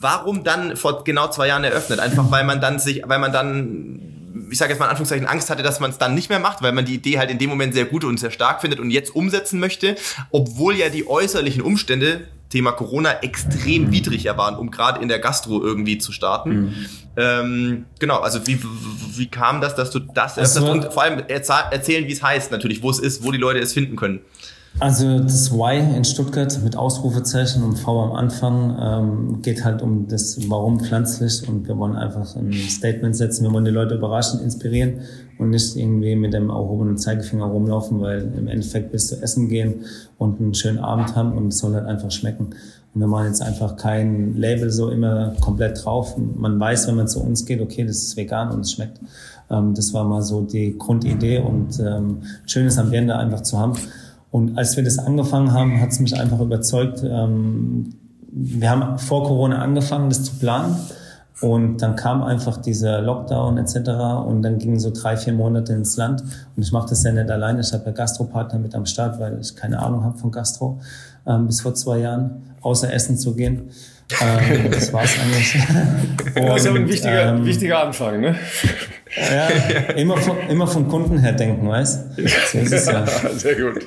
warum 0.00 0.44
dann 0.44 0.76
vor 0.76 1.04
genau 1.04 1.28
zwei 1.28 1.48
Jahren 1.48 1.64
eröffnet? 1.64 2.00
Einfach 2.00 2.30
weil 2.30 2.44
man 2.44 2.60
dann 2.60 2.78
sich, 2.78 3.02
weil 3.06 3.18
man 3.18 3.32
dann, 3.32 4.48
ich 4.50 4.58
sage 4.58 4.72
jetzt 4.72 4.78
mal 4.78 4.86
in 4.86 4.90
Anführungszeichen, 4.90 5.26
Angst 5.26 5.50
hatte, 5.50 5.62
dass 5.62 5.80
man 5.80 5.90
es 5.90 5.98
dann 5.98 6.14
nicht 6.14 6.28
mehr 6.28 6.38
macht, 6.38 6.62
weil 6.62 6.72
man 6.72 6.84
die 6.84 6.94
Idee 6.94 7.18
halt 7.18 7.30
in 7.30 7.38
dem 7.38 7.50
Moment 7.50 7.74
sehr 7.74 7.84
gut 7.84 8.04
und 8.04 8.18
sehr 8.18 8.30
stark 8.30 8.60
findet 8.60 8.80
und 8.80 8.90
jetzt 8.90 9.14
umsetzen 9.14 9.60
möchte, 9.60 9.96
obwohl 10.30 10.76
ja 10.76 10.88
die 10.88 11.06
äußerlichen 11.06 11.62
Umstände 11.62 12.28
Thema 12.50 12.72
Corona 12.72 13.20
extrem 13.20 13.92
widriger 13.92 14.38
waren, 14.38 14.56
um 14.56 14.70
gerade 14.70 15.02
in 15.02 15.08
der 15.08 15.18
Gastro 15.18 15.62
irgendwie 15.62 15.98
zu 15.98 16.12
starten. 16.12 16.50
Mhm. 16.50 16.74
Ähm, 17.16 17.84
genau, 17.98 18.20
also 18.20 18.46
wie, 18.46 18.58
wie 19.16 19.26
kam 19.26 19.60
das, 19.60 19.74
dass 19.74 19.90
du 19.90 19.98
das 19.98 20.38
also, 20.38 20.70
und 20.70 20.92
vor 20.92 21.02
allem 21.02 21.22
erzählen, 21.28 22.06
wie 22.06 22.12
es 22.12 22.22
heißt 22.22 22.50
natürlich, 22.50 22.82
wo 22.82 22.88
es 22.90 22.98
ist, 22.98 23.22
wo 23.22 23.32
die 23.32 23.38
Leute 23.38 23.58
es 23.58 23.74
finden 23.74 23.96
können. 23.96 24.20
Also 24.80 25.18
das 25.18 25.50
Why 25.50 25.96
in 25.96 26.04
Stuttgart 26.04 26.56
mit 26.62 26.76
Ausrufezeichen 26.76 27.64
und 27.64 27.80
V 27.80 28.00
am 28.00 28.12
Anfang 28.12 28.76
ähm, 28.80 29.42
geht 29.42 29.64
halt 29.64 29.82
um 29.82 30.06
das 30.06 30.38
Warum 30.48 30.78
pflanzlich 30.78 31.48
und 31.48 31.66
wir 31.66 31.76
wollen 31.76 31.96
einfach 31.96 32.36
ein 32.36 32.52
Statement 32.52 33.16
setzen, 33.16 33.42
wir 33.42 33.52
wollen 33.52 33.64
die 33.64 33.72
Leute 33.72 33.96
überraschen, 33.96 34.40
inspirieren 34.40 35.00
und 35.36 35.50
nicht 35.50 35.74
irgendwie 35.74 36.14
mit 36.14 36.32
dem 36.32 36.50
erhobenen 36.50 36.96
Zeigefinger 36.96 37.46
rumlaufen, 37.46 38.00
weil 38.00 38.32
im 38.36 38.46
Endeffekt 38.46 38.92
bis 38.92 39.08
zu 39.08 39.20
essen 39.20 39.48
gehen 39.48 39.84
und 40.16 40.40
einen 40.40 40.54
schönen 40.54 40.78
Abend 40.78 41.16
haben 41.16 41.32
und 41.32 41.48
es 41.48 41.58
soll 41.58 41.74
halt 41.74 41.86
einfach 41.86 42.12
schmecken. 42.12 42.50
Und 42.94 43.00
wir 43.00 43.08
machen 43.08 43.26
jetzt 43.26 43.42
einfach 43.42 43.74
kein 43.74 44.36
Label 44.36 44.70
so 44.70 44.90
immer 44.90 45.34
komplett 45.40 45.84
drauf. 45.84 46.16
Man 46.16 46.58
weiß, 46.60 46.86
wenn 46.86 46.94
man 46.94 47.08
zu 47.08 47.20
uns 47.20 47.44
geht, 47.44 47.60
okay, 47.60 47.84
das 47.84 47.96
ist 47.96 48.16
vegan 48.16 48.52
und 48.52 48.60
es 48.60 48.72
schmeckt. 48.72 49.00
Ähm, 49.50 49.74
das 49.74 49.92
war 49.92 50.04
mal 50.04 50.22
so 50.22 50.42
die 50.42 50.78
Grundidee 50.78 51.38
und 51.40 51.80
ähm, 51.80 52.18
schönes 52.46 52.78
Ambiente 52.78 53.16
einfach 53.16 53.42
zu 53.42 53.58
haben. 53.58 53.72
Und 54.30 54.58
als 54.58 54.76
wir 54.76 54.84
das 54.84 54.98
angefangen 54.98 55.52
haben, 55.52 55.80
hat 55.80 55.90
es 55.90 56.00
mich 56.00 56.18
einfach 56.18 56.40
überzeugt. 56.40 57.02
Ähm, 57.02 57.94
wir 58.30 58.70
haben 58.70 58.98
vor 58.98 59.24
Corona 59.24 59.58
angefangen, 59.58 60.10
das 60.10 60.24
zu 60.24 60.34
planen. 60.38 60.76
Und 61.40 61.78
dann 61.78 61.94
kam 61.94 62.22
einfach 62.22 62.56
dieser 62.56 63.00
Lockdown 63.00 63.58
etc. 63.58 63.76
Und 64.26 64.42
dann 64.42 64.58
gingen 64.58 64.80
so 64.80 64.90
drei, 64.90 65.16
vier 65.16 65.32
Monate 65.32 65.72
ins 65.72 65.96
Land. 65.96 66.22
Und 66.22 66.62
ich 66.62 66.72
mache 66.72 66.88
das 66.88 67.04
ja 67.04 67.12
nicht 67.12 67.30
alleine. 67.30 67.60
Ich 67.60 67.72
habe 67.72 67.84
ja 67.86 67.92
Gastropartner 67.92 68.58
mit 68.58 68.74
am 68.74 68.86
Start, 68.86 69.20
weil 69.20 69.38
ich 69.40 69.54
keine 69.54 69.78
Ahnung 69.78 70.02
habe 70.02 70.18
von 70.18 70.32
Gastro 70.32 70.80
ähm, 71.26 71.46
bis 71.46 71.60
vor 71.60 71.74
zwei 71.74 71.98
Jahren, 71.98 72.42
außer 72.60 72.92
Essen 72.92 73.16
zu 73.16 73.34
gehen. 73.34 73.70
Ähm, 74.20 74.70
das 74.70 74.92
war's 74.92 75.16
eigentlich. 75.20 75.54
Und, 76.34 76.48
das 76.48 76.62
ist 76.62 76.68
aber 76.68 76.78
ein 76.78 76.88
wichtiger, 76.88 77.28
ähm, 77.28 77.44
wichtiger 77.44 77.86
Anfang, 77.86 78.20
ne? 78.20 78.36
Ja, 79.16 79.92
immer 79.96 80.16
von, 80.16 80.36
immer 80.48 80.66
vom 80.66 80.88
Kunden 80.88 81.18
her 81.18 81.32
denken, 81.32 81.68
weißt 81.68 82.16
So 82.16 82.58
ist 82.58 82.72
es 82.72 82.86
ja. 82.86 83.06
Sehr 83.36 83.54
gut. 83.54 83.84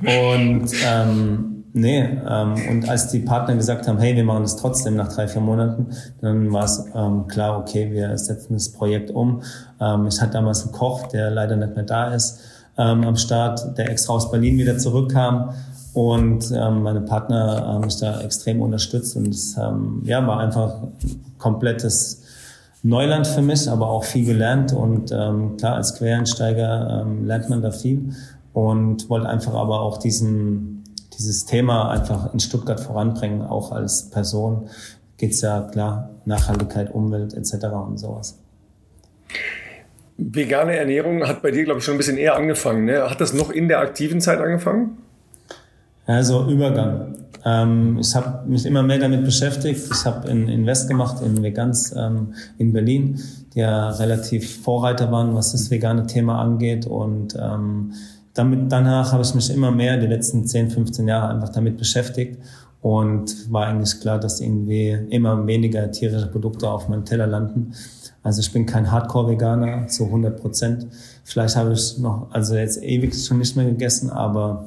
Und 0.00 0.70
ähm, 0.84 1.64
nee, 1.72 2.00
ähm, 2.28 2.54
und 2.68 2.88
als 2.88 3.08
die 3.08 3.20
Partner 3.20 3.54
gesagt 3.54 3.86
haben, 3.86 3.98
hey, 3.98 4.16
wir 4.16 4.24
machen 4.24 4.42
das 4.42 4.56
trotzdem 4.56 4.96
nach 4.96 5.12
drei, 5.12 5.28
vier 5.28 5.40
Monaten, 5.40 5.86
dann 6.20 6.52
war 6.52 6.64
es 6.64 6.84
ähm, 6.94 7.28
klar, 7.28 7.58
okay, 7.58 7.90
wir 7.92 8.16
setzen 8.18 8.54
das 8.54 8.70
Projekt 8.72 9.10
um. 9.10 9.42
Ähm, 9.80 10.08
ich 10.08 10.20
hatte 10.20 10.32
damals 10.32 10.64
einen 10.64 10.72
Koch, 10.72 11.06
der 11.08 11.30
leider 11.30 11.56
nicht 11.56 11.76
mehr 11.76 11.84
da 11.84 12.12
ist, 12.12 12.40
ähm, 12.76 13.04
am 13.04 13.16
Start, 13.16 13.78
der 13.78 13.88
extra 13.88 14.14
aus 14.14 14.30
Berlin 14.30 14.58
wieder 14.58 14.78
zurückkam 14.78 15.54
Und 15.96 16.52
ähm, 16.54 16.82
meine 16.82 17.00
Partner 17.00 17.68
haben 17.68 17.86
mich 17.86 17.96
da 17.96 18.20
extrem 18.20 18.60
unterstützt 18.60 19.16
und 19.16 19.28
es 19.28 19.56
ähm, 19.56 20.02
ja, 20.04 20.26
war 20.26 20.40
einfach 20.40 20.82
komplettes 21.38 22.22
Neuland 22.82 23.26
für 23.26 23.40
mich, 23.40 23.66
aber 23.70 23.88
auch 23.88 24.04
viel 24.04 24.26
gelernt. 24.26 24.74
Und 24.74 25.10
ähm, 25.10 25.56
klar, 25.56 25.76
als 25.76 25.94
Quereinsteiger 25.94 27.00
ähm, 27.00 27.24
lernt 27.24 27.48
man 27.48 27.62
da 27.62 27.70
viel 27.70 28.14
und 28.52 29.08
wollte 29.08 29.26
einfach 29.26 29.54
aber 29.54 29.80
auch 29.80 29.96
diesen, 29.96 30.84
dieses 31.16 31.46
Thema 31.46 31.88
einfach 31.88 32.30
in 32.34 32.40
Stuttgart 32.40 32.78
voranbringen, 32.78 33.40
auch 33.40 33.72
als 33.72 34.10
Person. 34.10 34.68
Geht's 35.16 35.40
ja 35.40 35.62
klar, 35.62 36.10
Nachhaltigkeit, 36.26 36.92
Umwelt 36.92 37.32
etc. 37.32 37.68
und 37.68 37.96
sowas. 37.96 38.38
Vegane 40.18 40.76
Ernährung 40.76 41.26
hat 41.26 41.40
bei 41.40 41.52
dir, 41.52 41.64
glaube 41.64 41.78
ich, 41.78 41.86
schon 41.86 41.94
ein 41.94 41.98
bisschen 41.98 42.18
eher 42.18 42.36
angefangen. 42.36 42.84
Ne? 42.84 43.08
Hat 43.08 43.22
das 43.22 43.32
noch 43.32 43.48
in 43.48 43.68
der 43.68 43.78
aktiven 43.78 44.20
Zeit 44.20 44.40
angefangen? 44.40 44.98
Also 46.06 46.48
Übergang. 46.48 47.16
Ähm, 47.44 47.98
ich 48.00 48.14
habe 48.14 48.48
mich 48.48 48.64
immer 48.64 48.82
mehr 48.82 48.98
damit 48.98 49.24
beschäftigt. 49.24 49.88
Ich 49.90 50.04
habe 50.04 50.28
in 50.28 50.48
Invest 50.48 50.88
gemacht 50.88 51.22
in 51.22 51.42
Vegans 51.42 51.94
ähm, 51.96 52.34
in 52.58 52.72
Berlin, 52.72 53.20
die 53.54 53.60
ja 53.60 53.90
relativ 53.90 54.62
Vorreiter 54.62 55.10
waren, 55.10 55.34
was 55.34 55.52
das 55.52 55.70
vegane 55.70 56.06
Thema 56.06 56.40
angeht. 56.40 56.86
Und 56.86 57.36
ähm, 57.40 57.92
damit, 58.34 58.70
danach 58.70 59.12
habe 59.12 59.22
ich 59.22 59.34
mich 59.34 59.50
immer 59.50 59.70
mehr 59.70 59.96
die 59.96 60.06
letzten 60.06 60.46
10, 60.46 60.70
15 60.70 61.08
Jahre 61.08 61.34
einfach 61.34 61.48
damit 61.50 61.76
beschäftigt. 61.76 62.40
Und 62.82 63.52
war 63.52 63.66
eigentlich 63.66 64.00
klar, 64.00 64.20
dass 64.20 64.40
irgendwie 64.40 64.90
immer 65.10 65.44
weniger 65.46 65.90
tierische 65.90 66.28
Produkte 66.28 66.70
auf 66.70 66.88
meinem 66.88 67.04
Teller 67.04 67.26
landen. 67.26 67.72
Also 68.22 68.40
ich 68.40 68.52
bin 68.52 68.66
kein 68.66 68.92
Hardcore-Veganer, 68.92 69.88
so 69.88 70.04
100 70.04 70.40
Prozent. 70.40 70.86
Vielleicht 71.24 71.56
habe 71.56 71.72
ich 71.72 71.98
noch, 71.98 72.28
also 72.30 72.54
jetzt 72.54 72.82
ewig 72.82 73.14
schon 73.16 73.38
nicht 73.38 73.56
mehr 73.56 73.64
gegessen, 73.64 74.10
aber 74.10 74.66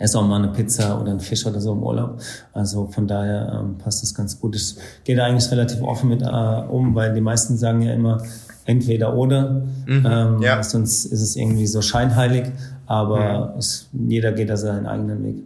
esse 0.00 0.18
auch 0.18 0.26
mal 0.26 0.42
eine 0.42 0.48
Pizza 0.48 1.00
oder 1.00 1.10
einen 1.10 1.20
Fisch 1.20 1.46
oder 1.46 1.60
so 1.60 1.72
im 1.72 1.82
Urlaub. 1.82 2.20
Also 2.52 2.86
von 2.86 3.06
daher 3.06 3.60
ähm, 3.60 3.76
passt 3.78 4.02
das 4.02 4.14
ganz 4.14 4.40
gut. 4.40 4.56
Ich 4.56 4.74
gehe 5.04 5.14
da 5.14 5.26
eigentlich 5.26 5.50
relativ 5.50 5.82
offen 5.82 6.08
mit 6.08 6.22
äh, 6.22 6.24
um, 6.24 6.94
weil 6.94 7.12
die 7.14 7.20
meisten 7.20 7.56
sagen 7.56 7.82
ja 7.82 7.92
immer 7.92 8.22
entweder 8.64 9.14
oder. 9.14 9.62
Mhm, 9.86 10.06
ähm, 10.10 10.42
ja. 10.42 10.62
Sonst 10.62 11.04
ist 11.04 11.20
es 11.20 11.36
irgendwie 11.36 11.66
so 11.66 11.82
scheinheilig, 11.82 12.46
aber 12.86 13.52
mhm. 13.52 13.58
es, 13.58 13.88
jeder 13.92 14.32
geht 14.32 14.48
da 14.48 14.56
seinen 14.56 14.86
eigenen 14.86 15.22
Weg. 15.22 15.36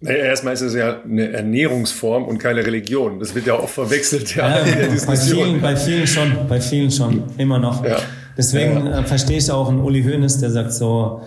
Naja, 0.00 0.18
erstmal 0.18 0.54
ist 0.54 0.60
es 0.60 0.74
ja 0.74 1.02
eine 1.02 1.32
Ernährungsform 1.32 2.26
und 2.26 2.38
keine 2.38 2.64
Religion. 2.64 3.18
Das 3.18 3.34
wird 3.34 3.46
ja 3.46 3.54
auch 3.54 3.68
verwechselt. 3.68 4.36
Ja, 4.36 4.64
ja 4.64 4.64
bei, 5.04 5.16
vielen, 5.16 5.60
bei 5.60 5.74
vielen 5.74 6.06
schon, 6.06 6.46
bei 6.48 6.60
vielen 6.60 6.92
schon, 6.92 7.24
immer 7.36 7.58
noch. 7.58 7.84
Ja. 7.84 7.96
Deswegen 8.36 8.86
ja. 8.86 9.00
Äh, 9.00 9.04
verstehe 9.04 9.38
ich 9.38 9.50
auch 9.50 9.68
einen 9.68 9.80
Uli 9.80 10.04
Hoeneß, 10.04 10.38
der 10.38 10.52
sagt 10.52 10.72
so, 10.72 11.22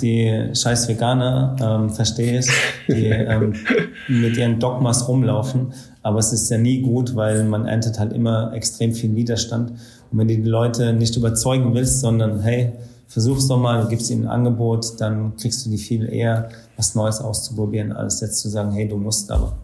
die 0.00 0.50
scheiß 0.54 0.88
Veganer, 0.88 1.56
ähm, 1.60 1.90
verstehe 1.90 2.40
ich, 2.40 2.50
die 2.88 3.06
ähm, 3.06 3.54
mit 4.08 4.36
ihren 4.36 4.58
Dogmas 4.58 5.08
rumlaufen. 5.08 5.72
Aber 6.02 6.18
es 6.18 6.32
ist 6.32 6.50
ja 6.50 6.58
nie 6.58 6.82
gut, 6.82 7.16
weil 7.16 7.44
man 7.44 7.66
erntet 7.66 7.98
halt 7.98 8.12
immer 8.12 8.52
extrem 8.52 8.92
viel 8.92 9.14
Widerstand. 9.14 9.70
Und 9.70 10.18
wenn 10.18 10.28
du 10.28 10.36
die 10.36 10.42
Leute 10.42 10.92
nicht 10.92 11.16
überzeugen 11.16 11.74
willst, 11.74 12.00
sondern 12.00 12.40
hey, 12.40 12.72
versuch's 13.08 13.48
doch 13.48 13.58
mal, 13.58 13.82
du 13.82 13.88
gibst 13.88 14.10
ihnen 14.10 14.24
ein 14.24 14.30
Angebot, 14.30 15.00
dann 15.00 15.36
kriegst 15.36 15.64
du 15.64 15.70
die 15.70 15.78
viel 15.78 16.08
eher, 16.12 16.48
was 16.76 16.94
Neues 16.94 17.20
auszuprobieren, 17.20 17.92
als 17.92 18.20
jetzt 18.20 18.40
zu 18.40 18.48
sagen, 18.48 18.72
hey, 18.72 18.88
du 18.88 18.96
musst 18.96 19.30
aber. 19.30 19.56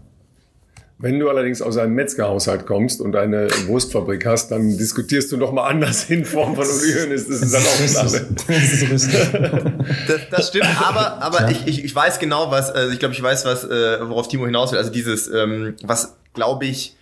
Wenn 1.03 1.19
du 1.19 1.31
allerdings 1.31 1.63
aus 1.63 1.79
einem 1.79 1.95
Metzgerhaushalt 1.95 2.67
kommst 2.67 3.01
und 3.01 3.17
eine 3.17 3.49
Wurstfabrik 3.67 4.27
hast, 4.27 4.51
dann 4.51 4.77
diskutierst 4.77 5.33
du 5.33 5.39
noch 5.39 5.51
mal 5.51 5.67
anders 5.67 6.11
in 6.11 6.27
Form 6.27 6.55
von 6.55 6.67
Oliven. 6.67 7.11
Das 7.11 7.23
ist 7.23 7.55
dann 7.55 7.63
auch 7.63 7.77
klar. 7.87 8.23
Das, 10.07 10.21
das 10.31 10.49
stimmt, 10.49 10.67
aber, 10.83 11.23
aber 11.23 11.51
ich, 11.51 11.67
ich, 11.67 11.85
ich 11.85 11.95
weiß 11.95 12.19
genau, 12.19 12.51
was, 12.51 12.71
also 12.71 12.93
ich 12.93 12.99
glaube, 12.99 13.15
ich 13.15 13.23
weiß, 13.23 13.47
was, 13.47 13.65
äh, 13.65 14.09
worauf 14.09 14.29
Timo 14.29 14.45
hinaus 14.45 14.73
will. 14.73 14.79
Also 14.79 14.91
dieses, 14.91 15.27
ähm, 15.29 15.75
was, 15.83 16.17
glaube 16.35 16.67
ich, 16.67 16.97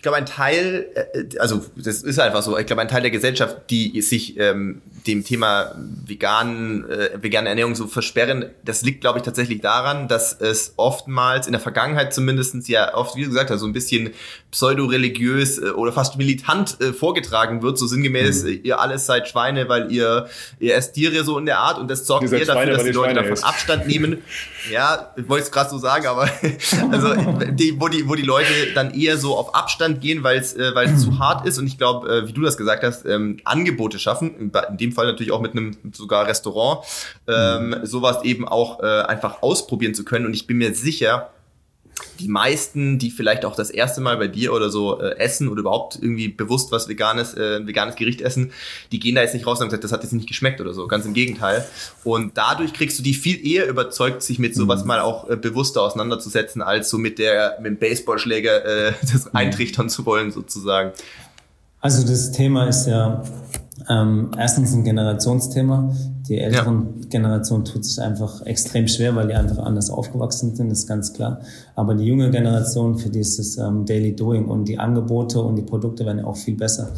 ich 0.00 0.02
glaube, 0.02 0.16
ein 0.16 0.24
Teil, 0.24 0.86
äh, 0.94 1.38
also 1.40 1.62
das 1.76 2.02
ist 2.02 2.18
einfach 2.18 2.42
so, 2.42 2.56
ich 2.56 2.64
glaube, 2.64 2.80
ein 2.80 2.88
Teil 2.88 3.02
der 3.02 3.10
Gesellschaft, 3.10 3.58
die 3.68 4.00
sich 4.00 4.38
ähm, 4.38 4.80
dem 5.06 5.24
Thema 5.26 5.74
vegan, 6.06 6.88
äh, 6.88 7.10
vegane 7.20 7.50
Ernährung 7.50 7.74
so 7.74 7.86
versperren, 7.86 8.46
das 8.64 8.80
liegt, 8.80 9.02
glaube 9.02 9.18
ich, 9.18 9.26
tatsächlich 9.26 9.60
daran, 9.60 10.08
dass 10.08 10.32
es 10.32 10.72
oftmals, 10.76 11.46
in 11.46 11.52
der 11.52 11.60
Vergangenheit 11.60 12.14
zumindestens 12.14 12.66
ja 12.66 12.94
oft, 12.94 13.14
wie 13.14 13.24
gesagt, 13.24 13.50
so 13.58 13.66
ein 13.66 13.74
bisschen 13.74 14.14
pseudo-religiös 14.50 15.58
äh, 15.58 15.70
oder 15.72 15.92
fast 15.92 16.16
militant 16.16 16.80
äh, 16.80 16.94
vorgetragen 16.94 17.62
wird, 17.62 17.76
so 17.76 17.86
sinngemäß, 17.86 18.44
mhm. 18.44 18.60
ihr 18.62 18.80
alles 18.80 19.04
seid 19.04 19.28
Schweine, 19.28 19.68
weil 19.68 19.92
ihr, 19.92 20.30
ihr 20.60 20.76
esst 20.76 20.94
Tiere 20.94 21.24
so 21.24 21.36
in 21.36 21.44
der 21.44 21.58
Art 21.58 21.78
und 21.78 21.90
das 21.90 22.06
sorgt 22.06 22.32
eher 22.32 22.46
dafür, 22.46 22.72
dass 22.72 22.84
die 22.84 22.92
Leute 22.92 23.16
davon 23.16 23.32
ist. 23.34 23.44
Abstand 23.44 23.86
nehmen. 23.86 24.22
ja, 24.72 25.12
ich 25.14 25.28
wollte 25.28 25.44
es 25.44 25.52
gerade 25.52 25.68
so 25.68 25.76
sagen, 25.76 26.06
aber 26.06 26.22
also 26.90 27.14
die, 27.50 27.78
wo, 27.78 27.88
die, 27.88 28.08
wo 28.08 28.14
die 28.14 28.22
Leute 28.22 28.48
dann 28.74 28.94
eher 28.94 29.18
so 29.18 29.36
auf 29.36 29.54
Abstand 29.54 29.89
gehen, 29.94 30.22
weil 30.22 30.38
es 30.38 30.54
äh, 30.54 30.72
zu 30.96 31.18
hart 31.18 31.46
ist 31.46 31.58
und 31.58 31.66
ich 31.66 31.78
glaube, 31.78 32.08
äh, 32.08 32.28
wie 32.28 32.32
du 32.32 32.42
das 32.42 32.56
gesagt 32.56 32.82
hast, 32.82 33.06
ähm, 33.06 33.38
Angebote 33.44 33.98
schaffen, 33.98 34.34
in, 34.36 34.52
in 34.70 34.76
dem 34.76 34.92
Fall 34.92 35.06
natürlich 35.06 35.32
auch 35.32 35.40
mit 35.40 35.52
einem 35.52 35.76
sogar 35.92 36.26
Restaurant, 36.26 36.84
ähm, 37.26 37.70
mhm. 37.70 37.86
sowas 37.86 38.22
eben 38.24 38.46
auch 38.46 38.80
äh, 38.80 39.02
einfach 39.02 39.42
ausprobieren 39.42 39.94
zu 39.94 40.04
können 40.04 40.26
und 40.26 40.34
ich 40.34 40.46
bin 40.46 40.58
mir 40.58 40.74
sicher, 40.74 41.30
die 42.18 42.28
meisten, 42.28 42.98
die 42.98 43.10
vielleicht 43.10 43.44
auch 43.44 43.56
das 43.56 43.70
erste 43.70 44.00
Mal 44.00 44.16
bei 44.16 44.28
dir 44.28 44.52
oder 44.52 44.70
so 44.70 45.00
äh, 45.00 45.16
essen 45.18 45.48
oder 45.48 45.60
überhaupt 45.60 45.98
irgendwie 46.00 46.28
bewusst 46.28 46.72
was 46.72 46.88
veganes, 46.88 47.34
äh, 47.34 47.66
veganes 47.66 47.96
Gericht 47.96 48.20
essen, 48.20 48.52
die 48.92 49.00
gehen 49.00 49.14
da 49.14 49.22
jetzt 49.22 49.34
nicht 49.34 49.46
raus 49.46 49.58
und 49.58 49.62
haben 49.62 49.68
gesagt, 49.68 49.84
das 49.84 49.92
hat 49.92 50.02
jetzt 50.02 50.12
nicht 50.12 50.28
geschmeckt 50.28 50.60
oder 50.60 50.74
so. 50.74 50.86
Ganz 50.86 51.06
im 51.06 51.14
Gegenteil. 51.14 51.64
Und 52.04 52.36
dadurch 52.36 52.72
kriegst 52.72 52.98
du 52.98 53.02
die 53.02 53.14
viel 53.14 53.44
eher 53.46 53.68
überzeugt, 53.68 54.22
sich 54.22 54.38
mit 54.38 54.54
sowas 54.54 54.82
mhm. 54.82 54.88
mal 54.88 55.00
auch 55.00 55.28
äh, 55.28 55.36
bewusster 55.36 55.82
auseinanderzusetzen, 55.82 56.62
als 56.62 56.90
so 56.90 56.98
mit 56.98 57.18
der 57.18 57.58
mit 57.60 57.72
dem 57.72 57.78
Baseballschläger 57.78 58.64
äh, 58.64 58.92
das 59.00 59.26
mhm. 59.26 59.30
eintrichtern 59.32 59.88
zu 59.88 60.06
wollen, 60.06 60.30
sozusagen. 60.30 60.92
Also 61.80 62.06
das 62.06 62.32
Thema 62.32 62.68
ist 62.68 62.86
ja 62.86 63.22
ähm, 63.90 64.30
erstens 64.38 64.72
ein 64.72 64.84
Generationsthema. 64.84 65.92
Die 66.28 66.38
älteren 66.38 67.00
ja. 67.00 67.08
Generation 67.08 67.64
tut 67.64 67.84
sich 67.84 68.00
einfach 68.00 68.46
extrem 68.46 68.86
schwer, 68.86 69.16
weil 69.16 69.26
die 69.26 69.34
einfach 69.34 69.58
anders 69.58 69.90
aufgewachsen 69.90 70.54
sind, 70.54 70.70
ist 70.70 70.86
ganz 70.86 71.12
klar. 71.12 71.40
Aber 71.74 71.94
die 71.94 72.04
junge 72.04 72.30
Generation, 72.30 72.96
für 72.98 73.10
die 73.10 73.18
ist 73.18 73.40
es 73.40 73.58
ähm, 73.58 73.84
Daily 73.84 74.14
Doing 74.14 74.46
und 74.46 74.66
die 74.66 74.78
Angebote 74.78 75.40
und 75.40 75.56
die 75.56 75.62
Produkte 75.62 76.06
werden 76.06 76.18
ja 76.18 76.24
auch 76.24 76.36
viel 76.36 76.54
besser. 76.54 76.92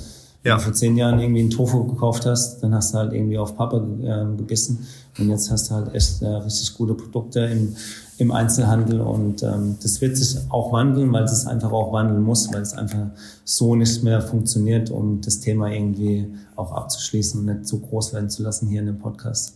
Ja. 0.45 0.53
Wenn 0.53 0.59
du 0.59 0.64
vor 0.64 0.72
zehn 0.74 0.97
Jahren 0.97 1.18
irgendwie 1.18 1.40
einen 1.40 1.51
Tofu 1.51 1.84
gekauft 1.84 2.26
hast, 2.26 2.62
dann 2.62 2.74
hast 2.74 2.93
du 2.93 2.99
halt 2.99 3.12
irgendwie 3.14 3.38
auf 3.38 3.57
Papa 3.57 3.78
äh, 3.78 4.36
gebissen 4.36 4.86
und 5.18 5.30
jetzt 5.30 5.51
hast 5.51 5.70
du 5.70 5.74
halt 5.74 5.95
echt 5.95 6.20
äh, 6.20 6.26
richtig 6.26 6.74
gute 6.74 6.95
Produkte 6.95 7.40
im, 7.40 7.74
im 8.23 8.31
Einzelhandel 8.31 9.01
und 9.01 9.43
ähm, 9.43 9.77
das 9.83 10.01
wird 10.01 10.16
sich 10.16 10.39
auch 10.49 10.73
wandeln, 10.73 11.12
weil 11.12 11.25
es 11.25 11.47
einfach 11.47 11.73
auch 11.73 11.93
wandeln 11.93 12.23
muss, 12.23 12.53
weil 12.53 12.62
es 12.62 12.73
einfach 12.73 13.09
so 13.45 13.75
nicht 13.75 14.03
mehr 14.05 14.20
funktioniert, 14.20 14.91
um 14.91 15.20
das 15.20 15.41
Thema 15.41 15.70
irgendwie 15.70 16.33
auch 16.55 16.73
abzuschließen 16.73 17.41
und 17.41 17.47
nicht 17.47 17.66
zu 17.66 17.81
groß 17.81 18.14
werden 18.14 18.31
zu 18.31 18.45
lassen 18.45 18.68
hier 18.68 18.81
in 18.81 18.87
dem 18.87 18.99
Podcast. 18.99 19.55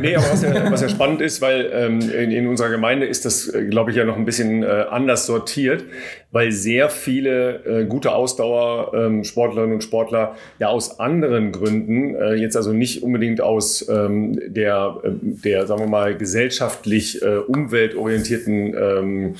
Nee, 0.00 0.14
aber 0.14 0.30
was 0.30 0.42
ja, 0.42 0.70
was 0.70 0.82
ja 0.82 0.88
spannend 0.88 1.20
ist, 1.20 1.40
weil 1.40 1.70
ähm, 1.72 2.00
in, 2.00 2.30
in 2.30 2.46
unserer 2.46 2.70
Gemeinde 2.70 3.06
ist 3.06 3.24
das, 3.24 3.48
äh, 3.48 3.64
glaube 3.64 3.90
ich, 3.90 3.96
ja 3.96 4.04
noch 4.04 4.16
ein 4.16 4.24
bisschen 4.24 4.62
äh, 4.62 4.84
anders 4.90 5.26
sortiert, 5.26 5.84
weil 6.30 6.52
sehr 6.52 6.90
viele 6.90 7.64
äh, 7.64 7.84
gute 7.86 8.12
Ausdauersportlerinnen 8.12 9.70
ähm, 9.70 9.76
und 9.76 9.82
Sportler 9.82 10.36
ja 10.58 10.68
aus 10.68 11.00
anderen 11.00 11.52
Gründen, 11.52 12.14
äh, 12.14 12.34
jetzt 12.34 12.56
also 12.56 12.72
nicht 12.72 13.02
unbedingt 13.02 13.40
aus 13.40 13.88
ähm, 13.88 14.38
der, 14.46 15.00
äh, 15.02 15.10
der, 15.22 15.66
sagen 15.66 15.80
wir 15.80 15.88
mal, 15.88 16.16
gesellschaftlich 16.16 17.22
äh, 17.22 17.38
umweltorientierten 17.38 18.74
ähm, 18.74 19.34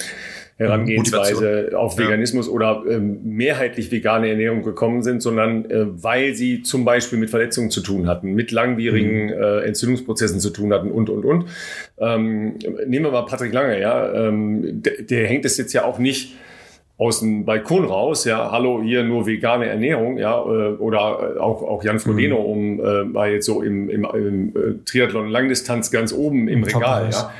Herangehensweise 0.58 1.70
auf 1.76 1.96
Veganismus 1.98 2.48
ja. 2.48 2.52
oder 2.52 2.82
ähm, 2.90 3.20
mehrheitlich 3.22 3.92
vegane 3.92 4.28
Ernährung 4.28 4.64
gekommen 4.64 5.02
sind, 5.02 5.22
sondern 5.22 5.70
äh, 5.70 5.86
weil 6.02 6.34
sie 6.34 6.62
zum 6.62 6.84
Beispiel 6.84 7.18
mit 7.18 7.30
Verletzungen 7.30 7.70
zu 7.70 7.80
tun 7.80 8.08
hatten, 8.08 8.34
mit 8.34 8.50
langwierigen 8.50 9.26
mhm. 9.26 9.32
äh, 9.32 9.60
Entzündungsprozessen 9.60 10.40
zu 10.40 10.50
tun 10.50 10.72
hatten 10.72 10.90
und, 10.90 11.10
und, 11.10 11.24
und. 11.24 11.44
Ähm, 11.98 12.58
nehmen 12.86 13.04
wir 13.04 13.12
mal 13.12 13.22
Patrick 13.22 13.52
Lange, 13.52 13.80
ja, 13.80 14.12
ähm, 14.12 14.82
der, 14.82 15.02
der 15.02 15.28
hängt 15.28 15.44
es 15.44 15.56
jetzt 15.58 15.72
ja 15.74 15.84
auch 15.84 16.00
nicht 16.00 16.34
aus 16.98 17.20
dem 17.20 17.44
Balkon 17.44 17.84
raus, 17.84 18.24
ja, 18.24 18.50
hallo, 18.50 18.82
hier 18.82 19.04
nur 19.04 19.26
vegane 19.26 19.66
Ernährung, 19.66 20.18
ja, 20.18 20.40
äh, 20.40 20.72
oder 20.74 21.36
äh, 21.36 21.38
auch, 21.38 21.62
auch 21.62 21.84
Jan 21.84 22.00
Frodeno, 22.00 22.40
mhm. 22.40 22.44
um 22.44 22.80
äh, 22.80 23.14
war 23.14 23.28
jetzt 23.28 23.46
so 23.46 23.62
im, 23.62 23.88
im, 23.88 24.04
im 24.12 24.48
äh, 24.48 24.84
Triathlon 24.84 25.28
Langdistanz 25.28 25.92
ganz 25.92 26.12
oben 26.12 26.48
im, 26.48 26.58
Im 26.58 26.64
Regal, 26.64 27.08
ja. 27.12 27.32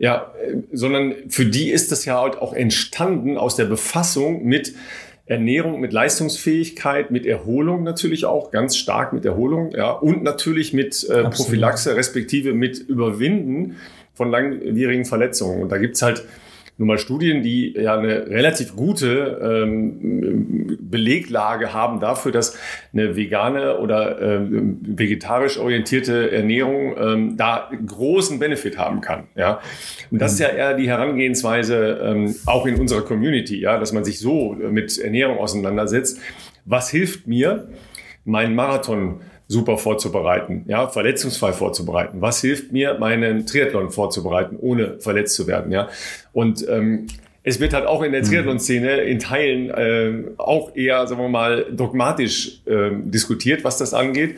Ja, 0.00 0.32
äh, 0.42 0.56
sondern 0.72 1.14
für 1.28 1.44
die 1.44 1.70
ist 1.70 1.92
das 1.92 2.06
ja 2.06 2.18
halt 2.20 2.38
auch 2.38 2.54
entstanden 2.54 3.36
aus 3.36 3.54
der 3.54 3.66
Befassung 3.66 4.44
mit 4.46 4.74
Ernährung, 5.26 5.78
mit 5.78 5.92
Leistungsfähigkeit, 5.92 7.10
mit 7.10 7.26
Erholung 7.26 7.84
natürlich 7.84 8.24
auch, 8.24 8.50
ganz 8.50 8.76
stark 8.76 9.12
mit 9.12 9.26
Erholung, 9.26 9.72
ja, 9.72 9.90
und 9.92 10.24
natürlich 10.24 10.72
mit 10.72 11.08
äh, 11.08 11.24
Prophylaxe, 11.24 11.94
respektive 11.94 12.54
mit 12.54 12.78
Überwinden 12.78 13.76
von 14.14 14.30
langwierigen 14.30 15.04
Verletzungen. 15.04 15.62
Und 15.62 15.70
da 15.70 15.76
gibt's 15.76 16.00
halt 16.00 16.24
nun 16.80 16.86
mal 16.86 16.96
Studien, 16.96 17.42
die 17.42 17.74
ja 17.74 17.98
eine 17.98 18.26
relativ 18.28 18.74
gute 18.74 19.38
ähm, 19.42 20.78
Beleglage 20.80 21.74
haben 21.74 22.00
dafür, 22.00 22.32
dass 22.32 22.56
eine 22.94 23.16
vegane 23.16 23.78
oder 23.80 24.18
ähm, 24.22 24.78
vegetarisch 24.80 25.58
orientierte 25.58 26.32
Ernährung 26.32 26.96
ähm, 26.98 27.36
da 27.36 27.70
großen 27.86 28.38
Benefit 28.38 28.78
haben 28.78 29.02
kann. 29.02 29.24
Ja, 29.36 29.60
und 30.10 30.22
das 30.22 30.32
ist 30.32 30.38
ja 30.38 30.48
eher 30.48 30.72
die 30.72 30.88
Herangehensweise 30.88 32.00
ähm, 32.02 32.34
auch 32.46 32.64
in 32.64 32.76
unserer 32.76 33.02
Community, 33.02 33.60
ja, 33.60 33.78
dass 33.78 33.92
man 33.92 34.02
sich 34.02 34.18
so 34.18 34.54
mit 34.54 34.98
Ernährung 34.98 35.36
auseinandersetzt. 35.36 36.18
Was 36.64 36.88
hilft 36.88 37.26
mir, 37.26 37.68
meinen 38.24 38.54
Marathon 38.54 39.20
super 39.50 39.78
vorzubereiten, 39.78 40.64
ja, 40.68 40.86
verletzungsfrei 40.86 41.52
vorzubereiten. 41.52 42.20
Was 42.20 42.40
hilft 42.40 42.70
mir, 42.70 42.98
meinen 43.00 43.46
Triathlon 43.46 43.90
vorzubereiten, 43.90 44.56
ohne 44.56 45.00
verletzt 45.00 45.34
zu 45.34 45.48
werden, 45.48 45.72
ja? 45.72 45.88
Und 46.32 46.64
ähm, 46.68 47.08
es 47.42 47.58
wird 47.58 47.72
halt 47.72 47.84
auch 47.86 48.02
in 48.02 48.12
der 48.12 48.22
mhm. 48.22 48.26
Triathlon-Szene 48.28 48.98
in 48.98 49.18
Teilen 49.18 49.70
äh, 49.70 50.30
auch 50.36 50.76
eher, 50.76 51.04
sagen 51.08 51.20
wir 51.20 51.28
mal, 51.28 51.66
dogmatisch 51.72 52.60
äh, 52.66 52.90
diskutiert, 52.92 53.64
was 53.64 53.76
das 53.76 53.92
angeht 53.92 54.36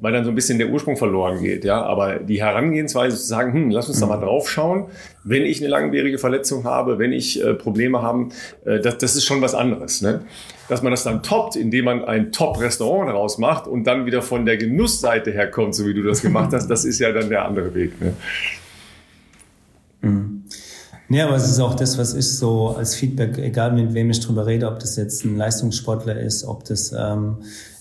weil 0.00 0.12
dann 0.12 0.24
so 0.24 0.30
ein 0.30 0.34
bisschen 0.34 0.58
der 0.58 0.68
Ursprung 0.68 0.96
verloren 0.96 1.40
geht. 1.40 1.64
Ja, 1.64 1.82
aber 1.82 2.18
die 2.18 2.42
Herangehensweise 2.42 3.16
zu 3.16 3.26
sagen, 3.26 3.52
hm, 3.52 3.70
lass 3.70 3.88
uns 3.88 4.00
da 4.00 4.06
mal 4.06 4.18
drauf 4.18 4.48
schauen, 4.48 4.86
wenn 5.24 5.44
ich 5.44 5.60
eine 5.60 5.68
langwierige 5.68 6.18
Verletzung 6.18 6.64
habe, 6.64 6.98
wenn 6.98 7.12
ich 7.12 7.42
äh, 7.44 7.54
Probleme 7.54 8.02
habe, 8.02 8.28
äh, 8.64 8.80
das, 8.80 8.98
das 8.98 9.16
ist 9.16 9.24
schon 9.24 9.40
was 9.40 9.54
anderes. 9.54 10.02
Ne? 10.02 10.22
Dass 10.68 10.82
man 10.82 10.90
das 10.90 11.04
dann 11.04 11.22
toppt, 11.22 11.56
indem 11.56 11.86
man 11.86 12.04
ein 12.04 12.32
Top-Restaurant 12.32 13.08
daraus 13.10 13.38
macht 13.38 13.66
und 13.66 13.84
dann 13.84 14.06
wieder 14.06 14.22
von 14.22 14.46
der 14.46 14.56
Genussseite 14.56 15.30
herkommt, 15.30 15.74
so 15.74 15.86
wie 15.86 15.94
du 15.94 16.02
das 16.02 16.22
gemacht 16.22 16.52
hast, 16.52 16.68
das 16.68 16.84
ist 16.84 16.98
ja 16.98 17.12
dann 17.12 17.28
der 17.28 17.44
andere 17.44 17.74
Weg. 17.74 18.00
Ne? 18.00 18.14
Mhm. 20.02 20.44
Ja, 21.10 21.26
aber 21.26 21.36
es 21.36 21.48
ist 21.48 21.58
auch 21.58 21.74
das, 21.74 21.96
was 21.96 22.12
ich 22.12 22.36
so 22.36 22.76
als 22.76 22.94
Feedback, 22.94 23.38
egal 23.38 23.72
mit 23.72 23.94
wem 23.94 24.10
ich 24.10 24.20
drüber 24.20 24.46
rede, 24.46 24.68
ob 24.68 24.78
das 24.78 24.96
jetzt 24.96 25.24
ein 25.24 25.36
Leistungssportler 25.36 26.20
ist, 26.20 26.44
ob 26.44 26.64
das 26.64 26.92
ähm, 26.92 27.38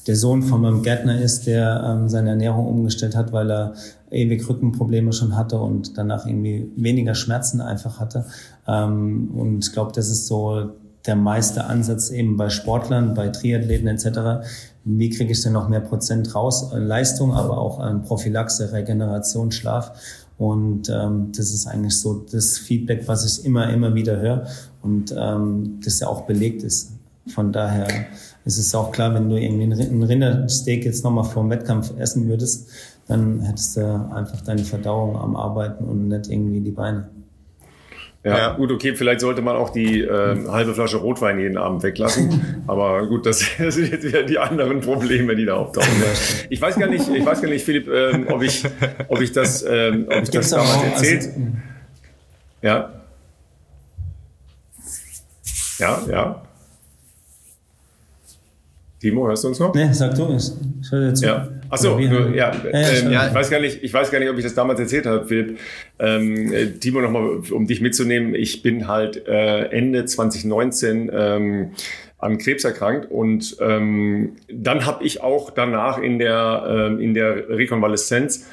der 0.08 0.16
Sohn 0.16 0.42
von 0.42 0.62
meinem 0.62 0.82
Gärtner 0.82 1.22
ist, 1.22 1.48
der 1.48 1.84
ähm, 1.86 2.10
seine 2.10 2.32
Ernährung 2.32 2.66
umgestellt 2.66 3.16
hat, 3.16 3.34
weil 3.34 3.52
er 3.52 3.74
ewig 4.10 4.48
Rückenprobleme 4.48 5.12
schon 5.12 5.36
hatte 5.36 5.60
und 5.60 5.98
danach 5.98 6.26
irgendwie 6.26 6.72
weniger 6.78 7.14
Schmerzen 7.14 7.60
einfach 7.60 8.00
hatte. 8.00 8.26
Ähm, 8.68 9.32
und 9.36 9.66
ich 9.66 9.74
glaube, 9.74 9.92
das 9.94 10.10
ist 10.10 10.28
so 10.28 10.72
der 11.06 11.16
meiste 11.16 11.66
Ansatz 11.66 12.10
eben 12.10 12.38
bei 12.38 12.50
Sportlern, 12.50 13.14
bei 13.14 13.30
Triathleten 13.30 13.88
etc. 13.88 14.48
Wie 14.84 15.10
kriege 15.10 15.32
ich 15.32 15.42
denn 15.42 15.54
noch 15.54 15.70
mehr 15.70 15.82
Prozent 15.82 16.34
raus? 16.34 16.72
Leistung, 16.74 17.34
aber 17.34 17.58
auch 17.58 17.80
an 17.80 18.04
Prophylaxe, 18.04 18.72
Regeneration, 18.72 19.52
Schlaf. 19.52 19.92
Und 20.38 20.90
ähm, 20.90 21.32
das 21.36 21.52
ist 21.52 21.68
eigentlich 21.68 22.00
so 22.00 22.26
das 22.32 22.58
Feedback, 22.58 23.08
was 23.08 23.26
ich 23.26 23.46
immer, 23.46 23.70
immer 23.74 23.96
wieder 23.96 24.20
höre 24.20 24.48
und 24.84 25.14
ähm, 25.18 25.80
das 25.84 26.00
ja 26.00 26.08
auch 26.08 26.22
belegt 26.22 26.64
ist. 26.64 26.92
Von 27.28 27.52
daher 27.52 27.88
es 28.48 28.58
ist 28.58 28.74
auch 28.74 28.92
klar, 28.92 29.14
wenn 29.14 29.30
du 29.30 29.36
irgendwie 29.36 29.66
ein 29.66 30.04
Rindersteak 30.04 30.86
jetzt 30.86 31.04
nochmal 31.04 31.26
vor 31.26 31.44
dem 31.44 31.50
Wettkampf 31.50 31.92
essen 32.00 32.30
würdest, 32.30 32.70
dann 33.08 33.42
hättest 33.42 33.76
du 33.76 34.10
einfach 34.14 34.42
deine 34.42 34.64
Verdauung 34.64 35.18
am 35.18 35.36
Arbeiten 35.36 35.84
und 35.84 36.08
nicht 36.08 36.30
irgendwie 36.30 36.62
die 36.62 36.72
Beine. 36.72 37.10
Ja, 38.24 38.38
ja, 38.38 38.54
gut, 38.56 38.72
okay, 38.72 38.96
vielleicht 38.96 39.22
sollte 39.22 39.42
man 39.42 39.56
auch 39.56 39.70
die 39.70 40.02
äh, 40.02 40.48
halbe 40.50 40.74
Flasche 40.74 40.98
Rotwein 40.98 41.40
jeden 41.40 41.58
Abend 41.58 41.84
weglassen. 41.84 42.64
Aber 42.68 43.06
gut, 43.08 43.26
das, 43.26 43.46
das, 43.58 43.76
sind 43.76 43.92
jetzt 43.92 44.04
wieder 44.04 44.24
die 44.24 44.40
anderen 44.40 44.80
Probleme, 44.80 45.36
die 45.36 45.46
da 45.46 45.56
auftauchen. 45.56 45.90
Ich 46.50 46.62
weiß 46.62 46.78
gar 46.78 46.88
nicht, 46.88 47.08
ich 47.10 47.26
weiß 47.26 47.42
gar 47.42 47.50
nicht, 47.50 47.64
Philipp, 47.64 47.88
ähm, 47.88 48.28
ob 48.30 48.42
ich, 48.42 48.64
ob 49.08 49.22
ich 49.22 49.32
das, 49.34 49.64
ähm, 49.68 50.08
ob 50.10 50.24
ich 50.24 50.30
das 50.30 50.50
damals 50.50 50.84
erzählt. 50.84 51.24
Also, 51.24 51.42
ja. 52.62 52.94
Ja, 55.80 56.02
ja. 56.10 56.47
Timo, 59.00 59.28
hörst 59.28 59.44
du 59.44 59.50
uns 59.50 59.60
noch? 59.60 59.74
Nee, 59.76 59.90
sag 59.92 60.16
du 60.16 60.34
es. 60.34 60.58
Ich 60.82 60.92
höre 60.92 61.10
jetzt 61.10 61.24
ja. 61.24 61.50
Achso, 61.70 62.00
ja, 62.00 62.30
ja, 62.34 62.52
ähm, 62.72 63.12
ja, 63.12 63.28
ich 63.28 63.34
weiß 63.34 63.50
gar 63.50 63.60
nicht, 63.60 63.84
ich 63.84 63.94
weiß 63.94 64.10
gar 64.10 64.20
nicht, 64.20 64.30
ob 64.30 64.38
ich 64.38 64.44
das 64.44 64.56
damals 64.56 64.80
erzählt 64.80 65.06
habe, 65.06 65.26
Philipp. 65.26 65.60
Ähm, 66.00 66.54
äh, 66.54 66.68
Timo, 66.68 67.02
nochmal, 67.02 67.42
um 67.52 67.68
dich 67.68 67.82
mitzunehmen. 67.82 68.34
Ich 68.34 68.64
bin 68.64 68.88
halt 68.88 69.28
äh, 69.28 69.66
Ende 69.66 70.06
2019 70.06 71.12
ähm, 71.14 71.72
an 72.18 72.38
Krebs 72.38 72.64
erkrankt 72.64 73.12
und 73.12 73.58
ähm, 73.60 74.38
dann 74.52 74.86
habe 74.86 75.04
ich 75.04 75.22
auch 75.22 75.52
danach 75.52 76.00
in 76.00 76.18
der, 76.20 76.64
äh, 76.68 77.04
in 77.04 77.14
der 77.14 77.50
Rekonvaleszenz 77.50 78.48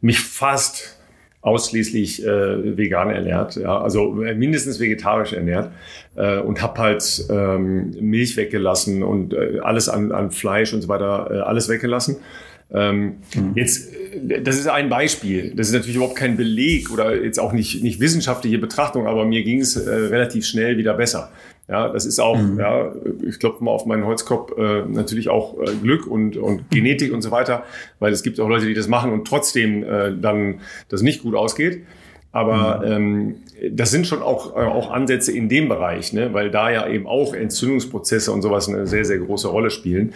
mich 0.00 0.20
fast 0.20 0.97
ausschließlich 1.40 2.24
äh, 2.24 2.76
vegan 2.76 3.10
ernährt, 3.10 3.56
ja, 3.56 3.80
also 3.80 4.10
mindestens 4.10 4.80
vegetarisch 4.80 5.32
ernährt 5.32 5.70
äh, 6.16 6.38
und 6.38 6.60
habe 6.60 6.80
halt 6.80 7.24
ähm, 7.30 7.94
Milch 8.00 8.36
weggelassen 8.36 9.02
und 9.02 9.34
äh, 9.34 9.60
alles 9.62 9.88
an, 9.88 10.10
an 10.12 10.30
Fleisch 10.30 10.74
und 10.74 10.82
so 10.82 10.88
weiter, 10.88 11.30
äh, 11.30 11.38
alles 11.40 11.68
weggelassen. 11.68 12.16
Ähm, 12.70 13.16
mhm. 13.34 13.52
Jetzt, 13.54 13.94
äh, 13.94 14.42
das 14.42 14.56
ist 14.56 14.66
ein 14.66 14.88
Beispiel. 14.88 15.52
Das 15.54 15.68
ist 15.68 15.74
natürlich 15.74 15.96
überhaupt 15.96 16.16
kein 16.16 16.36
Beleg 16.36 16.90
oder 16.90 17.14
jetzt 17.22 17.38
auch 17.38 17.52
nicht, 17.52 17.82
nicht 17.82 18.00
wissenschaftliche 18.00 18.58
Betrachtung, 18.58 19.06
aber 19.06 19.24
mir 19.24 19.42
ging 19.42 19.60
es 19.60 19.76
äh, 19.76 19.90
relativ 19.90 20.44
schnell 20.44 20.76
wieder 20.76 20.94
besser. 20.94 21.30
Ja, 21.68 21.90
das 21.90 22.06
ist 22.06 22.18
auch, 22.18 22.38
mhm. 22.38 22.58
ja, 22.58 22.92
ich 23.28 23.38
klopfe 23.38 23.62
mal 23.62 23.72
auf 23.72 23.84
meinen 23.84 24.06
Holzkopf, 24.06 24.56
äh, 24.56 24.86
natürlich 24.86 25.28
auch 25.28 25.58
äh, 25.60 25.74
Glück 25.82 26.06
und, 26.06 26.38
und 26.38 26.70
Genetik 26.70 27.12
und 27.12 27.20
so 27.20 27.30
weiter, 27.30 27.64
weil 27.98 28.10
es 28.10 28.22
gibt 28.22 28.40
auch 28.40 28.48
Leute, 28.48 28.64
die 28.64 28.72
das 28.72 28.88
machen 28.88 29.12
und 29.12 29.26
trotzdem 29.26 29.84
äh, 29.84 30.16
dann 30.18 30.60
das 30.88 31.02
nicht 31.02 31.22
gut 31.22 31.34
ausgeht. 31.34 31.82
Aber 32.30 32.80
mhm. 32.84 32.92
ähm, 32.92 33.34
das 33.72 33.90
sind 33.90 34.06
schon 34.06 34.22
auch, 34.22 34.54
äh, 34.54 34.60
auch 34.60 34.90
Ansätze 34.90 35.32
in 35.32 35.48
dem 35.48 35.68
Bereich, 35.68 36.12
ne? 36.12 36.34
weil 36.34 36.50
da 36.50 36.70
ja 36.70 36.86
eben 36.86 37.06
auch 37.06 37.32
Entzündungsprozesse 37.32 38.30
und 38.32 38.42
sowas 38.42 38.68
eine 38.68 38.86
sehr, 38.86 39.04
sehr 39.04 39.18
große 39.18 39.48
Rolle 39.48 39.70
spielen. 39.70 40.12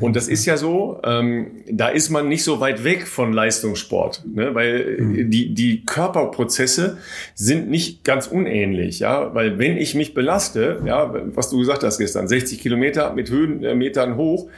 Und 0.00 0.14
das 0.14 0.28
ist 0.28 0.46
ja 0.46 0.56
so, 0.56 1.00
ähm, 1.04 1.48
da 1.70 1.88
ist 1.88 2.10
man 2.10 2.28
nicht 2.28 2.44
so 2.44 2.60
weit 2.60 2.84
weg 2.84 3.06
von 3.06 3.32
Leistungssport, 3.32 4.22
ne? 4.32 4.54
weil 4.54 4.98
mhm. 5.00 5.30
die, 5.30 5.52
die 5.52 5.84
Körperprozesse 5.84 6.98
sind 7.34 7.68
nicht 7.68 8.04
ganz 8.04 8.28
unähnlich. 8.28 9.00
Ja? 9.00 9.34
Weil 9.34 9.58
wenn 9.58 9.76
ich 9.76 9.94
mich 9.96 10.14
belaste, 10.14 10.80
ja, 10.86 11.12
was 11.34 11.50
du 11.50 11.58
gesagt 11.58 11.82
hast 11.82 11.98
gestern, 11.98 12.28
60 12.28 12.60
Kilometer 12.60 13.12
mit 13.14 13.30
Höhenmetern 13.30 14.16
hoch, 14.16 14.48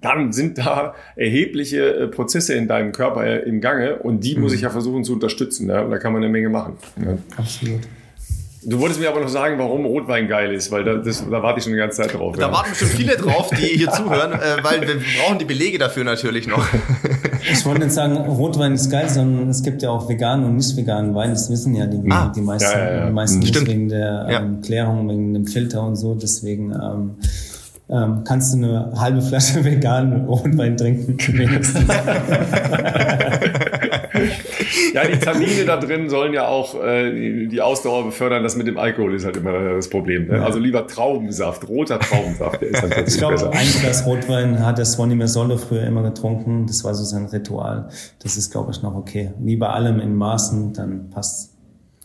dann 0.00 0.32
sind 0.32 0.58
da 0.58 0.94
erhebliche 1.16 1.94
äh, 1.94 2.08
Prozesse 2.08 2.54
in 2.54 2.68
deinem 2.68 2.92
Körper 2.92 3.24
äh, 3.24 3.48
im 3.48 3.60
Gange 3.60 3.96
und 3.96 4.20
die 4.24 4.36
mhm. 4.36 4.42
muss 4.42 4.52
ich 4.52 4.60
ja 4.60 4.70
versuchen 4.70 5.04
zu 5.04 5.14
unterstützen. 5.14 5.68
Ja? 5.68 5.82
Und 5.82 5.90
da 5.90 5.98
kann 5.98 6.12
man 6.12 6.22
eine 6.22 6.30
Menge 6.30 6.48
machen. 6.48 6.76
Ja. 7.02 7.18
Absolut. 7.36 7.80
Du 8.68 8.80
wolltest 8.80 8.98
mir 8.98 9.08
aber 9.08 9.20
noch 9.20 9.28
sagen, 9.28 9.60
warum 9.60 9.86
Rotwein 9.86 10.26
geil 10.26 10.52
ist, 10.52 10.72
weil 10.72 10.82
da, 10.82 10.96
das, 10.96 11.24
da 11.30 11.40
warte 11.40 11.58
ich 11.58 11.64
schon 11.64 11.72
die 11.72 11.78
ganze 11.78 12.02
Zeit 12.02 12.12
drauf. 12.12 12.34
Da 12.34 12.48
ja. 12.48 12.52
warten 12.52 12.74
schon 12.74 12.88
viele 12.88 13.16
drauf, 13.16 13.48
die 13.50 13.76
hier 13.76 13.90
zuhören, 13.92 14.32
äh, 14.32 14.56
weil 14.62 14.80
wir 14.80 14.96
brauchen 14.96 15.38
die 15.38 15.44
Belege 15.44 15.78
dafür 15.78 16.04
natürlich 16.04 16.46
noch. 16.46 16.66
Ich 17.48 17.64
wollte 17.64 17.82
nicht 17.82 17.92
sagen, 17.92 18.16
Rotwein 18.16 18.72
ist 18.72 18.90
geil, 18.90 19.08
sondern 19.08 19.48
es 19.48 19.62
gibt 19.62 19.80
ja 19.80 19.90
auch 19.90 20.08
veganen 20.08 20.46
und 20.46 20.56
nicht 20.56 20.76
veganen 20.76 21.14
Wein. 21.14 21.30
Das 21.30 21.48
wissen 21.48 21.76
ja 21.76 21.86
die, 21.86 22.00
ah, 22.10 22.32
die 22.34 22.40
meisten, 22.40 22.76
ja, 22.76 22.94
ja, 22.94 23.06
die 23.06 23.12
meisten 23.12 23.38
nicht 23.38 23.66
wegen 23.68 23.88
der 23.88 24.26
ähm, 24.28 24.60
Klärung, 24.62 25.08
wegen 25.08 25.32
dem 25.32 25.46
Filter 25.46 25.84
und 25.86 25.94
so. 25.94 26.16
Deswegen 26.16 26.72
ähm, 26.72 27.14
ähm, 27.88 28.24
kannst 28.24 28.52
du 28.52 28.58
eine 28.58 28.92
halbe 28.98 29.22
Flasche 29.22 29.64
veganen 29.64 30.24
Rotwein 30.26 30.76
trinken. 30.76 31.16
ja, 34.92 35.06
die 35.06 35.18
Tamine 35.20 35.64
da 35.64 35.76
drin 35.76 36.10
sollen 36.10 36.32
ja 36.34 36.48
auch 36.48 36.82
äh, 36.82 37.12
die, 37.12 37.46
die, 37.48 37.60
Ausdauer 37.60 38.06
befördern. 38.06 38.42
Das 38.42 38.56
mit 38.56 38.66
dem 38.66 38.76
Alkohol 38.76 39.14
ist 39.14 39.24
halt 39.24 39.36
immer 39.36 39.52
das 39.74 39.88
Problem. 39.88 40.26
Ne? 40.26 40.42
Also 40.42 40.58
lieber 40.58 40.88
Traubensaft, 40.88 41.68
roter 41.68 42.00
Traubensaft, 42.00 42.60
der 42.60 42.70
ist 42.70 42.82
dann 42.82 42.92
Ich 43.06 43.18
glaube, 43.18 43.52
ein 43.52 43.68
Glas 43.80 44.04
Rotwein 44.04 44.66
hat 44.66 44.78
der 44.78 44.84
Swanny 44.84 45.14
Mesollo 45.14 45.56
früher 45.56 45.84
immer 45.84 46.02
getrunken. 46.02 46.66
Das 46.66 46.82
war 46.82 46.92
so 46.94 47.04
sein 47.04 47.26
Ritual. 47.26 47.88
Das 48.20 48.36
ist, 48.36 48.50
glaube 48.50 48.72
ich, 48.72 48.82
noch 48.82 48.96
okay. 48.96 49.30
Wie 49.38 49.54
bei 49.56 49.68
allem 49.68 50.00
in 50.00 50.16
Maßen, 50.16 50.72
dann 50.72 51.10
passt's. 51.10 51.52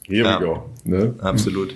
Here 0.05 0.27
ja, 0.27 0.39
we 0.39 0.45
go. 0.45 0.69
Ne? 0.84 1.15
Absolut. 1.21 1.73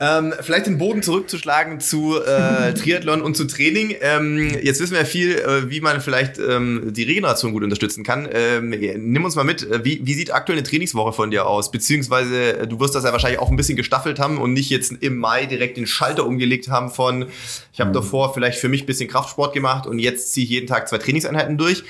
Ähm, 0.00 0.34
vielleicht 0.40 0.66
den 0.66 0.78
Boden 0.78 1.02
zurückzuschlagen 1.02 1.80
zu 1.80 2.20
äh, 2.22 2.74
Triathlon 2.74 3.22
und 3.22 3.36
zu 3.36 3.46
Training. 3.46 3.96
Ähm, 4.00 4.56
jetzt 4.62 4.80
wissen 4.80 4.92
wir 4.92 5.00
ja 5.00 5.04
viel, 5.04 5.36
äh, 5.36 5.70
wie 5.70 5.80
man 5.80 6.00
vielleicht 6.00 6.38
ähm, 6.38 6.92
die 6.92 7.02
Regeneration 7.02 7.52
gut 7.52 7.64
unterstützen 7.64 8.04
kann. 8.04 8.28
Ähm, 8.32 8.70
nimm 8.70 9.24
uns 9.24 9.34
mal 9.34 9.44
mit. 9.44 9.66
Wie, 9.84 10.00
wie 10.04 10.14
sieht 10.14 10.32
aktuell 10.32 10.58
eine 10.58 10.66
Trainingswoche 10.66 11.12
von 11.12 11.30
dir 11.30 11.46
aus? 11.46 11.70
Beziehungsweise 11.70 12.58
äh, 12.58 12.66
du 12.66 12.80
wirst 12.80 12.94
das 12.94 13.04
ja 13.04 13.12
wahrscheinlich 13.12 13.40
auch 13.40 13.50
ein 13.50 13.56
bisschen 13.56 13.76
gestaffelt 13.76 14.18
haben 14.18 14.38
und 14.38 14.52
nicht 14.52 14.70
jetzt 14.70 14.92
im 15.00 15.18
Mai 15.18 15.46
direkt 15.46 15.76
den 15.76 15.86
Schalter 15.86 16.26
umgelegt 16.26 16.68
haben 16.68 16.90
von, 16.90 17.26
ich 17.72 17.80
habe 17.80 17.90
mhm. 17.90 17.94
davor 17.94 18.34
vielleicht 18.34 18.58
für 18.58 18.68
mich 18.68 18.82
ein 18.82 18.86
bisschen 18.86 19.08
Kraftsport 19.08 19.52
gemacht 19.52 19.86
und 19.86 19.98
jetzt 19.98 20.32
ziehe 20.32 20.44
ich 20.44 20.50
jeden 20.50 20.66
Tag 20.66 20.88
zwei 20.88 20.98
Trainingseinheiten 20.98 21.58
durch. 21.58 21.84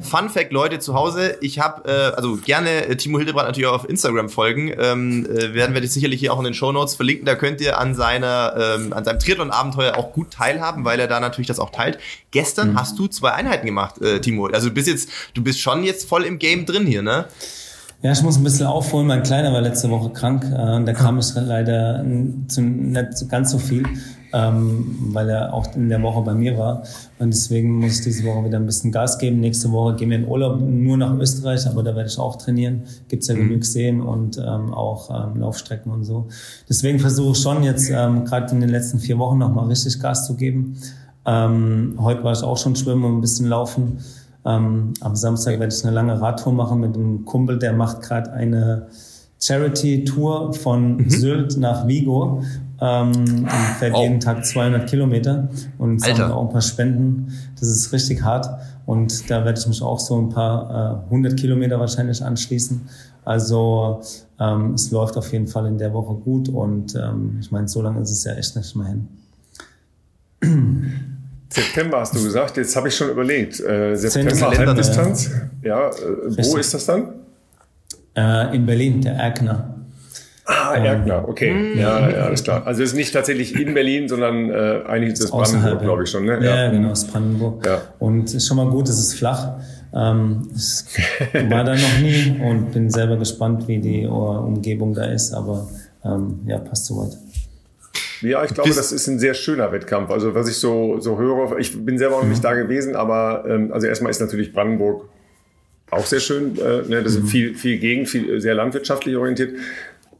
Fun 0.00 0.28
Fact, 0.28 0.52
Leute 0.52 0.78
zu 0.78 0.94
Hause, 0.94 1.36
ich 1.40 1.58
habe, 1.58 1.88
äh, 1.88 2.16
also 2.16 2.36
gerne 2.36 2.86
äh, 2.86 2.96
Timo 2.96 3.18
Hildebrand 3.18 3.48
natürlich 3.48 3.68
auch 3.68 3.74
auf 3.74 3.88
Instagram 3.88 4.28
folgen. 4.28 4.72
Ähm, 4.78 5.26
äh, 5.26 5.54
werden 5.54 5.74
wir 5.74 5.80
das 5.80 5.94
sicherlich 5.94 6.20
hier 6.20 6.32
auch 6.32 6.38
in 6.38 6.44
den 6.44 6.54
Show 6.54 6.72
Notes 6.72 6.94
verlinken. 6.94 7.26
Da 7.26 7.34
könnt 7.34 7.60
ihr 7.60 7.78
an 7.78 7.94
seiner, 7.94 8.54
ähm, 8.56 8.92
an 8.92 9.04
seinem 9.04 9.18
Triathlon-Abenteuer 9.18 9.96
auch 9.96 10.12
gut 10.12 10.30
teilhaben, 10.30 10.84
weil 10.84 11.00
er 11.00 11.08
da 11.08 11.20
natürlich 11.20 11.48
das 11.48 11.58
auch 11.58 11.70
teilt. 11.70 11.98
Gestern 12.30 12.72
mhm. 12.72 12.78
hast 12.78 12.98
du 12.98 13.08
zwei 13.08 13.32
Einheiten 13.32 13.66
gemacht, 13.66 14.00
äh, 14.00 14.20
Timo. 14.20 14.46
Also 14.46 14.68
du 14.68 14.74
bist 14.74 14.88
jetzt, 14.88 15.10
du 15.34 15.42
bist 15.42 15.60
schon 15.60 15.82
jetzt 15.82 16.08
voll 16.08 16.24
im 16.24 16.38
Game 16.38 16.66
drin 16.66 16.86
hier, 16.86 17.02
ne? 17.02 17.26
Ja, 18.02 18.12
ich 18.12 18.22
muss 18.22 18.38
ein 18.38 18.44
bisschen 18.44 18.66
aufholen. 18.66 19.06
Mein 19.06 19.22
Kleiner 19.22 19.52
war 19.52 19.60
letzte 19.60 19.90
Woche 19.90 20.10
krank. 20.10 20.44
Äh, 20.44 20.84
da 20.84 20.92
kam 20.92 21.18
es 21.18 21.34
leider 21.34 22.04
zu, 22.48 22.62
nicht 22.62 23.28
ganz 23.28 23.50
so 23.50 23.58
viel, 23.58 23.84
ähm, 24.32 24.96
weil 25.12 25.28
er 25.28 25.52
auch 25.52 25.74
in 25.74 25.88
der 25.88 26.02
Woche 26.02 26.22
bei 26.22 26.34
mir 26.34 26.56
war. 26.56 26.82
Und 27.18 27.32
deswegen 27.32 27.78
muss 27.80 27.98
ich 27.98 28.04
diese 28.04 28.24
Woche 28.24 28.44
wieder 28.44 28.58
ein 28.58 28.66
bisschen 28.66 28.92
Gas 28.92 29.18
geben. 29.18 29.40
Nächste 29.40 29.70
Woche 29.72 29.96
gehen 29.96 30.10
wir 30.10 30.18
in 30.18 30.26
Urlaub 30.26 30.60
nur 30.60 30.96
nach 30.96 31.14
Österreich, 31.14 31.66
aber 31.66 31.82
da 31.82 31.94
werde 31.94 32.08
ich 32.08 32.18
auch 32.18 32.36
trainieren. 32.36 32.82
Gibt's 33.08 33.28
ja 33.28 33.34
mhm. 33.34 33.48
genug 33.48 33.64
Seen 33.64 34.00
und 34.00 34.38
ähm, 34.38 34.72
auch 34.72 35.10
ähm, 35.10 35.40
Laufstrecken 35.40 35.90
und 35.92 36.04
so. 36.04 36.28
Deswegen 36.68 36.98
versuche 36.98 37.32
ich 37.32 37.38
schon 37.38 37.62
jetzt 37.62 37.90
ähm, 37.90 38.24
gerade 38.24 38.52
in 38.54 38.60
den 38.60 38.70
letzten 38.70 38.98
vier 38.98 39.18
Wochen 39.18 39.38
nochmal 39.38 39.66
richtig 39.66 40.00
Gas 40.00 40.26
zu 40.26 40.36
geben. 40.36 40.76
Ähm, 41.26 41.98
heute 41.98 42.24
war 42.24 42.32
ich 42.32 42.42
auch 42.42 42.56
schon 42.56 42.76
schwimmen 42.76 43.04
und 43.04 43.18
ein 43.18 43.20
bisschen 43.20 43.46
laufen. 43.46 43.98
Ähm, 44.44 44.94
am 45.00 45.16
Samstag 45.16 45.58
werde 45.60 45.74
ich 45.74 45.84
eine 45.84 45.94
lange 45.94 46.20
Radtour 46.20 46.52
machen 46.52 46.80
mit 46.80 46.94
einem 46.94 47.24
Kumpel, 47.24 47.58
der 47.58 47.74
macht 47.74 48.00
gerade 48.02 48.32
eine 48.32 48.86
Charity-Tour 49.42 50.52
von 50.54 50.96
mhm. 50.96 51.10
Sylt 51.10 51.56
nach 51.58 51.86
Vigo 51.86 52.42
ähm, 52.80 53.12
und 53.12 53.50
fährt 53.78 53.94
oh. 53.94 54.02
jeden 54.02 54.20
Tag 54.20 54.44
200 54.44 54.88
Kilometer 54.88 55.48
und 55.78 56.00
sammelt 56.00 56.32
auch 56.32 56.42
ein 56.42 56.52
paar 56.52 56.62
Spenden. 56.62 57.32
Das 57.58 57.68
ist 57.68 57.92
richtig 57.92 58.22
hart 58.22 58.48
und 58.86 59.30
da 59.30 59.44
werde 59.44 59.60
ich 59.60 59.66
mich 59.66 59.82
auch 59.82 60.00
so 60.00 60.20
ein 60.20 60.28
paar 60.30 61.02
äh, 61.02 61.04
100 61.06 61.38
Kilometer 61.38 61.78
wahrscheinlich 61.78 62.22
anschließen. 62.22 62.88
Also 63.24 64.00
ähm, 64.38 64.74
es 64.74 64.90
läuft 64.90 65.16
auf 65.16 65.30
jeden 65.32 65.46
Fall 65.46 65.66
in 65.66 65.78
der 65.78 65.92
Woche 65.92 66.14
gut 66.14 66.48
und 66.48 66.94
ähm, 66.94 67.38
ich 67.40 67.50
meine, 67.50 67.68
so 67.68 67.82
lange 67.82 68.00
ist 68.00 68.10
es 68.10 68.24
ja 68.24 68.32
echt 68.32 68.56
nicht 68.56 68.74
mehr 68.74 68.86
hin. 68.86 69.08
September 71.52 72.00
hast 72.00 72.14
du 72.14 72.22
gesagt, 72.22 72.56
jetzt 72.56 72.74
habe 72.76 72.88
ich 72.88 72.96
schon 72.96 73.10
überlegt. 73.10 73.60
Äh, 73.60 73.94
September 73.96 74.56
Halbdistanz. 74.56 75.30
Ja, 75.62 75.68
ja 75.68 75.88
äh, 75.90 76.44
wo 76.46 76.56
ist 76.56 76.72
das 76.72 76.86
dann? 76.86 77.12
Äh, 78.16 78.56
in 78.56 78.66
Berlin, 78.66 79.02
der 79.02 79.14
Erkner. 79.14 79.79
Ah, 80.50 80.74
Erkner, 80.74 81.28
okay. 81.28 81.52
Mhm. 81.52 81.78
Ja, 81.78 82.10
ja, 82.10 82.16
alles 82.24 82.42
klar. 82.42 82.66
Also 82.66 82.82
es 82.82 82.90
ist 82.90 82.96
nicht 82.96 83.12
tatsächlich 83.12 83.54
in 83.54 83.72
Berlin, 83.72 84.08
sondern 84.08 84.50
äh, 84.50 84.82
eigentlich 84.84 85.12
ist 85.12 85.22
das 85.22 85.30
Brandenburg, 85.30 85.80
glaube 85.80 86.02
ich 86.02 86.10
schon. 86.10 86.24
Ne? 86.24 86.44
Ja, 86.44 86.64
ja 86.64 86.70
genau, 86.70 86.90
es 86.90 87.04
ist 87.04 87.12
Brandenburg. 87.12 87.64
Ja. 87.64 87.82
Und 88.00 88.24
es 88.24 88.34
ist 88.34 88.48
schon 88.48 88.56
mal 88.56 88.68
gut, 88.68 88.88
es 88.88 88.98
ist 88.98 89.14
flach. 89.14 89.60
Ähm, 89.94 90.48
ich 90.54 91.30
war 91.50 91.62
da 91.62 91.74
noch 91.74 91.98
nie 92.00 92.40
und 92.42 92.72
bin 92.72 92.90
selber 92.90 93.16
gespannt, 93.16 93.68
wie 93.68 93.78
die 93.78 94.06
Umgebung 94.06 94.92
da 94.92 95.04
ist, 95.04 95.32
aber 95.32 95.68
ähm, 96.04 96.40
ja, 96.46 96.58
passt 96.58 96.86
soweit. 96.86 97.16
Ja, 98.20 98.44
ich 98.44 98.52
glaube, 98.52 98.70
das 98.70 98.90
ist 98.90 99.06
ein 99.06 99.20
sehr 99.20 99.34
schöner 99.34 99.70
Wettkampf. 99.70 100.10
Also 100.10 100.34
was 100.34 100.48
ich 100.48 100.56
so, 100.56 100.98
so 100.98 101.16
höre, 101.16 101.58
ich 101.58 101.84
bin 101.84 101.96
selber 101.96 102.16
noch 102.16 102.28
nicht 102.28 102.38
mhm. 102.38 102.48
da 102.48 102.54
gewesen, 102.54 102.96
aber 102.96 103.44
ähm, 103.48 103.72
also 103.72 103.86
erstmal 103.86 104.10
ist 104.10 104.20
natürlich 104.20 104.52
Brandenburg 104.52 105.08
auch 105.90 106.06
sehr 106.06 106.20
schön. 106.20 106.58
Äh, 106.58 106.82
ne, 106.88 107.02
das 107.02 107.14
ist 107.14 107.22
mhm. 107.22 107.28
viel, 107.28 107.54
viel 107.54 107.78
Gegend, 107.78 108.08
viel 108.08 108.40
sehr 108.40 108.54
landwirtschaftlich 108.54 109.16
orientiert 109.16 109.52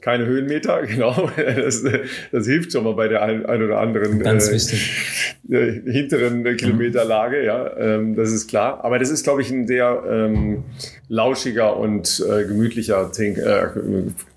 keine 0.00 0.26
Höhenmeter, 0.26 0.82
genau. 0.86 1.30
Das, 1.36 1.84
das 2.32 2.46
hilft 2.46 2.72
schon 2.72 2.84
mal 2.84 2.94
bei 2.94 3.08
der 3.08 3.22
ein, 3.22 3.46
ein 3.46 3.62
oder 3.62 3.78
anderen 3.78 4.18
Ganz 4.20 4.48
äh, 4.48 4.54
wichtig. 4.54 4.90
Äh, 5.50 5.80
hinteren 5.90 6.44
Kilometerlage, 6.56 7.44
ja, 7.44 7.76
ähm, 7.76 8.14
das 8.14 8.30
ist 8.30 8.46
klar. 8.46 8.84
Aber 8.84 9.00
das 9.00 9.10
ist, 9.10 9.24
glaube 9.24 9.42
ich, 9.42 9.50
ein 9.50 9.66
sehr 9.66 10.04
ähm, 10.08 10.62
lauschiger 11.08 11.76
und 11.76 12.24
äh, 12.30 12.44
gemütlicher 12.44 13.10
Zehn, 13.10 13.36
äh, 13.36 13.66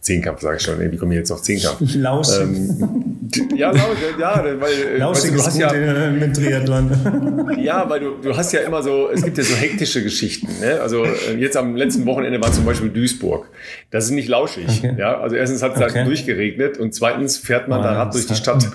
Zehnkampf, 0.04 0.42
sage 0.42 0.58
ich 0.58 0.64
schon. 0.64 0.80
Wie 0.92 0.98
komme 0.98 1.14
ich 1.14 1.20
jetzt 1.20 1.32
auf 1.32 1.42
Zehnkampf? 1.42 1.80
Lauschig. 1.96 2.42
Ähm, 2.42 3.30
ja, 3.56 3.72
lausch, 3.72 3.98
ja, 4.20 4.44
weil 4.60 4.98
Lauschig 4.98 5.34
weißt 5.34 5.56
du, 5.56 5.60
du 5.60 5.66
hast 5.66 5.74
ja 5.76 6.12
mit 6.12 6.36
Triathlon. 6.36 7.58
ja, 7.64 7.90
weil 7.90 8.02
du, 8.02 8.18
du 8.22 8.36
hast 8.36 8.52
ja 8.52 8.60
immer 8.60 8.84
so, 8.84 9.10
es 9.10 9.24
gibt 9.24 9.38
ja 9.38 9.46
so 9.46 9.56
hektische 9.56 10.04
Geschichten. 10.04 10.50
Ne? 10.60 10.82
Also 10.82 11.06
äh, 11.06 11.36
jetzt 11.38 11.56
am 11.56 11.78
letzten 11.78 12.06
Wochenende 12.06 12.42
war 12.42 12.52
zum 12.52 12.66
Beispiel 12.66 12.90
Duisburg. 12.90 13.48
Das 13.92 14.04
ist 14.04 14.12
nicht 14.12 14.28
lauschig. 14.28 14.68
Okay. 14.68 14.96
Ja, 15.00 15.22
also 15.22 15.38
erstens 15.38 15.64
hat 15.64 15.78
es 15.78 15.82
okay. 15.82 16.00
halt 16.00 16.08
durchgeregnet 16.08 16.78
und 16.78 16.94
zweitens 16.94 17.38
fährt 17.38 17.70
man 17.70 17.80
oh, 17.80 17.84
da 17.84 17.94
Rad 17.94 18.14
durch 18.14 18.28
die 18.28 18.36
Stadt. 18.36 18.68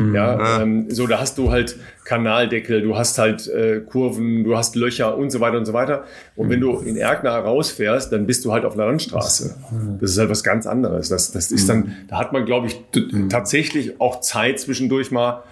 Mhm. 0.00 0.14
Ja, 0.14 0.62
ähm, 0.62 0.86
so 0.88 1.06
da 1.06 1.20
hast 1.20 1.36
du 1.38 1.50
halt 1.50 1.76
Kanaldeckel, 2.04 2.82
du 2.82 2.96
hast 2.96 3.18
halt 3.18 3.46
äh, 3.48 3.80
Kurven, 3.80 4.44
du 4.44 4.56
hast 4.56 4.74
Löcher 4.76 5.16
und 5.16 5.30
so 5.30 5.40
weiter 5.40 5.58
und 5.58 5.66
so 5.66 5.72
weiter. 5.72 6.04
Und 6.36 6.46
mhm. 6.46 6.50
wenn 6.50 6.60
du 6.60 6.78
in 6.78 6.96
Erkner 6.96 7.32
rausfährst, 7.32 8.12
dann 8.12 8.26
bist 8.26 8.44
du 8.44 8.52
halt 8.52 8.64
auf 8.64 8.76
der 8.76 8.86
Landstraße. 8.86 9.56
Das 10.00 10.10
ist 10.10 10.18
halt 10.18 10.30
was 10.30 10.42
ganz 10.42 10.66
anderes. 10.66 11.08
Das, 11.10 11.32
das 11.32 11.52
ist 11.52 11.68
dann, 11.68 11.78
mhm. 11.78 11.92
da 12.08 12.18
hat 12.18 12.32
man, 12.32 12.46
glaube 12.46 12.68
ich, 12.68 12.80
mhm. 13.12 13.28
tatsächlich 13.28 14.00
auch 14.00 14.20
Zeit 14.20 14.58
zwischendurch 14.58 15.10
mal 15.10 15.42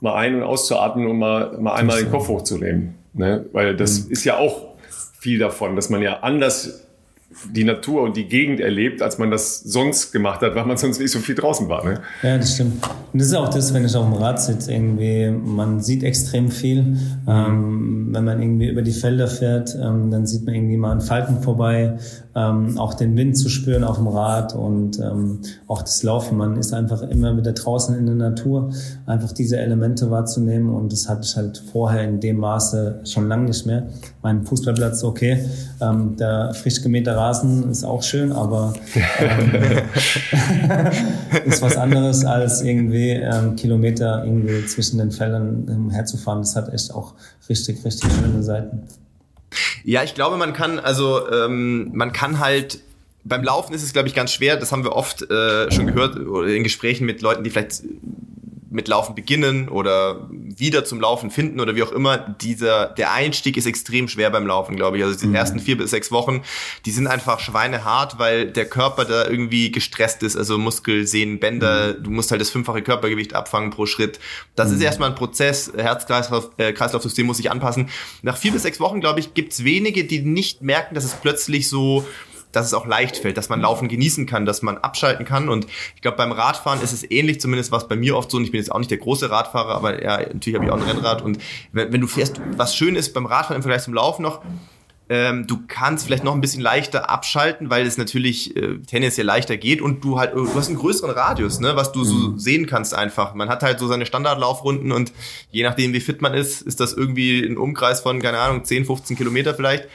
mal 0.00 0.14
ein- 0.14 0.36
und 0.36 0.42
auszuatmen 0.44 1.08
und 1.08 1.18
mal, 1.18 1.58
mal 1.58 1.74
einmal 1.74 2.00
den 2.00 2.10
Kopf 2.10 2.28
hochzunehmen. 2.28 2.94
Ne? 3.14 3.46
Weil 3.52 3.76
das 3.76 4.04
mhm. 4.04 4.12
ist 4.12 4.24
ja 4.24 4.36
auch 4.36 4.76
viel 5.18 5.40
davon, 5.40 5.74
dass 5.74 5.90
man 5.90 6.02
ja 6.02 6.20
anders 6.20 6.87
die 7.52 7.64
Natur 7.64 8.02
und 8.02 8.16
die 8.16 8.26
Gegend 8.26 8.60
erlebt, 8.60 9.02
als 9.02 9.18
man 9.18 9.30
das 9.30 9.60
sonst 9.60 10.12
gemacht 10.12 10.40
hat, 10.40 10.54
weil 10.54 10.64
man 10.66 10.76
sonst 10.76 11.00
nicht 11.00 11.10
so 11.10 11.18
viel 11.18 11.34
draußen 11.34 11.68
war. 11.68 11.84
Ne? 11.84 12.00
Ja, 12.22 12.36
das 12.36 12.54
stimmt. 12.54 12.84
Und 13.12 13.20
das 13.20 13.28
ist 13.28 13.34
auch 13.34 13.48
das, 13.48 13.72
wenn 13.74 13.84
ich 13.84 13.94
auf 13.94 14.04
dem 14.04 14.14
Rad 14.14 14.40
sitze, 14.40 14.72
irgendwie, 14.72 15.30
man 15.30 15.80
sieht 15.80 16.02
extrem 16.02 16.50
viel. 16.50 16.96
Ähm, 17.26 18.08
wenn 18.12 18.24
man 18.24 18.40
irgendwie 18.40 18.68
über 18.68 18.82
die 18.82 18.92
Felder 18.92 19.28
fährt, 19.28 19.74
ähm, 19.74 20.10
dann 20.10 20.26
sieht 20.26 20.44
man 20.44 20.54
irgendwie 20.54 20.76
mal 20.76 20.92
einen 20.92 21.00
Falken 21.00 21.42
vorbei, 21.42 21.98
ähm, 22.38 22.78
auch 22.78 22.94
den 22.94 23.16
Wind 23.16 23.36
zu 23.36 23.48
spüren 23.48 23.82
auf 23.82 23.96
dem 23.96 24.06
Rad 24.06 24.54
und 24.54 24.98
ähm, 25.00 25.40
auch 25.66 25.82
das 25.82 26.02
Laufen. 26.02 26.38
Man 26.38 26.56
ist 26.56 26.72
einfach 26.72 27.02
immer 27.02 27.36
wieder 27.36 27.52
draußen 27.52 27.96
in 27.96 28.06
der 28.06 28.14
Natur, 28.14 28.70
einfach 29.06 29.32
diese 29.32 29.58
Elemente 29.58 30.10
wahrzunehmen 30.10 30.70
und 30.70 30.92
das 30.92 31.08
hatte 31.08 31.22
ich 31.24 31.36
halt 31.36 31.62
vorher 31.72 32.04
in 32.04 32.20
dem 32.20 32.38
Maße 32.38 33.00
schon 33.04 33.28
lange 33.28 33.46
nicht 33.46 33.66
mehr. 33.66 33.88
Mein 34.22 34.44
Fußballplatz, 34.44 35.02
okay, 35.02 35.44
ähm, 35.80 36.16
der 36.16 36.54
frisch 36.54 36.80
gemähte 36.82 37.16
Rasen 37.16 37.70
ist 37.70 37.84
auch 37.84 38.02
schön, 38.02 38.30
aber 38.30 38.72
ähm, 39.18 39.52
ist 41.44 41.62
was 41.62 41.76
anderes 41.76 42.24
als 42.24 42.62
irgendwie 42.62 43.10
ähm, 43.10 43.56
Kilometer 43.56 44.24
irgendwie 44.24 44.64
zwischen 44.66 44.98
den 44.98 45.10
Feldern 45.10 45.90
herzufahren. 45.90 46.40
Das 46.40 46.54
hat 46.54 46.72
echt 46.72 46.94
auch 46.94 47.14
richtig, 47.48 47.84
richtig 47.84 48.10
schöne 48.12 48.42
Seiten. 48.42 48.82
Ja, 49.84 50.02
ich 50.02 50.14
glaube, 50.14 50.36
man 50.36 50.52
kann, 50.52 50.78
also 50.78 51.30
ähm, 51.30 51.90
man 51.94 52.12
kann 52.12 52.38
halt 52.38 52.80
beim 53.24 53.42
Laufen 53.42 53.74
ist 53.74 53.82
es, 53.82 53.92
glaube 53.92 54.08
ich, 54.08 54.14
ganz 54.14 54.32
schwer. 54.32 54.56
Das 54.56 54.72
haben 54.72 54.84
wir 54.84 54.92
oft 54.92 55.22
äh, 55.30 55.70
schon 55.70 55.86
gehört 55.86 56.16
in 56.16 56.62
Gesprächen 56.62 57.04
mit 57.04 57.20
Leuten, 57.20 57.44
die 57.44 57.50
vielleicht 57.50 57.82
mit 58.70 58.88
Laufen 58.88 59.14
beginnen 59.14 59.68
oder 59.68 60.28
wieder 60.30 60.84
zum 60.84 61.00
Laufen 61.00 61.30
finden 61.30 61.60
oder 61.60 61.74
wie 61.74 61.82
auch 61.82 61.92
immer, 61.92 62.18
dieser, 62.18 62.86
der 62.86 63.12
Einstieg 63.12 63.56
ist 63.56 63.66
extrem 63.66 64.08
schwer 64.08 64.30
beim 64.30 64.46
Laufen, 64.46 64.76
glaube 64.76 64.98
ich. 64.98 65.04
Also 65.04 65.18
die 65.18 65.26
mhm. 65.26 65.34
ersten 65.34 65.60
vier 65.60 65.78
bis 65.78 65.90
sechs 65.90 66.12
Wochen, 66.12 66.42
die 66.84 66.90
sind 66.90 67.06
einfach 67.06 67.40
schweinehart, 67.40 68.18
weil 68.18 68.50
der 68.50 68.66
Körper 68.66 69.04
da 69.04 69.26
irgendwie 69.26 69.72
gestresst 69.72 70.22
ist, 70.22 70.36
also 70.36 70.58
Muskel, 70.58 71.06
Sehnen, 71.06 71.38
Bänder, 71.38 71.94
mhm. 71.98 72.02
du 72.04 72.10
musst 72.10 72.30
halt 72.30 72.40
das 72.40 72.50
fünffache 72.50 72.82
Körpergewicht 72.82 73.34
abfangen 73.34 73.70
pro 73.70 73.86
Schritt. 73.86 74.18
Das 74.54 74.68
mhm. 74.68 74.76
ist 74.76 74.82
erstmal 74.82 75.10
ein 75.10 75.14
Prozess, 75.14 75.72
Herz-Kreislauf-System 75.74 77.24
äh, 77.24 77.26
muss 77.26 77.38
sich 77.38 77.50
anpassen. 77.50 77.88
Nach 78.22 78.36
vier 78.36 78.52
bis 78.52 78.62
sechs 78.62 78.80
Wochen, 78.80 79.00
glaube 79.00 79.20
ich, 79.20 79.34
gibt's 79.34 79.64
wenige, 79.64 80.04
die 80.04 80.20
nicht 80.20 80.62
merken, 80.62 80.94
dass 80.94 81.04
es 81.04 81.14
plötzlich 81.14 81.68
so 81.68 82.06
dass 82.52 82.66
es 82.66 82.74
auch 82.74 82.86
leicht 82.86 83.16
fällt, 83.16 83.36
dass 83.36 83.48
man 83.48 83.60
Laufen 83.60 83.88
genießen 83.88 84.26
kann, 84.26 84.46
dass 84.46 84.62
man 84.62 84.78
abschalten 84.78 85.24
kann. 85.24 85.48
Und 85.48 85.66
ich 85.94 86.02
glaube, 86.02 86.16
beim 86.16 86.32
Radfahren 86.32 86.80
ist 86.80 86.92
es 86.92 87.08
ähnlich, 87.10 87.40
zumindest 87.40 87.72
was 87.72 87.88
bei 87.88 87.96
mir 87.96 88.16
oft 88.16 88.30
so. 88.30 88.36
Und 88.38 88.44
ich 88.44 88.52
bin 88.52 88.60
jetzt 88.60 88.72
auch 88.72 88.78
nicht 88.78 88.90
der 88.90 88.98
große 88.98 89.30
Radfahrer, 89.30 89.74
aber 89.74 90.02
ja, 90.02 90.18
natürlich 90.18 90.54
habe 90.54 90.64
ich 90.64 90.70
auch 90.70 90.76
ein 90.76 90.82
Rennrad. 90.82 91.22
Und 91.22 91.38
wenn, 91.72 91.92
wenn 91.92 92.00
du 92.00 92.06
fährst, 92.06 92.40
was 92.56 92.74
schön 92.74 92.96
ist 92.96 93.12
beim 93.14 93.26
Radfahren 93.26 93.56
im 93.56 93.62
Vergleich 93.62 93.82
zum 93.82 93.94
Laufen 93.94 94.22
noch, 94.22 94.42
ähm, 95.10 95.46
du 95.46 95.60
kannst 95.66 96.04
vielleicht 96.04 96.24
noch 96.24 96.34
ein 96.34 96.40
bisschen 96.40 96.60
leichter 96.60 97.08
abschalten, 97.08 97.70
weil 97.70 97.86
es 97.86 97.96
natürlich 97.96 98.54
äh, 98.56 98.78
tendenziell 98.78 99.26
leichter 99.26 99.56
geht 99.56 99.80
und 99.80 100.04
du 100.04 100.18
halt, 100.18 100.34
du 100.34 100.54
hast 100.54 100.68
einen 100.68 100.76
größeren 100.76 101.10
Radius, 101.10 101.60
ne, 101.60 101.76
was 101.76 101.92
du 101.92 102.04
so 102.04 102.14
mhm. 102.14 102.38
sehen 102.38 102.66
kannst 102.66 102.94
einfach. 102.94 103.34
Man 103.34 103.48
hat 103.48 103.62
halt 103.62 103.78
so 103.78 103.88
seine 103.88 104.04
Standardlaufrunden 104.04 104.92
und 104.92 105.12
je 105.50 105.62
nachdem, 105.62 105.94
wie 105.94 106.00
fit 106.00 106.20
man 106.20 106.34
ist, 106.34 106.60
ist 106.60 106.80
das 106.80 106.92
irgendwie 106.92 107.42
ein 107.42 107.56
Umkreis 107.56 108.00
von, 108.00 108.20
keine 108.20 108.38
Ahnung, 108.38 108.64
10, 108.64 108.84
15 108.84 109.16
Kilometer 109.16 109.54
vielleicht. 109.54 109.88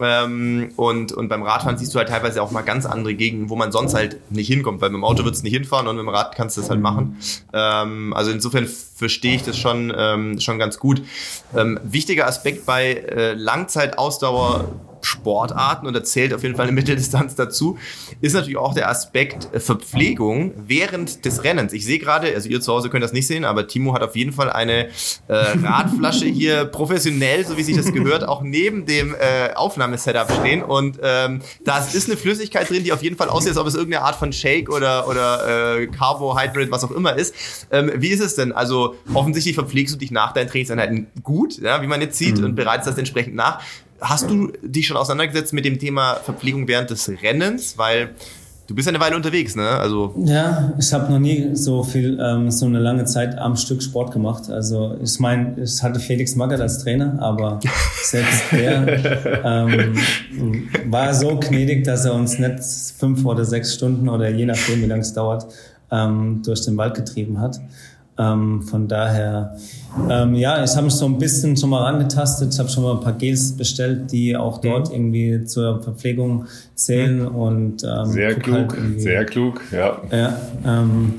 Ähm, 0.00 0.70
und, 0.76 1.12
und 1.12 1.28
beim 1.28 1.42
Radfahren 1.42 1.76
siehst 1.76 1.94
du 1.94 1.98
halt 1.98 2.08
teilweise 2.08 2.42
auch 2.42 2.50
mal 2.50 2.62
ganz 2.62 2.86
andere 2.86 3.14
Gegenden, 3.14 3.50
wo 3.50 3.56
man 3.56 3.70
sonst 3.70 3.94
halt 3.94 4.18
nicht 4.30 4.46
hinkommt, 4.46 4.80
weil 4.80 4.90
mit 4.90 4.96
dem 4.96 5.04
Auto 5.04 5.24
würdest 5.24 5.42
du 5.42 5.46
nicht 5.46 5.54
hinfahren 5.54 5.86
und 5.86 5.96
mit 5.96 6.04
dem 6.04 6.08
Rad 6.08 6.34
kannst 6.34 6.56
du 6.56 6.60
das 6.62 6.70
halt 6.70 6.80
machen. 6.80 7.18
Ähm, 7.52 8.12
also 8.14 8.30
insofern 8.30 8.66
verstehe 9.00 9.34
ich 9.34 9.42
das 9.42 9.58
schon, 9.58 9.92
ähm, 9.96 10.38
schon 10.38 10.58
ganz 10.58 10.78
gut. 10.78 11.02
Ähm, 11.56 11.80
wichtiger 11.82 12.26
Aspekt 12.28 12.66
bei 12.66 12.92
äh, 12.92 13.32
Langzeitausdauer 13.32 14.68
Sportarten 15.02 15.86
und 15.86 15.94
da 15.94 16.02
zählt 16.02 16.34
auf 16.34 16.42
jeden 16.42 16.56
Fall 16.56 16.66
eine 16.66 16.72
Mitteldistanz 16.72 17.34
dazu, 17.34 17.78
ist 18.20 18.34
natürlich 18.34 18.56
auch 18.56 18.74
der 18.74 18.88
Aspekt 18.88 19.48
Verpflegung 19.60 20.52
während 20.56 21.24
des 21.24 21.44
Rennens. 21.44 21.72
Ich 21.72 21.84
sehe 21.84 21.98
gerade, 21.98 22.34
also 22.34 22.48
ihr 22.48 22.60
zu 22.60 22.72
Hause 22.72 22.90
könnt 22.90 23.04
das 23.04 23.12
nicht 23.12 23.26
sehen, 23.26 23.44
aber 23.44 23.66
Timo 23.66 23.94
hat 23.94 24.02
auf 24.02 24.16
jeden 24.16 24.32
Fall 24.32 24.50
eine 24.50 24.88
äh, 25.28 25.34
Radflasche 25.34 26.26
hier 26.26 26.64
professionell, 26.66 27.46
so 27.46 27.56
wie 27.56 27.62
sich 27.62 27.76
das 27.76 27.92
gehört, 27.92 28.26
auch 28.26 28.42
neben 28.42 28.86
dem 28.86 29.14
äh, 29.14 29.54
Aufnahmesetup 29.54 30.30
stehen 30.40 30.62
und 30.62 30.98
ähm, 31.02 31.40
da 31.64 31.78
ist 31.78 32.08
eine 32.08 32.16
Flüssigkeit 32.16 32.68
drin, 32.68 32.84
die 32.84 32.92
auf 32.92 33.02
jeden 33.02 33.16
Fall 33.16 33.28
aussieht, 33.28 33.50
als 33.50 33.58
ob 33.58 33.66
es 33.66 33.74
irgendeine 33.74 34.04
Art 34.04 34.16
von 34.16 34.32
Shake 34.32 34.70
oder, 34.70 35.08
oder 35.08 35.78
äh, 35.78 35.86
Carbohydrate, 35.86 36.70
was 36.70 36.84
auch 36.84 36.90
immer 36.90 37.16
ist. 37.16 37.34
Ähm, 37.70 37.90
wie 37.96 38.08
ist 38.08 38.20
es 38.20 38.34
denn? 38.34 38.52
Also 38.52 38.89
offensichtlich 39.14 39.54
verpflegst 39.54 39.94
du 39.94 39.98
dich 39.98 40.10
nach 40.10 40.32
deinen 40.32 40.48
Trainingseinheiten 40.48 41.06
gut, 41.22 41.58
ja, 41.60 41.82
wie 41.82 41.86
man 41.86 42.00
jetzt 42.00 42.18
sieht 42.18 42.38
mhm. 42.38 42.44
und 42.44 42.54
bereitest 42.54 42.88
das 42.88 42.98
entsprechend 42.98 43.34
nach 43.34 43.60
hast 44.00 44.30
du 44.30 44.50
dich 44.62 44.86
schon 44.86 44.96
auseinandergesetzt 44.96 45.52
mit 45.52 45.66
dem 45.66 45.78
Thema 45.78 46.14
Verpflegung 46.14 46.66
während 46.68 46.88
des 46.88 47.06
Rennens? 47.22 47.76
Weil 47.76 48.14
Du 48.66 48.76
bist 48.76 48.86
eine 48.86 49.00
Weile 49.00 49.16
unterwegs, 49.16 49.56
ne? 49.56 49.68
Also 49.68 50.14
ja, 50.24 50.72
ich 50.78 50.92
habe 50.92 51.10
noch 51.10 51.18
nie 51.18 51.56
so 51.56 51.82
viel, 51.82 52.20
ähm, 52.22 52.52
so 52.52 52.66
eine 52.66 52.78
lange 52.78 53.04
Zeit 53.04 53.36
am 53.36 53.56
Stück 53.56 53.82
Sport 53.82 54.12
gemacht. 54.12 54.48
Also 54.48 54.96
ich 55.02 55.18
meine, 55.18 55.60
ich 55.60 55.82
hatte 55.82 55.98
Felix 55.98 56.36
Magath 56.36 56.60
als 56.60 56.78
Trainer, 56.78 57.16
aber 57.18 57.58
selbst 58.04 58.44
der 58.52 59.42
ähm, 59.44 59.98
war 60.88 61.12
so 61.14 61.36
gnädig, 61.40 61.82
dass 61.82 62.04
er 62.04 62.14
uns 62.14 62.38
nicht 62.38 62.62
fünf 62.96 63.24
oder 63.24 63.44
sechs 63.44 63.74
Stunden 63.74 64.08
oder 64.08 64.30
je 64.30 64.46
nachdem, 64.46 64.82
wie 64.82 64.86
lange 64.86 65.02
es 65.02 65.14
dauert, 65.14 65.52
ähm, 65.90 66.40
durch 66.44 66.64
den 66.64 66.76
Wald 66.76 66.94
getrieben 66.94 67.40
hat. 67.40 67.60
Ähm, 68.20 68.62
von 68.62 68.86
daher, 68.86 69.56
ähm, 70.10 70.34
ja, 70.34 70.62
ich 70.62 70.72
habe 70.76 70.84
mich 70.84 70.94
so 70.94 71.06
ein 71.06 71.16
bisschen 71.16 71.56
schon 71.56 71.70
mal 71.70 71.86
angetastet. 71.86 72.52
Ich 72.52 72.58
habe 72.58 72.68
schon 72.68 72.82
mal 72.82 72.92
ein 72.92 73.00
paar 73.00 73.14
Gels 73.14 73.56
bestellt, 73.56 74.12
die 74.12 74.36
auch 74.36 74.60
dort 74.60 74.88
mhm. 74.88 74.94
irgendwie 74.94 75.44
zur 75.46 75.82
Verpflegung 75.82 76.44
zählen 76.74 77.26
und 77.26 77.82
ähm, 77.82 78.06
sehr 78.06 78.28
halt 78.28 78.42
klug, 78.42 78.76
halt 78.76 79.00
sehr 79.00 79.24
klug, 79.24 79.62
ja. 79.72 80.02
Ja, 80.12 80.36
ähm, 80.66 81.14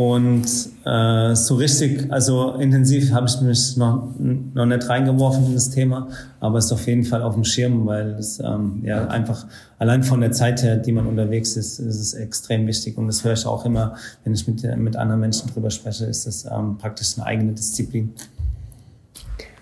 und 0.00 0.46
äh, 0.86 1.34
so 1.34 1.56
richtig, 1.56 2.10
also 2.10 2.54
intensiv 2.54 3.12
habe 3.12 3.26
ich 3.26 3.38
mich 3.42 3.76
noch, 3.76 4.08
noch 4.18 4.64
nicht 4.64 4.88
reingeworfen 4.88 5.44
in 5.44 5.52
das 5.52 5.68
Thema, 5.68 6.08
aber 6.40 6.56
es 6.56 6.66
ist 6.66 6.72
auf 6.72 6.86
jeden 6.86 7.04
Fall 7.04 7.20
auf 7.20 7.34
dem 7.34 7.44
Schirm, 7.44 7.84
weil 7.84 8.12
es 8.12 8.40
ähm, 8.40 8.80
ja 8.82 9.08
einfach 9.08 9.44
allein 9.78 10.02
von 10.02 10.22
der 10.22 10.32
Zeit 10.32 10.62
her, 10.62 10.76
die 10.78 10.92
man 10.92 11.06
unterwegs 11.06 11.54
ist, 11.54 11.80
ist 11.80 12.00
es 12.00 12.14
extrem 12.14 12.66
wichtig. 12.66 12.96
Und 12.96 13.08
das 13.08 13.24
höre 13.24 13.34
ich 13.34 13.44
auch 13.44 13.66
immer, 13.66 13.94
wenn 14.24 14.32
ich 14.32 14.48
mit, 14.48 14.62
mit 14.78 14.96
anderen 14.96 15.20
Menschen 15.20 15.50
drüber 15.52 15.70
spreche, 15.70 16.06
ist 16.06 16.26
das 16.26 16.46
ähm, 16.46 16.78
praktisch 16.78 17.18
eine 17.18 17.26
eigene 17.26 17.52
Disziplin. 17.52 18.14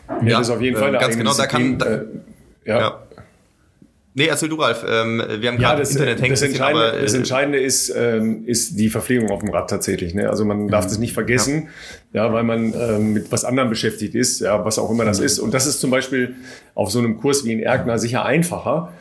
Ja, 0.09 0.23
ja 0.23 0.39
das 0.39 0.49
ist 0.49 0.55
auf 0.55 0.61
jeden 0.61 0.77
Fall 0.77 0.91
eine 0.91 0.99
ganz 0.99 1.17
genau, 1.17 1.33
Disziplin. 1.33 1.79
Da 1.81 1.85
kann, 1.85 2.05
da, 2.05 2.05
äh, 2.05 2.07
ja. 2.65 2.79
ja. 2.79 3.03
Nee, 4.19 4.27
erzähl 4.27 4.49
du, 4.49 4.57
Ralf. 4.57 4.85
Ähm, 4.87 5.23
wir 5.39 5.49
haben 5.49 5.61
ja, 5.61 5.77
das, 5.77 5.93
Internet 5.93 6.21
hängen. 6.21 6.33
Das, 6.33 6.43
Entscheidende, 6.43 6.89
aber, 6.89 6.99
äh, 6.99 7.03
das 7.03 7.15
Entscheidende 7.15 7.61
ist, 7.61 7.95
ähm, 7.97 8.45
ist 8.47 8.77
die 8.77 8.89
Verpflegung 8.89 9.31
auf 9.31 9.41
dem 9.41 9.51
Rad 9.51 9.71
tatsächlich. 9.71 10.13
Ne? 10.13 10.29
Also 10.29 10.45
man 10.45 10.67
darf 10.67 10.87
mhm. 10.87 10.89
das 10.89 10.99
nicht 10.99 11.13
vergessen, 11.13 11.69
ja. 12.13 12.27
ja 12.27 12.33
weil 12.33 12.43
man 12.43 12.75
ähm, 12.75 13.13
mit 13.13 13.31
was 13.31 13.45
anderem 13.45 13.71
beschäftigt 13.71 14.17
ist, 14.17 14.41
ja, 14.41 14.65
was 14.65 14.81
auch 14.81 14.91
immer 14.91 15.05
das 15.05 15.21
mhm. 15.21 15.27
ist. 15.27 15.39
Und 15.39 15.55
das 15.55 15.69
ist 15.69 15.79
zum 15.79 15.93
Beispiel 15.93 16.35
auf 16.75 16.91
so 16.91 16.99
einem 16.99 17.17
Kurs 17.17 17.45
wie 17.45 17.53
in 17.53 17.61
Erkner 17.61 17.97
sicher 17.99 18.25
einfacher, 18.25 18.93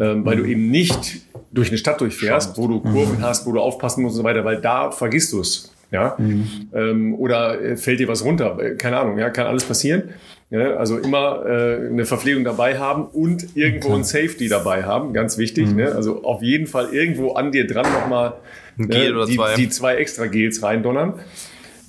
ähm, 0.00 0.26
weil 0.26 0.38
mhm. 0.38 0.42
du 0.42 0.48
eben 0.48 0.70
nicht 0.72 1.20
durch 1.52 1.68
eine 1.68 1.78
Stadt 1.78 2.00
durchfährst, 2.00 2.58
wo 2.58 2.66
du 2.66 2.80
Kurven 2.80 3.18
mhm. 3.18 3.22
hast, 3.22 3.46
wo 3.46 3.52
du 3.52 3.60
aufpassen 3.60 4.02
musst 4.02 4.14
und 4.14 4.22
so 4.22 4.24
weiter, 4.24 4.44
weil 4.44 4.60
da 4.60 4.90
vergisst 4.90 5.32
du 5.32 5.40
es. 5.40 5.72
Ja? 5.94 6.16
Mhm. 6.18 6.46
Ähm, 6.74 7.14
oder 7.14 7.60
äh, 7.60 7.76
fällt 7.76 8.00
dir 8.00 8.08
was 8.08 8.24
runter? 8.24 8.58
Äh, 8.60 8.74
keine 8.74 8.98
Ahnung, 8.98 9.16
ja, 9.16 9.30
kann 9.30 9.46
alles 9.46 9.64
passieren. 9.64 10.10
Ja, 10.50 10.74
also 10.74 10.98
immer 10.98 11.46
äh, 11.46 11.88
eine 11.88 12.04
Verpflegung 12.04 12.44
dabei 12.44 12.78
haben 12.78 13.06
und 13.06 13.56
irgendwo 13.56 13.88
Klar. 13.88 13.98
ein 13.98 14.04
Safety 14.04 14.48
dabei 14.48 14.82
haben, 14.82 15.12
ganz 15.12 15.38
wichtig. 15.38 15.68
Mhm. 15.68 15.76
Ne? 15.76 15.92
Also 15.92 16.24
auf 16.24 16.42
jeden 16.42 16.66
Fall 16.66 16.88
irgendwo 16.92 17.32
an 17.32 17.52
dir 17.52 17.66
dran 17.66 17.86
nochmal 17.92 18.34
ne, 18.76 18.86
die, 19.26 19.36
zwei. 19.36 19.54
die 19.54 19.68
zwei 19.68 19.94
extra 19.96 20.26
Gels 20.26 20.62
reindonnern. 20.62 21.14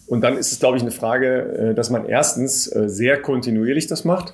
Und 0.08 0.22
dann 0.22 0.38
ist 0.38 0.51
es, 0.51 0.60
glaube 0.60 0.78
ich, 0.78 0.84
eine 0.84 0.91
Frage, 0.91 1.72
äh, 1.72 1.74
dass 1.74 1.89
man 1.89 2.06
erstens 2.06 2.66
sehr 2.66 3.20
kontinuierlich 3.22 3.88
das 3.88 4.06
macht, 4.06 4.34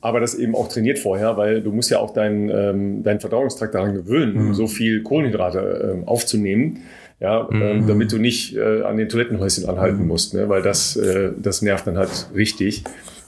aber 0.00 0.20
das 0.20 0.34
eben 0.34 0.54
auch 0.54 0.68
trainiert 0.68 0.98
vorher, 0.98 1.36
weil 1.36 1.60
du 1.60 1.72
musst 1.72 1.90
ja 1.90 1.98
auch 1.98 2.12
deinen 2.12 2.48
ähm, 2.50 3.02
dein 3.02 3.18
Verdauungstrakt 3.20 3.74
daran 3.74 3.94
gewöhnen, 3.94 4.48
mhm. 4.48 4.54
so 4.54 4.68
viel 4.68 5.02
Kohlenhydrate 5.02 6.02
äh, 6.04 6.06
aufzunehmen 6.06 6.84
ja, 7.20 7.48
ähm, 7.50 7.56
mhm. 7.56 7.62
ähm, 7.62 7.86
damit 7.86 8.12
du 8.12 8.18
nicht 8.18 8.56
äh, 8.56 8.82
an 8.82 8.96
den 8.96 9.08
Toilettenhäuschen 9.08 9.68
anhalten 9.68 10.02
mhm. 10.02 10.08
musst, 10.08 10.34
ne? 10.34 10.48
weil 10.48 10.62
das, 10.62 10.96
äh, 10.96 11.32
das 11.36 11.62
nervt 11.62 11.86
dann 11.86 11.98
halt 11.98 12.28
richtig. 12.34 12.84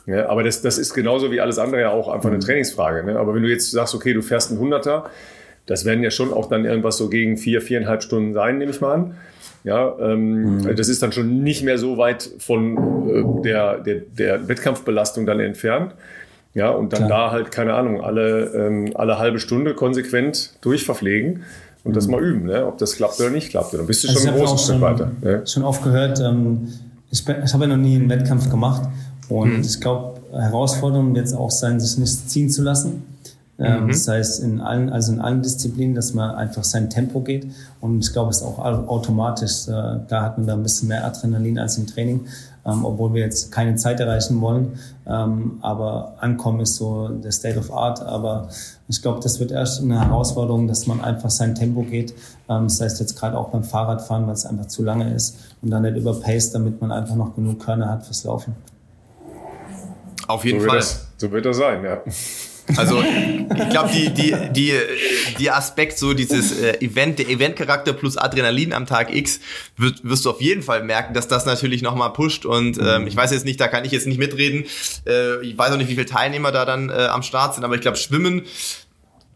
Ja, 0.07 0.29
aber 0.29 0.43
das, 0.43 0.63
das 0.63 0.79
ist 0.79 0.95
genauso 0.95 1.31
wie 1.31 1.41
alles 1.41 1.59
andere 1.59 1.81
ja 1.83 1.91
auch 1.91 2.09
einfach 2.09 2.29
eine 2.29 2.37
mhm. 2.37 2.43
Trainingsfrage. 2.43 3.05
Ne? 3.05 3.19
Aber 3.19 3.35
wenn 3.35 3.43
du 3.43 3.49
jetzt 3.49 3.71
sagst, 3.71 3.95
okay, 3.95 4.15
du 4.15 4.23
fährst 4.23 4.51
einen 4.51 4.61
Hunderter, 4.61 5.11
das 5.67 5.85
werden 5.85 6.03
ja 6.03 6.11
schon 6.11 6.33
auch 6.33 6.49
dann 6.49 6.65
irgendwas 6.65 6.97
so 6.97 7.09
gegen 7.09 7.37
vier, 7.37 7.61
viereinhalb 7.61 8.03
Stunden 8.03 8.33
sein, 8.33 8.59
nehme 8.59 8.71
ich 8.71 8.81
mal 8.81 8.95
an. 8.95 9.15
Ja, 9.63 9.95
ähm, 10.01 10.57
mhm. 10.57 10.77
das 10.77 10.89
ist 10.89 11.03
dann 11.03 11.13
schon 11.13 11.43
nicht 11.43 11.63
mehr 11.63 11.77
so 11.77 11.99
weit 11.99 12.31
von 12.39 13.09
äh, 13.09 13.43
der, 13.43 13.79
der, 13.79 13.97
der 13.97 14.49
Wettkampfbelastung 14.49 15.27
dann 15.27 15.39
entfernt. 15.39 15.95
Ja, 16.55 16.71
und 16.71 16.93
dann 16.93 17.07
Klar. 17.07 17.27
da 17.27 17.31
halt, 17.31 17.53
keine 17.53 17.75
Ahnung, 17.75 18.01
alle, 18.01 18.53
ähm, 18.55 18.93
alle 18.95 19.19
halbe 19.19 19.39
Stunde 19.39 19.75
konsequent 19.75 20.55
durchverpflegen 20.63 21.45
und 21.85 21.97
das 21.97 22.09
mal 22.09 22.23
üben, 22.23 22.47
ne? 22.47 22.67
ob 22.67 22.79
das 22.79 22.95
klappt 22.95 23.19
oder 23.21 23.31
nicht 23.31 23.51
klappt. 23.51 23.73
Dann 23.75 23.87
bist 23.87 24.05
du 24.05 24.09
also 24.09 24.21
schon 24.21 24.31
ein 24.31 24.39
großes 24.39 24.65
Stück 24.65 24.81
weiter. 24.81 25.11
Ne? 25.23 25.43
Schon 25.47 25.63
oft 25.63 25.83
gehört, 25.83 26.21
ähm, 26.21 26.69
ich, 27.11 27.27
ich 27.27 27.53
habe 27.55 27.65
ja 27.65 27.69
noch 27.69 27.77
nie 27.77 27.97
einen 27.97 28.09
Wettkampf 28.09 28.51
gemacht 28.51 28.89
und 29.29 29.55
hm. 29.55 29.61
ich 29.61 29.81
glaube, 29.81 30.21
Herausforderung 30.33 31.15
wird 31.15 31.27
es 31.27 31.33
auch 31.35 31.51
sein, 31.51 31.81
sich 31.81 31.99
nicht 31.99 32.31
ziehen 32.31 32.51
zu 32.51 32.63
lassen. 32.63 33.03
Ähm, 33.61 33.85
mhm. 33.85 33.89
Das 33.89 34.09
heißt, 34.09 34.43
in 34.43 34.61
allen, 34.61 34.89
also 34.89 35.13
in 35.13 35.21
allen 35.21 35.43
Disziplinen, 35.43 35.95
dass 35.95 36.15
man 36.15 36.35
einfach 36.35 36.65
sein 36.65 36.89
Tempo 36.89 37.21
geht. 37.21 37.47
Und 37.81 38.03
ich 38.03 38.13
glaube, 38.13 38.31
es 38.31 38.39
ist 38.39 38.43
auch 38.43 38.59
automatisch. 38.59 39.69
Äh, 39.69 40.01
da 40.09 40.23
hat 40.23 40.39
man 40.39 40.47
da 40.47 40.55
ein 40.55 40.63
bisschen 40.63 40.89
mehr 40.89 41.05
Adrenalin 41.05 41.59
als 41.59 41.77
im 41.77 41.87
Training 41.87 42.27
ähm, 42.71 42.85
obwohl 42.85 43.15
wir 43.15 43.23
jetzt 43.23 43.51
keine 43.53 43.77
Zeit 43.77 44.01
erreichen 44.01 44.41
wollen. 44.41 44.79
Ähm, 45.07 45.59
aber 45.63 46.15
Ankommen 46.21 46.61
ist 46.61 46.77
so 46.77 47.09
der 47.09 47.33
State 47.33 47.59
of 47.59 47.73
Art. 47.73 48.01
Aber 48.01 48.49
ich 48.89 49.03
glaube, 49.03 49.21
das 49.21 49.41
wird 49.41 49.51
erst 49.51 49.83
eine 49.83 50.01
Herausforderung, 50.01 50.69
dass 50.69 50.87
man 50.87 51.01
einfach 51.01 51.31
sein 51.31 51.55
Tempo 51.55 51.83
geht. 51.83 52.15
Ähm, 52.49 52.65
das 52.65 52.81
heißt 52.81 53.01
jetzt 53.01 53.19
gerade 53.19 53.37
auch 53.37 53.49
beim 53.49 53.65
Fahrradfahren, 53.65 54.27
weil 54.27 54.35
es 54.35 54.47
einfach 54.47 54.67
zu 54.67 54.83
lange 54.83 55.13
ist 55.15 55.39
und 55.63 55.71
dann 55.71 55.83
nicht 55.83 55.97
überpaced, 55.97 56.55
damit 56.55 56.81
man 56.81 56.93
einfach 56.93 57.17
noch 57.17 57.35
genug 57.35 57.61
Körner 57.61 57.89
hat 57.89 58.05
fürs 58.05 58.25
Laufen. 58.25 58.55
Auf 60.29 60.45
jeden 60.45 60.61
so 60.61 60.67
Fall. 60.69 60.77
Das, 60.77 61.09
so 61.17 61.31
wird 61.31 61.45
das 61.45 61.57
sein, 61.57 61.83
ja. 61.85 61.99
Also 62.77 63.03
ich 63.03 63.71
glaube, 63.71 63.91
die, 63.93 64.11
die, 64.11 64.35
die, 64.53 64.73
die 65.39 65.51
Aspekt, 65.51 65.99
so 65.99 66.15
dieses 66.15 66.59
äh, 66.61 66.79
Event, 66.81 67.19
der 67.19 67.29
Eventcharakter 67.29 67.93
plus 67.93 68.17
Adrenalin 68.17 68.73
am 68.73 68.87
Tag 68.87 69.15
X, 69.15 69.41
wirst, 69.77 70.09
wirst 70.09 70.25
du 70.25 70.31
auf 70.31 70.41
jeden 70.41 70.63
Fall 70.63 70.83
merken, 70.83 71.15
dass 71.15 71.29
das 71.29 71.47
natürlich 71.47 71.83
nochmal 71.83 72.13
pusht. 72.13 72.47
Und 72.47 72.79
ähm, 72.79 73.07
ich 73.07 73.17
weiß 73.17 73.33
jetzt 73.33 73.45
nicht, 73.45 73.61
da 73.61 73.69
kann 73.69 73.85
ich 73.85 73.93
jetzt 73.93 74.07
nicht 74.07 74.19
mitreden. 74.19 74.65
Äh, 75.07 75.45
ich 75.45 75.57
weiß 75.57 75.73
auch 75.73 75.77
nicht, 75.77 75.89
wie 75.89 75.95
viele 75.95 76.07
Teilnehmer 76.07 76.53
da 76.53 76.65
dann 76.65 76.91
äh, 76.91 77.09
am 77.11 77.23
Start 77.23 77.55
sind, 77.55 77.65
aber 77.65 77.75
ich 77.75 77.81
glaube, 77.81 77.97
Schwimmen 77.97 78.43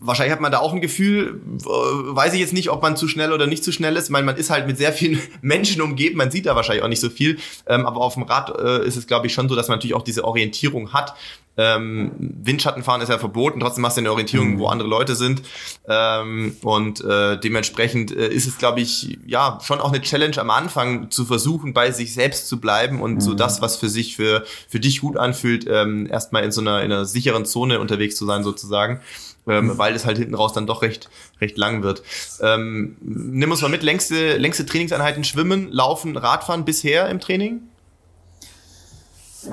Wahrscheinlich 0.07 0.33
hat 0.33 0.41
man 0.43 0.53
da 0.53 0.59
auch 0.59 0.75
ein 0.75 0.83
Gefühl, 0.83 1.41
äh, 1.61 1.67
weiß 1.67 2.35
ich 2.35 2.41
jetzt 2.41 2.53
nicht, 2.53 2.69
ob 2.69 2.83
man 2.83 2.95
zu 2.95 3.09
schnell 3.09 3.33
oder 3.33 3.47
nicht 3.47 3.65
zu 3.65 3.73
schnell 3.73 3.97
ist. 3.97 4.05
Ich 4.05 4.11
meine, 4.11 4.27
man 4.27 4.37
ist 4.37 4.51
halt 4.51 4.67
mit 4.67 4.77
sehr 4.77 4.93
vielen 4.93 5.19
Menschen 5.41 5.81
umgeben, 5.81 6.19
man 6.19 6.31
sieht 6.31 6.45
da 6.45 6.55
wahrscheinlich 6.55 6.85
auch 6.85 6.89
nicht 6.89 7.01
so 7.01 7.09
viel. 7.09 7.39
Ähm, 7.67 7.87
aber 7.87 8.03
auf 8.03 8.13
dem 8.13 8.25
Rad 8.25 8.53
äh, 8.59 8.87
ist 8.87 8.97
es, 8.97 9.07
glaube 9.07 9.29
ich, 9.29 9.33
schon 9.33 9.49
so, 9.49 9.57
dass 9.57 9.69
man 9.69 9.79
natürlich 9.79 9.95
auch 9.95 10.03
diese 10.03 10.25
Orientierung 10.25 10.93
hat. 10.93 11.15
Ähm, 11.57 12.13
Windschattenfahren 12.19 13.01
ist 13.01 13.09
ja 13.09 13.19
verboten, 13.19 13.61
trotzdem 13.61 13.87
hast 13.87 13.97
du 13.97 14.01
eine 14.01 14.11
Orientierung, 14.11 14.55
mhm. 14.55 14.59
wo 14.59 14.67
andere 14.67 14.89
Leute 14.89 15.15
sind. 15.15 15.43
Ähm, 15.89 16.57
und 16.63 17.05
äh, 17.05 17.39
dementsprechend 17.39 18.15
äh, 18.15 18.29
ist 18.29 18.47
es, 18.47 18.59
glaube 18.59 18.81
ich, 18.81 19.19
ja, 19.27 19.59
schon 19.63 19.81
auch 19.81 19.93
eine 19.93 20.01
Challenge 20.01 20.37
am 20.39 20.51
Anfang 20.51 21.11
zu 21.11 21.25
versuchen, 21.25 21.73
bei 21.73 21.93
sich 21.93 22.13
selbst 22.15 22.49
zu 22.49 22.61
bleiben 22.61 23.01
und 23.01 23.15
mhm. 23.15 23.21
so 23.21 23.35
das, 23.35 23.63
was 23.63 23.77
für 23.77 23.89
sich 23.89 24.17
für, 24.17 24.45
für 24.69 24.81
dich 24.81 25.01
gut 25.01 25.17
anfühlt, 25.17 25.67
ähm, 25.69 26.09
erstmal 26.11 26.45
in 26.45 26.53
so 26.53 26.61
einer, 26.61 26.83
in 26.83 26.91
einer 26.91 27.05
sicheren 27.05 27.45
Zone 27.45 27.79
unterwegs 27.79 28.17
zu 28.17 28.27
sein, 28.27 28.43
sozusagen. 28.43 29.01
Ähm, 29.47 29.67
mhm. 29.67 29.79
weil 29.79 29.95
es 29.95 30.07
halt 30.07 30.17
hinten 30.17 30.35
raus 30.35 30.55
dann 30.55 30.67
doch 30.67 30.81
recht, 30.81 31.11
recht 31.39 31.59
lang 31.59 31.83
wird. 31.83 32.03
Ähm, 32.41 32.97
nimm 33.03 33.51
uns 33.51 33.61
mal 33.61 33.69
mit, 33.69 33.83
längste, 33.83 34.39
längste 34.39 34.65
Trainingseinheiten 34.65 35.23
schwimmen, 35.23 35.71
laufen, 35.71 36.17
Radfahren 36.17 36.65
bisher 36.65 37.11
im 37.11 37.21
Training? 37.21 37.61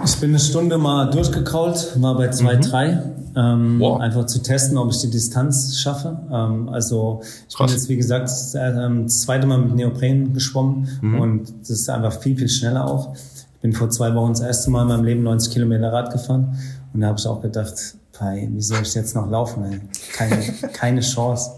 Ich 0.06 0.16
bin 0.20 0.30
eine 0.30 0.40
Stunde 0.40 0.78
mal 0.78 1.10
durchgekrault, 1.10 2.02
war 2.02 2.16
bei 2.16 2.30
2,3, 2.30 2.96
mhm. 2.96 3.02
ähm, 3.36 3.80
wow. 3.80 4.00
einfach 4.00 4.26
zu 4.26 4.42
testen, 4.42 4.78
ob 4.78 4.92
ich 4.92 5.00
die 5.00 5.10
Distanz 5.10 5.78
schaffe. 5.80 6.20
Ähm, 6.32 6.70
also 6.70 7.22
ich 7.50 7.56
Krass. 7.56 7.68
bin 7.68 7.76
jetzt, 7.76 7.90
wie 7.90 7.98
gesagt, 7.98 8.24
das, 8.24 8.56
ähm, 8.56 9.04
das 9.04 9.22
zweite 9.22 9.48
Mal 9.48 9.60
mit 9.60 9.76
Neopren 9.76 10.34
geschwommen 10.34 10.88
mhm. 11.02 11.20
und 11.20 11.54
das 11.62 11.72
ist 11.72 11.90
einfach 11.90 12.14
viel, 12.20 12.38
viel 12.38 12.50
schneller 12.50 12.86
auch. 12.86 13.14
Ich 13.14 13.62
bin 13.62 13.74
vor 13.74 13.90
zwei 13.90 14.14
Wochen 14.16 14.32
das 14.32 14.42
erste 14.42 14.72
Mal 14.72 14.84
in 14.84 14.88
meinem 14.88 15.04
Leben 15.04 15.24
90 15.24 15.54
Kilometer 15.54 15.92
Rad 15.92 16.12
gefahren 16.12 16.58
und 16.94 17.02
da 17.02 17.08
habe 17.08 17.20
ich 17.20 17.28
auch 17.28 17.42
gedacht, 17.42 17.76
Pai, 18.14 18.48
wie 18.52 18.62
soll 18.62 18.82
ich 18.82 18.94
jetzt 18.94 19.16
noch 19.16 19.30
laufen? 19.30 19.64
Ey? 19.66 19.82
Keine, 20.14 20.42
keine 20.74 21.02
Chance. 21.02 21.52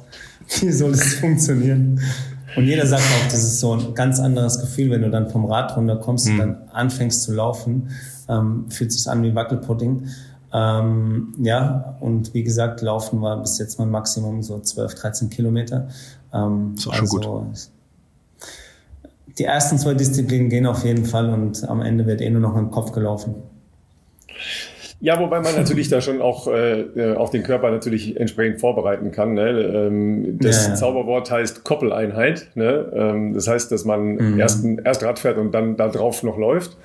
Wie 0.59 0.71
soll 0.71 0.91
das 0.91 1.13
funktionieren? 1.15 1.99
Und 2.55 2.65
jeder 2.65 2.85
sagt 2.85 3.01
auch, 3.01 3.31
das 3.31 3.43
ist 3.43 3.59
so 3.59 3.73
ein 3.73 3.95
ganz 3.95 4.19
anderes 4.19 4.59
Gefühl, 4.59 4.91
wenn 4.91 5.01
du 5.01 5.09
dann 5.09 5.29
vom 5.29 5.45
Rad 5.45 5.75
runterkommst 5.75 6.27
mhm. 6.27 6.33
und 6.33 6.39
dann 6.39 6.57
anfängst 6.71 7.23
zu 7.23 7.33
laufen 7.33 7.89
ähm, 8.29 8.65
fühlt 8.69 8.91
sich 8.91 9.07
an 9.07 9.23
wie 9.23 9.35
Wackelpudding. 9.35 10.07
Ähm, 10.53 11.33
ja, 11.39 11.95
und 11.99 12.33
wie 12.33 12.43
gesagt, 12.43 12.81
Laufen 12.81 13.21
war 13.21 13.41
bis 13.41 13.57
jetzt 13.57 13.79
mein 13.79 13.89
Maximum 13.89 14.43
so 14.43 14.59
12, 14.59 14.95
13 14.95 15.29
Kilometer. 15.29 15.87
Ähm, 16.33 16.75
ist 16.77 16.87
auch 16.87 16.93
also, 16.93 17.21
schon 17.21 17.45
gut. 17.45 17.69
Die 19.39 19.45
ersten 19.45 19.79
zwei 19.79 19.95
Disziplinen 19.95 20.49
gehen 20.49 20.67
auf 20.67 20.85
jeden 20.85 21.05
Fall 21.05 21.29
und 21.31 21.67
am 21.67 21.81
Ende 21.81 22.05
wird 22.05 22.21
eh 22.21 22.29
nur 22.29 22.41
noch 22.41 22.55
im 22.55 22.69
Kopf 22.69 22.91
gelaufen. 22.91 23.35
Ja, 25.03 25.19
wobei 25.19 25.41
man 25.41 25.53
natürlich 25.55 25.89
da 25.89 25.99
schon 25.99 26.21
auch, 26.21 26.47
äh, 26.47 27.15
auch 27.17 27.29
den 27.29 27.43
Körper 27.43 27.71
natürlich 27.71 28.17
entsprechend 28.17 28.61
vorbereiten 28.61 29.11
kann. 29.11 29.33
Ne? 29.33 29.49
Ähm, 29.49 30.37
das 30.39 30.63
ja, 30.63 30.69
ja. 30.69 30.75
Zauberwort 30.75 31.29
heißt 31.29 31.65
Koppeleinheit. 31.65 32.47
Ne? 32.55 32.89
Ähm, 32.93 33.33
das 33.33 33.49
heißt, 33.49 33.69
dass 33.69 33.83
man 33.83 34.15
mhm. 34.15 34.39
erst, 34.39 34.63
erst 34.63 35.03
Rad 35.03 35.19
fährt 35.19 35.37
und 35.37 35.51
dann 35.51 35.75
da 35.75 35.89
drauf 35.89 36.23
noch 36.23 36.37
läuft. 36.37 36.77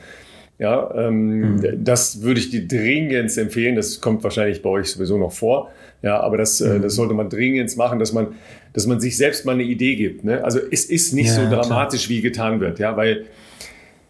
Ja, 0.59 0.93
ähm, 0.97 1.57
mhm. 1.57 1.85
das 1.85 2.23
würde 2.23 2.41
ich 2.41 2.51
dir 2.51 2.67
dringend 2.67 3.37
empfehlen. 3.39 3.77
Das 3.77 4.01
kommt 4.01 4.25
wahrscheinlich 4.25 4.61
bei 4.61 4.71
euch 4.71 4.91
sowieso 4.91 5.17
noch 5.17 5.33
vor. 5.33 5.71
Ja, 6.03 6.21
aber 6.21 6.37
das, 6.37 6.61
mhm. 6.61 6.77
äh, 6.77 6.81
das 6.81 6.95
sollte 6.97 7.15
man 7.15 7.29
dringend 7.29 7.77
machen, 7.77 8.01
dass 8.01 8.13
man, 8.13 8.29
dass 8.73 8.87
man 8.87 9.01
sich 9.01 9.17
selbst 9.17 9.45
mal 9.47 9.53
eine 9.53 9.63
Idee 9.63 9.95
gibt. 9.95 10.25
Ne? 10.25 10.43
Also 10.45 10.59
es 10.71 10.85
ist 10.85 11.15
nicht 11.15 11.29
ja, 11.29 11.35
so 11.35 11.43
dramatisch, 11.43 12.07
klar. 12.07 12.17
wie 12.17 12.23
getan 12.23 12.61
wird, 12.61 12.81
ja, 12.81 12.97
weil 12.97 13.27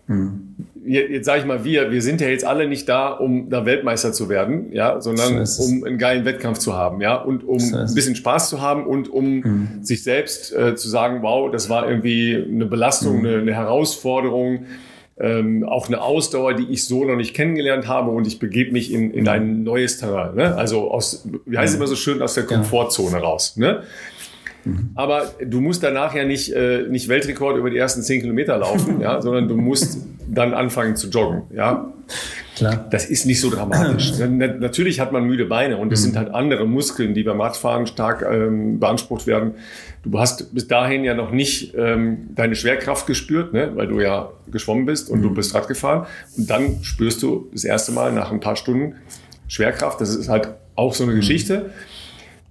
mhm. 0.07 0.57
jetzt, 0.87 1.11
jetzt 1.11 1.25
sage 1.27 1.41
ich 1.41 1.47
mal, 1.47 1.65
wir, 1.65 1.91
wir 1.91 2.01
sind 2.01 2.23
ja 2.23 2.29
jetzt 2.29 2.47
alle 2.47 2.67
nicht 2.67 2.89
da, 2.89 3.11
um 3.11 3.51
da 3.51 3.67
Weltmeister 3.67 4.13
zu 4.15 4.31
werden, 4.31 4.73
ja, 4.73 5.03
sondern 5.03 5.45
so 5.45 5.63
um 5.65 5.85
einen 5.85 5.99
geilen 5.99 6.25
Wettkampf 6.25 6.59
zu 6.59 6.75
haben, 6.75 7.03
ja, 7.03 7.17
und 7.17 7.45
um 7.45 7.59
so 7.59 7.77
ein 7.77 7.95
bisschen 7.95 8.17
Spaß 8.17 8.49
zu 8.49 8.63
haben 8.63 8.87
und 8.87 9.11
um 9.11 9.41
mhm. 9.41 9.69
sich 9.83 10.03
selbst 10.03 10.55
äh, 10.55 10.77
zu 10.77 10.89
sagen, 10.89 11.23
wow, 11.23 11.51
das 11.51 11.69
war 11.69 11.89
irgendwie 11.89 12.37
eine 12.37 12.65
Belastung, 12.67 13.21
mhm. 13.21 13.27
eine, 13.27 13.39
eine 13.39 13.55
Herausforderung 13.55 14.65
ähm, 15.21 15.65
auch 15.65 15.89
eine 15.89 16.01
Ausdauer, 16.01 16.55
die 16.55 16.67
ich 16.71 16.87
so 16.87 17.05
noch 17.05 17.17
nicht 17.17 17.35
kennengelernt 17.35 17.89
habe 17.89 18.11
und 18.11 18.27
ich 18.27 18.39
begebe 18.39 18.73
mich 18.73 18.93
in, 18.93 19.11
in 19.13 19.29
ein 19.29 19.65
neues 19.65 19.99
Terrain. 19.99 20.35
Ne? 20.37 20.55
Also 20.57 20.91
aus, 20.91 21.27
wie 21.45 21.59
heißt 21.59 21.71
es 21.73 21.77
immer 21.77 21.87
so 21.87 21.97
schön, 21.97 22.23
aus 22.23 22.35
der 22.35 22.45
Komfortzone 22.45 23.19
raus. 23.19 23.57
Ne? 23.57 23.83
Mhm. 24.65 24.91
Aber 24.95 25.33
du 25.45 25.61
musst 25.61 25.83
danach 25.83 26.15
ja 26.15 26.25
nicht, 26.25 26.53
äh, 26.53 26.83
nicht 26.89 27.09
Weltrekord 27.09 27.57
über 27.57 27.71
die 27.71 27.79
ersten 27.79 28.03
zehn 28.03 28.21
Kilometer 28.21 28.57
laufen, 28.59 29.01
ja, 29.01 29.21
sondern 29.21 29.49
du 29.49 29.57
musst 29.57 29.99
dann 30.29 30.55
anfangen 30.55 30.97
zu 30.97 31.09
joggen. 31.09 31.43
Ja? 31.55 31.93
Klar. 32.57 32.87
Das 32.91 33.07
ist 33.07 33.27
nicht 33.27 33.41
so 33.41 33.51
dramatisch. 33.51 34.19
Natürlich 34.19 35.01
hat 35.01 35.13
man 35.13 35.25
müde 35.25 35.47
Beine 35.47 35.79
und 35.79 35.93
es 35.93 36.01
mhm. 36.01 36.05
sind 36.05 36.17
halt 36.17 36.35
andere 36.35 36.67
Muskeln, 36.67 37.15
die 37.15 37.23
beim 37.23 37.41
Radfahren 37.41 37.87
stark 37.87 38.27
ähm, 38.29 38.79
beansprucht 38.81 39.27
werden. 39.27 39.55
Du 40.11 40.19
hast 40.19 40.55
bis 40.55 40.67
dahin 40.69 41.05
ja 41.05 41.15
noch 41.15 41.31
nicht 41.31 41.75
ähm, 41.77 42.29
deine 42.35 42.55
Schwerkraft 42.55 43.07
gespürt, 43.07 43.53
ne? 43.53 43.73
weil 43.75 43.87
du 43.87 44.01
ja 44.01 44.31
geschwommen 44.51 44.87
bist 44.87 45.11
und 45.11 45.19
mhm. 45.19 45.23
du 45.25 45.35
bist 45.35 45.55
Rad 45.55 45.69
gefahren. 45.69 46.07
Und 46.37 46.49
dann 46.49 46.83
spürst 46.83 47.23
du 47.23 47.49
das 47.53 47.65
erste 47.65 47.93
Mal 47.93 48.13
nach 48.13 48.33
ein 48.33 48.41
paar 48.41 48.57
Stunden 48.57 48.95
Schwerkraft. 49.49 50.01
Das 50.01 50.15
ist 50.15 50.29
halt 50.29 50.49
auch 50.77 50.95
so 50.95 51.05
eine 51.05 51.13
mhm. 51.13 51.17
Geschichte. 51.17 51.71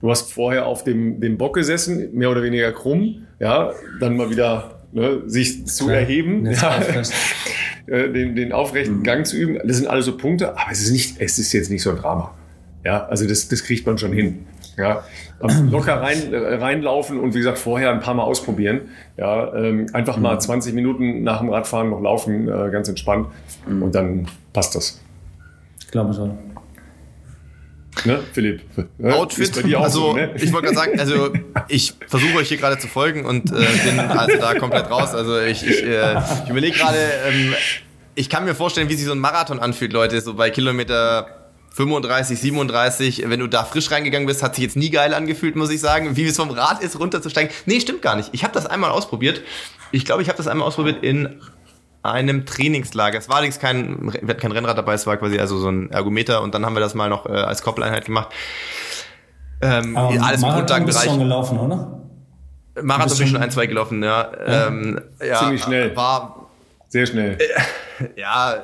Du 0.02 0.12
hast 0.12 0.32
vorher 0.32 0.68
auf 0.68 0.84
dem, 0.84 1.20
dem 1.20 1.38
Bock 1.38 1.56
gesessen, 1.56 2.10
mehr 2.14 2.30
oder 2.30 2.44
weniger 2.44 2.72
krumm, 2.72 3.26
ja, 3.40 3.72
dann 4.00 4.16
mal 4.16 4.30
wieder 4.30 4.82
ne, 4.92 5.24
sich 5.26 5.66
zu 5.66 5.86
Klar. 5.86 5.98
erheben. 5.98 6.46
Ja. 6.46 6.82
Äh, 7.88 8.12
den, 8.12 8.36
den 8.36 8.52
aufrechten 8.52 8.98
mhm. 8.98 9.04
Gang 9.04 9.26
zu 9.26 9.38
üben. 9.38 9.58
Das 9.66 9.78
sind 9.78 9.88
alles 9.88 10.04
so 10.04 10.18
Punkte, 10.18 10.58
aber 10.58 10.70
es 10.70 10.82
ist 10.82 10.92
nicht, 10.92 11.22
es 11.22 11.40
ist 11.40 11.54
jetzt 11.54 11.70
nicht 11.70 11.82
so 11.82 11.92
ein 11.92 11.96
Drama. 11.96 12.36
Ja, 12.84 13.06
also 13.06 13.26
das, 13.26 13.48
das 13.48 13.64
kriegt 13.64 13.86
man 13.86 13.98
schon 13.98 14.12
hin. 14.12 14.46
Ja, 14.78 15.04
locker 15.72 16.02
rein, 16.02 16.34
äh, 16.34 16.56
reinlaufen 16.56 17.20
und 17.20 17.34
wie 17.34 17.40
gesagt 17.40 17.58
vorher 17.58 17.92
ein 17.92 18.00
paar 18.00 18.14
Mal 18.14 18.24
ausprobieren. 18.24 18.90
Ja, 19.18 19.54
ähm, 19.56 19.88
einfach 19.94 20.18
mal 20.18 20.40
20 20.40 20.72
mhm. 20.72 20.76
Minuten 20.76 21.24
nach 21.24 21.40
dem 21.40 21.50
Radfahren 21.50 21.90
noch 21.90 22.02
laufen, 22.02 22.48
äh, 22.48 22.70
ganz 22.72 22.88
entspannt 22.88 23.28
mhm. 23.68 23.84
und 23.84 23.96
dann 23.96 24.28
passt 24.54 24.76
das. 24.76 25.02
Ich 25.80 25.88
glaube 25.88 26.14
schon. 26.14 26.38
Ne, 28.06 28.20
Philipp? 28.32 28.62
Ne? 29.00 29.14
Outfit, 29.16 29.74
also 29.76 30.00
so, 30.00 30.14
ne? 30.14 30.32
ich 30.36 30.54
wollte 30.54 30.68
gerade 30.68 30.78
sagen, 30.78 31.00
also 31.00 31.34
ich 31.68 31.96
versuche 32.08 32.38
euch 32.38 32.48
hier 32.48 32.58
gerade 32.58 32.78
zu 32.78 32.88
folgen 32.88 33.26
und 33.26 33.52
äh, 33.52 33.56
bin 33.86 34.00
also 34.00 34.38
da 34.38 34.54
komplett 34.54 34.92
raus. 34.92 35.16
Also 35.16 35.40
ich, 35.40 35.66
ich, 35.66 35.84
äh, 35.84 36.16
ich 36.44 36.50
überlege 36.50 36.78
gerade, 36.78 36.98
ähm, 37.28 37.56
ich 38.14 38.30
kann 38.30 38.46
mir 38.46 38.56
vorstellen, 38.56 38.90
wie 38.90 38.96
sich 38.96 39.06
so 39.06 39.14
ein 39.14 39.20
Marathon 39.20 39.60
anfühlt, 39.60 39.94
Leute, 39.94 40.22
so 40.22 40.36
bei 40.36 40.50
Kilometer 40.50 41.37
35, 41.78 42.40
37, 42.40 43.30
wenn 43.30 43.40
du 43.40 43.46
da 43.46 43.64
frisch 43.64 43.92
reingegangen 43.92 44.26
bist, 44.26 44.42
hat 44.42 44.56
sich 44.56 44.64
jetzt 44.64 44.76
nie 44.76 44.90
geil 44.90 45.14
angefühlt, 45.14 45.56
muss 45.56 45.70
ich 45.70 45.80
sagen. 45.80 46.16
Wie 46.16 46.26
es 46.26 46.36
vom 46.36 46.50
Rad 46.50 46.82
ist, 46.82 47.00
runterzusteigen. 47.00 47.52
Nee, 47.68 47.80
stimmt 47.80 48.02
gar 48.02 48.16
nicht. 48.16 48.30
Ich 48.32 48.44
habe 48.44 48.52
das 48.52 48.66
einmal 48.66 48.90
ausprobiert. 48.90 49.42
Ich 49.92 50.04
glaube, 50.04 50.24
ich 50.24 50.28
habe 50.28 50.38
das 50.38 50.48
einmal 50.48 50.68
ausprobiert 50.68 51.04
in 51.04 51.40
einem 52.02 52.48
Trainingslager. 52.48 53.20
Es 53.20 53.30
war 53.30 53.36
allerdings 53.36 53.60
kein, 53.60 54.12
wir 54.12 54.28
hatten 54.28 54.42
kein 54.42 54.52
Rennrad 54.52 54.76
dabei, 54.76 54.96
es 54.96 55.06
war 55.06 55.18
quasi 55.18 55.38
also 55.38 55.60
so 55.60 55.70
ein 55.70 55.92
Ergometer 55.92 56.42
und 56.42 56.56
dann 56.56 56.66
haben 56.66 56.76
wir 56.76 56.80
das 56.80 56.96
mal 56.96 57.10
noch 57.10 57.28
äh, 57.28 57.34
als 57.34 57.62
Koppeleinheit 57.62 58.06
gemacht. 58.06 58.30
Ähm, 59.62 59.96
Aber 59.96 60.20
alles 60.24 60.42
im 60.42 60.50
Grundlagenbereich. 60.50 61.04
schon 61.04 61.20
gelaufen, 61.20 61.60
oder? 61.60 62.02
Marathon 62.82 63.18
bin 63.18 63.28
ich 63.28 63.32
schon 63.34 63.42
ein, 63.42 63.52
zwei 63.52 63.68
gelaufen, 63.68 64.02
ja. 64.02 64.32
ja. 64.32 64.68
Ähm, 64.68 65.00
ja 65.24 65.40
Ziemlich 65.40 65.62
schnell. 65.62 65.96
War 65.96 66.47
sehr 66.90 67.06
schnell. 67.06 67.38
Ja, 68.16 68.64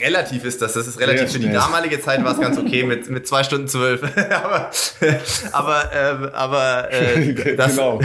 relativ 0.00 0.44
ist 0.44 0.62
das. 0.62 0.74
Das 0.74 0.86
ist 0.86 1.00
relativ. 1.00 1.32
Für 1.32 1.38
die 1.38 1.50
damalige 1.50 2.00
Zeit 2.00 2.22
war 2.22 2.32
es 2.32 2.40
ganz 2.40 2.58
okay 2.58 2.84
mit, 2.84 3.08
mit 3.10 3.26
zwei 3.26 3.42
Stunden 3.42 3.66
zwölf. 3.66 4.02
aber 4.42 4.70
aber, 5.52 5.92
äh, 5.92 6.34
aber 6.34 6.92
äh, 6.92 7.34
das 7.56 7.74
genau. 7.74 8.00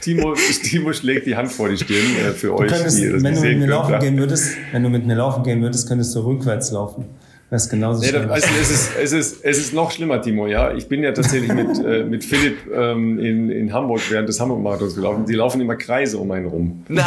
Timo, 0.00 0.34
Timo 0.34 0.92
schlägt 0.92 1.26
die 1.26 1.36
Hand 1.36 1.52
vor 1.52 1.68
die 1.68 1.76
Stirn 1.76 2.16
äh, 2.16 2.32
für 2.32 2.56
euch. 2.56 2.70
Könntest, 2.70 2.98
die 2.98 3.22
wenn 3.22 3.34
du 3.34 3.40
mit 3.40 3.58
mir 3.58 3.66
laufen 3.66 3.98
gehen 4.00 4.18
würdest, 4.18 4.56
wenn 4.72 4.82
du 4.82 4.88
mit 4.88 5.06
mir 5.06 5.14
laufen 5.14 5.44
gehen 5.44 5.62
würdest, 5.62 5.88
könntest 5.88 6.14
du 6.14 6.20
rückwärts 6.20 6.70
laufen. 6.72 7.04
Das 7.50 7.64
ist 7.64 7.70
genauso 7.70 8.02
nee, 8.02 8.08
schlimm. 8.08 8.30
Also 8.30 8.46
es, 8.60 8.70
ist, 8.70 8.90
es, 9.00 9.12
ist, 9.12 9.42
es 9.42 9.58
ist 9.58 9.72
noch 9.72 9.90
schlimmer, 9.90 10.20
Timo. 10.20 10.46
Ja, 10.46 10.74
Ich 10.74 10.86
bin 10.86 11.02
ja 11.02 11.12
tatsächlich 11.12 11.50
mit, 11.50 11.82
äh, 11.82 12.04
mit 12.04 12.22
Philipp 12.22 12.58
ähm, 12.70 13.18
in, 13.18 13.48
in 13.48 13.72
Hamburg 13.72 14.02
während 14.10 14.28
des 14.28 14.38
Hamburg-Marathons 14.38 14.94
gelaufen. 14.94 15.24
Die 15.24 15.32
laufen 15.32 15.58
immer 15.62 15.76
Kreise 15.76 16.18
um 16.18 16.30
einen 16.30 16.44
rum. 16.44 16.84
Nein! 16.88 17.06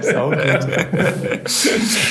Sau 0.00 0.30
gut. 0.30 0.38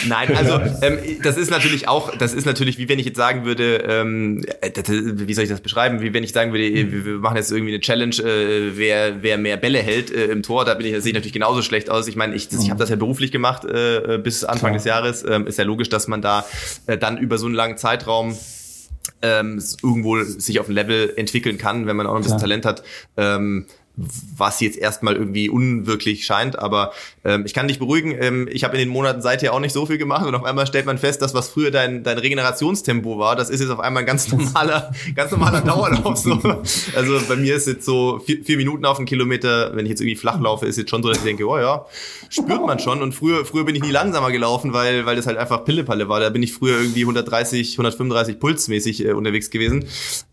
Nein, 0.08 0.38
also 0.38 0.60
ähm, 0.84 1.00
das 1.24 1.38
ist 1.38 1.50
natürlich 1.50 1.88
auch, 1.88 2.16
das 2.16 2.36
ist 2.36 2.46
natürlich, 2.46 2.78
wie 2.78 2.88
wenn 2.88 3.00
ich 3.00 3.08
jetzt 3.08 3.18
sagen 3.18 3.46
würde, 3.46 3.78
ähm, 3.90 4.46
äh, 4.62 4.72
wie 4.88 5.34
soll 5.34 5.46
ich 5.46 5.50
das 5.50 5.62
beschreiben? 5.62 6.02
Wie 6.02 6.14
wenn 6.14 6.24
ich 6.24 6.34
sagen 6.34 6.54
würde, 6.54 6.64
wir 6.72 7.14
machen 7.16 7.38
jetzt 7.38 7.52
irgendwie 7.52 7.74
eine 7.74 7.82
Challenge, 7.82 8.16
äh, 8.18 8.78
wer, 8.78 9.24
wer 9.24 9.40
mehr 9.40 9.58
Bälle 9.58 9.80
hält 9.80 10.12
äh, 10.12 10.26
im 10.26 10.44
Tor, 10.44 10.66
da 10.66 10.76
bin 10.76 10.86
ich, 10.86 10.94
das 10.94 11.02
sehe 11.02 11.10
ich 11.10 11.16
natürlich 11.16 11.34
genauso 11.34 11.64
schlecht 11.64 11.90
aus. 11.90 12.08
Ich 12.08 12.16
meine, 12.16 12.36
ich, 12.36 12.50
ich 12.52 12.70
habe 12.70 12.80
das 12.80 12.92
ja 12.92 12.96
beruflich 12.96 13.32
gemacht 13.32 13.66
äh, 13.66 14.20
bis 14.24 14.44
Anfang 14.44 14.70
Klar. 14.70 14.74
des 14.74 14.86
Jahres. 14.86 15.26
Ähm, 15.28 15.48
ist 15.48 15.58
ja 15.58 15.64
logisch, 15.64 15.90
dass 15.90 16.08
man 16.08 16.22
da 16.22 16.43
äh, 16.88 16.98
dann 16.98 17.18
über 17.18 17.38
so 17.38 17.46
einen 17.46 17.56
langen 17.56 17.78
Zeitraum 17.78 18.38
ähm, 19.22 19.64
irgendwo 19.82 20.22
sich 20.24 20.60
auf 20.60 20.68
ein 20.68 20.74
Level 20.74 21.14
entwickeln 21.16 21.58
kann, 21.58 21.88
wenn 21.88 21.96
man 21.96 22.08
auch 22.08 22.16
ein 22.16 22.24
bisschen 22.24 22.40
Talent 22.40 22.66
hat. 22.66 22.84
Ähm, 23.18 23.66
was 23.96 24.60
jetzt 24.60 24.78
erstmal 24.78 25.16
irgendwie 25.16 25.50
unwirklich 25.50 26.26
scheint, 26.26 26.58
aber 26.58 26.94
ähm, 27.24 27.44
ich 27.46 27.54
kann 27.54 27.68
dich 27.68 27.78
beruhigen, 27.78 28.16
ähm, 28.20 28.50
ich 28.52 28.64
habe 28.64 28.74
in 28.76 28.80
den 28.80 28.90
Monaten 28.90 29.22
seither 29.22 29.54
auch 29.54 29.60
nicht 29.60 29.74
so 29.74 29.86
viel 29.86 30.00
gemacht 30.00 30.26
und 30.26 30.34
auf 30.34 30.44
einmal 30.44 30.66
stellt 30.66 30.88
man 30.88 30.98
fest, 30.98 31.22
dass 31.22 31.34
was 31.36 31.50
früher 31.50 31.70
dein, 31.70 32.04
dein 32.04 32.18
Regenerationstempo 32.18 33.20
war, 33.20 33.36
das 33.36 33.52
ist 33.52 33.60
jetzt 33.60 33.70
auf 33.70 33.80
einmal 33.80 34.04
ein 34.04 34.08
ganz 34.08 34.32
normaler, 34.32 34.92
ganz 35.16 35.32
normaler 35.32 35.62
Dauerlauf. 35.62 36.18
So. 36.18 36.40
Also 36.96 37.20
bei 37.28 37.36
mir 37.36 37.56
ist 37.56 37.68
jetzt 37.68 37.86
so 37.86 38.20
vier, 38.26 38.44
vier 38.44 38.58
Minuten 38.58 38.86
auf 38.86 38.98
einen 38.98 39.06
Kilometer, 39.06 39.76
wenn 39.76 39.86
ich 39.86 39.92
jetzt 39.92 40.02
irgendwie 40.02 40.16
flach 40.16 40.40
laufe, 40.40 40.66
ist 40.66 40.78
jetzt 40.78 40.90
schon 40.90 41.04
so, 41.04 41.10
dass 41.10 41.20
ich 41.20 41.24
denke, 41.24 41.48
oh 41.48 41.58
ja, 41.58 41.86
spürt 42.30 42.66
man 42.66 42.80
schon. 42.80 43.02
Und 43.02 43.14
früher, 43.14 43.46
früher 43.46 43.64
bin 43.64 43.76
ich 43.76 43.84
nie 43.84 43.92
langsamer 43.92 44.32
gelaufen, 44.32 44.74
weil, 44.74 45.06
weil 45.06 45.16
das 45.16 45.28
halt 45.28 45.38
einfach 45.38 45.66
Pillepalle 45.66 46.10
war. 46.10 46.20
Da 46.20 46.30
bin 46.30 46.42
ich 46.42 46.54
früher 46.54 46.80
irgendwie 46.80 47.02
130, 47.02 47.74
135 47.74 48.40
pulsmäßig 48.40 49.06
äh, 49.06 49.14
unterwegs 49.14 49.50
gewesen. 49.50 49.86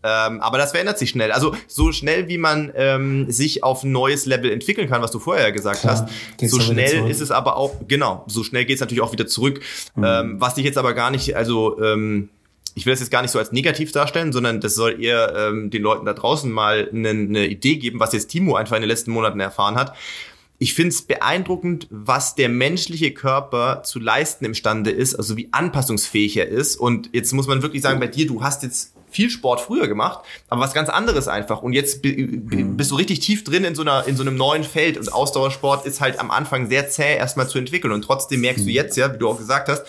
Ähm, 0.03 0.39
aber 0.41 0.57
das 0.57 0.71
verändert 0.71 0.97
sich 0.97 1.11
schnell. 1.11 1.31
Also 1.31 1.55
so 1.67 1.91
schnell, 1.91 2.27
wie 2.27 2.37
man 2.37 2.71
ähm, 2.75 3.31
sich 3.31 3.50
sich 3.51 3.63
auf 3.63 3.83
ein 3.83 3.91
neues 3.91 4.25
Level 4.25 4.51
entwickeln 4.51 4.89
kann, 4.89 5.01
was 5.01 5.11
du 5.11 5.19
vorher 5.19 5.51
gesagt 5.51 5.81
Klar, 5.81 6.07
hast. 6.39 6.49
So 6.49 6.59
schnell 6.59 7.09
ist 7.09 7.21
es 7.21 7.31
aber 7.31 7.57
auch, 7.57 7.75
genau, 7.87 8.23
so 8.27 8.43
schnell 8.43 8.65
geht 8.65 8.75
es 8.75 8.81
natürlich 8.81 9.01
auch 9.01 9.11
wieder 9.11 9.27
zurück. 9.27 9.61
Mhm. 9.95 10.03
Ähm, 10.03 10.35
was 10.41 10.57
ich 10.57 10.65
jetzt 10.65 10.77
aber 10.77 10.93
gar 10.93 11.11
nicht, 11.11 11.35
also 11.35 11.81
ähm, 11.81 12.29
ich 12.75 12.85
will 12.85 12.93
das 12.93 13.01
jetzt 13.01 13.11
gar 13.11 13.21
nicht 13.21 13.31
so 13.31 13.39
als 13.39 13.51
negativ 13.51 13.91
darstellen, 13.91 14.31
sondern 14.31 14.61
das 14.61 14.75
soll 14.75 15.03
eher 15.03 15.33
ähm, 15.35 15.69
den 15.69 15.81
Leuten 15.81 16.05
da 16.05 16.13
draußen 16.13 16.51
mal 16.51 16.89
eine, 16.91 17.09
eine 17.09 17.47
Idee 17.47 17.75
geben, 17.75 17.99
was 17.99 18.13
jetzt 18.13 18.27
Timo 18.27 18.55
einfach 18.55 18.77
in 18.77 18.81
den 18.81 18.89
letzten 18.89 19.11
Monaten 19.11 19.39
erfahren 19.39 19.75
hat. 19.75 19.95
Ich 20.57 20.75
finde 20.75 20.89
es 20.89 21.01
beeindruckend, 21.01 21.87
was 21.89 22.35
der 22.35 22.47
menschliche 22.47 23.11
Körper 23.11 23.81
zu 23.83 23.99
leisten 23.99 24.45
imstande 24.45 24.91
ist, 24.91 25.15
also 25.15 25.35
wie 25.35 25.49
anpassungsfähig 25.51 26.37
er 26.37 26.47
ist. 26.47 26.75
Und 26.75 27.09
jetzt 27.13 27.33
muss 27.33 27.47
man 27.47 27.63
wirklich 27.63 27.81
sagen, 27.81 27.99
bei 27.99 28.07
dir, 28.07 28.27
du 28.27 28.43
hast 28.43 28.61
jetzt 28.61 28.93
viel 29.11 29.29
Sport 29.29 29.61
früher 29.61 29.87
gemacht, 29.87 30.25
aber 30.49 30.61
was 30.61 30.73
ganz 30.73 30.89
anderes 30.89 31.27
einfach. 31.27 31.61
Und 31.61 31.73
jetzt 31.73 32.03
mhm. 32.03 32.77
bist 32.77 32.91
du 32.91 32.95
richtig 32.95 33.19
tief 33.19 33.43
drin 33.43 33.63
in 33.63 33.75
so 33.75 33.81
einer, 33.81 34.07
in 34.07 34.15
so 34.15 34.23
einem 34.23 34.35
neuen 34.35 34.63
Feld 34.63 34.97
und 34.97 35.11
Ausdauersport 35.13 35.85
ist 35.85 36.01
halt 36.01 36.19
am 36.19 36.31
Anfang 36.31 36.69
sehr 36.69 36.89
zäh 36.89 37.15
erstmal 37.15 37.47
zu 37.47 37.57
entwickeln. 37.57 37.93
Und 37.93 38.03
trotzdem 38.03 38.41
merkst 38.41 38.63
du 38.63 38.69
mhm. 38.69 38.75
jetzt 38.75 38.97
ja, 38.97 39.13
wie 39.13 39.17
du 39.17 39.29
auch 39.29 39.37
gesagt 39.37 39.69
hast, 39.69 39.83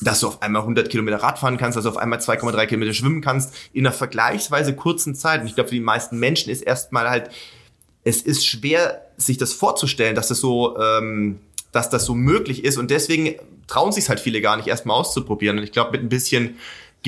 dass 0.00 0.20
du 0.20 0.28
auf 0.28 0.42
einmal 0.42 0.62
100 0.62 0.90
Kilometer 0.90 1.22
Radfahren 1.22 1.56
kannst, 1.56 1.76
dass 1.76 1.84
du 1.84 1.90
auf 1.90 1.96
einmal 1.96 2.18
2,3 2.18 2.66
Kilometer 2.66 2.92
schwimmen 2.92 3.20
kannst 3.20 3.54
in 3.72 3.86
einer 3.86 3.94
vergleichsweise 3.94 4.74
kurzen 4.74 5.14
Zeit. 5.14 5.40
Und 5.40 5.46
ich 5.46 5.54
glaube, 5.54 5.68
für 5.68 5.74
die 5.74 5.80
meisten 5.80 6.18
Menschen 6.18 6.50
ist 6.50 6.62
erstmal 6.62 7.08
halt, 7.08 7.30
es 8.04 8.22
ist 8.22 8.46
schwer, 8.46 9.06
sich 9.16 9.38
das 9.38 9.52
vorzustellen, 9.52 10.14
dass 10.14 10.28
das 10.28 10.38
so, 10.38 10.78
ähm, 10.78 11.40
dass 11.72 11.90
das 11.90 12.04
so 12.04 12.14
möglich 12.14 12.64
ist. 12.64 12.78
Und 12.78 12.90
deswegen 12.90 13.34
trauen 13.66 13.92
sich 13.92 14.08
halt 14.08 14.20
viele 14.20 14.40
gar 14.40 14.56
nicht 14.56 14.68
erstmal 14.68 14.96
auszuprobieren. 14.96 15.58
Und 15.58 15.64
ich 15.64 15.72
glaube, 15.72 15.92
mit 15.92 16.02
ein 16.02 16.08
bisschen 16.08 16.58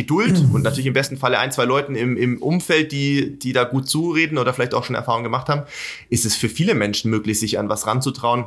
Geduld 0.00 0.42
und 0.52 0.62
natürlich 0.62 0.86
im 0.86 0.94
besten 0.94 1.16
Falle 1.16 1.38
ein, 1.38 1.52
zwei 1.52 1.64
Leuten 1.64 1.94
im, 1.94 2.16
im 2.16 2.42
Umfeld, 2.42 2.90
die, 2.92 3.38
die 3.38 3.52
da 3.52 3.64
gut 3.64 3.88
zureden 3.88 4.38
oder 4.38 4.54
vielleicht 4.54 4.74
auch 4.74 4.84
schon 4.84 4.96
Erfahrung 4.96 5.22
gemacht 5.22 5.48
haben, 5.48 5.62
ist 6.08 6.24
es 6.24 6.34
für 6.34 6.48
viele 6.48 6.74
Menschen 6.74 7.10
möglich, 7.10 7.38
sich 7.38 7.58
an 7.58 7.68
was 7.68 7.86
ranzutrauen. 7.86 8.46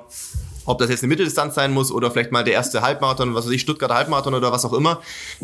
Ob 0.66 0.80
das 0.80 0.90
jetzt 0.90 1.04
eine 1.04 1.10
Mitteldistanz 1.10 1.56
sein 1.56 1.74
muss 1.74 1.92
oder 1.92 2.10
vielleicht 2.10 2.32
mal 2.32 2.44
der 2.44 2.54
erste 2.54 2.82
Halbmarathon, 2.82 3.36
was 3.36 3.46
weiß 3.46 3.52
ich, 3.52 3.62
Stuttgarter 3.62 3.96
Halbmarathon 3.96 4.34
oder 4.34 4.52
was 4.52 4.64
auch 4.64 4.74
immer, 4.74 5.00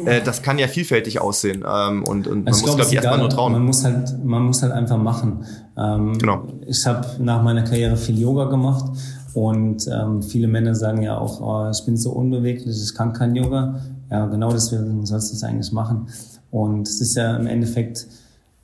äh, 0.05 0.21
das 0.21 0.41
kann 0.41 0.57
ja 0.57 0.67
vielfältig 0.67 1.19
aussehen. 1.19 1.65
Ähm, 1.67 2.03
und, 2.05 2.25
und 2.25 2.45
man 2.45 2.53
also 2.53 2.65
muss, 2.65 2.75
glaube 2.75 2.89
ich, 2.89 2.95
erstmal 2.95 3.19
nur 3.19 3.29
trauen. 3.29 3.51
Man 3.51 3.63
muss 3.63 3.83
halt, 3.83 4.23
man 4.23 4.43
muss 4.43 4.61
halt 4.61 4.71
einfach 4.71 4.97
machen. 4.97 5.45
Ähm, 5.77 6.17
genau. 6.17 6.47
Ich 6.67 6.85
habe 6.85 7.05
nach 7.19 7.43
meiner 7.43 7.63
Karriere 7.63 7.97
viel 7.97 8.17
Yoga 8.17 8.45
gemacht 8.45 8.85
Und 9.33 9.87
ähm, 9.87 10.23
viele 10.23 10.47
Männer 10.47 10.73
sagen 10.73 11.01
ja 11.01 11.17
auch, 11.17 11.39
oh, 11.41 11.69
ich 11.69 11.85
bin 11.85 11.97
so 11.97 12.11
unbeweglich, 12.11 12.75
ich 12.81 12.95
kann 12.95 13.13
kein 13.13 13.35
Yoga. 13.35 13.81
Ja, 14.09 14.25
genau 14.25 14.51
deswegen 14.51 15.05
sollst 15.05 15.31
du 15.31 15.35
es 15.35 15.43
eigentlich 15.43 15.71
machen. 15.71 16.07
Und 16.51 16.87
es 16.87 17.01
ist 17.01 17.15
ja 17.15 17.35
im 17.35 17.47
Endeffekt 17.47 18.07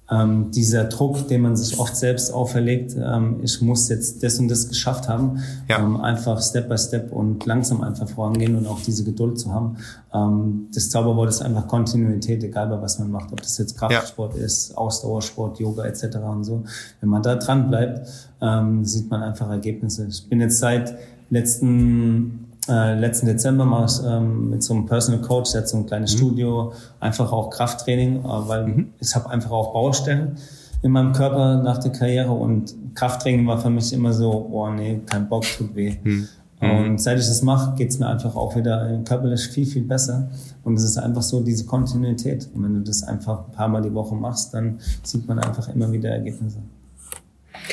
ähm, 0.10 0.52
dieser 0.52 0.84
Druck, 0.84 1.28
den 1.28 1.41
man 1.41 1.56
sich 1.56 1.80
oft 1.80 1.96
selbst 1.96 2.32
auferlegt, 2.32 2.96
ähm, 2.96 3.39
ich 3.41 3.60
muss 3.62 3.89
jetzt 3.89 4.22
das 4.22 4.38
und 4.38 4.50
das 4.50 4.70
geschafft 4.70 5.10
haben, 5.10 5.39
ja. 5.68 5.80
ähm, 5.80 6.00
einfach 6.00 6.41
Step 6.41 6.70
by 6.70 6.78
Step 6.78 7.12
und 7.12 7.46
langsam 7.46 7.82
einfach 7.82 8.08
vorangehen 8.08 8.56
und 8.56 8.68
auch 8.68 8.80
diese 8.82 9.04
Geduld 9.04 9.39
zu 9.39 9.52
haben. 9.52 9.78
Ähm, 10.14 10.68
das 10.74 10.89
Zauberwort 10.89 11.30
ist 11.30 11.41
einfach 11.41 11.68
Kontinuität, 11.68 12.43
egal 12.43 12.68
bei 12.68 12.80
was 12.82 13.00
man 13.00 13.10
macht, 13.10 13.32
ob 13.32 13.41
das 13.41 13.58
jetzt 13.58 13.78
Kraftsport 13.80 14.38
ja. 14.38 14.46
ist, 14.46 14.78
Ausdauersport, 14.78 15.60
Yoga 15.60 15.86
etc. 15.86 16.18
und 16.18 16.43
so. 16.43 16.64
Wenn 17.02 17.10
man 17.10 17.24
da 17.24 17.36
dran 17.36 17.70
bleibt, 17.70 18.08
ähm, 18.41 18.86
sieht 18.86 19.10
man 19.10 19.24
einfach 19.24 19.50
Ergebnisse. 19.50 20.06
Ich 20.08 20.30
bin 20.30 20.39
jetzt 20.39 20.60
seit 20.60 20.96
letzten 21.32 22.45
äh, 22.68 22.97
letzten 22.99 23.28
Dezember 23.28 23.66
mache 23.66 23.86
ich 23.86 24.07
ähm, 24.07 24.49
mit 24.49 24.63
so 24.63 24.74
einem 24.74 24.86
Personal 24.86 25.22
Coach, 25.22 25.51
der 25.51 25.61
hat 25.61 25.70
so 25.70 25.78
ein 25.78 25.86
kleines 25.86 26.13
mhm. 26.13 26.18
Studio, 26.18 26.74
einfach 26.99 27.32
auch 27.32 27.49
Krafttraining, 27.49 28.20
äh, 28.20 28.24
weil 28.24 28.68
mhm. 28.68 28.93
ich 28.99 29.16
habe 29.16 29.30
einfach 29.30 29.51
auch 29.51 29.74
Baustellen 29.74 30.38
in 30.82 30.91
meinem 30.91 31.13
Körper 31.13 31.63
nach 31.63 31.80
der 31.80 31.91
Karriere 31.91 32.32
und 32.32 32.76
Krafttraining 32.93 33.47
war 33.47 33.59
für 33.59 33.72
mich 33.72 33.91
immer 33.91 34.13
so, 34.13 34.49
oh 34.51 34.70
nee, 34.70 35.01
kein 35.05 35.28
Bock, 35.28 35.43
tut 35.57 35.76
weh. 35.76 35.95
Mhm. 36.03 36.28
Und 36.61 36.91
mhm. 36.91 36.97
seit 36.97 37.20
ich 37.20 37.26
das 37.26 37.41
mache, 37.41 37.76
geht's 37.76 37.99
mir 37.99 38.07
einfach 38.07 38.36
auch 38.36 38.55
wieder 38.55 39.01
körperlich 39.03 39.47
viel, 39.47 39.66
viel 39.66 39.82
besser. 39.82 40.30
Und 40.63 40.76
es 40.76 40.84
ist 40.84 40.97
einfach 40.97 41.22
so 41.22 41.41
diese 41.41 41.66
Kontinuität. 41.66 42.47
Und 42.53 42.63
wenn 42.63 42.76
du 42.76 42.82
das 42.82 43.03
einfach 43.03 43.47
ein 43.47 43.51
paar 43.51 43.68
Mal 43.68 43.82
die 43.82 43.93
Woche 43.93 44.16
machst, 44.16 44.53
dann 44.53 44.80
sieht 45.03 45.28
man 45.28 45.39
einfach 45.39 45.74
immer 45.74 45.91
wieder 45.91 46.09
Ergebnisse. 46.09 46.59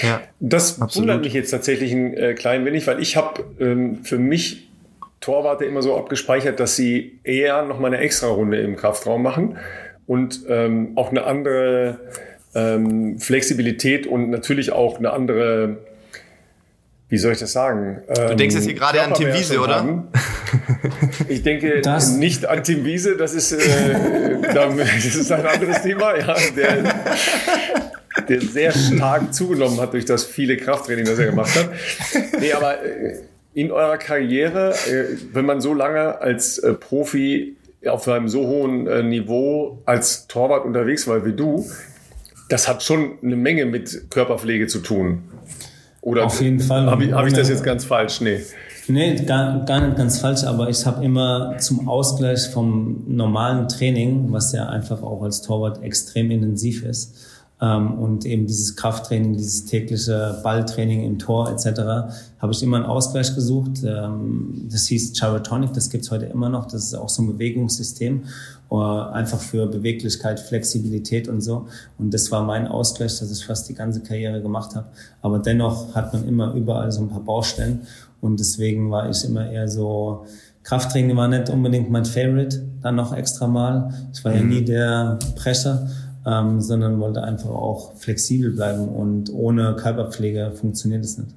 Ja, 0.02 0.20
das 0.40 0.80
absolut. 0.80 1.08
wundert 1.08 1.24
mich 1.24 1.34
jetzt 1.34 1.50
tatsächlich 1.50 1.92
ein 1.92 2.14
äh, 2.14 2.34
klein 2.34 2.64
wenig, 2.64 2.86
weil 2.86 3.00
ich 3.00 3.16
habe 3.16 3.44
ähm, 3.60 4.04
für 4.04 4.18
mich 4.18 4.71
Torwarte 5.22 5.64
immer 5.64 5.80
so 5.82 5.96
abgespeichert, 5.96 6.60
dass 6.60 6.76
sie 6.76 7.20
eher 7.24 7.62
noch 7.62 7.78
mal 7.78 7.86
eine 7.86 7.98
extra 7.98 8.26
Runde 8.26 8.60
im 8.60 8.76
Kraftraum 8.76 9.22
machen 9.22 9.56
und 10.06 10.40
ähm, 10.48 10.92
auch 10.96 11.10
eine 11.10 11.24
andere 11.24 12.00
ähm, 12.54 13.18
Flexibilität 13.18 14.06
und 14.06 14.30
natürlich 14.30 14.72
auch 14.72 14.98
eine 14.98 15.12
andere, 15.12 15.78
wie 17.08 17.18
soll 17.18 17.32
ich 17.32 17.38
das 17.38 17.52
sagen? 17.52 18.02
Ähm, 18.08 18.28
du 18.30 18.36
denkst 18.36 18.56
jetzt 18.56 18.64
hier 18.64 18.74
gerade 18.74 19.00
an 19.00 19.14
Tim 19.14 19.32
Wiese, 19.32 19.60
oder? 19.60 20.04
Ich 21.28 21.42
denke 21.42 21.80
das? 21.80 22.16
nicht 22.16 22.46
an 22.46 22.64
Tim 22.64 22.84
Wiese, 22.84 23.16
das 23.16 23.32
ist, 23.32 23.52
äh, 23.52 24.38
das 24.54 25.04
ist 25.04 25.30
ein 25.30 25.46
anderes 25.46 25.82
Thema, 25.82 26.18
ja, 26.18 26.34
der, 26.56 26.94
der 28.28 28.40
sehr 28.40 28.72
stark 28.72 29.32
zugenommen 29.32 29.80
hat 29.80 29.92
durch 29.92 30.04
das 30.04 30.24
viele 30.24 30.56
Krafttraining, 30.56 31.04
das 31.04 31.18
er 31.20 31.26
gemacht 31.26 31.54
hat. 31.54 31.70
Nee, 32.40 32.52
aber 32.52 32.84
äh, 32.84 33.18
in 33.54 33.70
eurer 33.70 33.98
Karriere, 33.98 34.70
äh, 34.70 35.16
wenn 35.32 35.44
man 35.44 35.60
so 35.60 35.74
lange 35.74 36.20
als 36.20 36.58
äh, 36.58 36.72
Profi 36.74 37.56
auf 37.86 38.06
einem 38.08 38.28
so 38.28 38.46
hohen 38.46 38.86
äh, 38.86 39.02
Niveau 39.02 39.82
als 39.84 40.26
Torwart 40.26 40.64
unterwegs 40.64 41.06
war 41.06 41.24
wie 41.24 41.32
du, 41.32 41.66
das 42.48 42.68
hat 42.68 42.82
schon 42.82 43.18
eine 43.22 43.36
Menge 43.36 43.66
mit 43.66 44.10
Körperpflege 44.10 44.66
zu 44.66 44.80
tun. 44.80 45.24
Oder 46.00 46.26
auf 46.26 46.40
jeden 46.40 46.60
Fall. 46.60 46.86
Habe 46.86 47.04
ich, 47.04 47.12
hab 47.12 47.26
ich 47.26 47.32
das 47.32 47.48
jetzt 47.48 47.62
ganz 47.62 47.84
falsch? 47.84 48.20
Nee. 48.20 48.40
Nee, 48.88 49.14
gar, 49.24 49.64
gar 49.64 49.86
nicht 49.86 49.96
ganz 49.96 50.18
falsch, 50.18 50.42
aber 50.42 50.68
ich 50.68 50.84
habe 50.84 51.04
immer 51.04 51.56
zum 51.58 51.88
Ausgleich 51.88 52.48
vom 52.48 53.04
normalen 53.06 53.68
Training, 53.68 54.32
was 54.32 54.52
ja 54.52 54.68
einfach 54.68 55.02
auch 55.02 55.22
als 55.22 55.42
Torwart 55.42 55.82
extrem 55.84 56.32
intensiv 56.32 56.84
ist, 56.84 57.14
und 57.62 58.24
eben 58.24 58.48
dieses 58.48 58.74
Krafttraining, 58.74 59.36
dieses 59.36 59.64
tägliche 59.66 60.40
Balltraining 60.42 61.04
im 61.04 61.20
Tor 61.20 61.48
etc. 61.48 61.80
habe 62.40 62.52
ich 62.52 62.60
immer 62.60 62.78
einen 62.78 62.86
Ausgleich 62.86 63.36
gesucht. 63.36 63.84
Ähm, 63.84 64.66
das 64.68 64.86
hieß 64.86 65.12
Gyrotonic, 65.12 65.72
das 65.72 65.88
gibt's 65.88 66.10
heute 66.10 66.26
immer 66.26 66.48
noch. 66.48 66.64
Das 66.64 66.82
ist 66.82 66.94
auch 66.94 67.08
so 67.08 67.22
ein 67.22 67.28
Bewegungssystem, 67.28 68.24
äh, 68.70 68.74
einfach 68.74 69.38
für 69.38 69.66
Beweglichkeit, 69.66 70.40
Flexibilität 70.40 71.28
und 71.28 71.40
so. 71.40 71.68
Und 71.98 72.12
das 72.12 72.32
war 72.32 72.42
mein 72.42 72.66
Ausgleich, 72.66 73.20
dass 73.20 73.30
ich 73.30 73.46
fast 73.46 73.68
die 73.68 73.74
ganze 73.74 74.00
Karriere 74.00 74.42
gemacht 74.42 74.74
habe. 74.74 74.88
Aber 75.20 75.38
dennoch 75.38 75.94
hat 75.94 76.12
man 76.12 76.26
immer 76.26 76.54
überall 76.54 76.90
so 76.90 77.02
ein 77.02 77.08
paar 77.08 77.22
Baustellen 77.22 77.82
und 78.20 78.40
deswegen 78.40 78.90
war 78.90 79.08
ich 79.08 79.24
immer 79.24 79.48
eher 79.48 79.68
so 79.68 80.26
Krafttraining 80.64 81.16
war 81.16 81.26
nicht 81.28 81.50
unbedingt 81.50 81.90
mein 81.90 82.04
Favorite, 82.04 82.62
dann 82.82 82.94
noch 82.94 83.12
extra 83.12 83.46
mal. 83.48 83.92
Ich 84.12 84.24
war 84.24 84.32
ja 84.32 84.42
mhm. 84.42 84.48
nie 84.48 84.64
der 84.64 85.18
Presser 85.34 85.88
ähm, 86.26 86.60
sondern 86.60 87.00
wollte 87.00 87.22
einfach 87.22 87.50
auch 87.50 87.94
flexibel 87.94 88.52
bleiben 88.52 88.88
und 88.88 89.32
ohne 89.32 89.76
Körperpflege 89.76 90.52
funktioniert 90.52 91.04
es 91.04 91.18
nicht. 91.18 91.34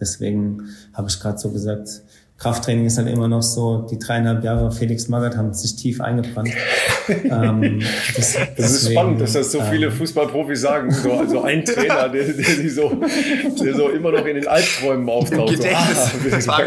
Deswegen 0.00 0.64
habe 0.92 1.08
ich 1.08 1.20
gerade 1.20 1.38
so 1.38 1.50
gesagt, 1.50 2.02
Krafttraining 2.36 2.86
ist 2.86 2.98
halt 2.98 3.08
immer 3.08 3.28
noch 3.28 3.42
so, 3.42 3.86
die 3.88 3.98
dreieinhalb 3.98 4.42
Jahre 4.42 4.72
Felix 4.72 5.08
Magath 5.08 5.36
haben 5.36 5.54
sich 5.54 5.76
tief 5.76 6.00
eingebrannt. 6.00 6.50
ähm, 7.08 7.80
das, 8.16 8.34
das 8.34 8.48
deswegen, 8.56 8.74
ist 8.74 8.90
spannend, 8.90 9.20
dass 9.20 9.32
das 9.34 9.52
so 9.52 9.60
viele 9.62 9.86
ähm, 9.86 9.92
Fußballprofis 9.92 10.60
sagen. 10.60 10.90
So, 10.90 11.12
also 11.12 11.42
ein 11.42 11.64
Trainer, 11.64 12.08
der, 12.08 12.24
der, 12.24 12.70
so, 12.70 12.90
der 13.62 13.74
so 13.76 13.88
immer 13.88 14.10
noch 14.10 14.26
in 14.26 14.34
den 14.34 14.48
Albträumen 14.48 15.08
auftaucht. 15.08 15.56
So, 15.56 15.68
ah, 15.72 16.60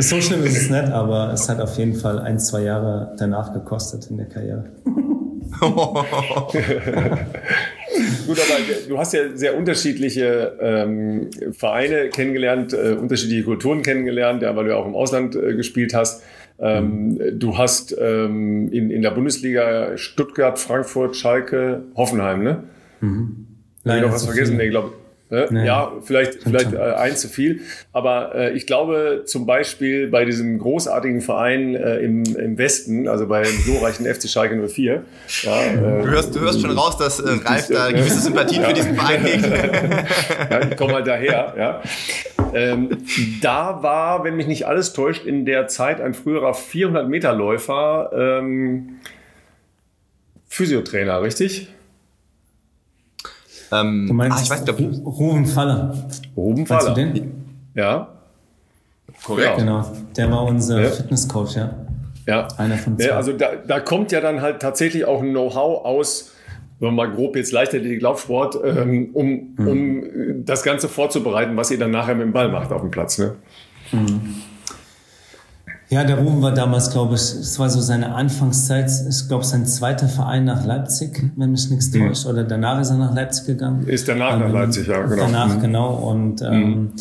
so 0.00 0.20
schlimm 0.20 0.44
ist 0.44 0.56
es 0.56 0.70
nicht, 0.70 0.84
aber 0.84 1.32
es 1.32 1.48
hat 1.48 1.60
auf 1.60 1.78
jeden 1.78 1.94
Fall 1.94 2.18
ein, 2.18 2.38
zwei 2.38 2.62
Jahre 2.62 3.16
danach 3.18 3.54
gekostet 3.54 4.08
in 4.10 4.18
der 4.18 4.26
Karriere. 4.26 4.66
Gut, 8.26 8.38
aber 8.38 8.88
du 8.88 8.98
hast 8.98 9.12
ja 9.14 9.36
sehr 9.36 9.56
unterschiedliche 9.56 10.56
ähm, 10.60 11.30
Vereine 11.52 12.08
kennengelernt, 12.08 12.72
äh, 12.72 12.92
unterschiedliche 12.92 13.44
Kulturen 13.44 13.82
kennengelernt, 13.82 14.42
ja, 14.42 14.56
weil 14.56 14.64
du 14.64 14.70
ja 14.70 14.76
auch 14.76 14.86
im 14.86 14.94
Ausland 14.94 15.36
äh, 15.36 15.54
gespielt 15.54 15.94
hast. 15.94 16.22
Ähm, 16.58 17.14
mhm. 17.14 17.38
Du 17.38 17.58
hast 17.58 17.96
ähm, 17.98 18.70
in, 18.72 18.90
in 18.90 19.02
der 19.02 19.10
Bundesliga 19.10 19.96
Stuttgart, 19.96 20.58
Frankfurt, 20.58 21.16
Schalke, 21.16 21.82
Hoffenheim, 21.96 22.42
ne? 22.42 22.64
Mhm. 23.00 23.46
Habe 23.84 23.98
ich 23.98 24.04
noch 24.04 24.12
was 24.12 24.24
vergessen? 24.24 24.56
Nee, 24.56 24.70
glaube 24.70 24.92
Ne? 25.34 25.48
Nee. 25.50 25.66
Ja, 25.66 25.92
vielleicht, 26.02 26.44
vielleicht 26.44 26.72
äh, 26.72 26.78
ein 26.78 27.16
zu 27.16 27.28
viel. 27.28 27.60
Aber 27.92 28.34
äh, 28.34 28.52
ich 28.52 28.66
glaube 28.66 29.22
zum 29.26 29.46
Beispiel 29.46 30.06
bei 30.06 30.24
diesem 30.24 30.58
großartigen 30.58 31.20
Verein 31.20 31.74
äh, 31.74 31.98
im, 31.98 32.22
im 32.36 32.56
Westen, 32.56 33.08
also 33.08 33.26
bei 33.26 33.42
dem 33.42 33.64
glorreichen 33.64 34.06
FC 34.06 34.28
Schalke 34.28 34.54
04. 34.68 35.02
Ja, 35.42 35.62
äh, 35.64 35.76
du, 36.02 36.08
hörst, 36.08 36.36
du 36.36 36.40
hörst 36.40 36.60
schon 36.60 36.70
raus, 36.70 36.96
dass 36.96 37.18
äh, 37.18 37.28
Ralf 37.44 37.68
da 37.68 37.90
gewisse 37.90 38.20
Sympathien 38.20 38.62
ja. 38.62 38.68
für 38.68 38.74
diesen 38.74 38.94
Verein 38.94 39.20
hegt. 39.24 40.50
ja, 40.50 40.68
ich 40.70 40.76
komme 40.76 40.94
halt 40.94 41.06
daher. 41.08 41.54
Ja. 41.58 41.82
Ähm, 42.54 42.98
da 43.42 43.82
war, 43.82 44.22
wenn 44.22 44.36
mich 44.36 44.46
nicht 44.46 44.66
alles 44.66 44.92
täuscht, 44.92 45.26
in 45.26 45.44
der 45.44 45.66
Zeit 45.66 46.00
ein 46.00 46.14
früherer 46.14 46.52
400-Meter-Läufer 46.52 48.10
ähm, 48.14 49.00
Physiotrainer, 50.46 51.20
richtig? 51.20 51.68
Ähm, 53.72 54.06
du 54.06 54.14
meinst 54.14 54.38
ah, 54.38 54.42
ich 54.42 54.50
weiß 54.50 54.76
Ruben 55.04 55.46
Faller. 55.46 55.94
Ruben 56.36 56.66
Faller. 56.66 56.90
du 56.90 56.94
den? 56.94 57.32
Ja. 57.74 58.08
Korrekt. 59.24 59.58
Genau. 59.58 59.84
Der 60.16 60.30
war 60.30 60.44
unser 60.44 60.82
ja. 60.82 60.90
Fitnesscoach, 60.90 61.56
ja. 61.56 61.70
Ja. 62.26 62.48
Einer 62.56 62.76
von 62.76 62.98
zwei. 62.98 63.08
Ja, 63.08 63.16
also 63.16 63.32
da, 63.32 63.56
da 63.66 63.80
kommt 63.80 64.12
ja 64.12 64.20
dann 64.20 64.40
halt 64.40 64.60
tatsächlich 64.60 65.04
auch 65.04 65.22
ein 65.22 65.30
Know-how 65.30 65.84
aus, 65.84 66.32
wenn 66.78 66.94
man 66.94 67.08
mal 67.08 67.14
grob 67.14 67.36
jetzt 67.36 67.52
Leichtathletik, 67.52 68.02
Laufsport, 68.02 68.58
ähm, 68.64 69.10
um, 69.12 69.54
mhm. 69.56 69.68
um 69.68 70.44
das 70.44 70.62
Ganze 70.62 70.88
vorzubereiten, 70.88 71.56
was 71.56 71.70
ihr 71.70 71.78
dann 71.78 71.90
nachher 71.90 72.14
mit 72.14 72.26
dem 72.26 72.32
Ball 72.32 72.48
macht 72.48 72.72
auf 72.72 72.80
dem 72.80 72.90
Platz. 72.90 73.18
Ne? 73.18 73.36
Mhm. 73.92 74.42
Ja, 75.94 76.02
der 76.02 76.18
Ruben 76.18 76.42
war 76.42 76.50
damals, 76.50 76.90
glaube 76.90 77.14
ich, 77.14 77.20
es 77.20 77.56
war 77.60 77.70
so 77.70 77.80
seine 77.80 78.16
Anfangszeit. 78.16 78.90
Ich 79.08 79.28
glaube, 79.28 79.44
sein 79.44 79.64
zweiter 79.64 80.08
Verein 80.08 80.44
nach 80.44 80.64
Leipzig, 80.64 81.22
wenn 81.36 81.52
mich 81.52 81.70
nichts 81.70 81.92
mhm. 81.92 82.08
täuscht. 82.08 82.26
Oder 82.26 82.42
danach 82.42 82.80
ist 82.80 82.90
er 82.90 82.96
nach 82.96 83.14
Leipzig 83.14 83.46
gegangen. 83.46 83.86
Ist 83.86 84.08
danach 84.08 84.34
ähm, 84.34 84.40
nach 84.40 84.52
Leipzig, 84.52 84.88
ja, 84.88 85.00
genau. 85.02 85.22
Danach, 85.22 85.54
mhm. 85.54 85.60
genau. 85.60 85.94
Und 85.94 86.42
ähm, 86.42 86.50
mhm. 86.50 86.92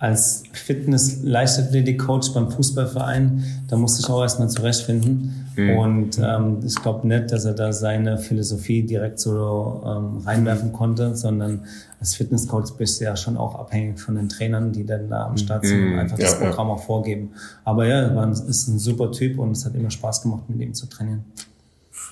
Als 0.00 0.44
Fitness-Leichtathletik-Coach 0.52 2.32
beim 2.32 2.50
Fußballverein, 2.50 3.44
da 3.68 3.76
musste 3.76 4.00
ich 4.00 4.08
auch 4.08 4.22
erstmal 4.22 4.48
zurechtfinden. 4.48 5.46
Mhm. 5.56 5.76
Und 5.76 6.18
ähm, 6.18 6.60
ich 6.64 6.74
glaube 6.76 7.06
nicht, 7.06 7.30
dass 7.30 7.44
er 7.44 7.52
da 7.52 7.70
seine 7.74 8.16
Philosophie 8.16 8.82
direkt 8.82 9.20
so 9.20 9.82
ähm, 9.84 10.22
reinwerfen 10.24 10.72
konnte, 10.72 11.14
sondern 11.14 11.64
als 12.00 12.14
Fitnesscoach 12.14 12.78
bist 12.78 13.00
du 13.00 13.04
ja 13.04 13.14
schon 13.14 13.36
auch 13.36 13.54
abhängig 13.56 14.00
von 14.00 14.14
den 14.14 14.30
Trainern, 14.30 14.72
die 14.72 14.86
dann 14.86 15.10
da 15.10 15.26
am 15.26 15.36
Start 15.36 15.66
sind 15.66 15.82
und 15.82 15.92
mhm. 15.92 15.98
einfach 15.98 16.18
ja, 16.18 16.24
das 16.24 16.38
Programm 16.38 16.68
ja. 16.68 16.74
auch 16.74 16.82
vorgeben. 16.82 17.32
Aber 17.64 17.86
ja, 17.86 18.00
er 18.00 18.30
ist 18.30 18.68
ein 18.68 18.78
super 18.78 19.12
Typ 19.12 19.38
und 19.38 19.50
es 19.52 19.66
hat 19.66 19.74
immer 19.74 19.90
Spaß 19.90 20.22
gemacht, 20.22 20.44
mit 20.48 20.60
ihm 20.60 20.72
zu 20.72 20.86
trainieren. 20.86 21.26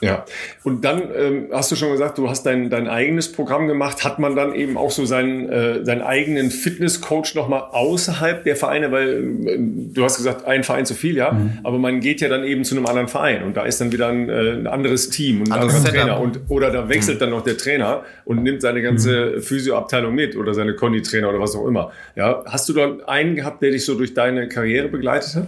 Ja, 0.00 0.24
und 0.62 0.84
dann 0.84 1.02
ähm, 1.16 1.48
hast 1.52 1.72
du 1.72 1.76
schon 1.76 1.90
gesagt, 1.90 2.18
du 2.18 2.28
hast 2.28 2.44
dein, 2.44 2.70
dein 2.70 2.88
eigenes 2.88 3.32
Programm 3.32 3.66
gemacht. 3.66 4.04
Hat 4.04 4.18
man 4.18 4.36
dann 4.36 4.54
eben 4.54 4.76
auch 4.76 4.90
so 4.90 5.04
seinen, 5.04 5.48
äh, 5.48 5.84
seinen 5.84 6.02
eigenen 6.02 6.50
Fitnesscoach 6.50 7.34
nochmal 7.34 7.62
außerhalb 7.72 8.44
der 8.44 8.54
Vereine? 8.54 8.92
Weil 8.92 9.24
äh, 9.46 9.56
du 9.58 10.04
hast 10.04 10.16
gesagt, 10.16 10.44
ein 10.46 10.62
Verein 10.62 10.86
zu 10.86 10.94
viel, 10.94 11.16
ja. 11.16 11.32
Mhm. 11.32 11.58
Aber 11.64 11.78
man 11.78 12.00
geht 12.00 12.20
ja 12.20 12.28
dann 12.28 12.44
eben 12.44 12.64
zu 12.64 12.76
einem 12.76 12.86
anderen 12.86 13.08
Verein 13.08 13.42
und 13.42 13.56
da 13.56 13.64
ist 13.64 13.80
dann 13.80 13.90
wieder 13.90 14.08
ein, 14.08 14.28
äh, 14.28 14.52
ein 14.52 14.66
anderes 14.68 15.10
Team 15.10 15.40
und 15.40 15.52
ein 15.52 15.60
anderer 15.60 15.84
Trainer. 15.84 16.20
Und, 16.20 16.40
oder 16.48 16.70
da 16.70 16.88
wechselt 16.88 17.16
mhm. 17.16 17.20
dann 17.20 17.30
noch 17.30 17.42
der 17.42 17.56
Trainer 17.56 18.04
und 18.24 18.42
nimmt 18.42 18.62
seine 18.62 18.82
ganze 18.82 19.34
mhm. 19.36 19.42
Physioabteilung 19.42 20.14
mit 20.14 20.36
oder 20.36 20.54
seine 20.54 20.74
Conditrainer 20.74 21.28
oder 21.28 21.40
was 21.40 21.56
auch 21.56 21.66
immer. 21.66 21.90
Ja, 22.14 22.44
hast 22.46 22.68
du 22.68 22.72
dann 22.72 23.02
einen 23.04 23.34
gehabt, 23.34 23.62
der 23.62 23.72
dich 23.72 23.84
so 23.84 23.96
durch 23.96 24.14
deine 24.14 24.48
Karriere 24.48 24.88
begleitet 24.88 25.34
hat? 25.34 25.46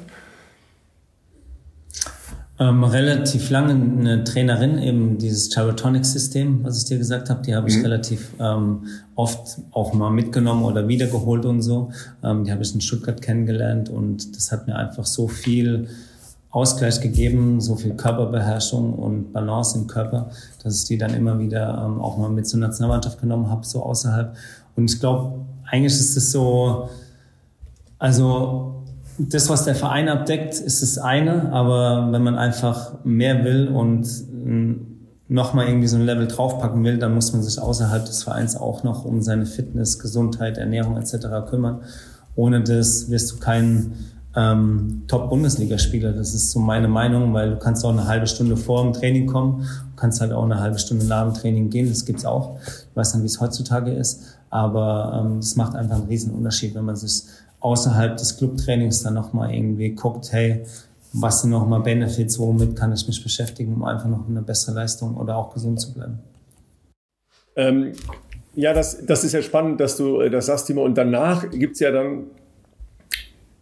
Ähm, 2.60 2.84
relativ 2.84 3.48
lange 3.48 3.72
eine 3.72 4.22
Trainerin, 4.22 4.76
eben 4.76 5.16
dieses 5.16 5.48
Gyrotonic-System, 5.48 6.62
was 6.62 6.76
ich 6.76 6.84
dir 6.84 6.98
gesagt 6.98 7.30
habe, 7.30 7.40
die 7.40 7.54
habe 7.54 7.70
ich 7.70 7.76
mhm. 7.78 7.84
relativ 7.84 8.34
ähm, 8.38 8.84
oft 9.14 9.62
auch 9.70 9.94
mal 9.94 10.10
mitgenommen 10.10 10.64
oder 10.64 10.86
wiedergeholt 10.86 11.46
und 11.46 11.62
so. 11.62 11.90
Ähm, 12.22 12.44
die 12.44 12.52
habe 12.52 12.62
ich 12.62 12.74
in 12.74 12.82
Stuttgart 12.82 13.22
kennengelernt 13.22 13.88
und 13.88 14.36
das 14.36 14.52
hat 14.52 14.66
mir 14.66 14.76
einfach 14.76 15.06
so 15.06 15.26
viel 15.26 15.88
Ausgleich 16.50 17.00
gegeben, 17.00 17.62
so 17.62 17.76
viel 17.76 17.94
Körperbeherrschung 17.94 18.92
und 18.92 19.32
Balance 19.32 19.78
im 19.78 19.86
Körper, 19.86 20.28
dass 20.62 20.82
ich 20.82 20.88
die 20.88 20.98
dann 20.98 21.14
immer 21.14 21.38
wieder 21.38 21.82
ähm, 21.86 21.98
auch 21.98 22.18
mal 22.18 22.28
mit 22.28 22.46
zur 22.46 22.60
Nationalmannschaft 22.60 23.22
genommen 23.22 23.48
habe, 23.48 23.64
so 23.64 23.82
außerhalb. 23.82 24.36
Und 24.76 24.90
ich 24.90 25.00
glaube, 25.00 25.46
eigentlich 25.64 25.94
ist 25.94 26.14
es 26.14 26.30
so, 26.30 26.90
also 27.98 28.79
das, 29.28 29.48
was 29.48 29.64
der 29.64 29.74
Verein 29.74 30.08
abdeckt, 30.08 30.54
ist 30.54 30.82
das 30.82 30.98
eine, 30.98 31.52
aber 31.52 32.10
wenn 32.12 32.22
man 32.22 32.36
einfach 32.36 33.04
mehr 33.04 33.44
will 33.44 33.68
und 33.68 34.08
nochmal 35.28 35.68
irgendwie 35.68 35.86
so 35.86 35.96
ein 35.96 36.02
Level 36.02 36.26
draufpacken 36.26 36.82
will, 36.82 36.98
dann 36.98 37.14
muss 37.14 37.32
man 37.32 37.42
sich 37.42 37.60
außerhalb 37.60 38.04
des 38.04 38.24
Vereins 38.24 38.56
auch 38.56 38.82
noch 38.82 39.04
um 39.04 39.22
seine 39.22 39.46
Fitness, 39.46 39.98
Gesundheit, 39.98 40.58
Ernährung 40.58 40.96
etc. 40.96 41.48
kümmern. 41.48 41.82
Ohne 42.34 42.62
das 42.62 43.10
wirst 43.10 43.32
du 43.32 43.38
kein 43.38 43.92
ähm, 44.34 45.02
Top-Bundesligaspieler. 45.06 46.12
Das 46.12 46.34
ist 46.34 46.50
so 46.50 46.58
meine 46.58 46.88
Meinung, 46.88 47.32
weil 47.32 47.50
du 47.50 47.58
kannst 47.58 47.84
auch 47.84 47.90
eine 47.90 48.06
halbe 48.06 48.26
Stunde 48.26 48.56
vor 48.56 48.82
dem 48.82 48.92
Training 48.92 49.26
kommen, 49.26 49.60
du 49.60 49.96
kannst 49.96 50.20
halt 50.20 50.32
auch 50.32 50.44
eine 50.44 50.60
halbe 50.60 50.78
Stunde 50.78 51.04
nach 51.04 51.24
dem 51.24 51.34
Training 51.34 51.70
gehen, 51.70 51.88
das 51.88 52.04
gibt's 52.04 52.24
auch. 52.24 52.58
Ich 52.60 52.96
weiß 52.96 53.14
nicht, 53.14 53.22
wie 53.22 53.26
es 53.26 53.40
heutzutage 53.40 53.92
ist, 53.92 54.22
aber 54.50 55.20
ähm, 55.24 55.38
es 55.38 55.56
macht 55.56 55.74
einfach 55.74 55.96
einen 55.96 56.06
riesen 56.06 56.32
Unterschied, 56.32 56.74
wenn 56.74 56.84
man 56.84 56.96
sich 56.96 57.24
außerhalb 57.60 58.16
des 58.16 58.36
Clubtrainings 58.36 59.02
dann 59.02 59.14
nochmal 59.14 59.54
irgendwie 59.54 59.90
guckt, 59.90 60.32
hey, 60.32 60.64
was 61.12 61.42
sind 61.42 61.50
nochmal 61.50 61.80
Benefits, 61.80 62.38
womit 62.38 62.76
kann 62.76 62.92
ich 62.92 63.06
mich 63.06 63.22
beschäftigen, 63.22 63.74
um 63.74 63.84
einfach 63.84 64.08
noch 64.08 64.28
eine 64.28 64.42
bessere 64.42 64.76
Leistung 64.76 65.16
oder 65.16 65.36
auch 65.36 65.52
gesund 65.52 65.80
zu 65.80 65.92
bleiben. 65.92 66.20
Ähm, 67.56 67.92
ja, 68.54 68.72
das, 68.72 69.04
das 69.04 69.24
ist 69.24 69.32
ja 69.32 69.42
spannend, 69.42 69.80
dass 69.80 69.96
du 69.96 70.20
äh, 70.20 70.30
das 70.30 70.46
sagst, 70.46 70.66
Timo. 70.66 70.84
Und 70.84 70.96
danach 70.96 71.50
gibt 71.50 71.74
es 71.74 71.80
ja 71.80 71.90
dann 71.90 72.24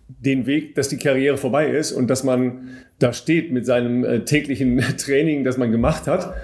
den 0.08 0.46
Weg, 0.46 0.74
dass 0.74 0.88
die 0.88 0.96
Karriere 0.96 1.36
vorbei 1.36 1.68
ist 1.70 1.92
und 1.92 2.08
dass 2.08 2.24
man 2.24 2.68
da 2.98 3.12
steht 3.12 3.52
mit 3.52 3.66
seinem 3.66 4.04
äh, 4.04 4.24
täglichen 4.24 4.78
Training, 4.98 5.44
das 5.44 5.56
man 5.56 5.70
gemacht 5.70 6.06
hat 6.06 6.34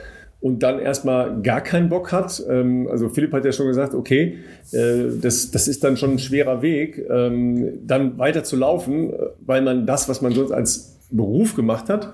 und 0.45 0.63
dann 0.63 0.79
erstmal 0.79 1.41
gar 1.41 1.63
keinen 1.63 1.89
Bock 1.89 2.13
hat. 2.13 2.45
Ähm, 2.51 2.87
also 2.91 3.09
Philipp 3.09 3.33
hat 3.33 3.47
ja 3.47 3.53
schon 3.53 3.67
gesagt, 3.67 3.95
okay, 3.95 4.41
äh, 4.73 5.05
das, 5.19 5.51
das 5.51 5.69
ist 5.69 5.83
dann 5.83 5.97
schon 5.97 6.11
ein 6.11 6.19
schwerer 6.19 6.61
Weg, 6.61 7.03
ähm, 7.09 7.79
dann 7.87 8.19
weiter 8.19 8.45
zu 8.45 8.57
laufen, 8.57 9.15
weil 9.41 9.63
man 9.63 9.87
das, 9.87 10.07
was 10.07 10.21
man 10.21 10.33
sonst 10.33 10.53
als 10.53 10.99
Beruf 11.11 11.57
gemacht 11.57 11.89
hat, 11.89 12.13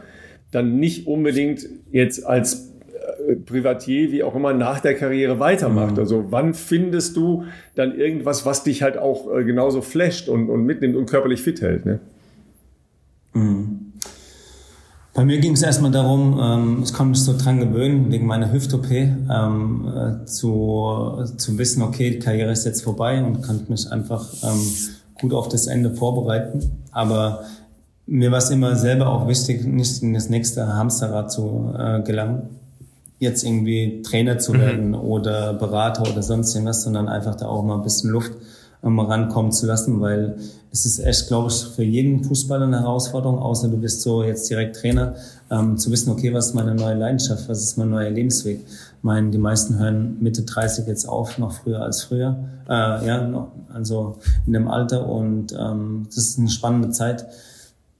dann 0.52 0.78
nicht 0.78 1.08
unbedingt 1.08 1.68
jetzt 1.90 2.24
als 2.24 2.70
äh, 3.26 3.34
Privatier, 3.34 4.12
wie 4.12 4.22
auch 4.22 4.36
immer, 4.36 4.52
nach 4.52 4.78
der 4.78 4.94
Karriere 4.94 5.40
weitermacht. 5.40 5.94
Mhm. 5.94 5.98
Also 5.98 6.26
wann 6.30 6.54
findest 6.54 7.16
du 7.16 7.46
dann 7.74 7.98
irgendwas, 7.98 8.46
was 8.46 8.62
dich 8.62 8.84
halt 8.84 8.96
auch 8.96 9.36
äh, 9.36 9.42
genauso 9.42 9.82
flasht 9.82 10.28
und, 10.28 10.48
und 10.50 10.64
mitnimmt 10.64 10.94
und 10.94 11.10
körperlich 11.10 11.42
fit 11.42 11.62
hält? 11.62 11.84
Ne? 11.84 11.98
Mhm. 13.32 13.69
Bei 15.12 15.24
mir 15.24 15.38
ging 15.38 15.54
es 15.54 15.62
erstmal 15.62 15.90
darum, 15.90 16.38
ähm, 16.40 16.82
ich 16.84 16.92
konnte 16.92 17.10
mich 17.10 17.24
so 17.24 17.36
dran 17.36 17.58
gewöhnen, 17.58 18.12
wegen 18.12 18.26
meiner 18.26 18.52
Hüft-OP, 18.52 18.90
ähm, 18.90 19.88
äh, 19.88 20.24
zu, 20.24 21.24
zu 21.36 21.58
wissen, 21.58 21.82
okay, 21.82 22.10
die 22.10 22.20
Karriere 22.20 22.52
ist 22.52 22.64
jetzt 22.64 22.82
vorbei 22.82 23.22
und 23.22 23.42
konnte 23.42 23.70
mich 23.70 23.90
einfach 23.90 24.24
ähm, 24.44 24.60
gut 25.20 25.34
auf 25.34 25.48
das 25.48 25.66
Ende 25.66 25.94
vorbereiten. 25.94 26.84
Aber 26.92 27.44
mir 28.06 28.30
war 28.30 28.38
es 28.38 28.50
immer 28.50 28.76
selber 28.76 29.08
auch 29.08 29.26
wichtig, 29.26 29.64
nicht 29.64 30.02
in 30.02 30.14
das 30.14 30.30
nächste 30.30 30.74
Hamsterrad 30.74 31.32
zu 31.32 31.74
äh, 31.76 32.02
gelangen, 32.02 32.48
jetzt 33.18 33.44
irgendwie 33.44 34.02
Trainer 34.02 34.38
zu 34.38 34.52
mhm. 34.52 34.58
werden 34.60 34.94
oder 34.94 35.54
Berater 35.54 36.02
oder 36.02 36.22
sonst 36.22 36.54
irgendwas, 36.54 36.84
sondern 36.84 37.08
einfach 37.08 37.34
da 37.34 37.46
auch 37.46 37.64
mal 37.64 37.74
ein 37.74 37.82
bisschen 37.82 38.10
Luft 38.10 38.32
ähm, 38.82 38.98
rankommen 38.98 39.52
zu 39.52 39.66
lassen, 39.66 40.00
weil 40.00 40.36
es 40.72 40.86
ist 40.86 41.00
echt, 41.00 41.28
glaube 41.28 41.48
ich, 41.48 41.64
für 41.74 41.82
jeden 41.82 42.24
Fußballer 42.24 42.66
eine 42.66 42.80
Herausforderung, 42.80 43.38
außer 43.38 43.68
du 43.68 43.76
bist 43.76 44.02
so 44.02 44.22
jetzt 44.22 44.48
direkt 44.48 44.76
Trainer, 44.76 45.14
ähm, 45.50 45.76
zu 45.76 45.90
wissen, 45.90 46.10
okay, 46.10 46.32
was 46.32 46.48
ist 46.48 46.54
meine 46.54 46.74
neue 46.74 46.94
Leidenschaft, 46.94 47.48
was 47.48 47.62
ist 47.62 47.76
mein 47.76 47.90
neuer 47.90 48.10
Lebensweg. 48.10 48.60
Ich 48.64 49.02
meine, 49.02 49.30
die 49.30 49.38
meisten 49.38 49.78
hören 49.78 50.16
Mitte 50.20 50.42
30 50.42 50.86
jetzt 50.86 51.08
auf, 51.08 51.38
noch 51.38 51.52
früher 51.52 51.80
als 51.82 52.04
früher, 52.04 52.38
äh, 52.68 53.06
ja, 53.06 53.26
noch, 53.26 53.48
also 53.72 54.18
in 54.46 54.52
dem 54.52 54.68
Alter 54.68 55.08
und 55.08 55.52
ähm, 55.58 56.04
das 56.06 56.18
ist 56.18 56.38
eine 56.38 56.48
spannende 56.48 56.90
Zeit. 56.90 57.26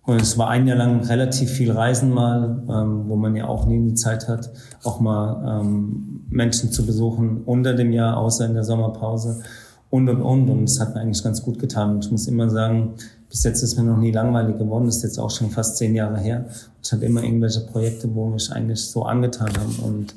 Und 0.03 0.21
es 0.21 0.39
war 0.39 0.49
ein 0.49 0.67
Jahr 0.67 0.79
lang 0.79 1.05
relativ 1.05 1.51
viel 1.51 1.71
Reisen 1.71 2.11
mal, 2.11 2.63
ähm, 2.69 3.05
wo 3.09 3.17
man 3.17 3.37
ja 3.37 3.47
auch 3.47 3.67
nie 3.67 3.91
die 3.91 3.95
Zeit 3.95 4.29
hat, 4.29 4.51
auch 4.83 4.99
mal 4.99 5.61
ähm, 5.61 6.25
Menschen 6.31 6.73
zu 6.73 6.87
besuchen 6.87 7.43
unter 7.45 7.75
dem 7.75 7.93
Jahr, 7.93 8.17
außer 8.17 8.47
in 8.47 8.55
der 8.55 8.65
Sommerpause 8.65 9.43
und 9.91 10.09
und 10.09 10.23
und. 10.23 10.49
Und 10.49 10.65
es 10.65 10.81
hat 10.81 10.95
mir 10.95 11.01
eigentlich 11.01 11.23
ganz 11.23 11.43
gut 11.43 11.59
getan. 11.59 11.97
Und 11.97 12.05
ich 12.05 12.11
muss 12.11 12.27
immer 12.29 12.49
sagen, 12.49 12.95
bis 13.29 13.45
jetzt 13.45 13.63
ist 13.63 13.77
mir 13.77 13.85
noch 13.85 13.99
nie 13.99 14.13
langweilig 14.13 14.59
geworden. 14.59 14.87
Das 14.87 14.97
ist 14.99 15.03
jetzt 15.03 15.19
auch 15.19 15.31
schon 15.31 15.51
fast 15.51 15.77
zehn 15.77 15.95
Jahre 15.95 16.19
her. 16.19 16.47
Ich 16.83 16.93
hatte 16.93 17.05
immer 17.05 17.23
irgendwelche 17.23 17.61
Projekte, 17.61 18.13
wo 18.15 18.27
mich 18.29 18.51
eigentlich 18.53 18.81
so 18.81 19.03
angetan 19.03 19.53
haben. 19.57 19.77
Und 19.85 20.15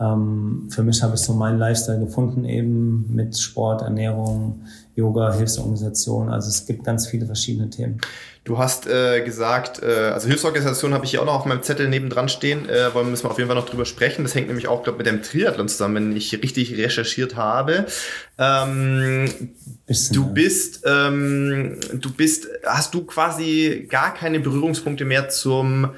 ähm, 0.00 0.68
für 0.70 0.82
mich 0.82 1.02
habe 1.02 1.14
ich 1.14 1.20
so 1.20 1.34
meinen 1.34 1.58
Lifestyle 1.58 2.00
gefunden, 2.00 2.44
eben 2.44 3.14
mit 3.14 3.38
Sport, 3.38 3.82
Ernährung, 3.82 4.62
Yoga, 4.96 5.32
Hilfsorganisation. 5.34 6.28
Also 6.28 6.48
es 6.48 6.66
gibt 6.66 6.84
ganz 6.84 7.06
viele 7.06 7.26
verschiedene 7.26 7.70
Themen. 7.70 8.00
Du 8.44 8.58
hast 8.58 8.86
äh, 8.86 9.22
gesagt, 9.22 9.82
äh, 9.82 10.10
also 10.12 10.28
Hilfsorganisation 10.28 10.92
habe 10.92 11.04
ich 11.04 11.12
hier 11.12 11.22
auch 11.22 11.26
noch 11.26 11.34
auf 11.34 11.44
meinem 11.46 11.62
Zettel 11.62 11.88
nebendran 11.88 12.28
stehen, 12.28 12.68
äh, 12.68 12.92
wollen 12.92 13.10
müssen 13.10 13.24
wir 13.24 13.30
auf 13.30 13.38
jeden 13.38 13.48
Fall 13.48 13.56
noch 13.56 13.68
drüber 13.68 13.86
sprechen. 13.86 14.22
Das 14.22 14.34
hängt 14.34 14.48
nämlich 14.48 14.68
auch, 14.68 14.82
glaube 14.82 14.98
mit 14.98 15.06
dem 15.06 15.22
Triathlon 15.22 15.68
zusammen, 15.68 15.94
wenn 15.94 16.16
ich 16.16 16.32
richtig 16.42 16.76
recherchiert 16.76 17.36
habe. 17.36 17.86
Ähm, 18.36 19.30
du 20.12 20.26
bist, 20.26 20.82
ähm, 20.84 21.78
du 21.94 22.12
bist, 22.12 22.48
hast 22.66 22.92
du 22.92 23.04
quasi 23.04 23.86
gar 23.88 24.12
keine 24.12 24.40
Berührungspunkte 24.40 25.04
mehr 25.04 25.30
zum 25.30 25.90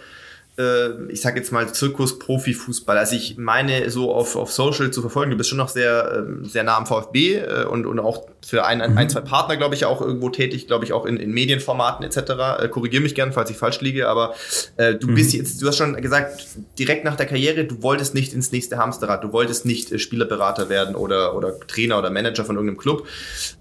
äh, 0.58 1.10
ich 1.10 1.20
sage 1.20 1.38
jetzt 1.38 1.52
mal 1.52 1.72
Zirkus-Profi-Fußball. 1.72 2.96
Also 2.96 3.16
ich 3.16 3.36
meine 3.36 3.90
so 3.90 4.12
auf, 4.12 4.36
auf 4.36 4.50
Social 4.50 4.90
zu 4.90 5.00
verfolgen, 5.00 5.30
du 5.30 5.36
bist 5.36 5.50
schon 5.50 5.58
noch 5.58 5.68
sehr, 5.68 6.24
ähm, 6.26 6.44
sehr 6.44 6.64
nah 6.64 6.76
am 6.76 6.86
VfB 6.86 7.36
äh, 7.36 7.64
und, 7.64 7.86
und 7.86 7.98
auch 7.98 8.26
für 8.44 8.64
ein, 8.64 8.80
ein, 8.80 8.94
mhm. 8.94 9.08
zwei 9.08 9.20
Partner, 9.20 9.56
glaube 9.56 9.74
ich, 9.74 9.84
auch 9.84 10.00
irgendwo 10.00 10.30
tätig, 10.30 10.66
glaube 10.66 10.84
ich, 10.84 10.92
auch 10.92 11.04
in, 11.04 11.16
in 11.16 11.32
Medienformaten 11.32 12.04
etc. 12.06 12.62
Äh, 12.62 12.68
Korrigiere 12.68 13.02
mich 13.02 13.14
gern, 13.14 13.32
falls 13.32 13.50
ich 13.50 13.56
falsch 13.56 13.80
liege, 13.80 14.08
aber 14.08 14.34
äh, 14.76 14.94
du 14.94 15.08
mhm. 15.08 15.14
bist 15.14 15.34
jetzt, 15.34 15.60
du 15.60 15.68
hast 15.68 15.76
schon 15.76 16.00
gesagt, 16.00 16.46
direkt 16.78 17.04
nach 17.04 17.16
der 17.16 17.26
Karriere, 17.26 17.64
du 17.64 17.82
wolltest 17.82 18.14
nicht 18.14 18.32
ins 18.32 18.52
nächste 18.52 18.78
Hamsterrad, 18.78 19.24
du 19.24 19.32
wolltest 19.32 19.66
nicht 19.66 19.92
äh, 19.92 19.98
Spielerberater 19.98 20.68
werden 20.68 20.94
oder, 20.94 21.36
oder 21.36 21.58
Trainer 21.60 21.98
oder 21.98 22.10
Manager 22.10 22.44
von 22.44 22.56
irgendeinem 22.56 22.78
Club. 22.78 23.06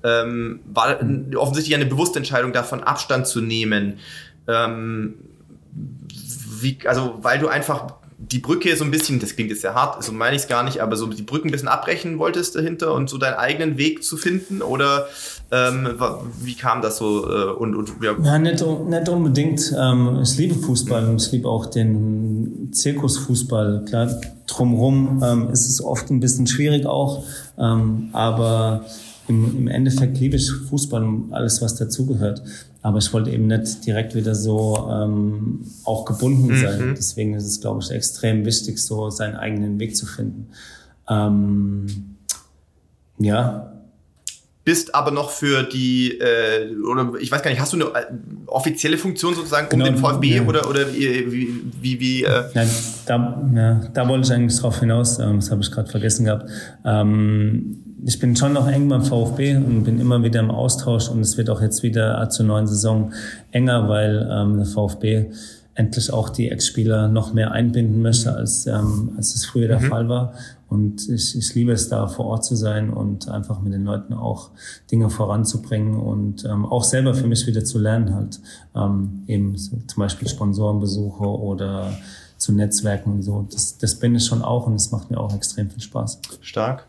Ähm, 0.03 0.61
war 0.65 1.03
mhm. 1.03 1.35
offensichtlich 1.35 1.75
eine 1.75 1.85
bewusste 1.85 2.19
Entscheidung, 2.19 2.53
davon 2.53 2.83
Abstand 2.83 3.27
zu 3.27 3.41
nehmen. 3.41 3.99
Ähm, 4.47 5.15
wie, 6.65 6.77
also 6.85 7.13
weil 7.21 7.39
du 7.39 7.47
einfach 7.47 7.93
die 8.17 8.39
Brücke 8.39 8.75
so 8.75 8.83
ein 8.83 8.91
bisschen, 8.91 9.19
das 9.19 9.35
klingt 9.35 9.49
jetzt 9.49 9.61
sehr 9.61 9.73
hart, 9.73 10.03
so 10.03 10.11
meine 10.11 10.35
ich 10.35 10.43
es 10.43 10.47
gar 10.47 10.63
nicht, 10.63 10.79
aber 10.81 10.95
so 10.95 11.05
die 11.07 11.21
Brücken 11.21 11.49
ein 11.49 11.51
bisschen 11.51 11.67
abbrechen 11.67 12.17
wolltest 12.17 12.55
dahinter 12.55 12.93
und 12.93 13.09
so 13.09 13.17
deinen 13.17 13.35
eigenen 13.35 13.77
Weg 13.77 14.03
zu 14.03 14.17
finden? 14.17 14.61
Oder 14.61 15.07
ähm, 15.51 15.89
wie 16.41 16.55
kam 16.55 16.81
das 16.81 16.97
so? 16.97 17.29
Äh, 17.29 17.51
und, 17.51 17.75
und, 17.75 17.91
ja. 18.01 18.15
ja, 18.21 18.39
nicht, 18.39 18.65
nicht 18.65 19.09
unbedingt. 19.09 19.73
Ähm, 19.77 20.19
ich 20.23 20.37
liebe 20.37 20.55
Fußball 20.55 21.07
und 21.09 21.21
ich 21.21 21.31
liebe 21.31 21.47
auch 21.47 21.65
den 21.65 22.69
Zirkusfußball. 22.71 23.85
Klar, 23.85 24.09
drumherum 24.47 25.21
ähm, 25.23 25.49
ist 25.51 25.67
es 25.67 25.83
oft 25.83 26.09
ein 26.09 26.19
bisschen 26.19 26.47
schwierig 26.47 26.85
auch, 26.85 27.23
ähm, 27.59 28.09
aber 28.13 28.85
im, 29.27 29.57
im 29.57 29.67
Endeffekt 29.67 30.17
liebe 30.19 30.37
ich 30.37 30.51
Fußball 30.51 31.03
und 31.03 31.33
alles, 31.33 31.61
was 31.61 31.75
dazugehört. 31.75 32.41
Aber 32.85 32.99
ich 32.99 33.11
wollte 33.13 33.31
eben 33.31 33.47
nicht 33.47 33.83
direkt 33.87 34.13
wieder 34.13 34.35
so 34.35 34.87
ähm, 34.91 35.61
auch 35.85 36.05
gebunden 36.05 36.49
mhm. 36.49 36.61
sein. 36.61 36.93
Deswegen 36.95 37.33
ist 37.33 37.45
es, 37.45 37.59
glaube 37.59 37.79
ich, 37.81 37.89
extrem 37.89 38.45
wichtig, 38.45 38.77
so 38.77 39.09
seinen 39.09 39.35
eigenen 39.35 39.79
Weg 39.79 39.97
zu 39.97 40.05
finden. 40.05 40.49
Ähm, 41.09 41.87
ja. 43.17 43.74
Bist 44.65 44.95
aber 44.95 45.11
noch 45.11 45.29
für 45.29 45.63
die, 45.63 46.19
äh, 46.19 46.75
oder 46.81 47.13
ich 47.21 47.31
weiß 47.31 47.43
gar 47.43 47.51
nicht, 47.51 47.61
hast 47.61 47.71
du 47.71 47.77
eine 47.77 47.85
äh, 47.85 48.05
offizielle 48.47 48.97
Funktion 48.97 49.35
sozusagen 49.35 49.69
Genau, 49.69 49.85
um 49.85 49.93
den 49.93 50.01
VfB 50.01 50.37
ja. 50.37 50.41
oder, 50.41 50.67
oder 50.67 50.91
wie, 50.91 51.63
wie, 51.79 51.99
wie, 51.99 52.23
äh, 52.23 52.43
Ja, 52.53 52.63
da, 53.05 53.43
ja, 53.55 53.81
da 53.93 54.09
wollte 54.09 54.25
ich 54.25 54.33
eigentlich 54.33 54.59
drauf 54.59 54.79
hinaus, 54.79 55.19
ähm, 55.19 55.35
das 55.39 55.51
habe 55.51 55.61
ich 55.61 55.71
gerade 55.71 55.89
vergessen 55.89 56.25
gehabt. 56.25 56.49
Ähm, 56.83 57.77
ich 58.03 58.19
bin 58.19 58.35
schon 58.35 58.53
noch 58.53 58.67
eng 58.67 58.89
beim 58.89 59.03
VfB 59.03 59.55
und 59.55 59.83
bin 59.83 59.99
immer 59.99 60.23
wieder 60.23 60.39
im 60.39 60.49
Austausch 60.49 61.09
und 61.09 61.21
es 61.21 61.37
wird 61.37 61.51
auch 61.51 61.61
jetzt 61.61 61.83
wieder 61.83 62.27
zur 62.29 62.47
neuen 62.47 62.67
Saison 62.67 63.13
enger, 63.51 63.87
weil 63.87 64.27
ähm, 64.31 64.57
der 64.57 64.65
VfB 64.65 65.31
endlich 65.75 66.11
auch 66.11 66.29
die 66.29 66.49
Ex-Spieler 66.49 67.09
noch 67.09 67.33
mehr 67.33 67.51
einbinden 67.51 68.01
möchte, 68.01 68.33
als, 68.33 68.65
ähm, 68.65 69.11
als 69.17 69.35
es 69.35 69.45
früher 69.45 69.67
der 69.67 69.81
Fall 69.81 70.09
war. 70.09 70.33
Und 70.69 71.07
ich, 71.09 71.37
ich 71.37 71.53
liebe 71.53 71.73
es 71.73 71.89
da 71.89 72.07
vor 72.07 72.25
Ort 72.25 72.45
zu 72.45 72.55
sein 72.55 72.89
und 72.89 73.29
einfach 73.29 73.61
mit 73.61 73.73
den 73.73 73.83
Leuten 73.83 74.13
auch 74.13 74.49
Dinge 74.91 75.09
voranzubringen 75.09 75.99
und 75.99 76.43
ähm, 76.45 76.65
auch 76.65 76.83
selber 76.83 77.13
für 77.13 77.27
mich 77.27 77.45
wieder 77.45 77.63
zu 77.63 77.77
lernen 77.77 78.15
halt. 78.15 78.39
Ähm, 78.73 79.23
eben 79.27 79.57
so, 79.57 79.77
zum 79.85 79.99
Beispiel 79.99 80.27
Sponsorenbesuche 80.27 81.25
oder 81.25 81.91
zu 82.37 82.53
Netzwerken 82.53 83.11
und 83.13 83.21
so. 83.21 83.47
Das, 83.51 83.77
das 83.77 83.95
bin 83.95 84.15
ich 84.15 84.25
schon 84.25 84.41
auch 84.41 84.67
und 84.67 84.75
es 84.75 84.91
macht 84.91 85.11
mir 85.11 85.19
auch 85.19 85.35
extrem 85.35 85.69
viel 85.69 85.81
Spaß. 85.81 86.19
stark. 86.41 86.87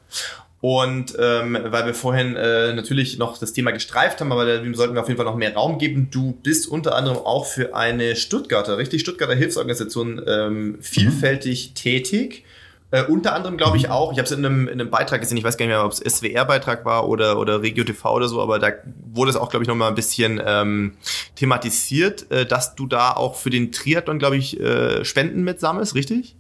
Und 0.69 1.17
ähm, 1.21 1.57
weil 1.67 1.87
wir 1.87 1.95
vorhin 1.95 2.35
äh, 2.35 2.73
natürlich 2.73 3.19
noch 3.19 3.39
das 3.39 3.53
Thema 3.53 3.71
gestreift 3.71 4.21
haben, 4.21 4.33
aber 4.33 4.45
dem 4.47 4.75
sollten 4.75 4.95
wir 4.95 5.01
auf 5.01 5.07
jeden 5.07 5.17
Fall 5.17 5.25
noch 5.25 5.37
mehr 5.37 5.55
Raum 5.55 5.79
geben. 5.79 6.09
Du 6.11 6.33
bist 6.43 6.67
unter 6.67 6.97
anderem 6.97 7.19
auch 7.19 7.47
für 7.47 7.77
eine 7.77 8.17
Stuttgarter, 8.17 8.77
richtig 8.77 9.03
Stuttgarter 9.03 9.37
Hilfsorganisation 9.37 10.21
ähm, 10.27 10.79
vielfältig 10.81 11.75
tätig. 11.75 12.43
Äh, 12.91 13.05
unter 13.05 13.35
anderem 13.35 13.57
glaube 13.57 13.77
ich 13.77 13.91
auch, 13.91 14.11
ich 14.11 14.19
habe 14.19 14.27
es 14.27 14.33
in 14.33 14.45
einem, 14.45 14.67
in 14.67 14.81
einem 14.81 14.91
Beitrag 14.91 15.21
gesehen, 15.21 15.37
ich 15.37 15.45
weiß 15.45 15.57
gar 15.57 15.67
nicht 15.67 15.73
mehr, 15.73 15.85
ob 15.85 15.93
es 15.93 15.99
SWR-Beitrag 15.99 16.85
war 16.85 17.09
oder, 17.09 17.39
oder 17.39 17.63
Regio 17.63 17.85
TV 17.85 18.13
oder 18.13 18.27
so, 18.27 18.43
aber 18.43 18.59
da 18.59 18.73
wurde 19.13 19.31
es 19.31 19.37
auch, 19.37 19.51
glaube 19.51 19.63
ich, 19.63 19.69
nochmal 19.69 19.91
ein 19.91 19.95
bisschen 19.95 20.43
ähm, 20.45 20.95
thematisiert, 21.37 22.29
äh, 22.33 22.45
dass 22.45 22.75
du 22.75 22.89
da 22.89 23.13
auch 23.13 23.37
für 23.37 23.51
den 23.51 23.71
Triathlon, 23.71 24.19
glaube 24.19 24.37
ich, 24.37 24.59
äh, 24.59 25.05
Spenden 25.05 25.45
mitsammelst, 25.45 25.95
richtig? 25.95 26.36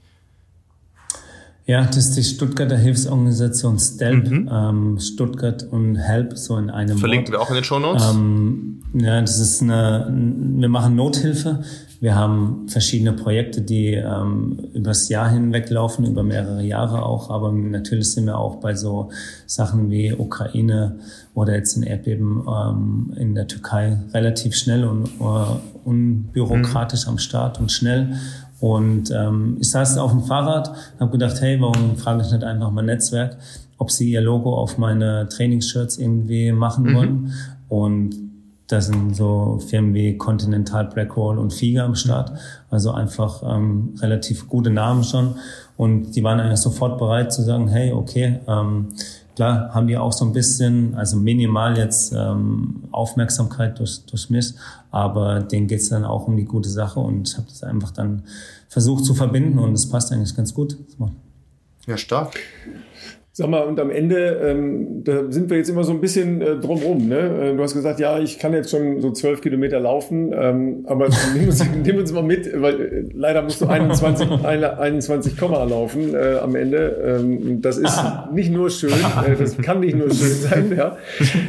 Ja, 1.68 1.84
das 1.84 1.96
ist 1.96 2.16
die 2.16 2.22
Stuttgarter 2.22 2.76
Hilfsorganisation 2.76 3.78
STELP, 3.80 4.30
Mhm. 4.30 4.48
ähm, 4.52 4.98
Stuttgart 5.00 5.64
und 5.64 5.96
HELP, 5.96 6.38
so 6.38 6.56
in 6.58 6.70
einem 6.70 6.96
Verlinken 6.96 7.32
Wort. 7.32 7.40
wir 7.40 7.42
auch 7.44 7.48
in 7.50 7.56
den 7.56 7.64
Show 7.64 7.80
Notes. 7.80 8.04
Ähm, 8.08 8.82
ja, 8.94 9.20
das 9.20 9.40
ist 9.40 9.62
eine, 9.62 10.06
wir 10.08 10.68
machen 10.68 10.94
Nothilfe. 10.94 11.64
Wir 11.98 12.14
haben 12.14 12.68
verschiedene 12.68 13.14
Projekte, 13.14 13.62
die 13.62 13.94
ähm, 13.94 14.58
übers 14.74 15.08
Jahr 15.08 15.28
hinweg 15.30 15.68
laufen, 15.70 16.04
über 16.04 16.22
mehrere 16.22 16.62
Jahre 16.62 17.02
auch. 17.04 17.30
Aber 17.30 17.50
natürlich 17.50 18.12
sind 18.12 18.26
wir 18.26 18.38
auch 18.38 18.56
bei 18.56 18.74
so 18.74 19.10
Sachen 19.46 19.90
wie 19.90 20.12
Ukraine 20.12 20.98
oder 21.34 21.54
jetzt 21.56 21.76
ein 21.76 21.82
Erdbeben 21.82 22.44
ähm, 22.48 23.12
in 23.18 23.34
der 23.34 23.48
Türkei 23.48 23.98
relativ 24.14 24.54
schnell 24.54 24.84
und 24.84 25.06
äh, 25.06 25.56
unbürokratisch 25.84 27.08
am 27.08 27.18
Start 27.18 27.58
und 27.58 27.72
schnell. 27.72 28.14
Und 28.60 29.10
ähm, 29.10 29.58
ich 29.60 29.70
saß 29.70 29.98
auf 29.98 30.12
dem 30.12 30.22
Fahrrad, 30.22 30.72
habe 30.98 31.10
gedacht, 31.10 31.40
hey, 31.40 31.60
warum 31.60 31.96
frage 31.96 32.22
ich 32.22 32.32
nicht 32.32 32.44
einfach 32.44 32.70
mal 32.70 32.82
Netzwerk, 32.82 33.36
ob 33.78 33.90
sie 33.90 34.10
ihr 34.10 34.20
Logo 34.20 34.54
auf 34.56 34.78
meine 34.78 35.28
Trainingsshirts 35.28 35.98
irgendwie 35.98 36.52
machen 36.52 36.94
wollen. 36.94 37.32
Und 37.68 38.14
da 38.68 38.80
sind 38.80 39.14
so 39.14 39.60
Firmen 39.64 39.94
wie 39.94 40.16
Continental, 40.16 40.86
Blackwall 40.86 41.38
und 41.38 41.52
Figa 41.52 41.84
am 41.84 41.94
Start. 41.94 42.32
Also 42.70 42.90
einfach 42.90 43.42
ähm, 43.44 43.94
relativ 44.00 44.48
gute 44.48 44.70
Namen 44.70 45.04
schon. 45.04 45.36
Und 45.76 46.16
die 46.16 46.24
waren 46.24 46.40
eigentlich 46.40 46.60
sofort 46.60 46.98
bereit 46.98 47.32
zu 47.32 47.42
sagen, 47.42 47.68
hey, 47.68 47.92
okay, 47.92 48.40
ähm, 48.48 48.88
klar 49.36 49.72
haben 49.72 49.86
die 49.86 49.96
auch 49.96 50.12
so 50.12 50.24
ein 50.24 50.32
bisschen, 50.32 50.94
also 50.96 51.16
minimal 51.16 51.78
jetzt 51.78 52.12
ähm, 52.16 52.84
Aufmerksamkeit 52.90 53.78
durch, 53.78 54.04
durch 54.06 54.30
mich, 54.30 54.54
aber 54.96 55.40
denen 55.40 55.66
geht's 55.66 55.90
dann 55.90 56.06
auch 56.06 56.26
um 56.26 56.38
die 56.38 56.46
gute 56.46 56.70
Sache 56.70 57.00
und 57.00 57.36
habe 57.36 57.46
das 57.48 57.62
einfach 57.62 57.90
dann 57.90 58.22
versucht 58.66 59.04
zu 59.04 59.12
verbinden 59.12 59.58
und 59.58 59.74
es 59.74 59.90
passt 59.90 60.10
eigentlich 60.10 60.34
ganz 60.34 60.54
gut. 60.54 60.78
Ja, 61.86 61.98
stark. 61.98 62.38
Sag 63.38 63.50
mal, 63.50 63.64
und 63.64 63.78
am 63.80 63.90
Ende, 63.90 64.40
ähm, 64.42 65.04
da 65.04 65.30
sind 65.30 65.50
wir 65.50 65.58
jetzt 65.58 65.68
immer 65.68 65.84
so 65.84 65.92
ein 65.92 66.00
bisschen 66.00 66.40
äh, 66.40 66.56
drumrum. 66.56 67.06
Ne? 67.06 67.18
Äh, 67.18 67.54
du 67.54 67.62
hast 67.62 67.74
gesagt, 67.74 68.00
ja, 68.00 68.18
ich 68.18 68.38
kann 68.38 68.54
jetzt 68.54 68.70
schon 68.70 69.02
so 69.02 69.10
zwölf 69.10 69.42
Kilometer 69.42 69.78
laufen, 69.78 70.32
ähm, 70.34 70.86
aber 70.86 71.08
nimm 71.36 71.46
uns, 71.46 71.62
nimm 71.84 71.98
uns 71.98 72.12
mal 72.14 72.22
mit, 72.22 72.50
weil 72.58 72.80
äh, 72.80 73.04
leider 73.12 73.42
musst 73.42 73.60
du 73.60 73.66
21, 73.66 74.42
eine- 74.42 74.78
21 74.78 75.36
Komma 75.36 75.62
laufen 75.64 76.14
äh, 76.14 76.38
am 76.42 76.54
Ende. 76.54 77.18
Ähm, 77.20 77.60
das 77.60 77.76
ist 77.76 78.00
nicht 78.32 78.50
nur 78.50 78.70
schön, 78.70 78.92
äh, 78.92 79.36
das 79.38 79.58
kann 79.58 79.80
nicht 79.80 79.98
nur 79.98 80.08
schön 80.10 80.32
sein. 80.32 80.72
Ja? 80.74 80.96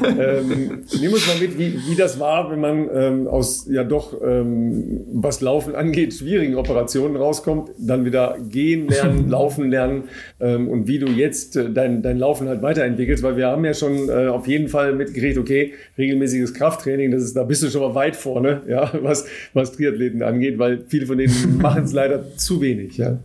Ähm, 0.03 0.80
nimm 0.99 1.14
uns 1.14 1.26
mal 1.26 1.39
mit, 1.39 1.57
wie, 1.57 1.80
wie 1.89 1.95
das 1.95 2.19
war, 2.19 2.51
wenn 2.51 2.59
man 2.59 2.89
ähm, 2.93 3.27
aus 3.30 3.65
ja 3.72 3.85
doch, 3.85 4.14
ähm, 4.22 5.05
was 5.14 5.39
Laufen 5.39 5.73
angeht, 5.73 6.14
schwierigen 6.15 6.55
Operationen 6.55 7.15
rauskommt, 7.15 7.69
dann 7.80 8.03
wieder 8.03 8.35
gehen 8.49 8.89
lernen, 8.89 9.30
laufen 9.30 9.69
lernen 9.69 10.03
ähm, 10.41 10.68
und 10.68 10.89
wie 10.89 10.99
du 10.99 11.07
jetzt 11.07 11.55
äh, 11.55 11.77
dein, 11.78 12.02
dein 12.02 12.20
Laufen 12.20 12.48
halt 12.49 12.62
weiterentwickelst, 12.62 13.24
weil 13.24 13.38
wir 13.38 13.48
haben 13.48 13.64
ja 13.64 13.74
schon 13.74 14.10
äh, 14.10 14.28
auf 14.28 14.48
jeden 14.48 14.68
Fall 14.68 14.94
mitgekriegt, 14.94 15.38
okay, 15.38 15.74
regelmäßiges 15.98 16.54
Krafttraining, 16.54 17.12
das 17.12 17.24
ist, 17.24 17.36
da 17.36 17.44
bist 17.44 17.64
du 17.64 17.70
schon 17.70 17.82
mal 17.82 17.95
weit 17.95 18.16
vorne, 18.16 18.64
ja, 18.68 18.91
was, 19.02 19.26
was 19.54 19.72
Triathleten 19.72 20.22
angeht, 20.24 20.60
weil 20.60 20.84
viele 20.88 21.06
von 21.06 21.18
denen 21.18 21.58
machen 21.62 21.86
es 21.86 21.94
leider 21.94 22.36
zu 22.36 22.60
wenig, 22.62 22.98
ja. 22.98 23.20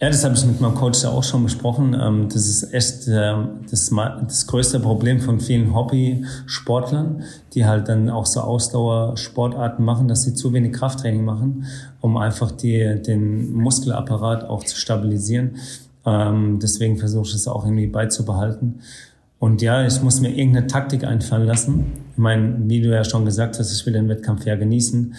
Ja, 0.00 0.08
das 0.10 0.24
habe 0.24 0.36
ich 0.36 0.46
mit 0.46 0.60
meinem 0.60 0.76
Coach 0.76 1.02
ja 1.02 1.10
auch 1.10 1.24
schon 1.24 1.42
besprochen. 1.42 1.96
Ähm, 2.00 2.28
Das 2.28 2.46
ist 2.48 2.72
echt 2.72 3.08
ähm, 3.08 3.60
das, 3.68 3.90
das 3.90 4.46
größte 4.46 4.78
Problem 4.78 5.18
von 5.18 5.40
vielen 5.40 5.74
Hobby-Sportlern, 5.74 7.24
die 7.54 7.66
halt 7.66 7.88
dann 7.88 8.08
auch 8.08 8.24
so 8.26 8.40
Ausdauersportarten 8.40 9.84
machen, 9.84 10.06
dass 10.06 10.22
sie 10.22 10.34
zu 10.34 10.52
wenig 10.52 10.72
Krafttraining 10.72 11.24
machen, 11.24 11.64
um 12.00 12.16
einfach 12.16 12.52
die, 12.52 13.02
den 13.04 13.52
Muskelapparat 13.54 14.44
auch 14.44 14.62
zu 14.62 14.76
stabilisieren. 14.76 15.56
Ähm, 16.06 16.60
Deswegen 16.62 16.96
versuche 16.96 17.26
ich 17.26 17.34
es 17.34 17.48
auch 17.48 17.64
irgendwie 17.64 17.88
beizubehalten. 17.88 18.80
Und 19.40 19.62
ja, 19.62 19.84
ich 19.84 20.00
muss 20.02 20.20
mir 20.20 20.30
irgendeine 20.30 20.68
Taktik 20.68 21.02
einfallen 21.04 21.46
lassen. 21.46 21.86
Ich 22.12 22.18
meine, 22.18 22.56
wie 22.68 22.80
du 22.80 22.90
ja 22.90 23.02
schon 23.04 23.24
gesagt 23.24 23.58
hast, 23.58 23.72
ich 23.72 23.84
will 23.84 23.94
den 23.94 24.08
Wettkampf 24.08 24.46
ja 24.46 24.54
genießen. 24.54 25.14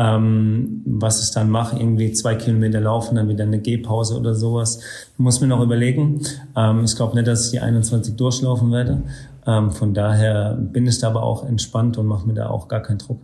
Ähm, 0.00 0.80
was 0.86 1.22
ich 1.22 1.34
dann 1.34 1.50
mache, 1.50 1.76
irgendwie 1.78 2.10
zwei 2.12 2.34
Kilometer 2.34 2.80
laufen, 2.80 3.16
dann 3.16 3.28
wieder 3.28 3.44
eine 3.44 3.58
Gehpause 3.58 4.18
oder 4.18 4.34
sowas. 4.34 4.80
Muss 5.18 5.42
mir 5.42 5.46
noch 5.46 5.62
überlegen. 5.62 6.22
Ähm, 6.56 6.84
ich 6.84 6.96
glaube 6.96 7.14
nicht, 7.14 7.26
dass 7.26 7.44
ich 7.44 7.50
die 7.50 7.60
21 7.60 8.16
durchlaufen 8.16 8.72
werde. 8.72 9.02
Ähm, 9.46 9.70
von 9.70 9.92
daher 9.92 10.56
bin 10.58 10.86
ich 10.86 11.00
da 11.00 11.08
aber 11.08 11.22
auch 11.22 11.46
entspannt 11.46 11.98
und 11.98 12.06
mache 12.06 12.26
mir 12.26 12.32
da 12.32 12.48
auch 12.48 12.68
gar 12.68 12.82
keinen 12.82 12.96
Druck. 12.96 13.20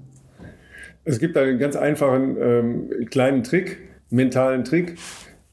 Es 1.05 1.19
gibt 1.19 1.39
einen 1.39 1.59
ganz 1.59 1.77
einfachen 1.77 2.36
ähm, 2.39 2.90
kleinen 3.09 3.43
Trick, 3.43 3.78
mentalen 4.11 4.65
Trick. 4.65 4.98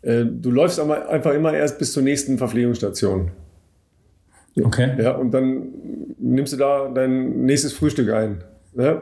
Äh, 0.02 0.26
du 0.26 0.52
läufst 0.52 0.78
aber 0.78 1.08
einfach 1.08 1.34
immer 1.34 1.54
erst 1.54 1.80
bis 1.80 1.94
zur 1.94 2.04
nächsten 2.04 2.38
Verpflegungsstation. 2.38 3.32
Okay. 4.62 5.02
Ja, 5.02 5.12
und 5.12 5.32
dann 5.32 5.70
nimmst 6.20 6.52
du 6.52 6.58
da 6.58 6.90
dein 6.94 7.46
nächstes 7.46 7.72
Frühstück 7.72 8.12
ein. 8.12 8.44
Ja? 8.76 9.02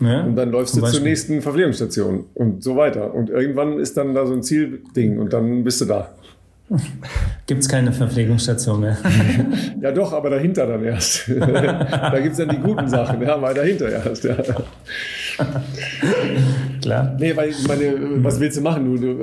Ja, 0.00 0.22
Und 0.22 0.36
dann 0.36 0.50
läufst 0.50 0.74
zum 0.74 0.80
du 0.80 0.86
zur 0.86 0.92
Beispiel. 0.94 1.08
nächsten 1.10 1.42
Verpflegungsstation 1.42 2.24
und 2.34 2.62
so 2.62 2.76
weiter. 2.76 3.12
Und 3.14 3.28
irgendwann 3.30 3.78
ist 3.78 3.96
dann 3.96 4.14
da 4.14 4.26
so 4.26 4.32
ein 4.32 4.42
Zielding 4.42 5.18
und 5.18 5.32
dann 5.32 5.62
bist 5.64 5.80
du 5.80 5.84
da. 5.84 6.10
Gibt's 7.46 7.68
keine 7.68 7.92
Verpflegungsstation 7.92 8.80
mehr. 8.80 8.96
Ja, 9.82 9.92
doch, 9.92 10.12
aber 10.12 10.28
dahinter 10.28 10.66
dann 10.66 10.84
erst. 10.84 11.28
da 11.40 12.18
gibt's 12.20 12.36
dann 12.36 12.50
die 12.50 12.58
guten 12.58 12.86
Sachen, 12.88 13.22
ja, 13.22 13.34
aber 13.34 13.54
dahinter 13.54 13.88
erst. 13.90 14.24
Ja. 14.24 14.36
Klar. 16.82 17.16
Nee, 17.18 17.36
weil 17.36 17.50
ich 17.50 17.66
meine, 17.68 17.94
was 18.22 18.40
willst 18.40 18.56
du 18.58 18.62
machen? 18.62 18.84
Du, 18.84 18.96
du, 18.96 19.16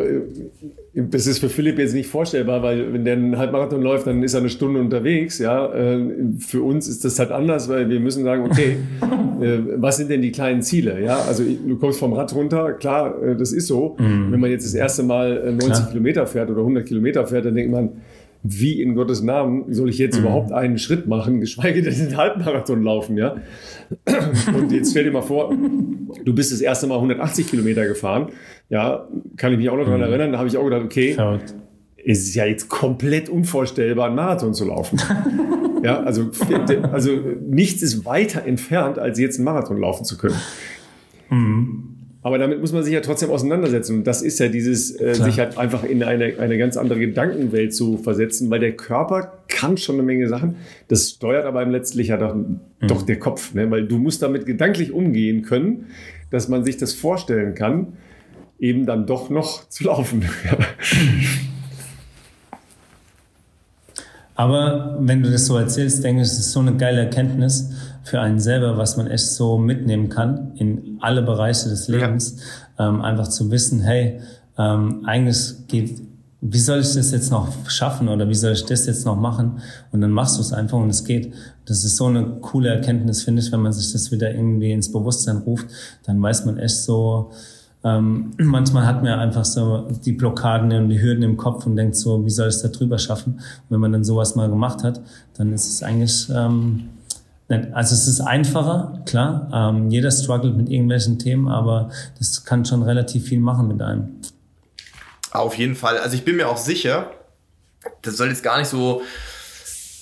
das 1.10 1.28
ist 1.28 1.40
für 1.40 1.50
Philipp 1.50 1.78
jetzt 1.80 1.94
nicht 1.94 2.10
vorstellbar, 2.10 2.64
weil 2.64 2.94
wenn 2.94 3.06
der 3.06 3.14
einen 3.16 3.38
Halbmarathon 3.38 3.82
läuft, 3.82 4.08
dann 4.08 4.24
ist 4.24 4.34
er 4.34 4.40
eine 4.42 4.50
Stunde 4.50 4.80
unterwegs. 4.80 5.40
Ja, 5.40 5.74
Äh, 5.74 6.00
für 6.40 6.62
uns 6.62 6.88
ist 6.88 7.04
das 7.06 7.20
halt 7.20 7.32
anders, 7.32 7.70
weil 7.70 7.90
wir 7.90 8.00
müssen 8.00 8.24
sagen, 8.24 8.44
okay, 8.46 8.78
äh, 9.42 9.60
was 9.78 9.98
sind 9.98 10.10
denn 10.10 10.22
die 10.22 10.32
kleinen 10.32 10.62
Ziele? 10.62 11.02
Ja, 11.04 11.18
also 11.28 11.44
du 11.44 11.78
kommst 11.78 12.00
vom 12.00 12.14
Rad 12.14 12.34
runter, 12.34 12.74
klar, 12.74 13.22
äh, 13.22 13.36
das 13.36 13.52
ist 13.52 13.68
so. 13.68 13.96
Wenn 13.98 14.40
man 14.40 14.50
jetzt 14.50 14.66
das 14.66 14.74
erste 14.74 15.04
Mal 15.04 15.38
äh, 15.38 15.52
90 15.52 15.68
Klar. 15.70 15.90
Kilometer 15.90 16.28
fährt 16.28 16.50
oder 16.50 16.60
100 16.62 16.86
Kilometer 16.86 17.26
fährt, 17.28 17.46
dann 17.46 17.56
denkt 17.56 17.72
man, 17.72 17.90
wie 18.44 18.82
in 18.82 18.96
Gottes 18.96 19.22
Namen 19.22 19.74
soll 19.74 19.90
ich 19.90 19.98
jetzt 19.98 20.18
überhaupt 20.18 20.52
einen 20.52 20.78
Schritt 20.78 21.08
machen, 21.08 21.40
geschweige 21.42 21.82
denn 21.82 21.94
den 21.94 22.18
Halbmarathon 22.18 22.84
laufen, 22.84 23.18
ja? 23.18 23.36
Und 24.56 24.72
jetzt 24.72 24.92
stell 24.92 25.04
dir 25.04 25.12
mal 25.12 25.22
vor, 25.22 25.54
du 26.24 26.36
bist 26.36 26.52
das 26.52 26.62
erste 26.62 26.88
Mal 26.88 26.96
180 26.96 27.48
Kilometer 27.48 27.88
gefahren. 27.88 28.28
Ja, 28.70 29.08
kann 29.38 29.52
ich 29.52 29.58
mich 29.58 29.70
auch 29.70 29.78
noch 29.78 29.86
daran 29.86 30.02
erinnern. 30.02 30.32
Da 30.32 30.38
habe 30.40 30.48
ich 30.48 30.58
auch 30.58 30.64
gedacht, 30.64 30.84
okay, 30.84 31.14
Verrückt. 31.14 31.54
es 32.06 32.20
ist 32.20 32.36
ja 32.36 32.46
jetzt 32.46 32.70
komplett 32.70 33.30
unvorstellbar, 33.30 34.08
einen 34.08 34.16
Marathon 34.16 34.54
zu 34.54 34.66
laufen. 34.66 35.00
ja, 35.84 36.02
also, 36.02 36.30
also 36.92 37.12
nichts 37.48 37.82
ist 37.82 38.06
weiter 38.06 38.46
entfernt, 38.46 39.00
als 39.00 39.20
jetzt 39.20 39.38
einen 39.38 39.46
Marathon 39.46 39.80
laufen 39.80 40.06
zu 40.06 40.18
können. 40.18 40.36
Aber 42.24 42.38
damit 42.40 42.60
muss 42.60 42.74
man 42.74 42.84
sich 42.84 42.94
ja 42.94 43.02
trotzdem 43.02 43.30
auseinandersetzen. 43.30 43.98
Und 43.98 44.08
das 44.08 44.22
ist 44.22 44.40
ja 44.40 44.48
dieses, 44.48 45.00
äh, 45.00 45.14
sich 45.14 45.40
halt 45.40 45.58
einfach 45.58 45.84
in 45.84 46.04
eine, 46.04 46.40
eine 46.40 46.58
ganz 46.58 46.76
andere 46.76 47.00
Gedankenwelt 47.00 47.74
zu 47.74 47.98
versetzen, 47.98 48.50
weil 48.50 48.60
der 48.60 48.76
Körper 48.76 49.44
kann 49.48 49.78
schon 49.78 49.96
eine 49.96 50.04
Menge 50.04 50.28
Sachen. 50.28 50.56
Das 50.88 51.12
steuert 51.12 51.46
aber 51.46 51.66
letztlich 51.66 52.08
ja 52.08 52.18
doch, 52.18 52.36
mhm. 52.36 52.60
doch 52.82 53.04
der 53.04 53.20
Kopf, 53.20 53.54
ne? 53.54 53.70
weil 53.72 53.88
du 53.88 53.98
musst 53.98 54.22
damit 54.24 54.46
gedanklich 54.46 54.92
umgehen 54.92 55.44
können, 55.44 55.86
dass 56.32 56.48
man 56.48 56.64
sich 56.66 56.78
das 56.78 56.94
vorstellen 56.94 57.56
kann, 57.56 57.94
eben 58.60 58.86
dann 58.86 59.06
doch 59.06 59.30
noch 59.30 59.70
zu 59.70 59.86
laufen. 59.86 60.26
Aber 64.36 64.98
wenn 65.00 65.24
du 65.24 65.32
das 65.32 65.46
so 65.48 65.58
erzählst, 65.58 66.04
denke 66.04 66.22
ich, 66.22 66.28
es 66.28 66.38
ist 66.38 66.52
so 66.52 66.60
eine 66.60 66.76
geile 66.76 67.02
Erkenntnis 67.02 67.72
für 68.08 68.22
einen 68.22 68.40
selber, 68.40 68.78
was 68.78 68.96
man 68.96 69.08
echt 69.08 69.28
so 69.28 69.58
mitnehmen 69.58 70.10
kann 70.10 70.54
in 70.56 70.98
alle 71.02 71.22
Bereiche 71.22 71.68
des 71.68 71.88
Lebens. 71.90 72.38
Ja. 72.80 72.90
Ähm, 72.90 73.02
einfach 73.02 73.28
zu 73.28 73.52
wissen, 73.52 73.82
hey, 73.82 74.22
ähm, 74.58 75.04
eigentlich 75.06 75.68
geht, 75.68 76.02
wie 76.40 76.60
soll 76.60 76.80
ich 76.80 76.94
das 76.94 77.12
jetzt 77.12 77.32
noch 77.32 77.50
schaffen 77.68 78.08
oder 78.08 78.30
wie 78.30 78.36
soll 78.36 78.54
ich 78.54 78.66
das 78.66 78.86
jetzt 78.86 79.06
noch 79.06 79.18
machen? 79.18 79.60
Und 79.92 80.02
dann 80.02 80.12
machst 80.12 80.38
du 80.38 80.42
es 80.42 80.54
einfach 80.54 80.78
und 80.78 80.90
es 80.90 81.04
geht. 81.04 81.34
Das 81.66 81.84
ist 81.84 81.98
so 81.98 82.06
eine 82.06 82.24
coole 82.42 82.70
Erkenntnis, 82.70 83.24
finde 83.24 83.42
ich, 83.42 83.52
wenn 83.52 83.62
man 83.62 83.74
sich 83.74 83.92
das 83.92 84.12
wieder 84.12 84.34
irgendwie 84.34 84.72
ins 84.72 84.92
Bewusstsein 84.92 85.38
ruft, 85.38 85.68
dann 86.06 86.22
weiß 86.22 86.46
man 86.46 86.58
echt 86.60 86.78
so, 86.78 87.32
ähm, 87.84 88.32
manchmal 88.38 88.86
hat 88.86 89.04
man 89.04 89.20
einfach 89.20 89.44
so 89.44 89.88
die 90.06 90.14
Blockaden 90.14 90.72
und 90.72 90.90
die 90.90 91.02
Hürden 91.02 91.24
im 91.24 91.36
Kopf 91.36 91.66
und 91.66 91.76
denkt 91.76 91.98
so, 91.98 92.26
wie 92.26 92.30
soll 92.30 92.48
ich 92.48 92.56
es 92.56 92.62
da 92.62 92.70
drüber 92.70 93.00
schaffen? 93.00 93.34
Und 93.34 93.42
wenn 93.70 93.82
man 93.82 93.92
dann 93.92 94.06
sowas 94.06 94.36
mal 94.36 94.48
gemacht 94.48 94.84
hat, 94.84 95.02
dann 95.34 95.52
ist 95.52 95.68
es 95.68 95.84
eigentlich, 95.84 96.30
ähm, 96.34 96.90
also 97.50 97.96
es 97.96 98.08
ist 98.08 98.20
einfacher, 98.20 99.02
klar. 99.06 99.50
Ähm, 99.54 99.90
jeder 99.90 100.12
struggelt 100.12 100.58
mit 100.58 100.70
irgendwelchen 100.70 101.18
Themen, 101.18 101.48
aber 101.48 101.90
das 102.20 102.44
kann 102.44 102.66
schon 102.66 102.84
relativ 102.84 103.26
viel 103.28 103.40
machen 103.40 103.68
mit 103.68 103.82
einem. 103.82 104.16
Auf 105.32 105.58
jeden 105.58 105.76
Fall. 105.76 105.98
Also 105.98 106.16
ich 106.16 106.26
bin 106.26 106.36
mir 106.36 106.50
auch 106.50 106.58
sicher, 106.58 107.12
das 108.02 108.18
soll 108.18 108.30
jetzt 108.30 108.44
gar 108.44 108.58
nicht 108.58 108.68
so 108.68 109.02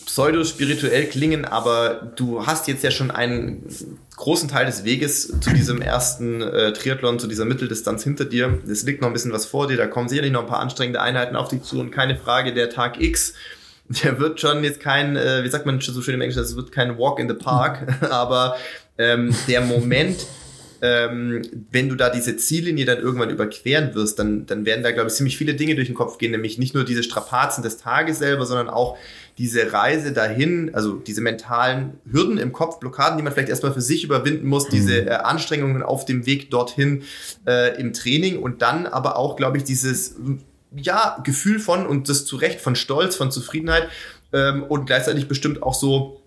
pseudo-spirituell 0.06 1.08
klingen, 1.08 1.44
aber 1.44 2.14
du 2.16 2.48
hast 2.48 2.68
jetzt 2.68 2.84
ja 2.84 2.92
schon 2.92 3.12
einen 3.12 3.68
großen 4.16 4.48
Teil 4.48 4.66
des 4.66 4.86
Weges 4.86 5.28
zu 5.42 5.50
diesem 5.50 5.82
ersten 5.82 6.42
äh, 6.42 6.72
Triathlon, 6.72 7.20
zu 7.20 7.28
dieser 7.28 7.44
Mitteldistanz 7.44 8.04
hinter 8.04 8.24
dir. 8.24 8.60
Es 8.70 8.84
liegt 8.84 9.02
noch 9.02 9.10
ein 9.10 9.14
bisschen 9.14 9.34
was 9.34 9.46
vor 9.46 9.68
dir, 9.68 9.76
da 9.76 9.88
kommen 9.88 10.08
sicherlich 10.08 10.32
noch 10.32 10.42
ein 10.42 10.48
paar 10.48 10.62
anstrengende 10.62 11.02
Einheiten 11.02 11.36
auf 11.36 11.50
dich 11.50 11.64
zu 11.64 11.80
und 11.80 11.92
keine 11.92 12.16
Frage, 12.16 12.54
der 12.54 12.70
Tag 12.70 13.02
X, 13.02 13.34
der 13.88 14.20
wird 14.20 14.40
schon 14.40 14.64
jetzt 14.64 14.80
kein, 14.80 15.16
äh, 15.16 15.44
wie 15.44 15.50
sagt 15.50 15.66
man 15.66 15.80
so 15.80 16.02
schön 16.02 16.16
im 16.16 16.22
Englischen, 16.22 16.42
es 16.42 16.56
wird 16.56 16.72
kein 16.72 16.98
Walk 16.98 17.20
in 17.20 17.28
the 17.28 17.36
Park, 17.36 17.88
aber 18.10 18.56
ähm, 18.98 19.36
der 19.48 19.62
Moment, 19.62 20.26
ähm, 20.82 21.42
wenn 21.72 21.90
du 21.90 21.96
da 21.96 22.10
diese 22.10 22.38
Ziellinie 22.38 22.86
dann 22.86 23.00
irgendwann 23.00 23.30
überqueren 23.30 23.94
wirst, 23.96 24.20
dann, 24.20 24.46
dann 24.46 24.66
werden 24.66 24.84
da, 24.84 24.92
glaube 24.92 25.10
ich, 25.10 25.16
ziemlich 25.16 25.38
viele 25.38 25.54
Dinge 25.54 25.76
durch 25.76 25.88
den 25.88 25.96
Kopf 25.96 26.18
gehen, 26.18 26.32
nämlich 26.32 26.58
nicht 26.58 26.74
nur 26.74 26.84
diese 26.84 27.04
Strapazen 27.04 27.64
des 27.64 27.78
Tages 27.78 28.20
selber, 28.20 28.46
sondern 28.46 28.70
auch 28.70 28.98
diese 29.38 29.74
Reise 29.74 30.14
dahin, 30.14 30.74
also 30.74 30.94
diese 30.94 31.22
mentalen 31.22 32.00
Hürden 32.10 32.38
im 32.38 32.54
Kopf, 32.54 32.80
Blockaden, 32.80 33.18
die 33.18 33.24
man 33.24 33.34
vielleicht 33.34 33.50
erstmal 33.50 33.74
für 33.74 33.82
sich 33.82 34.04
überwinden 34.04 34.48
muss, 34.48 34.70
diese 34.70 35.02
mhm. 35.02 35.08
äh, 35.08 35.12
Anstrengungen 35.12 35.84
auf 35.84 36.06
dem 36.06 36.26
Weg 36.26 36.52
dorthin 36.52 37.04
äh, 37.46 37.80
im 37.80 37.94
Training 37.94 38.40
und 38.40 38.62
dann 38.62 38.86
aber 38.86 39.18
auch, 39.18 39.36
glaube 39.36 39.58
ich, 39.58 39.64
dieses 39.64 40.16
ja, 40.76 41.18
Gefühl 41.24 41.60
von 41.60 41.86
und 41.86 42.10
das 42.10 42.26
zu 42.26 42.36
Recht 42.36 42.62
von 42.62 42.76
Stolz, 42.76 43.16
von 43.16 43.32
Zufriedenheit 43.32 43.90
ähm, 44.34 44.64
und 44.64 44.86
gleichzeitig 44.86 45.28
bestimmt 45.28 45.64
auch 45.64 45.74
so 45.74 46.22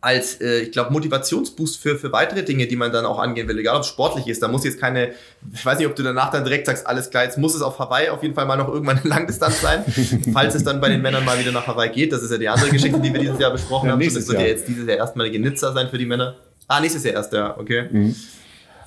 als, 0.00 0.40
äh, 0.40 0.60
ich 0.60 0.72
glaube, 0.72 0.92
Motivationsboost 0.92 1.80
für, 1.80 1.96
für 1.96 2.12
weitere 2.12 2.42
Dinge, 2.42 2.66
die 2.66 2.76
man 2.76 2.92
dann 2.92 3.04
auch 3.04 3.18
angehen 3.18 3.46
will, 3.46 3.58
egal 3.58 3.76
ob 3.76 3.82
es 3.82 3.88
sportlich 3.88 4.26
ist. 4.26 4.42
Da 4.42 4.48
muss 4.48 4.64
jetzt 4.64 4.80
keine, 4.80 5.12
ich 5.52 5.64
weiß 5.64 5.78
nicht, 5.78 5.86
ob 5.86 5.94
du 5.94 6.02
danach 6.02 6.30
dann 6.30 6.44
direkt 6.44 6.66
sagst, 6.66 6.86
alles 6.86 7.10
klar, 7.10 7.24
jetzt 7.24 7.38
muss 7.38 7.54
es 7.54 7.62
auf 7.62 7.78
Hawaii 7.78 8.08
auf 8.08 8.22
jeden 8.22 8.34
Fall 8.34 8.46
mal 8.46 8.56
noch 8.56 8.68
irgendwann 8.68 8.98
eine 8.98 9.08
Langdistanz 9.08 9.60
sein, 9.60 9.84
falls 10.32 10.54
es 10.54 10.64
dann 10.64 10.80
bei 10.80 10.88
den 10.88 11.02
Männern 11.02 11.24
mal 11.24 11.38
wieder 11.38 11.52
nach 11.52 11.66
Hawaii 11.66 11.90
geht. 11.90 12.12
Das 12.12 12.22
ist 12.22 12.30
ja 12.30 12.38
die 12.38 12.48
andere 12.48 12.70
Geschichte, 12.70 12.98
die 13.00 13.12
wir 13.12 13.20
dieses 13.20 13.38
Jahr 13.38 13.50
besprochen 13.50 13.86
ja, 13.86 13.92
haben. 13.92 14.02
Das 14.02 14.28
wird 14.28 14.40
ja 14.40 14.46
jetzt 14.46 14.66
dieses 14.66 14.86
Jahr 14.88 14.96
erstmalige 14.96 15.38
Nizza 15.38 15.72
sein 15.72 15.88
für 15.88 15.98
die 15.98 16.06
Männer. 16.06 16.36
Ah, 16.68 16.80
nächstes 16.80 17.04
Jahr 17.04 17.14
erst, 17.14 17.32
ja, 17.32 17.56
okay. 17.58 17.88
Mhm. 17.90 18.16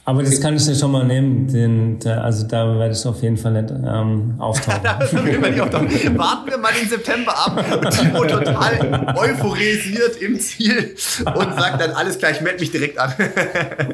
Aber 0.08 0.22
das 0.22 0.40
kann 0.40 0.56
ich 0.56 0.64
dir 0.64 0.76
schon 0.76 0.92
mal 0.92 1.04
nehmen. 1.04 1.48
Den, 1.52 1.98
der, 1.98 2.24
also 2.24 2.46
da 2.46 2.78
werde 2.78 2.94
ich 2.94 3.04
auf 3.08 3.24
jeden 3.24 3.38
Fall 3.38 3.54
nicht 3.60 3.72
ähm, 3.72 4.36
auftauchen. 4.38 4.84
wir 4.84 5.64
auftauchen. 5.64 6.18
Warten 6.18 6.52
wir 6.52 6.58
mal 6.60 6.72
den 6.80 6.88
September 6.88 7.34
ab 7.36 7.58
und 7.58 7.90
Timo 7.90 8.24
total 8.24 9.16
euphorisiert 9.18 10.22
im 10.22 10.40
Ziel 10.40 10.96
und 11.26 11.56
sagt 11.56 11.82
dann 11.82 11.92
alles 11.92 12.20
gleich, 12.20 12.40
melde 12.42 12.60
mich 12.60 12.70
direkt 12.70 13.00
an. 13.00 13.14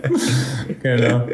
genau. 0.84 1.28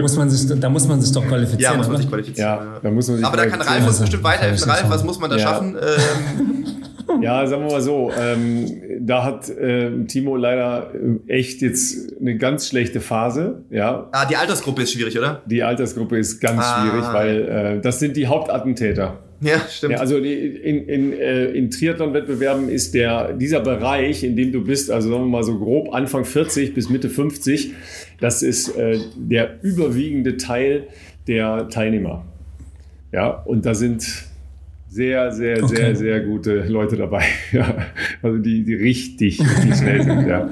muss 0.00 0.16
man 0.16 0.30
sich, 0.30 0.60
da 0.60 0.68
muss 0.68 0.86
man 0.86 1.00
sich 1.00 1.12
doch 1.12 1.26
qualifizieren. 1.26 1.72
Ja, 1.72 1.76
muss 1.76 1.88
man 1.88 1.96
sich 1.96 2.08
qualifizieren. 2.08 2.48
Ja, 2.48 2.80
da 2.80 2.90
muss 2.92 3.08
man 3.08 3.16
sich 3.16 3.26
Aber 3.26 3.36
da 3.36 3.46
kann 3.46 3.60
Ralf 3.60 3.84
uns 3.84 3.98
bestimmt 3.98 4.22
weiterhelfen. 4.22 4.70
Ralf, 4.70 4.84
was 4.88 5.02
muss 5.02 5.18
man 5.18 5.30
da 5.30 5.36
ja. 5.36 5.42
schaffen? 5.42 5.76
Ähm, 5.76 6.87
ja, 7.20 7.46
sagen 7.46 7.64
wir 7.64 7.72
mal 7.72 7.80
so, 7.80 8.10
ähm, 8.18 8.66
da 9.00 9.24
hat 9.24 9.48
äh, 9.48 10.04
Timo 10.04 10.36
leider 10.36 10.92
äh, 10.94 11.32
echt 11.32 11.62
jetzt 11.62 12.16
eine 12.20 12.36
ganz 12.36 12.68
schlechte 12.68 13.00
Phase. 13.00 13.64
Ja. 13.70 14.08
Ah, 14.12 14.26
die 14.26 14.36
Altersgruppe 14.36 14.82
ist 14.82 14.92
schwierig, 14.92 15.18
oder? 15.18 15.42
Die 15.46 15.62
Altersgruppe 15.62 16.18
ist 16.18 16.40
ganz 16.40 16.62
ah. 16.62 16.82
schwierig, 16.82 17.04
weil 17.12 17.76
äh, 17.76 17.80
das 17.80 17.98
sind 17.98 18.16
die 18.16 18.26
Hauptattentäter. 18.26 19.18
Ja, 19.40 19.60
stimmt. 19.70 19.92
Ja, 19.92 19.98
also 20.00 20.16
in, 20.16 20.88
in, 20.88 21.12
äh, 21.12 21.46
in 21.46 21.70
Triathlon-Wettbewerben 21.70 22.68
ist 22.68 22.94
der, 22.94 23.32
dieser 23.34 23.60
Bereich, 23.60 24.24
in 24.24 24.34
dem 24.34 24.50
du 24.50 24.64
bist, 24.64 24.90
also 24.90 25.10
sagen 25.10 25.22
wir 25.22 25.28
mal 25.28 25.44
so 25.44 25.58
grob 25.58 25.94
Anfang 25.94 26.24
40 26.24 26.74
bis 26.74 26.90
Mitte 26.90 27.08
50, 27.08 27.72
das 28.20 28.42
ist 28.42 28.76
äh, 28.76 28.98
der 29.16 29.62
überwiegende 29.62 30.36
Teil 30.38 30.88
der 31.28 31.68
Teilnehmer. 31.68 32.24
Ja, 33.12 33.30
und 33.30 33.64
da 33.64 33.74
sind 33.74 34.26
sehr, 34.88 35.32
sehr, 35.32 35.62
okay. 35.62 35.76
sehr, 35.76 35.96
sehr 35.96 36.20
gute 36.20 36.64
Leute 36.66 36.96
dabei. 36.96 37.22
ja. 37.52 37.86
Also 38.22 38.38
die, 38.38 38.64
die 38.64 38.74
richtig, 38.74 39.40
richtig 39.40 39.76
schnell 39.76 40.02
sind. 40.02 40.26
Ja. 40.26 40.48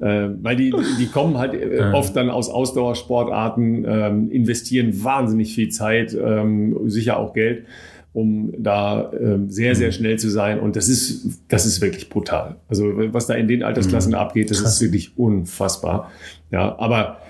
äh, 0.00 0.30
weil 0.42 0.56
die, 0.56 0.74
die 0.98 1.06
kommen 1.06 1.38
halt 1.38 1.54
äh, 1.54 1.90
oft 1.92 2.14
dann 2.14 2.28
aus 2.30 2.50
Ausdauersportarten, 2.50 3.84
ähm, 3.88 4.30
investieren 4.30 5.02
wahnsinnig 5.02 5.54
viel 5.54 5.70
Zeit, 5.70 6.14
ähm, 6.14 6.78
sicher 6.88 7.18
auch 7.18 7.32
Geld, 7.32 7.64
um 8.12 8.52
da 8.58 9.10
ähm, 9.18 9.48
sehr, 9.48 9.74
sehr 9.74 9.88
mhm. 9.88 9.92
schnell 9.92 10.18
zu 10.18 10.28
sein. 10.28 10.60
Und 10.60 10.76
das 10.76 10.88
ist, 10.88 11.40
das 11.48 11.64
ist 11.64 11.80
wirklich 11.80 12.10
brutal. 12.10 12.56
Also 12.68 12.92
was 13.12 13.26
da 13.26 13.34
in 13.34 13.48
den 13.48 13.62
Altersklassen 13.62 14.12
mhm. 14.12 14.18
abgeht, 14.18 14.50
das 14.50 14.62
Krass. 14.62 14.74
ist 14.74 14.82
wirklich 14.82 15.16
unfassbar. 15.16 16.10
Ja, 16.50 16.78
aber 16.78 17.21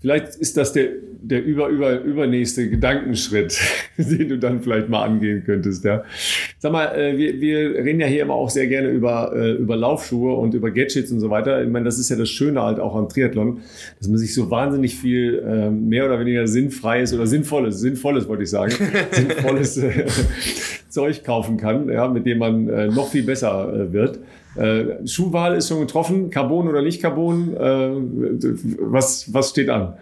Vielleicht 0.00 0.36
ist 0.36 0.56
das 0.56 0.72
der, 0.72 0.90
der 1.20 1.44
über, 1.44 1.68
über, 1.68 2.00
übernächste 2.00 2.70
Gedankenschritt, 2.70 3.58
den 3.96 4.28
du 4.28 4.38
dann 4.38 4.62
vielleicht 4.62 4.88
mal 4.88 5.02
angehen 5.02 5.42
könntest. 5.44 5.84
Ja. 5.84 6.04
Sag 6.58 6.70
mal, 6.70 6.86
äh, 6.96 7.18
wir, 7.18 7.40
wir 7.40 7.84
reden 7.84 7.98
ja 7.98 8.06
hier 8.06 8.22
immer 8.22 8.34
auch 8.34 8.48
sehr 8.48 8.68
gerne 8.68 8.90
über, 8.90 9.32
äh, 9.34 9.52
über 9.52 9.76
Laufschuhe 9.76 10.34
und 10.34 10.54
über 10.54 10.70
Gadgets 10.70 11.10
und 11.10 11.18
so 11.18 11.30
weiter. 11.30 11.62
Ich 11.64 11.68
meine, 11.68 11.84
das 11.84 11.98
ist 11.98 12.10
ja 12.10 12.16
das 12.16 12.28
Schöne 12.28 12.62
halt 12.62 12.78
auch 12.78 12.94
am 12.94 13.08
Triathlon, 13.08 13.60
dass 13.98 14.06
man 14.06 14.18
sich 14.18 14.34
so 14.34 14.50
wahnsinnig 14.50 14.94
viel 14.94 15.42
ähm, 15.44 15.88
mehr 15.88 16.06
oder 16.06 16.20
weniger 16.20 16.46
sinnfreies 16.46 17.12
oder 17.12 17.26
sinnvolles, 17.26 17.80
sinnvolles 17.80 18.28
wollte 18.28 18.44
ich 18.44 18.50
sagen, 18.50 18.72
sinnvolles 19.10 19.78
äh, 19.78 20.04
Zeug 20.88 21.24
kaufen 21.24 21.56
kann, 21.56 21.88
ja, 21.88 22.08
mit 22.08 22.26
dem 22.26 22.38
man 22.38 22.64
noch 22.94 23.08
viel 23.08 23.24
besser 23.24 23.92
wird. 23.92 24.18
Äh, 24.58 25.06
Schuhwahl 25.06 25.56
ist 25.56 25.68
schon 25.68 25.80
getroffen, 25.80 26.30
Carbon 26.30 26.68
oder 26.68 26.82
nicht 26.82 27.00
Carbon, 27.00 27.56
äh, 27.56 27.90
was, 28.80 29.32
was 29.32 29.50
steht 29.50 29.70
an? 29.70 29.94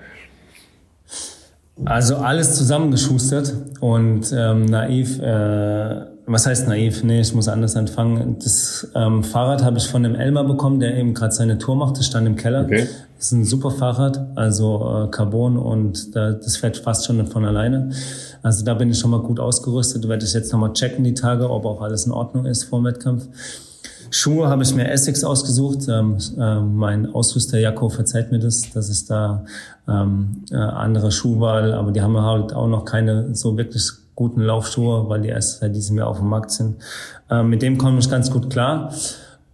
Also 1.84 2.16
alles 2.16 2.56
zusammengeschustert 2.56 3.54
und 3.80 4.32
ähm, 4.34 4.64
naiv, 4.64 5.20
äh, 5.20 6.06
was 6.24 6.46
heißt 6.46 6.68
naiv? 6.68 7.04
Nee, 7.04 7.20
ich 7.20 7.34
muss 7.34 7.48
anders 7.48 7.76
anfangen. 7.76 8.36
Das 8.42 8.90
ähm, 8.94 9.22
Fahrrad 9.22 9.62
habe 9.62 9.76
ich 9.76 9.86
von 9.86 10.02
dem 10.02 10.14
Elmar 10.14 10.44
bekommen, 10.44 10.80
der 10.80 10.96
eben 10.96 11.12
gerade 11.12 11.32
seine 11.32 11.58
Tour 11.58 11.76
macht, 11.76 11.98
das 11.98 12.06
stand 12.06 12.26
im 12.26 12.36
Keller. 12.36 12.64
Okay. 12.64 12.88
Das 13.16 13.26
ist 13.26 13.32
ein 13.32 13.44
super 13.44 13.70
Fahrrad, 13.70 14.26
also 14.36 15.06
äh, 15.06 15.10
Carbon 15.10 15.58
und 15.58 16.16
da, 16.16 16.32
das 16.32 16.56
fährt 16.56 16.78
fast 16.78 17.04
schon 17.04 17.26
von 17.26 17.44
alleine. 17.44 17.90
Also 18.46 18.64
da 18.64 18.74
bin 18.74 18.90
ich 18.92 19.00
schon 19.00 19.10
mal 19.10 19.18
gut 19.18 19.40
ausgerüstet. 19.40 20.06
Werde 20.06 20.24
ich 20.24 20.32
jetzt 20.32 20.52
nochmal 20.52 20.72
checken 20.72 21.02
die 21.02 21.14
Tage, 21.14 21.50
ob 21.50 21.66
auch 21.66 21.80
alles 21.80 22.06
in 22.06 22.12
Ordnung 22.12 22.46
ist 22.46 22.62
vor 22.62 22.78
dem 22.78 22.84
Wettkampf. 22.84 23.26
Schuhe 24.10 24.48
habe 24.48 24.62
ich 24.62 24.72
mir 24.72 24.88
Essex 24.88 25.24
ausgesucht. 25.24 25.88
Ähm, 25.88 26.16
äh, 26.38 26.60
mein 26.60 27.12
Ausrüster 27.12 27.58
Jakob 27.58 27.90
verzeiht 27.90 28.30
mir 28.30 28.38
das, 28.38 28.70
dass 28.70 28.88
es 28.88 29.04
da 29.04 29.44
ähm, 29.88 30.44
äh, 30.52 30.58
andere 30.58 31.10
Schuhwahl, 31.10 31.74
aber 31.74 31.90
die 31.90 32.00
haben 32.00 32.16
halt 32.20 32.54
auch 32.54 32.68
noch 32.68 32.84
keine 32.84 33.34
so 33.34 33.58
wirklich 33.58 33.90
guten 34.14 34.42
Laufschuhe, 34.42 35.08
weil 35.08 35.22
die 35.22 35.30
erst 35.30 35.58
seit 35.58 35.74
diesem 35.74 35.98
Jahr 35.98 36.06
auf 36.06 36.18
dem 36.18 36.28
Markt 36.28 36.52
sind. 36.52 36.76
Ähm, 37.28 37.50
mit 37.50 37.62
dem 37.62 37.78
komme 37.78 37.98
ich 37.98 38.08
ganz 38.08 38.30
gut 38.30 38.48
klar. 38.48 38.92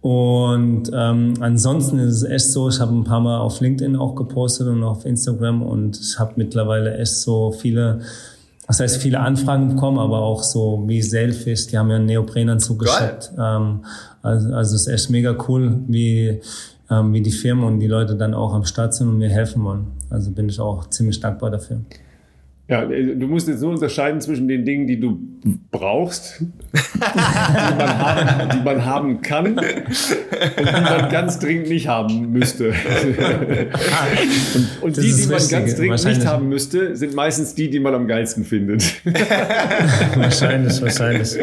Und 0.01 0.91
ähm, 0.93 1.33
ansonsten 1.39 1.97
ist 1.97 2.17
es 2.17 2.23
echt 2.23 2.51
so, 2.51 2.69
ich 2.69 2.79
habe 2.79 2.93
ein 2.93 3.05
paar 3.05 3.21
Mal 3.21 3.39
auf 3.39 3.59
LinkedIn 3.59 3.95
auch 3.95 4.13
gepostet 4.13 4.67
und 4.67 4.83
auf 4.83 5.03
Instagram 5.03 5.63
und 5.63 5.99
ich 5.99 6.19
habe 6.19 6.33
mittlerweile 6.35 6.95
echt 6.95 7.15
so 7.15 7.51
viele 7.51 8.01
das 8.67 8.79
heißt, 8.79 8.97
viele 8.97 9.19
Anfragen 9.19 9.69
bekommen, 9.69 9.99
aber 9.99 10.19
auch 10.19 10.43
so 10.43 10.83
wie 10.87 11.01
Selfish, 11.01 11.67
die 11.67 11.77
haben 11.77 11.89
ja 11.89 11.97
einen 11.97 12.05
Neoprenanzug 12.05 12.79
geschickt. 12.79 13.31
Ähm, 13.37 13.83
also, 14.21 14.53
also 14.53 14.75
es 14.75 14.81
ist 14.81 14.87
echt 14.87 15.09
mega 15.09 15.35
cool, 15.47 15.79
wie, 15.87 16.41
ähm, 16.89 17.13
wie 17.13 17.21
die 17.21 17.31
Firmen 17.31 17.65
und 17.65 17.79
die 17.79 17.87
Leute 17.87 18.15
dann 18.15 18.33
auch 18.33 18.53
am 18.53 18.65
Start 18.65 18.93
sind 18.93 19.09
und 19.09 19.17
mir 19.17 19.29
helfen 19.29 19.63
wollen. 19.63 19.87
Also 20.09 20.31
bin 20.31 20.47
ich 20.47 20.59
auch 20.59 20.89
ziemlich 20.89 21.19
dankbar 21.19 21.51
dafür. 21.51 21.81
Ja, 22.69 22.89
äh, 22.89 23.15
du 23.15 23.27
musst 23.27 23.49
jetzt 23.49 23.61
nur 23.61 23.71
unterscheiden 23.71 24.21
zwischen 24.21 24.47
den 24.47 24.63
Dingen, 24.63 24.87
die 24.87 24.97
du 24.97 25.19
brauchst, 25.69 26.39
die, 26.39 26.47
man 27.77 27.99
haben, 27.99 28.49
die 28.49 28.63
man 28.63 28.85
haben 28.85 29.21
kann 29.21 29.57
und 29.57 29.61
die 29.61 30.81
man 30.81 31.09
ganz 31.11 31.39
dringend 31.39 31.67
nicht 31.67 31.89
haben 31.89 32.31
müsste. 32.31 32.73
und, 34.53 34.81
und 34.81 34.97
die, 34.97 35.13
die 35.13 35.27
man 35.27 35.45
ganz 35.49 35.75
dringend 35.75 36.05
nicht 36.05 36.25
haben 36.25 36.47
müsste, 36.47 36.95
sind 36.95 37.13
meistens 37.15 37.53
die, 37.53 37.69
die 37.69 37.81
man 37.81 37.93
am 37.95 38.07
geilsten 38.07 38.45
findet. 38.45 38.83
wahrscheinlich, 40.15 40.81
wahrscheinlich. 40.81 41.35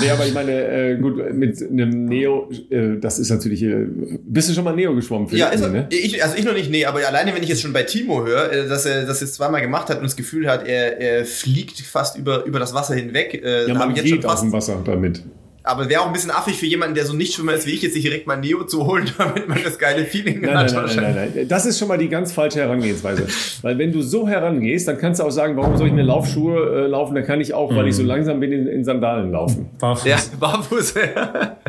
nee, 0.00 0.10
aber 0.10 0.26
ich 0.26 0.32
meine, 0.32 0.52
äh, 0.52 0.96
gut, 0.96 1.34
mit 1.34 1.60
einem 1.60 2.06
Neo, 2.06 2.48
äh, 2.70 2.96
das 2.98 3.18
ist 3.18 3.28
natürlich, 3.28 3.62
äh, 3.62 3.86
bist 4.24 4.48
du 4.48 4.54
schon 4.54 4.64
mal 4.64 4.74
Neo 4.74 4.94
geschwommen? 4.94 5.28
Ja, 5.32 5.48
ist, 5.48 5.60
ne? 5.60 5.88
ich, 5.90 6.24
also 6.24 6.36
ich 6.38 6.44
noch 6.46 6.54
nicht, 6.54 6.70
nee, 6.70 6.86
aber 6.86 7.06
alleine, 7.06 7.34
wenn 7.34 7.42
ich 7.42 7.50
jetzt 7.50 7.60
schon 7.60 7.74
bei 7.74 7.82
Timo 7.82 8.24
höre, 8.24 8.50
äh, 8.50 8.66
dass 8.66 8.86
er 8.86 9.04
das 9.04 9.20
jetzt 9.20 9.34
zweimal 9.34 9.57
gemacht 9.60 9.88
hat 9.90 9.98
und 9.98 10.04
das 10.04 10.16
Gefühl 10.16 10.48
hat, 10.48 10.66
er, 10.66 11.00
er 11.00 11.24
fliegt 11.24 11.80
fast 11.80 12.16
über, 12.16 12.44
über 12.44 12.58
das 12.58 12.74
Wasser 12.74 12.94
hinweg. 12.94 13.34
Äh, 13.34 13.68
ja, 13.68 13.74
man 13.74 13.94
geht 13.94 14.08
schon 14.08 14.22
fast, 14.22 14.36
auf 14.36 14.40
dem 14.40 14.52
Wasser 14.52 14.82
damit. 14.84 15.22
Aber 15.68 15.86
wäre 15.90 16.00
auch 16.00 16.06
ein 16.06 16.14
bisschen 16.14 16.30
affig 16.30 16.56
für 16.56 16.64
jemanden, 16.64 16.94
der 16.94 17.04
so 17.04 17.12
nicht 17.12 17.34
schwimmer 17.34 17.52
ist 17.52 17.66
wie 17.66 17.72
ich, 17.72 17.82
jetzt 17.82 17.92
sich 17.92 18.02
direkt 18.02 18.26
mal 18.26 18.36
Neo 18.36 18.64
zu 18.64 18.86
holen, 18.86 19.10
damit 19.18 19.48
man 19.48 19.58
das 19.62 19.78
geile 19.78 20.06
Feeling 20.06 20.40
nein, 20.40 20.56
hat. 20.56 20.72
Nein, 20.72 20.84
nein, 20.86 20.96
nein, 20.96 21.14
nein, 21.14 21.32
nein. 21.34 21.48
Das 21.48 21.66
ist 21.66 21.78
schon 21.78 21.88
mal 21.88 21.98
die 21.98 22.08
ganz 22.08 22.32
falsche 22.32 22.60
Herangehensweise. 22.60 23.26
weil 23.62 23.76
wenn 23.76 23.92
du 23.92 24.00
so 24.00 24.26
herangehst, 24.26 24.88
dann 24.88 24.96
kannst 24.96 25.20
du 25.20 25.24
auch 25.24 25.30
sagen, 25.30 25.56
warum 25.56 25.76
soll 25.76 25.88
ich 25.88 25.92
mir 25.92 26.02
Laufschuhe 26.02 26.84
äh, 26.84 26.86
laufen? 26.86 27.14
Dann 27.14 27.24
kann 27.24 27.40
ich 27.42 27.52
auch, 27.52 27.70
mhm. 27.70 27.76
weil 27.76 27.88
ich 27.88 27.96
so 27.96 28.02
mhm. 28.02 28.08
langsam 28.08 28.40
bin, 28.40 28.52
in, 28.52 28.66
in 28.66 28.82
Sandalen 28.82 29.30
laufen. 29.30 29.68
Barfuß. 29.78 30.08
Ja, 30.08 30.16
barfuß. 30.40 30.94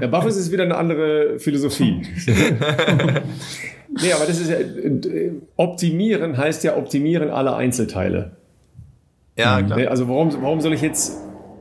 ja, 0.01 0.07
barfuß 0.07 0.37
ist 0.37 0.51
wieder 0.51 0.63
eine 0.63 0.77
andere 0.77 1.37
Philosophie. 1.37 2.01
nee, 4.01 4.11
aber 4.13 4.25
das 4.25 4.39
ist 4.39 4.49
ja, 4.49 4.57
äh, 4.57 5.31
optimieren 5.55 6.37
heißt 6.37 6.63
ja 6.63 6.77
optimieren 6.77 7.29
alle 7.29 7.55
Einzelteile. 7.55 8.31
Ja, 9.37 9.61
klar. 9.61 9.87
Also 9.89 10.07
warum, 10.07 10.33
warum 10.41 10.61
soll 10.61 10.73
ich 10.73 10.81
jetzt 10.81 11.17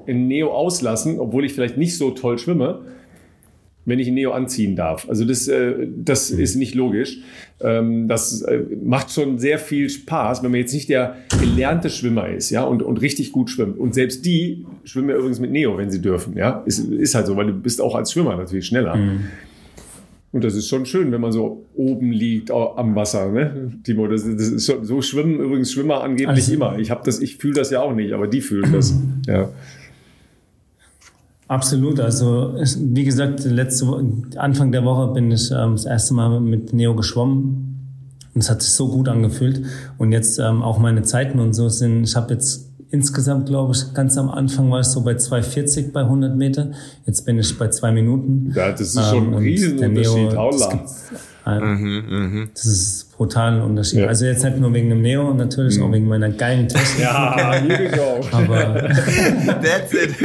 in 0.07 0.27
Neo 0.27 0.51
auslassen, 0.51 1.21
obwohl 1.21 1.45
ich 1.45 1.53
vielleicht 1.53 1.77
nicht 1.77 1.97
so 1.97 2.11
toll 2.11 2.39
schwimme, 2.39 2.81
wenn 3.89 3.99
ich 3.99 4.09
ein 4.09 4.15
Neo 4.15 4.33
anziehen 4.33 4.77
darf. 4.77 5.09
Also 5.09 5.25
das, 5.25 5.49
äh, 5.49 5.87
das 5.97 6.31
mhm. 6.31 6.41
ist 6.41 6.57
nicht 6.57 6.75
logisch. 6.75 7.19
Ähm, 7.61 8.07
das 8.07 8.43
äh, 8.43 8.61
macht 8.85 9.11
schon 9.11 9.39
sehr 9.39 9.59
viel 9.59 9.89
Spaß, 9.89 10.43
wenn 10.43 10.51
man 10.51 10.61
jetzt 10.61 10.75
nicht 10.75 10.91
der 10.91 11.17
gelernte 11.41 11.89
Schwimmer 11.89 12.29
ist, 12.29 12.51
ja, 12.51 12.65
und, 12.65 12.83
und 12.83 13.01
richtig 13.01 13.33
gut 13.33 13.49
schwimmt. 13.49 13.79
Und 13.79 13.95
selbst 13.95 14.27
die 14.27 14.67
schwimmen 14.85 15.09
ja 15.09 15.17
übrigens 15.17 15.41
mit 15.41 15.51
Neo, 15.53 15.79
wenn 15.79 15.91
sie 15.91 16.03
dürfen, 16.03 16.37
ja. 16.37 16.63
Ist, 16.67 16.81
ist 16.81 17.15
halt 17.15 17.27
so, 17.27 17.37
weil 17.37 17.47
du 17.47 17.55
bist 17.55 17.81
auch 17.81 17.95
als 17.95 18.13
Schwimmer 18.13 18.37
natürlich 18.37 18.67
schneller. 18.67 18.97
Mhm. 18.97 19.21
Und 20.31 20.45
das 20.45 20.55
ist 20.55 20.69
schon 20.69 20.85
schön, 20.85 21.11
wenn 21.11 21.23
man 21.23 21.33
so 21.33 21.65
oben 21.75 22.13
liegt 22.13 22.51
am 22.51 22.95
Wasser, 22.95 23.31
ne? 23.31 23.73
Timo, 23.83 24.07
das, 24.09 24.25
das 24.25 24.49
ist 24.49 24.67
so, 24.67 24.85
so 24.85 25.01
schwimmen 25.01 25.41
übrigens 25.41 25.73
Schwimmer 25.73 26.03
angeblich 26.03 26.45
also, 26.45 26.53
immer. 26.53 26.79
Ich 26.79 26.91
habe 26.91 27.01
das, 27.05 27.21
ich 27.21 27.39
fühle 27.39 27.55
das 27.55 27.71
ja 27.71 27.81
auch 27.81 27.95
nicht, 27.95 28.13
aber 28.13 28.27
die 28.27 28.41
fühlen 28.41 28.73
das. 28.73 28.95
Ja. 29.27 29.51
Absolut. 31.49 31.99
Also 31.99 32.55
wie 32.79 33.05
gesagt, 33.05 33.45
letzte 33.45 33.87
Anfang 34.37 34.71
der 34.71 34.85
Woche 34.85 35.13
bin 35.15 35.31
ich 35.31 35.51
ähm, 35.51 35.73
das 35.73 35.87
erste 35.87 36.15
Mal 36.15 36.41
mit 36.41 36.75
Neo 36.75 36.95
geschwommen 36.95 37.79
und 38.35 38.43
es 38.43 38.51
hat 38.51 38.63
sich 38.63 38.73
so 38.73 38.89
gut 38.89 39.09
angefühlt. 39.09 39.63
Und 39.97 40.13
jetzt 40.13 40.39
ähm, 40.39 40.63
auch 40.63 40.79
meine 40.79 41.03
Zeiten 41.03 41.41
und 41.41 41.55
so 41.55 41.69
sind. 41.69 42.05
Ich 42.05 42.17
habe 42.17 42.33
jetzt 42.35 42.68
insgesamt, 42.91 43.47
glaube 43.47 43.75
ich, 43.75 43.95
ganz 43.95 44.17
am 44.19 44.31
Anfang 44.31 44.71
war 44.71 44.81
ich 44.81 44.87
so 44.87 45.03
bei 45.03 45.13
2,40 45.13 45.93
bei 45.93 46.01
100 46.01 46.37
Meter. 46.37 46.73
Jetzt 47.07 47.25
bin 47.27 47.39
ich 47.39 47.57
bei 47.59 47.69
zwei 47.69 47.93
Minuten. 47.93 48.53
Ja, 48.55 48.71
das 48.71 48.81
ist 48.81 49.09
schon 49.09 49.29
ähm, 49.29 49.35
ein 49.35 49.43
Riesenunterschied. 49.43 50.33
Neo, 50.33 50.49
Mhm, 51.49 52.05
mhm. 52.09 52.51
Das 52.53 52.67
ist 52.67 53.17
brutal 53.17 53.55
ein 53.55 53.63
Unterschied. 53.63 54.01
Ja. 54.01 54.09
Also 54.09 54.27
jetzt 54.27 54.45
nicht 54.45 54.59
nur 54.59 54.75
wegen 54.75 54.91
dem 54.91 55.01
Neo, 55.01 55.33
natürlich 55.33 55.79
mhm. 55.79 55.85
auch 55.85 55.93
wegen 55.93 56.07
meiner 56.07 56.29
geilen 56.29 56.69
Technik. 56.69 57.01
Ja, 57.01 57.55
here 57.55 57.85
we 57.85 57.97
go. 57.97 58.21
Aber 58.33 58.75
That's 59.63 59.95
it. 59.95 60.15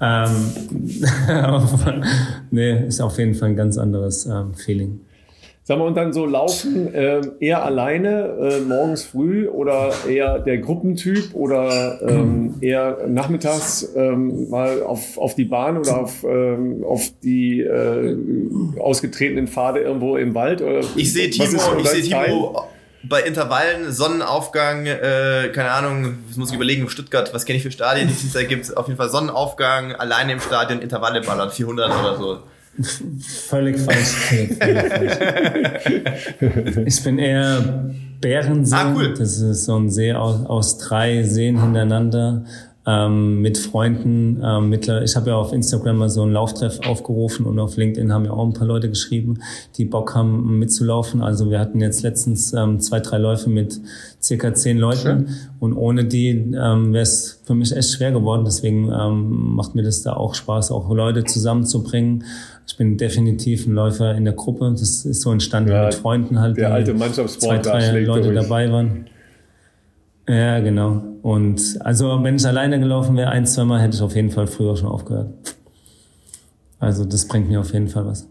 ähm, 0.00 0.30
nee, 2.50 2.86
ist 2.86 3.00
auf 3.00 3.18
jeden 3.18 3.34
Fall 3.34 3.50
ein 3.50 3.56
ganz 3.56 3.76
anderes 3.76 4.26
ähm, 4.26 4.54
Feeling. 4.54 5.00
Sagen 5.66 5.80
wir, 5.80 5.86
und 5.86 5.96
dann 5.96 6.12
so 6.12 6.26
laufen 6.26 6.94
äh, 6.94 7.20
eher 7.40 7.64
alleine 7.64 8.36
äh, 8.40 8.60
morgens 8.60 9.02
früh 9.02 9.48
oder 9.48 9.92
eher 10.08 10.38
der 10.38 10.58
Gruppentyp 10.58 11.34
oder 11.34 12.00
ähm, 12.08 12.54
eher 12.60 12.98
nachmittags 13.08 13.92
ähm, 13.96 14.48
mal 14.48 14.84
auf, 14.84 15.18
auf 15.18 15.34
die 15.34 15.44
Bahn 15.44 15.76
oder 15.76 16.02
auf, 16.02 16.22
ähm, 16.22 16.84
auf 16.84 17.10
die 17.24 17.62
äh, 17.62 18.16
ausgetretenen 18.78 19.48
Pfade 19.48 19.80
irgendwo 19.80 20.16
im 20.16 20.36
Wald? 20.36 20.62
Oder 20.62 20.82
ich 20.94 21.12
sehe 21.12 21.30
Timo, 21.30 21.58
ich 21.80 21.88
sehe 21.88 22.02
Timo 22.02 22.64
bei 23.02 23.22
Intervallen, 23.22 23.90
Sonnenaufgang, 23.90 24.86
äh, 24.86 25.50
keine 25.52 25.72
Ahnung, 25.72 26.18
das 26.28 26.36
muss 26.36 26.50
ich 26.50 26.54
überlegen, 26.54 26.88
Stuttgart, 26.88 27.34
was 27.34 27.44
kenne 27.44 27.56
ich 27.56 27.64
für 27.64 27.72
Stadien, 27.72 28.06
die 28.06 28.14
es 28.14 28.32
da 28.32 28.44
gibt, 28.44 28.76
auf 28.76 28.86
jeden 28.86 28.98
Fall 28.98 29.08
Sonnenaufgang, 29.08 29.96
alleine 29.96 30.32
im 30.32 30.40
Stadion, 30.40 30.80
Intervalle 30.80 31.22
ballern, 31.22 31.50
400 31.50 31.90
oder 31.90 32.16
so. 32.16 32.38
Völlig 33.20 33.78
falsch. 33.78 34.32
ich 36.84 37.02
bin 37.04 37.18
eher 37.18 37.90
Bärensee. 38.20 38.76
Ah, 38.76 38.94
cool. 38.94 39.14
Das 39.16 39.38
ist 39.38 39.64
so 39.64 39.76
ein 39.76 39.90
See 39.90 40.12
aus, 40.12 40.44
aus 40.46 40.78
drei 40.78 41.22
Seen 41.22 41.60
hintereinander 41.60 42.44
ähm, 42.86 43.40
mit 43.42 43.58
Freunden. 43.58 44.40
Ähm, 44.42 44.68
mittler 44.68 45.02
ich 45.02 45.16
habe 45.16 45.30
ja 45.30 45.36
auf 45.36 45.52
Instagram 45.52 45.98
mal 45.98 46.08
so 46.08 46.22
einen 46.22 46.32
Lauftreff 46.32 46.80
aufgerufen 46.86 47.44
und 47.44 47.58
auf 47.58 47.76
LinkedIn 47.76 48.12
haben 48.12 48.24
ja 48.24 48.30
auch 48.30 48.46
ein 48.46 48.52
paar 48.52 48.66
Leute 48.66 48.88
geschrieben, 48.88 49.40
die 49.76 49.84
Bock 49.84 50.14
haben 50.14 50.58
mitzulaufen. 50.58 51.20
Also 51.20 51.50
wir 51.50 51.58
hatten 51.58 51.80
jetzt 51.80 52.02
letztens 52.02 52.52
ähm, 52.52 52.80
zwei, 52.80 53.00
drei 53.00 53.18
Läufe 53.18 53.50
mit 53.50 53.80
circa 54.22 54.54
zehn 54.54 54.78
Leuten 54.78 54.98
Schön. 55.00 55.28
und 55.58 55.72
ohne 55.74 56.04
die 56.04 56.28
ähm, 56.30 56.92
wäre 56.92 57.02
es 57.02 57.40
für 57.44 57.54
mich 57.54 57.74
echt 57.74 57.90
schwer 57.90 58.12
geworden. 58.12 58.44
Deswegen 58.44 58.90
ähm, 58.92 59.54
macht 59.56 59.74
mir 59.74 59.82
das 59.82 60.02
da 60.02 60.12
auch 60.12 60.34
Spaß, 60.34 60.70
auch 60.70 60.88
Leute 60.90 61.24
zusammenzubringen. 61.24 62.24
Ich 62.66 62.76
bin 62.76 62.96
definitiv 62.96 63.66
ein 63.66 63.72
Läufer 63.72 64.14
in 64.14 64.24
der 64.24 64.34
Gruppe. 64.34 64.68
Das 64.70 65.04
ist 65.04 65.20
so 65.20 65.32
entstanden 65.32 65.70
ja, 65.70 65.84
mit 65.84 65.94
Freunden 65.94 66.40
halt. 66.40 66.56
Der 66.56 66.72
alte 66.72 66.94
Mannschaftssport, 66.94 67.64
zwei, 67.64 67.90
drei 67.90 68.00
Leute 68.00 68.32
durch. 68.32 68.42
dabei 68.42 68.70
waren. 68.70 69.06
Ja, 70.28 70.58
genau. 70.58 71.02
Und 71.22 71.78
also 71.80 72.22
wenn 72.24 72.36
ich 72.36 72.46
alleine 72.46 72.80
gelaufen 72.80 73.16
wäre, 73.16 73.30
ein, 73.30 73.46
zweimal 73.46 73.80
hätte 73.80 73.96
ich 73.96 74.02
auf 74.02 74.16
jeden 74.16 74.30
Fall 74.30 74.48
früher 74.48 74.76
schon 74.76 74.88
aufgehört. 74.88 75.30
Also 76.78 77.04
das 77.04 77.26
bringt 77.28 77.48
mir 77.48 77.60
auf 77.60 77.72
jeden 77.72 77.88
Fall 77.88 78.04
was. 78.06 78.28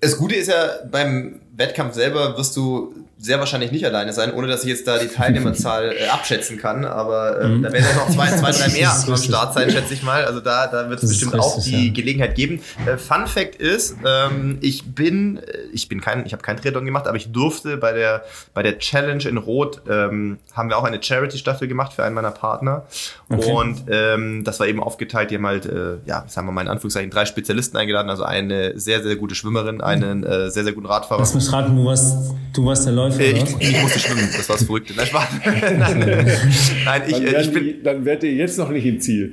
Das 0.00 0.16
Gute 0.18 0.34
ist 0.36 0.48
ja, 0.48 0.68
beim 0.90 1.40
Wettkampf 1.58 1.94
selber 1.94 2.38
wirst 2.38 2.56
du 2.56 2.94
sehr 3.20 3.40
wahrscheinlich 3.40 3.72
nicht 3.72 3.84
alleine 3.84 4.12
sein, 4.12 4.32
ohne 4.32 4.46
dass 4.46 4.62
ich 4.62 4.68
jetzt 4.68 4.86
da 4.86 4.96
die 4.96 5.08
Teilnehmerzahl 5.08 5.92
äh, 5.98 6.06
abschätzen 6.06 6.56
kann. 6.56 6.84
Aber 6.84 7.40
äh, 7.40 7.48
mhm. 7.48 7.62
da 7.64 7.72
werden 7.72 7.84
ja 7.84 7.96
noch 7.96 8.10
zwei, 8.10 8.28
zwei, 8.28 8.52
drei 8.52 8.68
mehr 8.68 8.92
am 8.92 9.16
Start 9.16 9.54
sein, 9.54 9.70
schätze 9.70 9.92
ich 9.92 10.04
mal. 10.04 10.24
Also 10.24 10.38
da, 10.38 10.68
da 10.68 10.88
wird 10.88 11.02
es 11.02 11.08
bestimmt 11.08 11.34
richtig, 11.34 11.44
auch 11.44 11.62
die 11.62 11.88
ja. 11.88 11.92
Gelegenheit 11.92 12.36
geben. 12.36 12.60
Äh, 12.86 12.96
Fun 12.96 13.26
Fact 13.26 13.56
ist, 13.56 13.96
ähm, 14.06 14.58
ich 14.60 14.94
bin, 14.94 15.38
äh, 15.38 15.58
ich 15.72 15.88
bin 15.88 16.00
kein, 16.00 16.24
ich 16.26 16.32
habe 16.32 16.44
kein 16.44 16.58
Triathlon 16.58 16.84
gemacht, 16.84 17.08
aber 17.08 17.16
ich 17.16 17.32
durfte 17.32 17.76
bei 17.76 17.92
der 17.92 18.24
bei 18.54 18.62
der 18.62 18.78
Challenge 18.78 19.24
in 19.24 19.36
Rot 19.36 19.82
ähm, 19.88 20.38
haben 20.52 20.68
wir 20.68 20.78
auch 20.78 20.84
eine 20.84 21.02
Charity-Staffel 21.02 21.66
gemacht 21.66 21.92
für 21.92 22.04
einen 22.04 22.14
meiner 22.14 22.30
Partner. 22.30 22.86
Okay. 23.28 23.50
Und 23.50 23.84
ähm, 23.90 24.44
das 24.44 24.60
war 24.60 24.68
eben 24.68 24.80
aufgeteilt. 24.80 25.32
Die 25.32 25.34
haben 25.34 25.46
halt, 25.46 25.66
äh, 25.66 25.96
ja, 26.06 26.24
sagen 26.28 26.46
wir 26.46 26.52
mal 26.52 26.62
in 26.62 26.68
Anführungszeichen, 26.68 27.10
drei 27.10 27.26
Spezialisten 27.26 27.76
eingeladen. 27.76 28.10
Also 28.10 28.22
eine 28.22 28.78
sehr, 28.78 29.02
sehr 29.02 29.16
gute 29.16 29.34
Schwimmerin, 29.34 29.80
einen 29.80 30.22
äh, 30.22 30.50
sehr, 30.50 30.62
sehr 30.62 30.72
guten 30.72 30.86
Radfahrer. 30.86 31.18
Raten, 31.52 31.76
du 31.76 31.84
warst, 31.86 32.34
du 32.52 32.66
warst 32.66 32.86
der 32.86 32.92
Läufer, 32.92 33.20
äh, 33.20 33.30
ich, 33.30 33.56
ich, 33.58 33.82
musste 33.82 33.98
schwimmen, 33.98 34.28
das 34.36 34.48
war 34.48 34.56
das 34.56 34.64
Verrückte. 34.64 34.94
Nein, 34.94 35.08
nein, 35.78 36.38
nein 36.84 37.02
ich, 37.06 37.22
äh, 37.22 37.40
ich 37.40 37.52
bin... 37.52 37.64
Die, 37.64 37.82
dann 37.82 38.04
wärt 38.04 38.22
ihr 38.22 38.32
jetzt 38.32 38.58
noch 38.58 38.68
nicht 38.68 38.84
im 38.84 39.00
Ziel. 39.00 39.32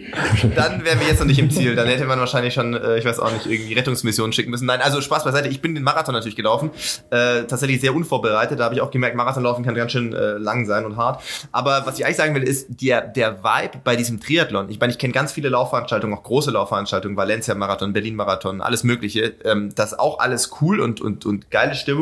Dann 0.55 0.85
wären 0.85 0.99
wir 0.99 1.07
jetzt 1.07 1.19
noch 1.19 1.25
nicht 1.25 1.39
im 1.39 1.49
Ziel. 1.49 1.75
Dann 1.75 1.87
hätte 1.87 2.05
man 2.05 2.19
wahrscheinlich 2.19 2.53
schon, 2.53 2.73
äh, 2.73 2.97
ich 2.97 3.05
weiß 3.05 3.19
auch 3.19 3.31
nicht, 3.31 3.47
irgendwie 3.47 3.73
Rettungsmissionen 3.73 4.31
schicken 4.33 4.51
müssen. 4.51 4.65
Nein, 4.65 4.81
also 4.81 5.01
Spaß 5.01 5.23
beiseite. 5.23 5.49
Ich 5.49 5.61
bin 5.61 5.75
den 5.75 5.83
Marathon 5.83 6.13
natürlich 6.13 6.35
gelaufen. 6.35 6.69
Äh, 7.09 7.43
tatsächlich 7.43 7.81
sehr 7.81 7.95
unvorbereitet. 7.95 8.59
Da 8.59 8.65
habe 8.65 8.75
ich 8.75 8.81
auch 8.81 8.91
gemerkt, 8.91 9.15
Marathonlaufen 9.15 9.65
kann 9.65 9.75
ganz 9.75 9.91
schön 9.91 10.13
äh, 10.13 10.33
lang 10.33 10.65
sein 10.65 10.85
und 10.85 10.97
hart. 10.97 11.21
Aber 11.51 11.83
was 11.85 11.97
ich 11.97 12.05
eigentlich 12.05 12.17
sagen 12.17 12.35
will, 12.35 12.43
ist, 12.43 12.67
der, 12.81 13.01
der 13.01 13.43
Vibe 13.43 13.79
bei 13.83 13.95
diesem 13.95 14.19
Triathlon. 14.19 14.69
Ich 14.69 14.79
meine, 14.79 14.93
ich 14.93 14.99
kenne 14.99 15.13
ganz 15.13 15.33
viele 15.33 15.49
Laufveranstaltungen, 15.49 16.17
auch 16.17 16.23
große 16.23 16.51
Laufveranstaltungen, 16.51 17.17
Valencia-Marathon, 17.17 17.93
Berlin-Marathon, 17.93 18.61
alles 18.61 18.83
Mögliche. 18.83 19.33
Ähm, 19.43 19.71
das 19.75 19.93
ist 19.93 19.99
auch 19.99 20.19
alles 20.19 20.51
cool 20.61 20.79
und, 20.79 21.01
und, 21.01 21.25
und 21.25 21.49
geile 21.49 21.75
Stimmung. 21.75 21.94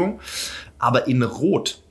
Aber 0.79 1.07
in 1.07 1.23
Rot 1.23 1.81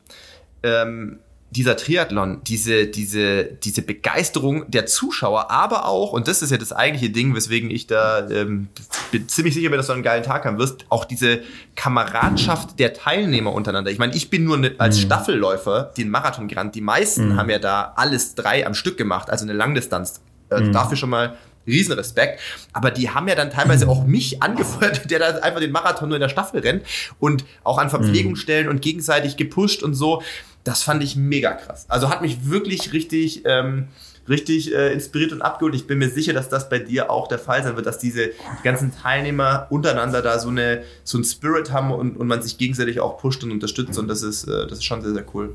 ähm, 0.63 1.19
dieser 1.53 1.77
Triathlon, 1.77 2.41
diese, 2.45 2.87
diese, 2.87 3.45
diese 3.45 3.83
Begeisterung 3.83 4.71
der 4.71 4.87
Zuschauer, 4.87 5.51
aber 5.51 5.87
auch, 5.87 6.13
und 6.13 6.27
das 6.27 6.41
ist 6.41 6.51
ja 6.51 6.57
das 6.57 6.73
eigentliche 6.73 7.13
Ding, 7.13 7.35
weswegen 7.35 7.71
ich 7.71 7.87
da 7.87 8.27
ähm, 8.31 8.69
bin 9.11 9.29
ziemlich 9.29 9.53
sicher 9.53 9.69
bin, 9.69 9.77
dass 9.77 9.89
du 9.89 9.93
einen 9.93 10.03
geilen 10.03 10.23
Tag 10.23 10.47
haben 10.47 10.59
wirst, 10.59 10.87
auch 10.89 11.05
diese 11.05 11.41
Kameradschaft 11.77 12.79
der 12.79 12.95
Teilnehmer 12.95 13.53
untereinander. 13.53 13.91
Ich 13.91 13.99
meine, 13.99 14.15
ich 14.15 14.31
bin 14.31 14.45
nur 14.45 14.57
ne, 14.57 14.75
als 14.79 14.97
mhm. 14.97 15.03
Staffelläufer 15.03 15.93
den 15.97 16.09
Marathon 16.09 16.49
gerannt. 16.49 16.75
Die 16.75 16.81
meisten 16.81 17.35
mhm. 17.35 17.37
haben 17.37 17.51
ja 17.51 17.59
da 17.59 17.93
alles 17.97 18.35
drei 18.35 18.67
am 18.67 18.75
Stück 18.75 18.97
gemacht, 18.97 19.29
also 19.29 19.45
eine 19.45 19.53
Langdistanz. 19.53 20.23
Äh, 20.49 20.61
mhm. 20.61 20.73
Dafür 20.73 20.97
schon 20.97 21.11
mal 21.11 21.37
Riesenrespekt. 21.67 22.41
Aber 22.73 22.91
die 22.91 23.11
haben 23.11 23.29
ja 23.29 23.35
dann 23.35 23.51
teilweise 23.51 23.89
auch 23.89 24.05
mich 24.05 24.43
angefeuert, 24.43 25.11
der 25.11 25.19
da 25.19 25.27
einfach 25.39 25.61
den 25.61 25.73
Marathon 25.73 26.09
nur 26.09 26.17
in 26.17 26.23
der 26.23 26.29
Staffel 26.29 26.61
rennt 26.61 26.85
und 27.19 27.45
auch 27.65 27.79
an 27.79 27.91
Verpflegungsstellen 27.91 28.67
mhm. 28.67 28.73
und 28.73 28.83
gegenseitig 28.83 29.37
gepusht 29.37 29.83
und 29.83 29.95
so 29.95 30.23
Das 30.65 30.83
fand 30.83 31.03
ich 31.03 31.17
mega 31.17 31.53
krass. 31.53 31.87
Also 31.89 32.09
hat 32.09 32.23
mich 32.23 32.49
wirklich 32.49 32.93
richtig, 32.93 33.43
ähm, 33.47 33.89
richtig 34.29 34.73
äh, 34.73 34.93
inspiriert 34.93 35.33
und 35.33 35.43
abgeholt. 35.43 35.75
Ich 35.75 35.87
bin 35.87 35.99
mir 35.99 36.09
sicher, 36.09 36.33
dass 36.33 36.49
das 36.49 36.69
bei 36.69 36.79
dir 36.79 37.11
auch 37.11 37.27
der 37.27 37.39
Fall 37.39 37.63
sein 37.65 37.75
wird, 37.75 37.87
dass 37.87 37.99
diese 37.99 38.31
ganzen 38.63 38.95
Teilnehmer 38.95 39.67
untereinander 39.71 40.23
da 40.23 40.39
so, 40.39 40.51
eine, 40.51 40.85
so 41.03 41.19
einen 41.19 41.25
Spirit 41.25 41.73
haben 41.73 41.91
und, 41.91 42.17
und 42.17 42.29
man 42.29 42.43
sich 42.43 42.59
gegenseitig 42.59 43.01
auch 43.01 43.19
pusht 43.19 43.43
und 43.43 43.51
unterstützt. 43.51 43.99
Und 43.99 44.09
das 44.09 44.23
ist, 44.23 44.45
äh, 44.45 44.67
das 44.67 44.79
ist 44.79 44.85
schon 44.85 45.03
sehr, 45.03 45.15
sehr 45.15 45.25
cool. 45.35 45.55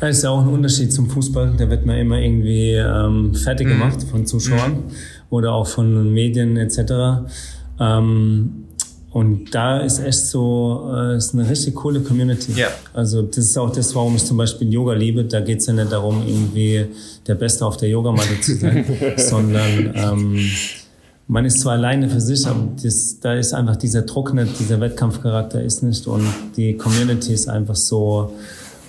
Das 0.00 0.16
ist 0.16 0.24
ja 0.24 0.30
auch 0.30 0.42
ein 0.42 0.48
Unterschied 0.48 0.92
zum 0.92 1.08
Fußball. 1.10 1.54
Da 1.56 1.68
wird 1.68 1.86
man 1.86 1.96
immer 1.98 2.18
irgendwie 2.18 2.72
ähm, 2.72 3.34
fertig 3.34 3.66
mhm. 3.66 3.72
gemacht 3.72 4.02
von 4.10 4.26
Zuschauern 4.26 4.72
mhm. 4.72 4.82
oder 5.30 5.52
auch 5.52 5.66
von 5.66 6.12
Medien 6.12 6.56
etc. 6.56 7.28
Ähm, 7.78 8.64
und 9.12 9.52
da 9.54 9.78
ist 9.80 9.98
echt 9.98 10.26
so, 10.26 10.92
äh, 10.94 11.16
ist 11.16 11.34
eine 11.34 11.48
richtig 11.48 11.74
coole 11.74 12.00
Community. 12.00 12.52
Ja. 12.52 12.68
Also 12.94 13.22
das 13.22 13.38
ist 13.38 13.58
auch 13.58 13.72
das, 13.72 13.94
warum 13.94 14.14
ich 14.14 14.24
zum 14.24 14.36
Beispiel 14.36 14.72
Yoga 14.72 14.92
liebe. 14.92 15.24
Da 15.24 15.40
geht 15.40 15.58
es 15.58 15.66
ja 15.66 15.72
nicht 15.72 15.90
darum, 15.90 16.22
irgendwie 16.26 16.86
der 17.26 17.34
Beste 17.34 17.66
auf 17.66 17.76
der 17.76 17.88
Yogamatte 17.88 18.40
zu 18.40 18.54
sein, 18.54 18.84
sondern 19.16 19.92
ähm, 19.94 20.40
man 21.26 21.44
ist 21.44 21.60
zwar 21.60 21.72
alleine 21.72 22.08
für 22.08 22.20
sich, 22.20 22.46
aber 22.46 22.68
das, 22.82 23.18
da 23.20 23.34
ist 23.34 23.52
einfach 23.52 23.76
dieser 23.76 24.02
Druck 24.02 24.32
nicht, 24.32 24.58
dieser 24.60 24.80
Wettkampfcharakter 24.80 25.62
ist 25.62 25.82
nicht 25.82 26.06
und 26.06 26.24
die 26.56 26.76
Community 26.76 27.32
ist 27.32 27.48
einfach 27.48 27.76
so 27.76 28.32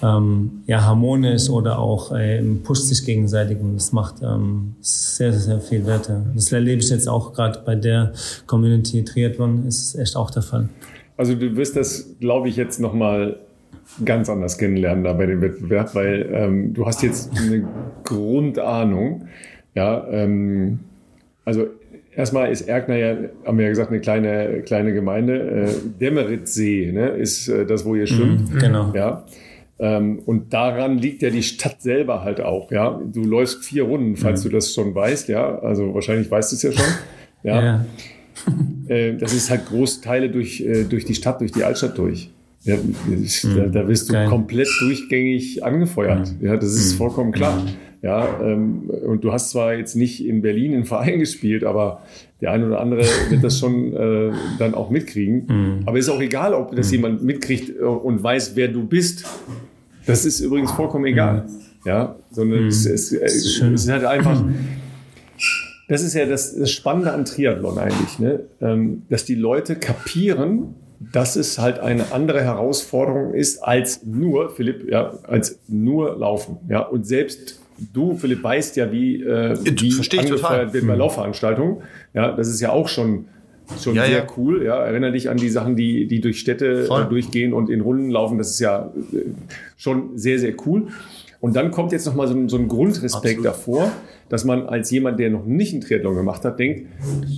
ähm, 0.02 0.64
ja, 0.65 0.84
harmonisch 0.84 1.49
oder 1.49 1.80
auch 1.80 2.11
äh, 2.14 2.41
pusht 2.64 2.84
sich 2.84 3.06
gegenseitig 3.06 3.60
und 3.60 3.76
das 3.76 3.91
macht 3.91 4.15
ähm, 4.22 4.76
sehr, 4.82 5.34
sehr 5.34 5.60
viel 5.60 5.86
Wert. 5.86 6.10
Ja. 6.10 6.22
Das 6.34 6.52
erlebe 6.52 6.82
ich 6.82 6.90
jetzt 6.90 7.07
auch 7.07 7.34
gerade 7.34 7.60
bei 7.65 7.76
der 7.76 8.14
Community 8.48 9.03
Triathlon, 9.03 9.68
ist 9.68 9.95
echt 9.95 10.15
auch 10.15 10.32
der 10.32 10.41
Fall. 10.41 10.69
Also 11.18 11.36
du 11.36 11.56
wirst 11.56 11.76
das, 11.76 12.15
glaube 12.19 12.49
ich, 12.49 12.56
jetzt 12.56 12.80
nochmal 12.80 13.38
ganz 14.06 14.30
anders 14.30 14.57
kennenlernen 14.57 15.03
da 15.03 15.14
bei 15.14 15.26
dem 15.26 15.41
Wettbewerb, 15.41 15.94
weil 15.95 16.30
ähm, 16.32 16.73
du 16.73 16.86
hast 16.86 17.03
jetzt 17.03 17.32
eine 17.38 17.68
Grundahnung. 18.03 19.28
Ja, 19.76 20.07
ähm, 20.10 20.80
also 21.45 21.68
erstmal 22.15 22.52
ist 22.52 22.61
Erkner 22.61 22.95
ja, 22.95 23.15
haben 23.45 23.57
wir 23.57 23.65
ja 23.65 23.69
gesagt, 23.69 23.91
eine 23.91 23.99
kleine, 23.99 24.61
kleine 24.61 24.94
Gemeinde. 24.94 25.68
Äh, 25.68 25.68
Demmeritzsee 25.99 26.91
ne, 26.91 27.10
ist 27.10 27.48
äh, 27.48 27.65
das, 27.65 27.86
wo 27.86 27.95
ihr 27.95 28.07
schwimmt. 28.07 28.53
Mhm, 28.53 28.60
genau. 28.60 28.91
Ja. 28.94 29.23
Ähm, 29.82 30.20
und 30.28 30.53
daran 30.53 30.99
liegt 30.99 31.24
ja 31.24 31.32
die 31.32 31.41
Stadt 31.41 31.82
selber 31.82 32.24
halt 32.24 32.40
auch. 32.40 32.72
Ja, 32.72 33.02
du 33.03 33.24
läufst 33.24 33.66
vier 33.66 33.84
Runden, 33.84 34.16
falls 34.16 34.45
mhm. 34.45 34.49
du 34.49 34.56
das 34.58 34.76
schon 34.76 34.94
weißt. 34.94 35.28
Ja, 35.28 35.58
also 35.58 35.95
wahrscheinlich 35.95 36.30
weißt 36.30 36.52
du 36.52 36.56
es 36.56 36.62
ja 36.62 36.72
schon. 36.72 36.86
Ja. 37.44 37.64
ja. 37.64 37.86
Äh, 38.88 39.18
das 39.18 39.34
ist 39.34 39.49
halt 39.49 39.68
Großteile 39.68 40.30
durch, 40.30 40.62
äh, 40.62 40.84
durch 40.84 41.06
die 41.06 41.16
Stadt, 41.16 41.41
durch 41.41 41.52
die 41.52 41.64
Altstadt 41.64 41.98
durch. 41.98 42.30
Ja, 42.64 42.76
mhm. 42.76 43.26
da, 43.56 43.66
da 43.68 43.88
wirst 43.88 44.10
du 44.10 44.14
Geil. 44.14 44.28
komplett 44.28 44.68
durchgängig 44.80 45.64
angefeuert. 45.64 46.34
Mhm. 46.40 46.45
Ja, 46.45 46.58
das 46.58 46.74
ist 46.74 46.94
mhm. 46.94 46.98
vollkommen 46.98 47.32
klar. 47.32 47.66
Ja, 48.02 48.40
ähm, 48.44 48.90
und 48.90 49.24
du 49.24 49.32
hast 49.32 49.52
zwar 49.52 49.76
jetzt 49.76 49.95
nicht 49.95 50.26
in 50.26 50.41
Berlin 50.41 50.74
im 50.74 50.86
Verein 50.86 51.20
gespielt, 51.20 51.64
aber 51.64 52.02
der 52.41 52.52
eine 52.52 52.68
oder 52.68 52.82
andere 52.82 53.03
wird 53.30 53.44
das 53.44 53.60
schon 53.60 53.94
äh, 53.94 54.32
dann 54.60 54.74
auch 54.74 54.90
mitkriegen. 54.90 55.45
Mhm. 55.48 55.80
Aber 55.86 55.98
ist 55.98 56.10
auch 56.10 56.22
egal, 56.22 56.53
ob 56.53 56.76
das 56.76 56.91
jemand 56.91 57.24
mitkriegt 57.24 57.80
und 57.80 58.22
weiß, 58.22 58.56
wer 58.56 58.68
du 58.68 58.86
bist. 58.86 59.26
Das 60.06 60.26
ist 60.26 60.40
übrigens 60.40 60.72
vollkommen 60.72 61.06
egal. 61.06 61.44
Mhm. 61.48 61.61
Ja, 61.86 62.15
sondern 62.32 62.64
mhm. 62.64 62.68
es, 62.68 62.86
es, 62.86 63.11
es, 63.11 63.36
ist 63.36 63.61
es, 63.61 63.84
ist 63.84 63.90
halt 63.90 64.06
einfach. 64.06 64.44
Das 65.88 66.03
ist 66.03 66.14
ja 66.14 66.26
das, 66.26 66.56
das 66.56 66.72
Spannende 66.72 67.11
an 67.11 67.26
Triathlon 67.26 67.78
eigentlich, 67.78 68.19
ne? 68.19 68.41
Ähm, 68.61 69.03
dass 69.10 69.26
die 69.26 69.36
Leute 69.36 69.76
kapieren, 69.76 70.76
dass 71.11 71.36
es 71.36 71.57
halt 71.57 71.80
eine 71.80 72.11
andere 72.11 72.44
Herausforderung 72.44 73.34
ist 73.34 73.64
als 73.64 74.03
nur, 74.06 74.52
Philipp, 74.52 74.90
ja, 74.90 75.14
als 75.23 75.60
nur 75.68 76.18
Laufen. 76.18 76.57
Ja, 76.69 76.82
und 76.82 77.06
selbst 77.06 77.60
du, 77.94 78.15
Philipp, 78.15 78.44
weißt 78.44 78.76
ja, 78.78 78.91
wie, 78.91 79.22
äh, 79.23 79.57
wie 79.64 80.19
angefeuert 80.19 80.73
wird 80.73 80.88
bei 80.88 80.94
mhm. 80.94 80.99
Laufveranstaltungen. 80.99 81.78
Ja, 82.14 82.32
das 82.32 82.48
ist 82.48 82.61
ja 82.61 82.72
auch 82.72 82.88
schon 82.88 83.26
schon 83.80 83.95
ja, 83.95 84.06
sehr 84.06 84.19
ja. 84.19 84.27
cool. 84.38 84.64
Ja, 84.65 84.84
erinnere 84.84 85.11
dich 85.11 85.30
an 85.30 85.38
die 85.38 85.49
Sachen, 85.49 85.76
die, 85.76 86.07
die 86.07 86.22
durch 86.22 86.39
Städte 86.39 86.85
Voll. 86.85 87.06
durchgehen 87.06 87.53
und 87.53 87.69
in 87.69 87.81
Runden 87.81 88.10
laufen. 88.10 88.38
Das 88.38 88.49
ist 88.52 88.60
ja 88.60 88.91
äh, 89.14 89.26
schon 89.77 90.18
sehr, 90.18 90.39
sehr 90.39 90.53
cool. 90.65 90.88
Und 91.39 91.56
dann 91.56 91.72
kommt 91.72 91.91
jetzt 91.91 92.06
nochmal 92.06 92.27
so, 92.27 92.48
so 92.48 92.57
ein 92.57 92.68
Grundrespekt 92.68 93.45
Absolut. 93.45 93.45
davor, 93.45 93.91
dass 94.30 94.45
man 94.45 94.68
als 94.68 94.91
jemand, 94.91 95.19
der 95.19 95.31
noch 95.31 95.45
nicht 95.45 95.73
einen 95.73 95.81
Triathlon 95.81 96.15
gemacht 96.15 96.45
hat, 96.45 96.60
denkt, 96.60 96.88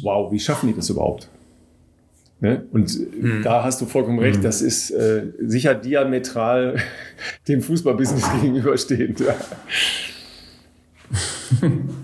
wow, 0.04 0.32
wie 0.32 0.40
schaffen 0.40 0.68
die 0.68 0.76
das 0.76 0.90
überhaupt? 0.90 1.30
Ne? 2.42 2.66
Und 2.74 3.00
mhm. 3.00 3.42
da 3.42 3.64
hast 3.64 3.80
du 3.80 3.86
vollkommen 3.86 4.20
recht, 4.20 4.40
mhm. 4.40 4.44
das 4.44 4.62
ist 4.62 4.92
äh, 4.92 5.28
sicher 5.40 5.74
diametral 5.76 6.76
dem 7.48 7.62
Fußballbusiness 7.62 8.26
gegenüberstehend. 8.42 9.22
Ja. 9.22 9.36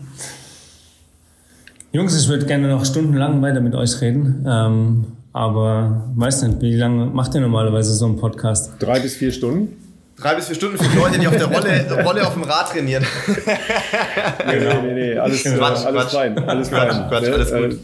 Jungs, 1.92 2.16
ich 2.22 2.30
würde 2.30 2.46
gerne 2.46 2.68
noch 2.68 2.86
stundenlang 2.86 3.42
weiter 3.42 3.62
mit 3.62 3.74
euch 3.74 4.00
reden. 4.00 4.46
Ähm, 4.48 5.06
aber 5.34 6.04
weiß 6.16 6.44
nicht, 6.44 6.62
wie 6.62 6.76
lange 6.76 7.08
macht 7.08 7.34
ihr 7.34 7.42
normalerweise 7.42 7.94
so 7.96 8.06
einen 8.06 8.18
Podcast? 8.18 8.74
Drei 8.78 9.00
bis 9.00 9.16
vier 9.16 9.32
Stunden. 9.32 9.76
Drei 10.16 10.36
bis 10.36 10.46
vier 10.46 10.56
Stunden 10.56 10.78
für 10.78 10.88
die 10.88 10.96
Leute, 10.96 11.18
die 11.18 11.28
auf 11.28 11.36
der 11.36 11.48
Rolle, 11.48 12.04
Rolle 12.06 12.28
auf 12.28 12.34
dem 12.34 12.44
Rad 12.44 12.70
trainieren. 12.70 13.04
nee, 13.26 14.60
nee, 14.60 14.82
nee, 14.84 14.94
nee. 14.94 15.18
Alles, 15.18 15.42
Quatsch, 15.44 15.56
äh, 15.58 15.88
alles 15.88 16.02
Quatsch. 16.04 16.12
fein. 16.14 16.38
Alles 16.38 16.70
Quatsch, 16.70 16.94
fein. 16.94 17.10
Quatsch, 17.10 17.28
alles 17.28 17.52
gut. 17.52 17.80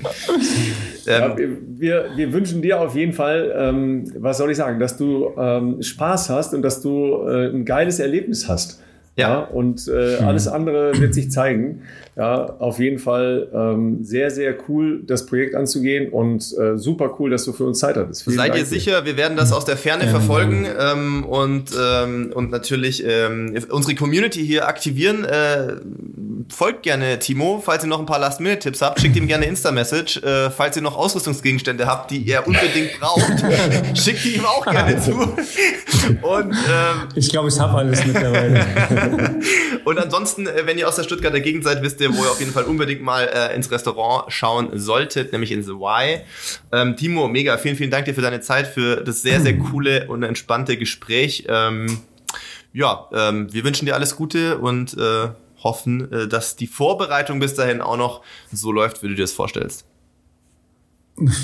Äh, 1.07 1.19
ja, 1.19 1.35
wir, 1.37 2.05
wir 2.15 2.33
wünschen 2.33 2.61
dir 2.61 2.81
auf 2.81 2.95
jeden 2.95 3.13
Fall, 3.13 3.55
ähm, 3.57 4.11
was 4.19 4.37
soll 4.37 4.51
ich 4.51 4.57
sagen, 4.57 4.79
dass 4.79 4.97
du 4.97 5.31
ähm, 5.35 5.81
Spaß 5.81 6.29
hast 6.29 6.53
und 6.53 6.61
dass 6.61 6.81
du 6.81 7.27
äh, 7.27 7.47
ein 7.49 7.65
geiles 7.65 7.99
Erlebnis 7.99 8.47
hast. 8.47 8.81
Ja. 9.17 9.29
ja 9.29 9.39
und 9.39 9.87
äh, 9.87 10.19
mhm. 10.19 10.27
alles 10.27 10.47
andere 10.47 10.97
wird 10.99 11.13
sich 11.13 11.31
zeigen. 11.31 11.83
Ja, 12.17 12.55
auf 12.59 12.79
jeden 12.79 12.97
Fall 12.99 13.49
ähm, 13.53 14.03
sehr, 14.03 14.31
sehr 14.31 14.55
cool, 14.69 15.03
das 15.05 15.25
Projekt 15.25 15.53
anzugehen 15.53 16.11
und 16.11 16.53
äh, 16.57 16.77
super 16.77 17.15
cool, 17.19 17.29
dass 17.29 17.43
du 17.43 17.51
für 17.51 17.65
uns 17.65 17.79
Zeit 17.79 17.97
hattest. 17.97 18.23
Vielen 18.23 18.37
Seid 18.37 18.49
Dank 18.51 18.59
ihr 18.59 18.65
sicher, 18.65 19.05
wir 19.05 19.17
werden 19.17 19.35
das 19.35 19.51
aus 19.51 19.65
der 19.65 19.75
Ferne 19.75 20.07
verfolgen 20.07 20.65
ähm, 20.79 21.25
und, 21.25 21.71
ähm, 21.77 22.31
und 22.33 22.51
natürlich 22.51 23.03
ähm, 23.05 23.53
unsere 23.69 23.95
Community 23.95 24.45
hier 24.45 24.67
aktivieren. 24.67 25.25
Äh, 25.25 25.75
folgt 26.49 26.83
gerne 26.83 27.19
Timo, 27.19 27.61
falls 27.63 27.83
ihr 27.83 27.87
noch 27.87 27.99
ein 27.99 28.05
paar 28.05 28.19
Last-Minute-Tipps 28.19 28.81
habt, 28.81 28.99
schickt 28.99 29.15
ihm 29.15 29.27
gerne 29.27 29.45
Insta-Message. 29.45 30.17
Äh, 30.17 30.51
falls 30.51 30.75
ihr 30.75 30.81
noch 30.81 30.95
Ausrüstungsgegenstände 30.95 31.85
habt, 31.87 32.11
die 32.11 32.17
ihr 32.17 32.45
unbedingt 32.45 32.99
braucht, 32.99 33.31
schickt 33.97 34.23
die 34.23 34.35
ihm 34.35 34.45
auch 34.45 34.65
gerne 34.65 34.99
zu. 34.99 35.11
Und, 36.21 36.53
ähm, 36.53 37.09
ich 37.15 37.29
glaube, 37.29 37.49
ich 37.49 37.59
habe 37.59 37.77
alles 37.77 38.05
mittlerweile. 38.05 38.65
und 39.85 39.97
ansonsten, 39.97 40.47
äh, 40.47 40.65
wenn 40.65 40.77
ihr 40.77 40.87
aus 40.87 40.95
der 40.95 41.03
Stuttgarter 41.03 41.39
Gegend 41.39 41.63
seid, 41.63 41.81
wisst 41.81 41.99
ihr, 42.01 42.15
wo 42.15 42.23
ihr 42.23 42.31
auf 42.31 42.39
jeden 42.39 42.51
Fall 42.51 42.63
unbedingt 42.63 43.01
mal 43.01 43.23
äh, 43.23 43.55
ins 43.55 43.71
Restaurant 43.71 44.31
schauen 44.31 44.69
solltet, 44.73 45.31
nämlich 45.31 45.51
in 45.51 45.63
The 45.63 45.71
Y. 45.71 46.21
Ähm, 46.71 46.95
Timo, 46.95 47.27
mega, 47.27 47.57
vielen, 47.57 47.75
vielen 47.75 47.91
Dank 47.91 48.05
dir 48.05 48.13
für 48.13 48.21
deine 48.21 48.41
Zeit, 48.41 48.67
für 48.67 48.97
das 48.97 49.21
sehr, 49.21 49.41
sehr 49.41 49.57
coole 49.57 50.07
und 50.07 50.23
entspannte 50.23 50.77
Gespräch. 50.77 51.45
Ähm, 51.49 51.99
ja, 52.73 53.07
ähm, 53.13 53.51
wir 53.53 53.63
wünschen 53.63 53.85
dir 53.85 53.95
alles 53.95 54.15
Gute 54.15 54.57
und 54.57 54.95
äh, 54.97 55.29
hoffen, 55.65 56.09
äh, 56.13 56.27
dass 56.29 56.55
die 56.55 56.67
Vorbereitung 56.67 57.39
bis 57.39 57.55
dahin 57.55 57.81
auch 57.81 57.97
noch 57.97 58.21
so 58.53 58.71
läuft, 58.71 59.03
wie 59.03 59.09
du 59.09 59.15
dir 59.15 59.23
das 59.23 59.33
vorstellst. 59.33 59.83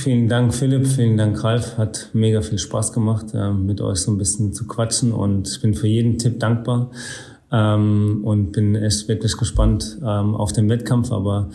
Vielen 0.03 0.27
Dank, 0.27 0.53
Philipp. 0.53 0.85
Vielen 0.85 1.17
Dank, 1.17 1.41
Ralf. 1.43 1.77
Hat 1.77 2.09
mega 2.13 2.41
viel 2.41 2.59
Spaß 2.59 2.93
gemacht, 2.93 3.27
äh, 3.33 3.51
mit 3.51 3.81
euch 3.81 3.99
so 3.99 4.11
ein 4.11 4.17
bisschen 4.17 4.53
zu 4.53 4.67
quatschen 4.67 5.11
und 5.11 5.47
ich 5.47 5.61
bin 5.61 5.73
für 5.73 5.87
jeden 5.87 6.17
Tipp 6.17 6.39
dankbar 6.39 6.91
ähm, 7.51 8.21
und 8.23 8.51
bin 8.51 8.75
echt 8.75 9.07
wirklich 9.07 9.37
gespannt 9.37 9.97
ähm, 10.01 10.35
auf 10.35 10.51
den 10.51 10.69
Wettkampf. 10.69 11.11
Aber 11.11 11.49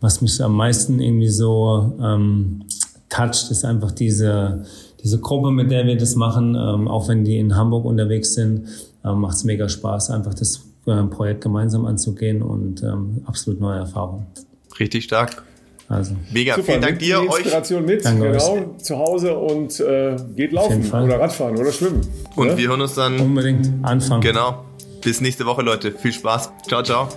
was 0.00 0.22
mich 0.22 0.40
am 0.42 0.54
meisten 0.54 1.00
irgendwie 1.00 1.28
so 1.28 1.98
ähm, 2.00 2.62
toucht, 3.08 3.50
ist 3.50 3.64
einfach 3.64 3.90
diese, 3.90 4.64
diese 5.02 5.18
Gruppe, 5.18 5.50
mit 5.50 5.70
der 5.70 5.86
wir 5.86 5.96
das 5.96 6.14
machen. 6.14 6.54
Ähm, 6.54 6.86
auch 6.86 7.08
wenn 7.08 7.24
die 7.24 7.38
in 7.38 7.56
Hamburg 7.56 7.84
unterwegs 7.84 8.34
sind, 8.34 8.68
ähm, 9.04 9.20
macht 9.20 9.36
es 9.36 9.44
mega 9.44 9.68
Spaß, 9.68 10.10
einfach 10.10 10.34
das 10.34 10.65
äh, 10.86 11.02
Projekt 11.04 11.42
gemeinsam 11.42 11.86
anzugehen 11.86 12.42
und 12.42 12.82
ähm, 12.82 13.22
absolut 13.26 13.60
neue 13.60 13.78
Erfahrungen. 13.78 14.26
Richtig 14.78 15.04
stark. 15.04 15.42
Also. 15.88 16.16
Mega, 16.32 16.54
Super, 16.54 16.66
vielen 16.66 16.82
Dank 16.82 16.98
dir. 16.98 17.22
Inspiration 17.22 17.82
euch. 17.82 17.88
mit, 17.88 18.04
Danke 18.04 18.32
genau, 18.32 18.52
euch. 18.52 18.82
zu 18.82 18.98
Hause 18.98 19.36
und 19.36 19.78
äh, 19.78 20.16
geht 20.34 20.52
laufen 20.52 20.84
oder 20.90 21.20
Radfahren 21.20 21.56
oder 21.56 21.70
schwimmen. 21.70 22.00
Und 22.34 22.48
ne? 22.48 22.58
wir 22.58 22.68
hören 22.68 22.80
uns 22.80 22.94
dann 22.94 23.20
unbedingt 23.20 23.70
anfangen. 23.82 24.20
Genau. 24.20 24.64
Bis 25.02 25.20
nächste 25.20 25.46
Woche, 25.46 25.62
Leute. 25.62 25.92
Viel 25.92 26.12
Spaß. 26.12 26.50
Ciao, 26.66 26.82
ciao. 26.82 27.08